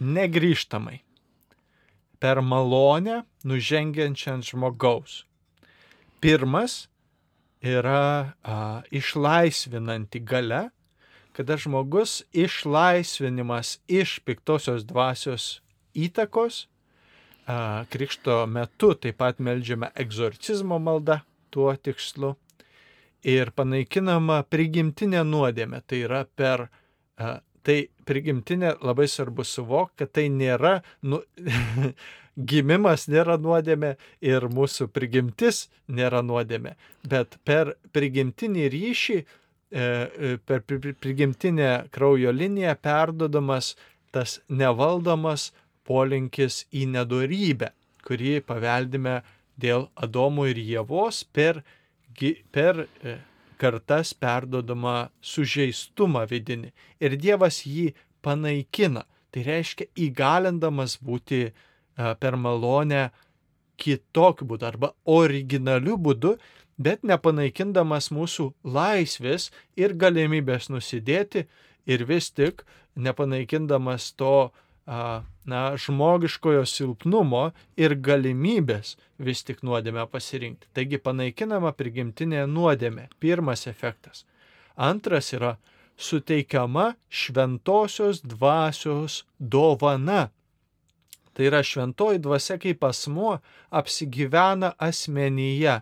negryžtamai 0.00 1.00
per 2.18 2.40
malonę 2.42 3.22
nužengiančiant 3.44 4.46
žmogaus. 4.48 5.24
Pirmas 6.20 6.86
yra 7.60 8.32
a, 8.42 8.82
išlaisvinanti 8.90 10.20
gale, 10.24 10.68
kada 11.36 11.56
žmogus 11.60 12.22
išlaisvinimas 12.32 13.78
iš 13.88 14.20
piktosios 14.24 14.86
dvasios 14.88 15.60
įtakos, 15.92 16.64
a, 17.46 17.84
krikšto 17.92 18.44
metu 18.46 18.94
taip 18.96 19.20
pat 19.20 19.40
melžiame 19.40 19.90
egzorcizmo 19.92 20.78
maldą 20.78 21.20
tuo 21.52 21.74
tikslu 21.76 22.34
ir 23.24 23.52
panaikinama 23.56 24.42
prigimtinė 24.48 25.24
nuodėmė, 25.28 25.82
tai 25.86 26.04
yra 26.08 26.24
per 26.24 26.68
a, 27.16 27.38
tai 27.64 27.88
prigimtinė 28.06 28.74
labai 28.84 29.06
svarbu 29.10 29.44
suvokti, 29.46 30.04
kad 30.04 30.12
tai 30.16 30.28
nėra, 30.32 30.78
nu, 31.02 31.20
gimimas 32.50 33.06
nėra 33.10 33.36
nuodėmė 33.40 33.94
ir 34.24 34.48
mūsų 34.50 34.88
prigimtis 34.94 35.68
nėra 35.88 36.22
nuodėmė, 36.26 36.74
bet 37.08 37.38
per 37.44 37.74
prigimtinį 37.94 38.68
ryšį, 38.74 39.18
e, 39.20 39.26
e, 39.80 40.36
per 40.46 40.64
prigimtinę 40.66 41.70
kraujo 41.94 42.32
liniją 42.34 42.74
perdodamas 42.82 43.74
tas 44.14 44.40
nevaldomas 44.48 45.52
polinkis 45.84 46.64
į 46.72 46.86
nedorybę, 46.94 47.70
kurį 48.06 48.38
paveldime 48.46 49.20
dėl 49.60 49.88
Adomo 49.94 50.46
ir 50.50 50.58
Jėvos 50.58 51.22
per, 51.32 51.62
per 52.54 52.84
e, 52.86 53.18
kartas 53.64 54.12
perdodama 54.12 55.08
sužeistumą 55.24 56.26
vidinį. 56.30 56.72
Ir 57.00 57.16
Dievas 57.20 57.62
jį 57.64 57.92
panaikina. 58.24 59.04
Tai 59.32 59.42
reiškia 59.48 59.88
įgalindamas 60.06 60.98
būti 61.02 61.40
e, 61.48 61.52
per 62.20 62.36
malonę 62.38 63.08
kitokiu 63.80 64.46
būdu 64.52 64.68
arba 64.68 64.92
originaliu 65.10 65.96
būdu, 65.98 66.36
bet 66.78 67.02
nepanaikindamas 67.06 68.10
mūsų 68.14 68.50
laisvės 68.76 69.50
ir 69.78 69.96
galimybės 69.98 70.70
nusidėti 70.70 71.46
ir 71.86 72.06
vis 72.06 72.30
tik 72.30 72.62
nepanaikindamas 72.94 74.12
to 74.18 74.52
na, 75.44 75.76
žmogiškojo 75.76 76.64
silpnumo 76.68 77.50
ir 77.76 77.96
galimybės 77.96 78.94
vis 79.18 79.44
tik 79.44 79.62
nuodėmę 79.66 80.06
pasirinkti. 80.10 80.70
Taigi 80.76 81.00
panaikinama 81.02 81.74
prigimtinė 81.76 82.46
nuodėmė. 82.50 83.08
Pirmas 83.20 83.66
efektas. 83.70 84.24
Antras 84.76 85.32
yra 85.36 85.56
suteikiama 85.96 86.94
šventosios 87.08 88.22
dvasios 88.24 89.22
dovana. 89.38 90.30
Tai 91.34 91.50
yra 91.50 91.64
šventoji 91.66 92.22
dvasia 92.22 92.58
kaip 92.62 92.84
asmuo 92.86 93.38
apsigyvena 93.70 94.74
asmenyje 94.78 95.80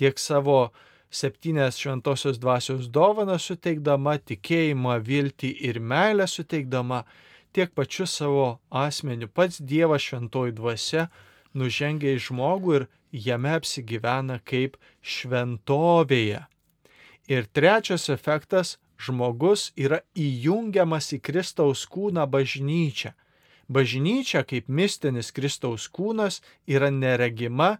tiek 0.00 0.20
savo 0.20 0.70
septynės 1.10 1.80
šventosios 1.80 2.38
dvasios 2.40 2.88
dovaną 2.92 3.36
suteikdama, 3.42 4.16
tikėjimą, 4.22 5.00
viltį 5.04 5.50
ir 5.68 5.80
meilę 5.80 6.26
suteikdama, 6.30 7.02
tiek 7.52 7.74
pačiu 7.74 8.06
savo 8.06 8.60
asmeniu 8.70 9.28
pats 9.28 9.60
Dievas 9.60 10.02
šventoji 10.02 10.54
dvasia 10.56 11.08
nužengia 11.54 12.14
į 12.16 12.22
žmogų 12.28 12.76
ir 12.78 12.86
jame 13.12 13.54
apsigyvena 13.58 14.38
kaip 14.44 14.76
šventovėje. 15.02 16.44
Ir 17.30 17.46
trečias 17.52 18.08
efektas- 18.08 18.78
žmogus 19.04 19.72
yra 19.76 20.00
įjungiamas 20.14 21.12
į 21.16 21.20
Kristaus 21.22 21.86
kūną 21.86 22.26
bažnyčią. 22.26 23.12
Bažnyčia 23.68 24.42
kaip 24.44 24.68
mistinis 24.68 25.30
Kristaus 25.30 25.88
kūnas 25.88 26.40
yra 26.66 26.90
neregima 26.90 27.78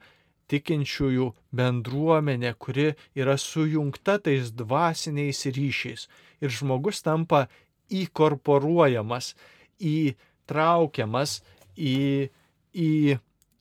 tikinčiųjų 0.51 1.32
bendruomenė, 1.55 2.55
kuri 2.59 2.94
yra 3.14 3.36
sujungta 3.38 4.18
tais 4.18 4.51
dvasiniais 4.51 5.47
ryšiais. 5.47 6.09
Ir 6.40 6.48
žmogus 6.48 7.02
tampa 7.02 7.48
įkorporuojamas 7.90 9.34
įtraukiamas 9.81 11.40
į, 11.77 12.28
į 12.74 12.90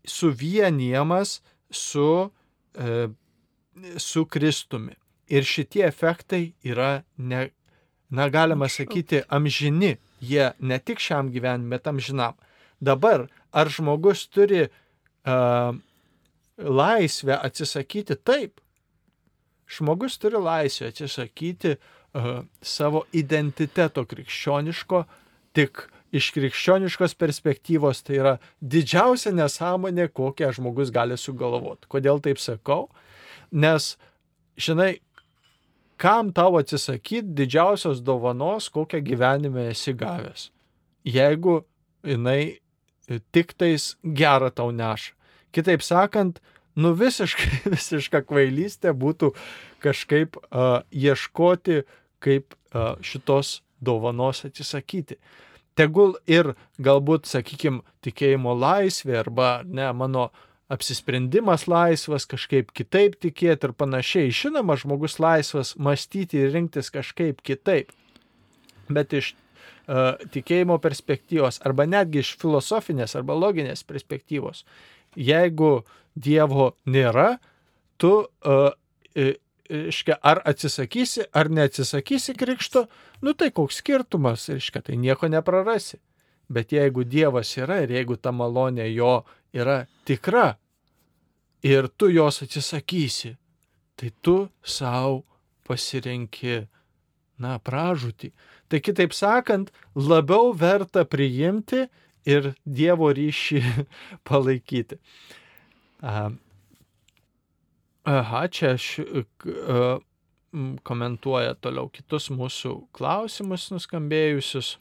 suvienijamas 0.08 1.40
su, 1.72 2.32
e, 2.76 3.08
su 3.98 4.26
Kristumi. 4.26 4.96
Ir 5.30 5.46
šitie 5.46 5.86
efektai 5.86 6.54
yra, 6.66 7.04
ne, 7.18 7.50
na 8.10 8.30
galima 8.30 8.70
sakyti, 8.70 9.22
amžini. 9.30 9.98
Jie 10.20 10.52
ne 10.60 10.80
tik 10.80 11.00
šiam 11.00 11.30
gyvenimui, 11.32 11.78
bet 11.78 11.88
amžinam. 11.88 12.34
Dabar, 12.82 13.28
ar 13.52 13.70
žmogus 13.70 14.26
turi 14.28 14.66
uh, 14.66 15.76
laisvę 16.58 17.38
atsisakyti? 17.38 18.16
Taip. 18.16 18.60
Žmogus 19.70 20.18
turi 20.18 20.42
laisvę 20.42 20.90
atsisakyti 20.90 21.76
uh, 21.78 22.42
savo 22.62 23.06
identiteto 23.14 24.04
krikščioniško 24.10 25.04
tik 25.54 25.86
iš 26.16 26.32
krikščioniškos 26.36 27.16
perspektyvos 27.20 28.02
tai 28.06 28.20
yra 28.20 28.36
didžiausia 28.62 29.34
nesąmonė, 29.36 30.10
kokią 30.14 30.52
žmogus 30.58 30.94
gali 30.94 31.18
sugalvoti. 31.18 31.90
Kodėl 31.92 32.22
taip 32.24 32.42
sakau? 32.42 32.88
Nes, 33.52 33.94
žinai, 34.58 35.00
kam 36.00 36.32
tau 36.34 36.58
atsisakyti 36.60 37.36
didžiausios 37.38 38.02
dovanos, 38.06 38.70
kokią 38.74 39.02
gyvenime 39.06 39.70
esi 39.74 39.94
gavęs, 39.98 40.50
jeigu 41.06 41.62
jinai 42.06 42.60
tik 43.34 43.54
tais 43.58 43.96
gerą 44.04 44.52
tau 44.54 44.72
neša. 44.72 45.16
Kitaip 45.52 45.82
sakant, 45.82 46.40
nu 46.78 46.94
visiškai, 46.98 47.64
visiška 47.76 48.22
kvailystė 48.30 48.94
būtų 48.94 49.34
kažkaip 49.84 50.38
uh, 50.38 50.82
ieškoti, 50.94 51.84
kaip 52.24 52.54
uh, 52.54 52.96
šitos 53.02 53.60
dovanos 53.82 54.44
atsisakyti. 54.46 55.18
Tegul 55.80 56.18
ir 56.28 56.54
galbūt, 56.84 57.30
sakykime, 57.30 57.84
tikėjimo 58.04 58.54
laisvė 58.60 59.20
arba 59.22 59.50
ne 59.64 59.88
mano 59.96 60.30
apsisprendimas 60.70 61.66
laisvas, 61.72 62.28
kažkaip 62.30 62.74
kitaip 62.78 63.16
tikėti 63.24 63.70
ir 63.70 63.74
panašiai. 63.74 64.34
Žinoma, 64.36 64.78
žmogus 64.78 65.18
laisvas 65.22 65.74
mąstyti 65.82 66.44
ir 66.44 66.54
rinktis 66.54 66.92
kažkaip 66.94 67.42
kitaip. 67.46 67.94
Bet 68.90 69.16
iš 69.18 69.32
uh, 69.34 70.20
tikėjimo 70.34 70.78
perspektyvos 70.84 71.62
arba 71.66 71.88
netgi 71.90 72.22
iš 72.22 72.36
filosofinės 72.42 73.16
arba 73.18 73.38
loginės 73.38 73.86
perspektyvos, 73.88 74.66
jeigu 75.18 75.80
Dievo 76.20 76.74
nėra, 76.90 77.38
tu 78.02 78.12
uh, 78.26 78.72
reiškia, 79.70 80.18
ar 80.22 80.42
atsisakysi, 80.50 81.28
ar 81.34 81.50
neatsisakysi 81.54 82.36
krikšto, 82.38 82.86
nu 83.22 83.34
tai 83.34 83.52
koks 83.56 83.82
skirtumas, 83.82 84.48
reiškia, 84.50 84.82
tai 84.82 84.98
nieko 84.98 85.30
neprarasi. 85.30 86.00
Bet 86.50 86.74
jeigu 86.74 87.06
Dievas 87.06 87.52
yra 87.62 87.84
ir 87.84 87.94
jeigu 87.94 88.18
ta 88.18 88.34
malonė 88.34 88.88
jo 88.90 89.20
yra 89.54 89.84
tikra 90.06 90.58
ir 91.64 91.88
tu 91.94 92.10
jos 92.10 92.42
atsisakysi, 92.46 93.36
tai 93.96 94.10
tu 94.22 94.50
savo 94.64 95.24
pasirenki, 95.68 96.66
na, 97.40 97.60
pražūtį. 97.62 98.32
Tai 98.70 98.80
kitaip 98.82 99.14
sakant, 99.14 99.70
labiau 99.96 100.52
verta 100.58 101.06
priimti 101.06 101.86
ir 102.26 102.54
Dievo 102.66 103.12
ryšį 103.14 103.62
palaikyti. 104.28 104.98
Aha, 108.10 108.48
čia 108.50 108.72
aš 108.74 108.86
komentuoja 110.82 111.54
toliau 111.62 111.92
kitus 111.94 112.32
mūsų 112.34 112.72
klausimus 112.98 113.68
nuskambėjusius. 113.70 114.72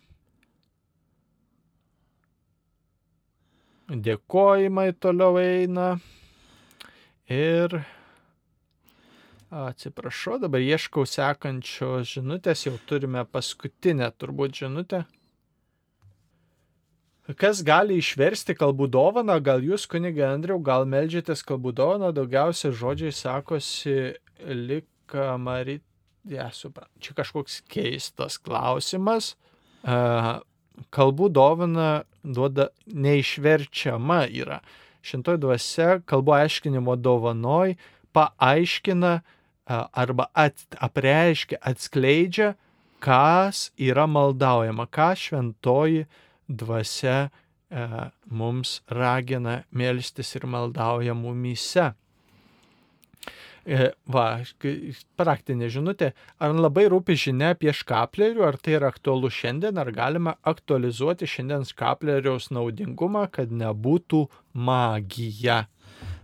Dėkojimai 3.89 4.87
toliau 4.97 5.37
eina. 5.43 5.91
Ir 7.29 7.77
atsiprašau, 9.53 10.39
dabar 10.41 10.65
ieškau 10.65 11.05
sekančios 11.05 12.15
žinutės, 12.15 12.65
jau 12.65 12.79
turime 12.89 13.29
paskutinę 13.29 14.09
turbūt 14.17 14.63
žinutę. 14.63 15.05
Kas 17.37 17.61
gali 17.61 17.99
išversti 18.01 18.55
kalbų 18.57 18.87
dovaną, 18.89 19.35
gal 19.45 19.61
jūs, 19.61 19.85
kunigė 19.91 20.25
Andriau, 20.31 20.57
gal 20.65 20.87
melžiatės 20.89 21.43
kalbų 21.45 21.75
dovaną, 21.77 22.09
daugiausia 22.17 22.71
žodžiai 22.73 23.13
sakosi 23.13 24.15
lika 24.49 25.35
marit. 25.37 25.85
Ja, 26.29 26.49
suprantu, 26.53 26.93
čia 27.05 27.13
kažkoks 27.17 27.61
keistas 27.69 28.39
klausimas. 28.41 29.35
Kalbų 30.95 31.29
dovana 31.33 32.05
duoda 32.25 32.71
neišverčiama 32.89 34.23
yra. 34.33 34.63
Šintoj 35.05 35.37
dvasia 35.41 35.99
kalbų 36.09 36.35
aiškinimo 36.39 36.97
dovanoj 36.97 37.77
paaiškina 38.17 39.13
arba 39.69 40.27
at, 40.33 40.65
apreiškia, 40.81 41.61
atskleidžia, 41.61 42.55
kas 43.05 43.69
yra 43.77 44.09
maldaujama, 44.09 44.89
ką 44.89 45.13
šventoji 45.17 46.09
dvasia 46.49 47.29
e, 47.29 47.87
mums 48.27 48.81
ragina 48.91 49.63
melstis 49.71 50.35
ir 50.37 50.49
maldauja 50.49 51.15
mumyse. 51.15 51.93
E, 53.69 53.91
va, 54.09 54.41
praktinė 55.21 55.69
žinutė, 55.69 56.15
ar 56.41 56.55
labai 56.57 56.87
rūpi 56.89 57.19
žinia 57.21 57.51
apie 57.53 57.69
škaplerių, 57.77 58.47
ar 58.49 58.57
tai 58.57 58.79
yra 58.79 58.89
aktualu 58.89 59.29
šiandien, 59.29 59.77
ar 59.77 59.91
galima 59.93 60.39
aktualizuoti 60.49 61.29
šiandien 61.29 61.67
škapleriaus 61.69 62.49
naudingumą, 62.55 63.27
kad 63.29 63.53
nebūtų 63.53 64.23
magija. 64.57 65.67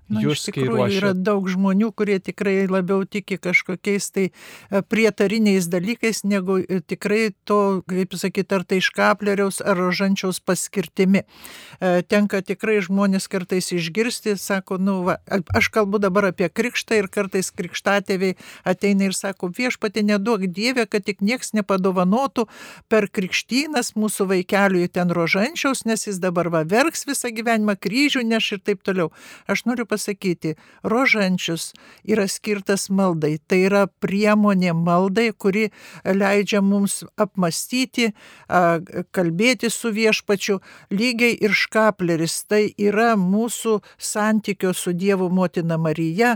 Na, 0.05 0.21
Jūs 0.21 0.37
iš 0.37 0.43
tikrųjų 0.51 0.77
ruošia... 0.77 0.97
yra 0.99 1.11
daug 1.17 1.47
žmonių, 1.49 1.89
kurie 1.97 2.19
tikrai 2.21 2.67
labiau 2.69 3.07
tiki 3.09 3.39
kažkokiais 3.41 4.11
tai 4.13 4.25
e, 4.29 4.83
prietariniais 4.85 5.65
dalykais, 5.73 6.27
negu 6.29 6.59
e, 6.61 6.83
tikrai 6.85 7.31
to, 7.49 7.81
kaip 7.89 8.13
sakyti, 8.21 8.53
ar 8.53 8.67
tai 8.69 8.83
iš 8.83 8.91
kapleriaus 8.93 9.63
ar 9.65 9.81
rožančiaus 9.81 10.43
paskirtimi. 10.45 11.23
E, 11.25 12.03
tenka 12.05 12.43
tikrai 12.45 12.83
žmonės 12.85 13.31
kartais 13.33 13.71
išgirsti, 13.73 14.35
sako, 14.37 14.77
nu, 14.77 14.99
va, 15.09 15.17
aš 15.57 15.71
kalbu 15.73 16.03
dabar 16.05 16.29
apie 16.35 16.51
krikštą 16.53 17.01
ir 17.01 17.09
kartais 17.09 17.49
krikštatėviai 17.57 18.37
ateina 18.69 19.09
ir 19.09 19.17
sako, 19.17 19.49
viešpatė 19.57 20.05
neduok 20.05 20.45
dievę, 20.53 20.85
kad 20.85 21.09
tik 21.09 21.25
nieks 21.25 21.55
nepadovanotų 21.57 22.45
per 22.93 23.09
krikštynas 23.09 23.95
mūsų 23.97 24.29
vaikeliui 24.35 24.93
ten 24.93 25.17
rožančiaus, 25.17 25.87
nes 25.89 26.05
jis 26.11 26.21
dabar 26.21 26.53
va 26.53 26.61
verks 26.69 27.09
visą 27.09 27.33
gyvenimą, 27.33 27.79
kryžių 27.81 28.27
neš 28.29 28.53
ir 28.59 28.65
taip 28.69 28.85
toliau. 28.85 29.09
Aš 29.49 29.65
noriu 29.65 29.89
pasakyti, 29.95 30.55
rožančius 30.83 31.73
yra 32.05 32.27
skirtas 32.29 32.91
maldai. 32.91 33.39
Tai 33.47 33.59
yra 33.69 33.87
priemonė 34.03 34.75
maldai, 34.75 35.31
kuri 35.33 35.71
leidžia 36.05 36.61
mums 36.65 37.03
apmastyti, 37.21 38.11
kalbėti 39.15 39.71
su 39.71 39.93
viešpačiu. 39.95 40.59
Lygiai 40.91 41.39
ir 41.41 41.55
škapleris 41.55 42.43
tai 42.51 42.67
yra 42.77 43.15
mūsų 43.21 43.79
santykio 43.99 44.75
su 44.75 44.93
Dievo 44.93 45.29
motina 45.31 45.79
Marija 45.79 46.35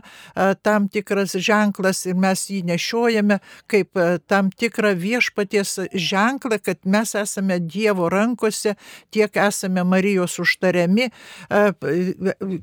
tam 0.62 0.89
tikras 0.89 1.35
ženklas 1.35 2.05
ir 2.06 2.16
mes 2.18 2.44
jį 2.51 2.62
nešiojame 2.68 3.40
kaip 3.66 3.98
tam 4.30 4.51
tikrą 4.51 4.94
viešpaties 4.98 5.74
ženklą, 5.94 6.60
kad 6.62 6.78
mes 6.85 7.14
esame 7.18 7.59
Dievo 7.60 8.09
rankose, 8.12 8.76
tiek 9.10 9.36
esame 9.36 9.85
Marijos 9.85 10.39
užtariami 10.43 11.10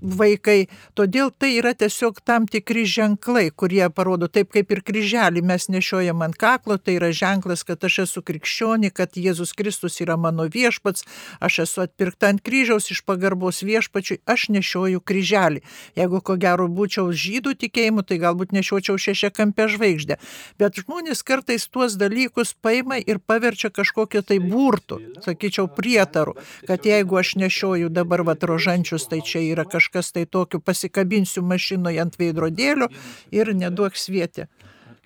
vaikai, 0.02 0.68
Todėl 0.96 1.28
tai 1.28 1.50
yra 1.60 1.74
tiesiog 1.76 2.22
tam 2.24 2.46
tikri 2.48 2.86
ženklai, 2.88 3.50
kurie 3.52 3.84
parodo 3.92 4.30
taip 4.32 4.54
kaip 4.56 4.70
ir 4.72 4.80
kryželį 4.88 5.42
mes 5.44 5.66
nešiojam 5.68 6.22
ant 6.24 6.38
kaklo, 6.40 6.78
tai 6.80 6.94
yra 6.96 7.10
ženklas, 7.12 7.66
kad 7.68 7.84
aš 7.84 7.98
esu 8.06 8.22
krikščionė, 8.24 8.94
kad 8.96 9.18
Jėzus 9.20 9.52
Kristus 9.60 10.00
yra 10.00 10.16
mano 10.16 10.46
viešpats, 10.48 11.04
aš 11.44 11.58
esu 11.66 11.84
atpirkta 11.84 12.30
ant 12.32 12.40
kryžiaus 12.46 12.88
iš 12.96 13.02
pagarbos 13.04 13.60
viešpačiui, 13.68 14.22
aš 14.24 14.46
nešioju 14.56 15.02
kryželį. 15.04 15.66
Jeigu 16.00 16.22
ko 16.24 16.38
gero 16.40 16.70
būčiau 16.72 17.12
žydų 17.12 17.58
tikėjimu, 17.66 18.06
tai 18.08 18.22
galbūt 18.24 18.56
nešiočiau 18.56 18.96
šešią 18.96 19.34
kampę 19.36 19.68
žvaigždę. 19.76 20.20
Bet 20.64 20.80
žmonės 20.80 21.26
kartais 21.28 21.68
tuos 21.68 22.00
dalykus 22.00 22.56
paima 22.56 23.02
ir 23.04 23.20
paverčia 23.20 23.68
kažkokiu 23.68 24.24
tai 24.24 24.40
burtų, 24.40 25.02
sakyčiau, 25.28 25.68
prietaru, 25.68 26.38
kad 26.72 26.88
jeigu 26.88 27.20
aš 27.20 27.36
nešioju 27.44 27.92
dabar 27.92 28.24
vatrožančius, 28.32 29.10
tai 29.12 29.20
čia 29.20 29.44
yra 29.44 29.68
kažkas 29.68 30.16
tai 30.16 30.24
tokiu 30.24 30.64
pasikabinsiu 30.86 31.44
mašinoje 31.44 32.02
ant 32.02 32.16
veidrodėlio 32.20 32.88
ir 33.32 33.54
neduok 33.54 33.96
svietį. 33.96 34.48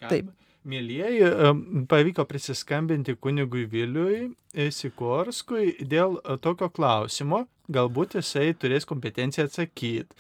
Taip. 0.10 0.30
Mėlyjeji, 0.69 1.85
pavyko 1.89 2.26
prisiskambinti 2.27 3.15
kunigui 3.15 3.64
Viliui 3.65 4.30
Sikorskui 4.53 5.77
dėl 5.80 6.19
e, 6.19 6.35
tokio 6.38 6.68
klausimo, 6.69 7.47
galbūt 7.72 8.18
jisai 8.19 8.53
turės 8.53 8.85
kompetenciją 8.85 9.47
atsakyti. 9.47 10.14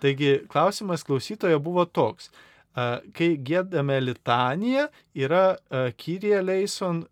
Taigi 0.00 0.42
klausimas 0.52 1.02
klausytojo 1.02 1.58
buvo 1.64 1.86
toks. 1.86 2.28
E, 2.28 3.00
kai 3.16 3.30
gėdame 3.40 3.98
litaniją, 4.04 4.86
yra 5.16 5.56
e, 5.56 5.90
Kyrie 5.96 6.42
Leison 6.44 7.06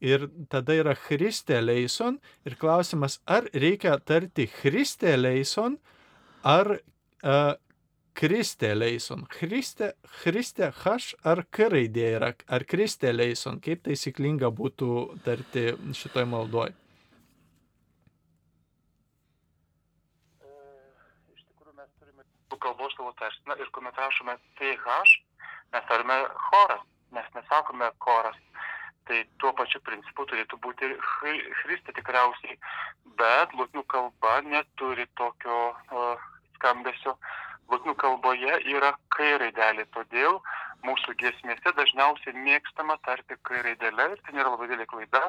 ir 0.00 0.26
tada 0.50 0.74
yra 0.74 0.96
Christe 0.96 1.60
Leison 1.60 2.18
ir 2.44 2.56
klausimas, 2.56 3.20
ar 3.26 3.46
reikia 3.52 3.98
tarti 4.00 4.48
Christe 4.48 5.14
Leison 5.16 5.78
ar 6.44 6.78
uh, 7.24 7.54
Kristė 8.14 8.70
Leison. 8.76 9.24
Kristė, 9.26 9.90
Kristė 10.20 10.68
H 10.70 11.16
ar 11.26 11.42
K 11.50 11.66
raidė 11.72 12.04
yra, 12.14 12.30
ar 12.46 12.64
Kristė 12.70 13.10
Leison, 13.10 13.58
kaip 13.64 13.82
taisyklinga 13.88 14.52
būtų 14.54 14.90
tarti 15.26 15.64
šitoj 15.98 16.28
maldoj? 16.30 16.70
Iš 21.34 21.42
tikrųjų 21.48 21.74
mes 21.80 21.90
turime 21.98 22.22
kalbos 22.66 22.94
savo 22.94 23.10
tarstiną 23.18 23.58
ir 23.58 23.74
kuomet 23.74 23.98
rašome 23.98 24.38
TH, 24.60 25.02
mes 25.74 25.90
turime 25.90 26.22
choras, 26.46 26.86
mes 27.18 27.30
nesakome 27.34 27.90
choras. 27.98 28.38
Tai 29.04 29.18
tuo 29.42 29.50
pačiu 29.58 29.82
principu 29.84 30.24
turėtų 30.30 30.56
būti 30.64 30.86
ir 30.86 30.94
Kristė 31.64 31.92
tikriausiai, 31.98 32.54
bet 33.18 33.58
lūtnių 33.58 33.82
kalba 33.90 34.38
neturi 34.46 35.10
tokio 35.18 35.58
skambesio 36.64 37.16
lotynų 37.72 37.94
kalboje 38.00 38.58
yra 38.72 38.94
kai 39.14 39.36
raidelė, 39.40 39.84
todėl 39.96 40.40
mūsų 40.84 41.14
giesmėse 41.20 41.72
dažniausiai 41.76 42.36
mėgstama 42.36 42.96
tarti 43.04 43.36
kai 43.44 43.62
raidelė 43.64 44.10
ir 44.12 44.22
tai 44.24 44.36
nėra 44.36 44.52
labai 44.52 44.68
didelė 44.68 44.88
klaida, 44.88 45.22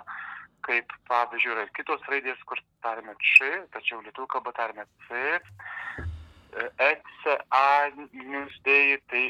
kaip 0.67 0.91
pavyzdžiui 1.11 1.53
yra 1.53 1.65
ir 1.67 1.73
kitos 1.77 2.03
raidės, 2.11 2.39
kur 2.47 2.59
tarime 2.83 3.15
č, 3.19 3.51
tačiau 3.75 4.01
lietuvių 4.03 4.27
kalba 4.31 4.55
tarime 4.57 4.87
c, 5.07 5.39
e, 6.59 6.91
c, 7.23 7.37
a, 7.51 7.65
niusdėjai, 8.15 8.99
tai 9.11 9.25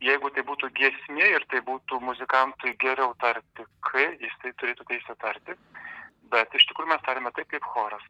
jeigu 0.00 0.32
tai 0.34 0.44
būtų 0.48 0.72
giesmė 0.76 1.32
ir 1.36 1.44
tai 1.52 1.60
būtų 1.64 2.00
muzikantui 2.04 2.74
geriau 2.80 3.14
tarti 3.20 3.68
k, 3.86 4.08
jis 4.20 4.36
tai 4.42 4.56
turėtų 4.60 4.88
teisę 4.92 5.16
tarti 5.20 5.56
bet 6.30 6.54
iš 6.56 6.66
tikrųjų 6.70 6.92
mes 6.92 7.02
tarėme 7.06 7.32
taip 7.36 7.50
kaip 7.50 7.66
choras. 7.74 8.06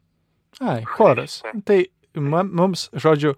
Ai, 0.61 0.81
choras. 0.87 1.39
Tai 1.67 1.79
mums, 2.15 2.89
žodžiu, 2.93 3.35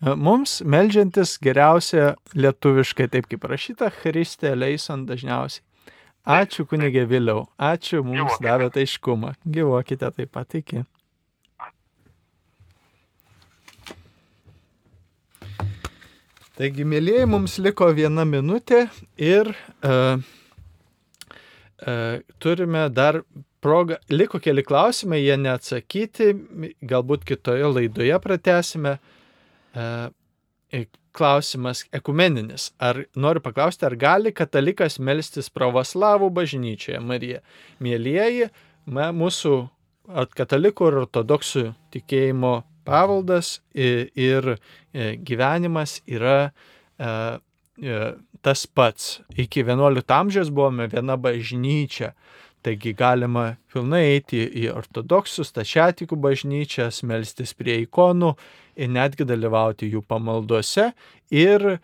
mums 0.00 0.60
melžiantis 0.64 1.36
geriausia 1.42 2.14
lietuviškai, 2.34 3.08
taip 3.12 3.30
kaip 3.30 3.46
rašyta, 3.48 3.90
Christė 4.02 4.54
Leison 4.56 5.06
dažniausiai. 5.08 5.64
Ačiū 6.26 6.64
kunigė 6.66 7.04
Vėliau, 7.06 7.44
ačiū 7.54 8.02
mums 8.02 8.40
davėte 8.42 8.82
aiškumą. 8.82 9.36
Gyvuokite 9.46 10.10
taip 10.10 10.32
pat 10.34 10.56
iki. 10.58 10.82
Taigi, 16.56 16.86
mėlyjeji, 16.88 17.28
mums 17.28 17.58
liko 17.60 17.86
viena 17.92 18.24
minutė 18.24 18.86
ir 19.20 19.52
uh, 19.84 20.16
uh, 21.84 22.18
turime 22.40 22.86
dar 22.88 23.20
progą, 23.66 23.98
liko 24.14 24.38
keli 24.42 24.62
klausimai, 24.66 25.20
jie 25.24 25.36
neatsakyti, 25.42 26.30
galbūt 26.86 27.26
kitoje 27.28 27.66
laidoje 27.74 28.20
pratesime. 28.24 28.96
Uh, 29.76 30.06
klausimas 31.16 31.84
ekumeninis. 31.96 32.70
Ar 32.78 33.04
noriu 33.16 33.40
paklausti, 33.44 33.86
ar 33.88 33.96
gali 33.98 34.32
katalikas 34.36 34.98
melstis 35.00 35.48
pravoslavų 35.52 36.28
bažnyčioje, 36.36 37.00
Marija? 37.00 37.40
Mėlyjeji, 37.82 38.50
mūsų 38.90 39.54
at- 40.22 40.34
katalikų 40.36 40.90
ir 40.92 40.98
ortodoksų 41.04 41.64
tikėjimo 41.96 42.54
paveldas 42.86 43.60
i- 43.74 44.10
ir 44.14 44.56
e, 44.94 45.16
gyvenimas 45.16 46.00
yra 46.06 46.52
e, 46.98 47.08
e, 47.82 48.14
tas 48.42 48.66
pats. 48.66 49.20
Iki 49.36 49.64
11 49.64 50.12
amžiaus 50.20 50.50
buvome 50.54 50.86
viena 50.92 51.16
bažnyčia. 51.16 52.12
Taigi 52.66 52.96
galima 52.98 53.52
pilnai 53.70 54.02
eiti 54.16 54.40
į 54.42 54.64
ortodoksų 54.74 55.44
stačiatikų 55.46 56.16
bažnyčias, 56.18 57.04
melstis 57.06 57.52
prie 57.54 57.76
ikonų 57.84 58.32
ir 58.82 58.90
netgi 58.90 59.26
dalyvauti 59.28 59.86
jų 59.92 60.02
pamaldose. 60.02 60.88
Ir 61.30 61.66
e, 61.70 61.76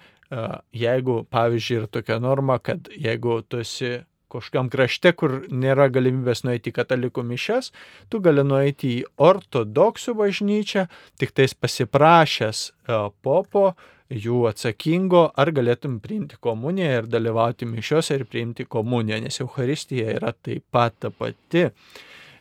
jeigu, 0.75 1.21
pavyzdžiui, 1.31 1.77
yra 1.85 1.91
tokia 1.99 2.19
norma, 2.25 2.59
kad 2.59 2.91
jeigu 2.99 3.39
tu 3.47 3.63
esi 3.63 4.01
kažkam 4.33 4.73
krašte, 4.73 5.13
kur 5.15 5.43
nėra 5.53 5.87
galimybės 5.93 6.43
nueiti 6.43 6.73
į 6.73 6.77
katalikų 6.81 7.23
mišes, 7.31 7.71
tu 8.11 8.19
gali 8.25 8.43
nueiti 8.43 8.97
į 8.97 9.01
ortodoksų 9.23 10.17
bažnyčią, 10.19 10.89
tik 11.21 11.35
tais 11.37 11.55
pasiprašęs 11.55 12.65
e, 12.67 12.99
popo, 13.23 13.69
jų 14.13 14.47
atsakingo, 14.51 15.27
ar 15.39 15.53
galėtum 15.55 15.99
priimti 16.05 16.39
komuniją 16.43 17.03
ir 17.03 17.11
dalyvauti 17.11 17.69
mišiuose 17.69 18.19
ir 18.19 18.25
priimti 18.29 18.67
komuniją, 18.69 19.21
nes 19.25 19.41
Euharistija 19.41 20.17
yra 20.19 20.33
taip 20.37 20.65
pat 20.71 20.99
ta 21.01 21.11
pati. 21.11 21.69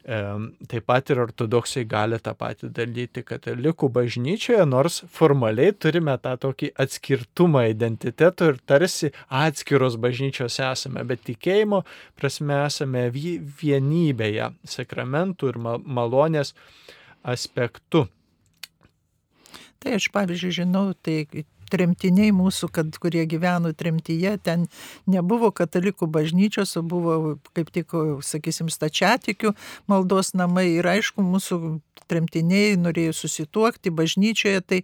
Taip 0.02 0.86
pat 0.90 1.12
ir 1.14 1.20
ortodoksai 1.22 1.84
gali 1.86 2.18
tą 2.26 2.34
patį 2.34 2.72
daryti 2.74 3.22
katalikų 3.22 3.86
bažnyčioje, 3.94 4.64
nors 4.66 5.04
formaliai 5.14 5.76
turime 5.78 6.16
tą 6.18 6.34
tokį 6.42 6.72
atskirtumą 6.82 7.68
identiteto 7.70 8.48
ir 8.50 8.58
tarsi 8.66 9.12
atskiros 9.30 10.00
bažnyčios 10.02 10.58
esame, 10.66 11.06
bet 11.06 11.22
tikėjimo 11.30 11.84
prasme 12.18 12.64
esame 12.66 13.06
vie- 13.14 13.38
vienybėje 13.62 14.50
sakramentų 14.66 15.54
ir 15.54 15.62
ma- 15.62 15.78
malonės 15.78 16.56
aspektu. 17.22 18.08
Tai 19.82 19.96
aš 19.98 20.10
pavyzdžiui 20.14 20.58
žinau, 20.64 20.88
tai 20.98 21.28
tremtiniai 21.72 22.34
mūsų, 22.36 22.70
kad, 22.76 22.96
kurie 23.02 23.24
gyveno 23.30 23.74
tremtyje, 23.78 24.36
ten 24.46 24.68
nebuvo 25.10 25.52
katalikų 25.56 26.10
bažnyčios, 26.12 26.76
o 26.80 26.84
buvo 26.86 27.18
kaip 27.58 27.72
tik, 27.74 27.96
sakysim, 28.26 28.72
stačiatikių 28.72 29.56
maldos 29.92 30.34
namai 30.38 30.68
ir 30.78 30.88
aišku, 30.92 31.24
mūsų 31.26 31.62
tremtiniai 32.12 32.76
norėjo 32.80 33.16
susituokti 33.22 33.94
bažnyčioje, 33.96 34.62
tai 34.68 34.82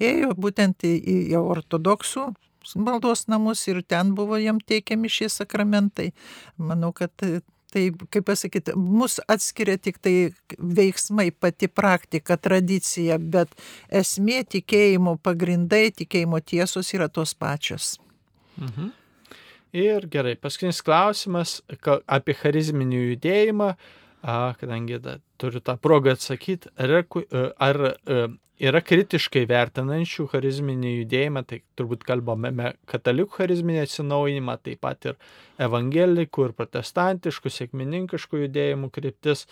ėjo 0.00 0.32
būtent 0.38 0.86
į, 0.88 0.94
į 1.30 1.40
ortodoksų 1.40 2.30
maldos 2.76 3.26
namus 3.28 3.66
ir 3.68 3.82
ten 3.82 4.14
buvo 4.14 4.36
jam 4.36 4.60
teikiami 4.60 5.08
šie 5.08 5.28
sakramentai. 5.32 6.10
Manau, 6.58 6.92
kad 6.92 7.10
Tai, 7.70 7.84
kaip 8.10 8.24
pasakyti, 8.26 8.74
mus 8.74 9.20
atskiria 9.30 9.78
tik 9.78 10.00
tai 10.02 10.14
veiksmai, 10.58 11.28
pati 11.30 11.68
praktika, 11.70 12.34
tradicija, 12.34 13.18
bet 13.18 13.52
esmė 13.94 14.40
tikėjimo 14.56 15.14
pagrindai, 15.22 15.92
tikėjimo 15.94 16.40
tiesos 16.42 16.90
yra 16.96 17.06
tos 17.06 17.36
pačios. 17.38 17.92
Mhm. 18.58 18.90
Ir 19.70 20.08
gerai, 20.10 20.34
paskutinis 20.34 20.82
klausimas 20.82 21.60
apie 22.10 22.34
charizminį 22.34 23.04
judėjimą, 23.12 23.68
a, 24.22 24.54
kadangi 24.60 24.98
da, 25.02 25.18
turiu 25.40 25.60
tą 25.64 25.76
progą 25.80 26.14
atsakyti, 26.16 26.70
ar, 26.76 26.88
yra 26.90 27.02
ku- 27.08 27.24
e, 27.26 27.44
ar 27.56 27.80
e, 27.86 28.22
yra 28.60 28.82
kritiškai 28.84 29.46
vertinančių 29.48 30.26
charizminį 30.32 30.94
judėjimą, 31.00 31.42
tai 31.48 31.62
turbūt 31.80 32.04
kalbame 32.08 32.74
katalikų 32.90 33.38
charizminį 33.40 33.84
atsinaujinimą, 33.86 34.58
taip 34.64 34.82
pat 34.84 35.08
ir 35.12 35.16
evangelikų 35.64 36.48
ir 36.50 36.56
protestantiškų, 36.58 37.54
sėkmininkiškų 37.56 38.44
judėjimų 38.44 38.90
kryptis. 38.92 39.46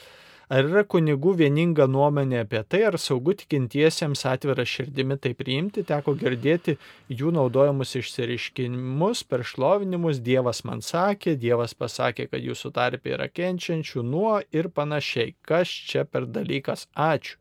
Ar 0.49 0.65
yra 0.65 0.81
kunigų 0.89 1.35
vieninga 1.37 1.85
nuomonė 1.93 2.39
apie 2.41 2.63
tai, 2.73 2.79
ar 2.89 2.97
saugu 2.97 3.35
tikintiesiems 3.37 4.23
atvira 4.31 4.65
širdimi 4.65 5.19
tai 5.21 5.35
priimti, 5.37 5.83
teko 5.85 6.15
girdėti 6.17 6.79
jų 7.13 7.35
naudojamus 7.37 7.93
išsireiškinimus 8.01 9.27
per 9.29 9.45
šlovinimus, 9.45 10.23
Dievas 10.25 10.63
man 10.65 10.81
sakė, 10.81 11.35
Dievas 11.37 11.77
pasakė, 11.77 12.31
kad 12.33 12.41
jūsų 12.41 12.73
tarpe 12.79 13.13
yra 13.13 13.29
kenčiančių 13.29 14.07
nuo 14.09 14.39
ir 14.49 14.71
panašiai. 14.73 15.35
Kas 15.45 15.69
čia 15.69 16.07
per 16.09 16.25
dalykas? 16.25 16.87
Ačiū. 16.97 17.37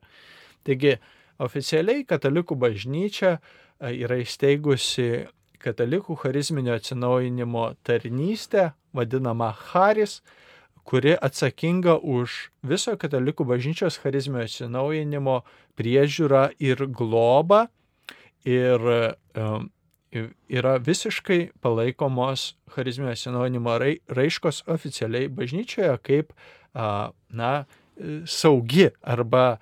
Taigi, 0.68 0.98
oficialiai 1.40 2.04
katalikų 2.10 2.58
bažnyčia 2.60 3.38
e, 3.38 3.94
yra 3.94 4.20
įsteigusi 4.20 5.30
katalikų 5.64 6.20
charizminio 6.26 6.76
atsinaujinimo 6.76 7.70
tarnystę, 7.88 8.74
vadinamą 8.92 9.54
Haris, 9.72 10.20
kuri 10.88 11.18
atsakinga 11.20 11.98
už 12.00 12.36
viso 12.64 12.96
katalikų 13.00 13.44
bažnyčios 13.50 14.00
charizminio 14.00 14.46
atsinaujinimo 14.48 15.42
priežiūrą 15.80 16.46
ir 16.64 16.86
globą. 16.88 17.66
Ir 18.48 18.80
yra 20.48 20.78
visiškai 20.80 21.52
palaikomos 21.60 22.54
charizminio 22.72 23.12
atsinaujinimo 23.12 23.74
rai- 23.84 24.00
raiškos 24.08 24.64
oficialiai 24.72 25.28
bažnyčioje 25.28 25.98
kaip, 26.08 26.32
na, 26.74 27.52
saugi 28.26 28.88
arba 29.04 29.58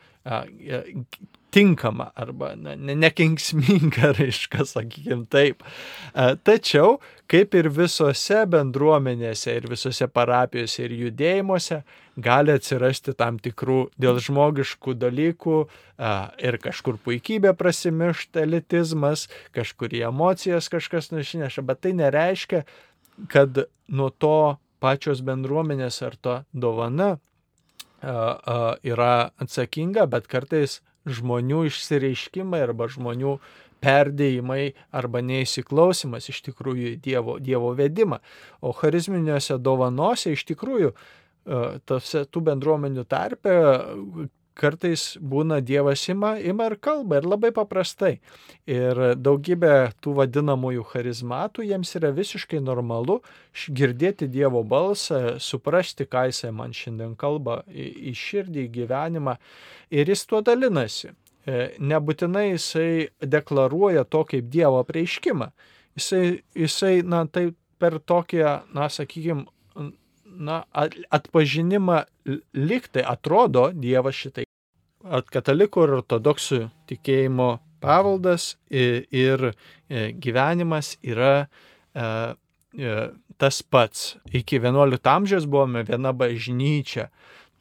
tinkama 1.56 2.10
arba 2.15 2.52
ne- 2.60 2.95
nekenksminga 2.99 4.11
raiška, 4.19 4.65
sakykime 4.68 5.26
taip. 5.32 5.64
A, 6.11 6.34
Tačiau, 6.36 6.98
kaip 7.32 7.56
ir 7.56 7.69
visose 7.72 8.41
bendruomenėse 8.52 9.53
ir 9.56 9.68
visose 9.72 10.07
parapijose 10.11 10.84
ir 10.84 10.95
judėjimuose, 11.06 11.80
gali 12.27 12.56
atsirasti 12.56 13.15
tam 13.18 13.40
tikrų 13.44 13.80
dėl 14.02 14.19
žmogiškų 14.23 14.98
dalykų 14.99 15.60
a, 15.64 16.11
ir 16.44 16.60
kažkur 16.64 16.99
puikybė 17.06 17.56
prasimiršta, 17.57 18.44
elitizmas, 18.44 19.30
kažkur 19.56 19.95
į 19.95 20.06
emocijas 20.10 20.68
kažkas 20.72 21.14
nušineša, 21.15 21.64
bet 21.64 21.86
tai 21.86 21.94
nereiškia, 21.95 22.65
kad 23.32 23.64
nuo 23.88 24.10
to 24.11 24.57
pačios 24.84 25.23
bendruomenės 25.23 26.02
ar 26.03 26.19
to 26.19 26.36
dovana 26.52 27.15
a, 27.15 28.76
yra 28.84 29.32
atsakinga, 29.40 30.03
bet 30.11 30.27
kartais 30.27 30.82
žmonių 31.06 31.65
išsireiškimai 31.69 32.61
arba 32.65 32.88
žmonių 32.91 33.38
perdėjimai 33.86 34.73
arba 34.95 35.22
neįsiklausimas 35.26 36.30
iš 36.32 36.41
tikrųjų 36.48 36.95
į 36.95 37.02
Dievo, 37.06 37.38
dievo 37.44 37.73
vedimą. 37.77 38.22
O 38.61 38.73
charizminiuose 38.73 39.60
dovanose 39.61 40.34
iš 40.34 40.45
tikrųjų 40.52 40.91
e, 40.91 40.95
tose 41.86 42.26
tų 42.26 42.45
bendruomenių 42.49 43.06
tarpe 43.10 43.56
kartais 44.57 45.03
būna 45.19 45.60
Dievas 45.65 46.03
ima, 46.10 46.36
ima 46.40 46.69
ir 46.72 46.77
kalba 46.82 47.19
ir 47.19 47.27
labai 47.27 47.52
paprastai. 47.56 48.19
Ir 48.69 49.02
daugybė 49.19 49.73
tų 50.03 50.15
vadinamųjų 50.22 50.86
charizmatų 50.94 51.68
jiems 51.68 51.91
yra 51.99 52.14
visiškai 52.15 52.61
normalu 52.64 53.19
girdėti 53.68 54.30
Dievo 54.32 54.64
balsą, 54.64 55.38
suprasti, 55.40 56.07
ką 56.07 56.27
jisai 56.32 56.53
man 56.56 56.73
šiandien 56.76 57.14
kalba 57.19 57.61
į, 57.69 57.90
į 58.11 58.15
širdį, 58.23 58.65
į 58.65 58.73
gyvenimą 58.80 59.38
ir 59.91 60.11
jis 60.14 60.26
tuo 60.30 60.41
dalinasi. 60.45 61.11
E, 61.45 61.68
Nebūtinai 61.77 62.48
jisai 62.56 63.10
deklaruoja 63.22 64.06
to 64.10 64.23
kaip 64.32 64.49
Dievo 64.49 64.82
prieiškimą. 64.88 65.52
Jisai, 65.95 66.41
jisai 66.57 66.95
na, 67.06 67.26
tai 67.27 67.52
per 67.80 67.99
tokią, 67.99 68.61
na, 68.73 68.90
sakykime, 68.90 69.45
na, 70.26 70.64
at- 70.73 70.98
atpažinimą 71.10 72.03
liktai 72.53 73.06
atrodo 73.06 73.69
Dievas 73.73 74.15
šitai. 74.15 74.44
At 75.06 75.30
katalikų 75.30 75.84
ir 75.86 75.94
ortodoksų 75.99 76.60
tikėjimo 76.90 77.60
paveldas 77.84 78.56
i- 78.72 79.06
ir 79.14 79.52
e, 79.52 80.11
gyvenimas 80.18 80.95
yra 81.06 81.45
e, 81.94 82.06
e, 82.77 82.95
tas 83.38 83.61
pats. 83.61 84.15
Iki 84.34 84.60
11 84.64 85.06
amžiaus 85.11 85.45
buvome 85.45 85.84
viena 85.86 86.14
bažnyčia. 86.14 87.10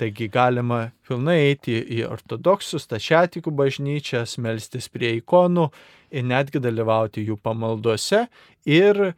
Taigi 0.01 0.27
galima 0.29 0.89
pilnai 1.07 1.37
eiti 1.53 1.77
į 1.79 2.01
ortodoksus, 2.11 2.89
tačiatikų 2.91 3.53
bažnyčias, 3.55 4.39
melstis 4.43 4.89
prie 4.91 5.12
ikonų 5.21 5.69
ir 6.11 6.25
netgi 6.27 6.59
dalyvauti 6.65 7.23
jų 7.29 7.37
pamaldose. 7.39 8.25
Ir 8.66 9.12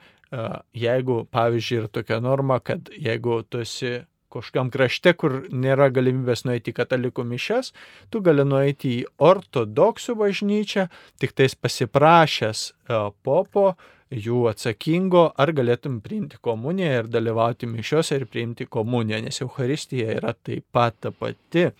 jeigu, 0.76 1.22
pavyzdžiui, 1.32 1.78
ir 1.80 1.88
tokia 1.88 2.18
norma, 2.20 2.58
kad 2.60 2.90
jeigu 2.92 3.38
tu 3.48 3.62
esi 3.64 4.02
kažkam 4.36 4.70
krašte, 4.74 5.12
kur 5.18 5.42
nėra 5.50 5.88
galimybės 5.94 6.44
nueiti 6.46 6.72
į 6.72 6.78
katalikų 6.78 7.26
mišes, 7.26 7.72
tu 8.10 8.22
gali 8.24 8.46
nueiti 8.46 8.94
į 9.00 9.04
ortodoksų 9.18 10.16
bažnyčią, 10.22 10.88
tik 11.20 11.36
tais 11.36 11.56
pasiprašęs 11.58 12.64
e, 12.70 13.00
popo, 13.26 13.70
jų 14.12 14.44
atsakingo, 14.52 15.30
ar 15.34 15.52
galėtum 15.56 15.98
priimti 16.04 16.38
komuniją 16.42 17.00
ir 17.00 17.08
dalyvauti 17.10 17.66
mišiuose 17.70 18.20
ir 18.20 18.26
priimti 18.30 18.68
komuniją, 18.70 19.24
nes 19.24 19.42
Euharistija 19.42 20.14
yra 20.20 20.34
taip 20.36 20.66
pat 20.72 21.00
ta 21.00 21.10
pati. 21.10 21.70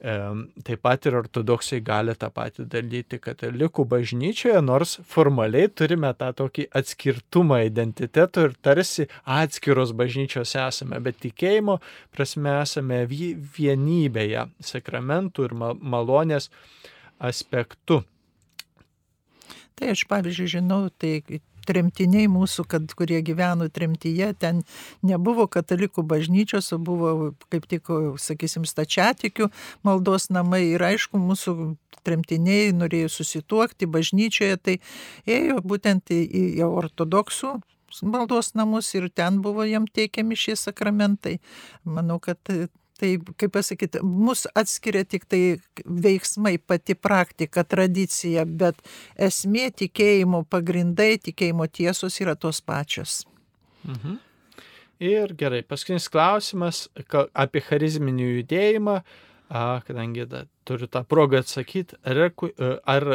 Taip 0.00 0.80
pat 0.80 1.04
ir 1.04 1.18
ortodoksai 1.18 1.82
gali 1.84 2.14
tą 2.16 2.30
patį 2.32 2.64
daryti 2.72 3.18
katalikų 3.20 3.84
bažnyčioje, 3.84 4.62
nors 4.64 4.94
formaliai 5.04 5.68
turime 5.68 6.08
tą 6.16 6.30
tokį 6.38 6.64
atskirtumą 6.80 7.58
identiteto 7.66 8.46
ir 8.48 8.54
tarsi 8.64 9.04
atskiros 9.28 9.92
bažnyčios 9.92 10.54
esame, 10.56 11.02
bet 11.04 11.20
tikėjimo 11.20 11.76
prasme 12.16 12.54
esame 12.62 13.02
vienybėje 13.10 14.46
sakramentų 14.72 15.50
ir 15.50 15.56
malonės 15.60 16.48
aspektu. 17.20 18.00
Tai 19.76 19.92
aš 19.92 20.06
pavyzdžiui 20.08 20.54
žinau, 20.56 20.86
tai 20.96 21.18
tremtiniai 21.70 22.28
mūsų, 22.30 22.66
kad, 22.70 22.90
kurie 22.98 23.20
gyveno 23.26 23.70
tremtyje, 23.72 24.32
ten 24.42 24.62
nebuvo 25.06 25.46
katalikų 25.50 26.04
bažnyčios, 26.10 26.72
o 26.74 26.80
buvo 26.82 27.14
kaip 27.52 27.70
tik, 27.70 27.90
sakysim, 28.20 28.66
stačiatikių 28.68 29.50
maldos 29.86 30.28
namai 30.34 30.64
ir 30.74 30.84
aišku, 30.90 31.20
mūsų 31.22 31.56
tremtiniai 32.06 32.74
norėjo 32.76 33.10
susituokti 33.20 33.88
bažnyčioje, 33.90 34.60
tai 34.60 34.78
ėjo 35.28 35.60
būtent 35.64 36.12
į, 36.14 36.22
į 36.60 36.64
ortodoksų 36.66 37.58
maldos 38.02 38.54
namus 38.54 38.94
ir 38.94 39.08
ten 39.10 39.40
buvo 39.42 39.64
jam 39.66 39.86
teikiami 39.86 40.36
šie 40.38 40.56
sakramentai. 40.56 41.38
Manau, 41.84 42.20
kad 42.22 42.38
Tai, 43.00 43.14
kaip 43.40 43.54
pasakyti, 43.54 44.02
mus 44.04 44.44
atskiria 44.58 45.06
tik 45.08 45.24
tai 45.30 45.42
veiksmai, 45.84 46.58
pati 46.60 46.92
praktika, 46.92 47.64
tradicija, 47.64 48.44
bet 48.44 48.82
esmė 49.16 49.70
tikėjimo 49.82 50.42
pagrindai, 50.52 51.14
tikėjimo 51.24 51.64
tiesos 51.72 52.20
yra 52.20 52.36
tos 52.36 52.60
pačios. 52.60 53.22
Mhm. 53.88 54.18
Ir 55.00 55.32
gerai, 55.32 55.62
paskutinis 55.64 56.10
klausimas 56.12 56.82
apie 57.32 57.62
charizminį 57.64 58.26
judėjimą, 58.34 58.98
kadangi 59.86 60.26
da, 60.28 60.44
turiu 60.68 60.90
tą 60.92 61.00
progą 61.08 61.40
atsakyti, 61.40 61.96
ar, 62.04 62.28
ar 62.84 63.08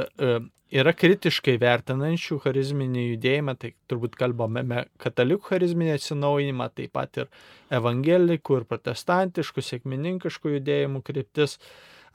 yra 0.74 0.94
kritiškai 0.98 1.58
vertinančių 1.62 2.40
charizminį 2.44 3.08
judėjimą, 3.12 3.56
tai 3.62 3.74
turbūt 3.90 4.16
kalbame 4.20 4.86
katalikų 5.02 5.52
charizminį 5.52 5.96
atsinaujinimą, 5.96 6.70
taip 6.76 6.96
pat 6.98 7.22
ir 7.22 7.28
evangelikų 7.74 8.62
ir 8.62 8.70
protestantiškų, 8.70 9.66
sėkmininkiškų 9.70 10.56
judėjimų 10.58 11.04
kryptis. 11.06 11.60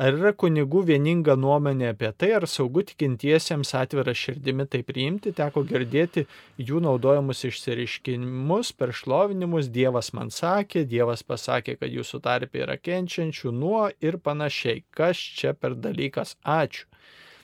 Ar 0.01 0.15
yra 0.17 0.31
kunigų 0.33 0.81
vieninga 0.89 1.35
nuomonė 1.37 1.91
apie 1.91 2.09
tai, 2.17 2.31
ar 2.33 2.47
saugu 2.49 2.81
tikintiesiems 2.89 3.75
atvira 3.77 4.15
širdimi 4.17 4.65
tai 4.73 4.81
priimti, 4.89 5.35
teko 5.37 5.61
girdėti 5.69 6.25
jų 6.57 6.81
naudojamus 6.87 7.45
išsireiškinimus, 7.45 8.71
per 8.81 8.95
šlovinimus, 8.97 9.69
Dievas 9.69 10.15
man 10.17 10.33
sakė, 10.33 10.87
Dievas 10.89 11.21
pasakė, 11.21 11.77
kad 11.83 11.93
jūsų 11.93 12.23
tarpė 12.25 12.65
yra 12.65 12.79
kenčiančių 12.81 13.53
nuo 13.53 13.91
ir 14.01 14.17
panašiai. 14.25 14.87
Kas 14.89 15.21
čia 15.21 15.53
per 15.53 15.77
dalykas? 15.77 16.33
Ačiū. 16.49 16.89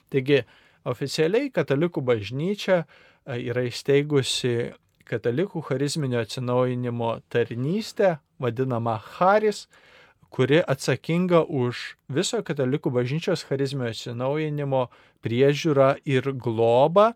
Taigi, 0.08 0.40
Oficialiai 0.86 1.50
katalikų 1.54 2.02
bažnyčia 2.06 2.82
e, 2.84 3.40
yra 3.50 3.66
įsteigusi 3.66 4.72
katalikų 5.06 5.62
charizminio 5.66 6.20
atsinaujinimo 6.22 7.12
tarnystę, 7.30 8.16
vadinamą 8.42 8.96
Haris, 9.16 9.66
kuri 10.30 10.60
atsakinga 10.62 11.44
už 11.46 11.96
viso 12.12 12.42
katalikų 12.42 12.90
bažnyčios 12.94 13.46
charizminio 13.48 13.92
atsinaujinimo 13.94 14.88
priežiūrą 15.24 15.94
ir 16.04 16.32
globą. 16.34 17.12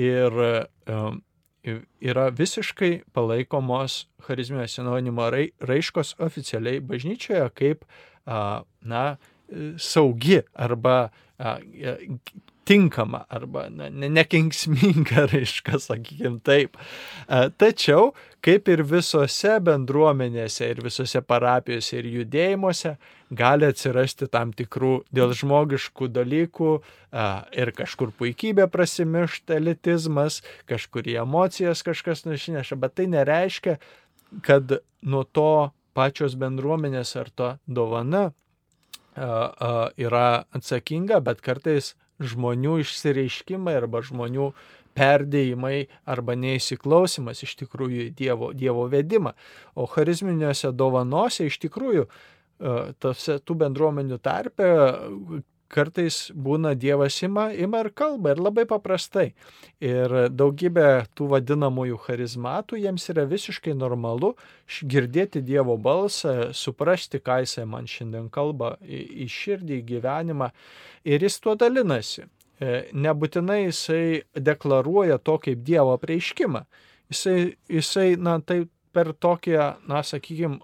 Ir 0.00 0.32
um, 0.88 1.20
yra 2.00 2.30
visiškai 2.32 3.02
palaikomos 3.12 4.06
charizminio 4.26 4.64
atsinaujinimo 4.64 5.28
raiškos 5.60 6.16
oficialiai 6.18 6.80
bažnyčioje 6.80 7.44
kaip, 7.54 7.84
na, 8.26 9.04
saugi 9.76 10.40
arba 10.54 11.10
tinkama 12.64 13.24
arba 13.28 13.66
na, 13.70 13.88
nekenksminga 13.90 15.26
raiška, 15.32 15.78
sakykime 15.82 16.40
taip. 16.46 16.76
E, 17.26 17.48
tačiau, 17.58 18.12
kaip 18.44 18.68
ir 18.70 18.84
visose 18.86 19.56
bendruomenėse 19.66 20.68
ir 20.70 20.82
visose 20.84 21.22
parapijose 21.26 21.98
ir 21.98 22.08
judėjimuose, 22.16 22.94
gali 23.32 23.68
atsirasti 23.70 24.28
tam 24.32 24.52
tikrų 24.56 24.92
dėl 25.14 25.34
žmogiškų 25.38 26.10
dalykų 26.14 26.72
e, 26.78 26.82
ir 27.64 27.72
kažkur 27.78 28.14
puikybė 28.18 28.68
prasimiršta, 28.72 29.58
elitizmas, 29.58 30.42
kažkur 30.70 31.10
į 31.10 31.18
emocijas 31.24 31.82
kažkas 31.86 32.26
nušineša, 32.28 32.78
bet 32.78 32.98
tai 33.00 33.08
nereiškia, 33.10 33.78
kad 34.46 34.78
nuo 35.02 35.24
to 35.24 35.72
pačios 35.92 36.38
bendruomenės 36.40 37.16
ar 37.20 37.28
to 37.34 37.50
dovana 37.66 38.30
yra 39.12 40.44
atsakinga, 40.56 41.20
bet 41.20 41.42
kartais 41.44 41.92
žmonių 42.22 42.78
išsireiškimai 42.82 43.74
arba 43.80 44.02
žmonių 44.04 44.52
perdėjimai 44.96 45.86
arba 46.08 46.36
neįsiklausimas 46.36 47.42
iš 47.46 47.54
tikrųjų 47.62 48.10
Dievo, 48.16 48.52
dievo 48.52 48.86
vedimą. 48.92 49.32
O 49.74 49.86
charizminiuose 49.88 50.72
dovanose 50.76 51.48
iš 51.48 51.58
tikrųjų 51.64 52.04
e, 52.04 52.10
tose 53.00 53.38
tų 53.40 53.56
bendruomenių 53.64 54.20
tarpe 54.22 54.68
kartais 55.72 56.18
būna 56.34 56.74
Dievas 56.78 57.16
ima, 57.24 57.48
ima 57.52 57.82
ir 57.84 57.90
kalba 57.96 58.34
ir 58.34 58.42
labai 58.42 58.64
paprastai. 58.68 59.32
Ir 59.82 60.12
daugybė 60.30 61.06
tų 61.16 61.30
vadinamųjų 61.32 61.98
charizmatų 62.06 62.82
jiems 62.82 63.08
yra 63.12 63.24
visiškai 63.30 63.74
normalu 63.78 64.34
girdėti 64.82 65.42
Dievo 65.44 65.78
balsą, 65.80 66.52
suprasti, 66.56 67.22
ką 67.24 67.40
jisai 67.46 67.66
man 67.68 67.88
šiandien 67.90 68.28
kalba 68.32 68.76
į, 68.84 69.02
į 69.24 69.28
širdį, 69.32 69.80
į 69.80 69.88
gyvenimą 69.94 70.52
ir 71.08 71.26
jis 71.26 71.40
tuo 71.42 71.56
dalinasi. 71.58 72.28
E, 72.62 72.84
nebūtinai 72.92 73.64
jisai 73.64 74.22
deklaruoja 74.36 75.18
to 75.18 75.38
kaip 75.42 75.64
Dievo 75.66 75.96
prieiškimą. 75.98 76.66
Jisai, 77.12 77.56
jisai 77.68 78.12
na, 78.20 78.38
tai 78.40 78.64
per 78.92 79.12
tokią, 79.16 79.72
na, 79.88 80.02
sakykime, 80.06 80.60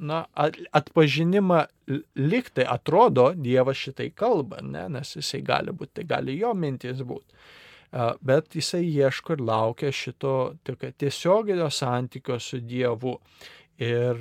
na, 0.00 0.24
atpažinimą 0.72 1.64
liktai 2.16 2.64
atrodo 2.68 3.30
Dievas 3.36 3.78
šitai 3.80 4.10
kalba, 4.16 4.60
ne, 4.62 4.86
nes 4.96 5.16
jisai 5.16 5.42
gali 5.46 5.74
būti, 5.76 6.00
tai 6.00 6.06
gali 6.08 6.38
jo 6.40 6.52
mintis 6.54 7.02
būti. 7.06 7.38
Bet 8.22 8.54
jisai 8.54 8.84
ieško 8.86 9.34
ir 9.34 9.44
laukia 9.48 9.90
šito 9.92 10.34
tiesioginio 10.64 11.70
santykio 11.74 12.38
su 12.40 12.60
Dievu. 12.60 13.16
Ir, 13.80 14.18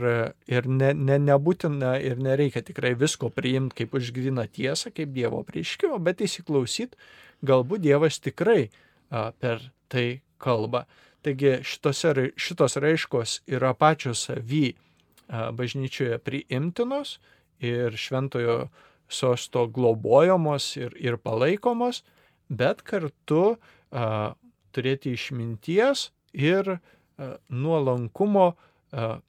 ir 0.48 0.68
ne, 0.72 0.94
ne, 0.96 1.18
nebūtina 1.20 1.98
ir 2.00 2.22
nereikia 2.24 2.62
tikrai 2.64 2.94
visko 2.96 3.28
priimti 3.28 3.82
kaip 3.82 3.98
užgrina 4.00 4.46
tiesą, 4.48 4.88
kaip 4.96 5.12
Dievo 5.12 5.42
prieškimo, 5.44 5.98
bet 6.00 6.24
įsiklausyti, 6.24 6.96
galbūt 7.44 7.84
Dievas 7.84 8.22
tikrai 8.24 8.70
a, 9.12 9.34
per 9.36 9.66
tai 9.92 10.22
kalba. 10.40 10.86
Taigi 11.28 11.58
šitose, 11.68 12.30
šitos 12.40 12.80
raiškos 12.80 13.42
yra 13.52 13.74
pačios 13.76 14.30
savy 14.30 14.78
bažnyčioje 15.30 16.18
priimtinos 16.26 17.20
ir 17.62 17.96
šventojo 17.98 18.70
sosto 19.10 19.68
globojamos 19.68 20.78
ir, 20.78 20.94
ir 20.98 21.18
palaikomos, 21.18 22.04
bet 22.50 22.82
kartu 22.86 23.58
a, 23.92 24.34
turėti 24.74 25.14
išminties 25.18 26.10
ir 26.34 26.76
a, 26.76 26.80
nuolankumo 27.50 28.52
a, 28.54 29.20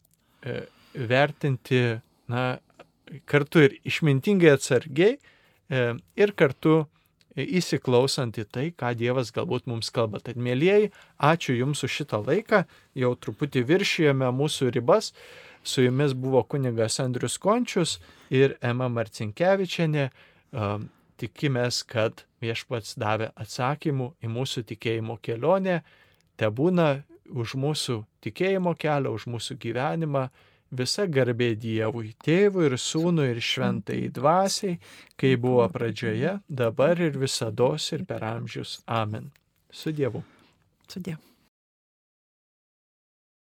e, 0.44 0.60
vertinti 0.94 1.82
na, 2.30 2.44
kartu 3.28 3.64
ir 3.66 3.76
išmintingai 3.88 4.54
atsargiai 4.54 5.16
e, 5.16 5.84
ir 6.16 6.32
kartu 6.36 6.84
įsiklausant 7.40 8.38
į 8.42 8.44
tai, 8.50 8.64
ką 8.74 8.90
Dievas 8.98 9.30
galbūt 9.34 9.68
mums 9.70 9.92
kalba. 9.94 10.20
Tad, 10.22 10.38
mėlyjeji, 10.40 10.90
ačiū 11.22 11.54
Jums 11.56 11.84
už 11.86 12.00
šitą 12.00 12.20
laiką, 12.26 12.64
jau 12.98 13.12
truputį 13.14 13.62
viršijame 13.68 14.30
mūsų 14.34 14.72
ribas. 14.74 15.12
Su 15.62 15.84
jumis 15.84 16.14
buvo 16.16 16.42
kunigas 16.42 17.00
Andrius 17.00 17.38
Končius 17.38 17.98
ir 18.30 18.56
Ema 18.62 18.88
Marcinkievičianė. 18.88 20.08
Tikimės, 21.20 21.82
kad 21.84 22.24
viešpats 22.40 22.96
davė 22.98 23.28
atsakymų 23.36 24.14
į 24.24 24.30
mūsų 24.32 24.64
tikėjimo 24.70 25.18
kelionę. 25.20 25.82
Te 26.40 26.48
būna 26.48 27.02
už 27.28 27.58
mūsų 27.60 27.98
tikėjimo 28.24 28.72
kelią, 28.80 29.12
už 29.12 29.28
mūsų 29.28 29.58
gyvenimą 29.60 30.30
Visa 30.70 31.02
garbė 31.10 31.56
Dievui, 31.58 32.12
tėvui 32.22 32.68
ir 32.68 32.76
sūnui 32.78 33.24
ir 33.32 33.40
šventai 33.42 34.04
dvasiai, 34.14 34.76
kai 35.18 35.32
buvo 35.34 35.64
pradžioje, 35.74 36.36
dabar 36.46 37.02
ir 37.02 37.18
visada 37.18 37.72
ir 37.74 38.04
per 38.06 38.22
amžius. 38.22 38.78
Amen. 38.86 39.32
Su 39.72 39.90
Dievu. 39.90 40.22
Sudė. 40.86 41.16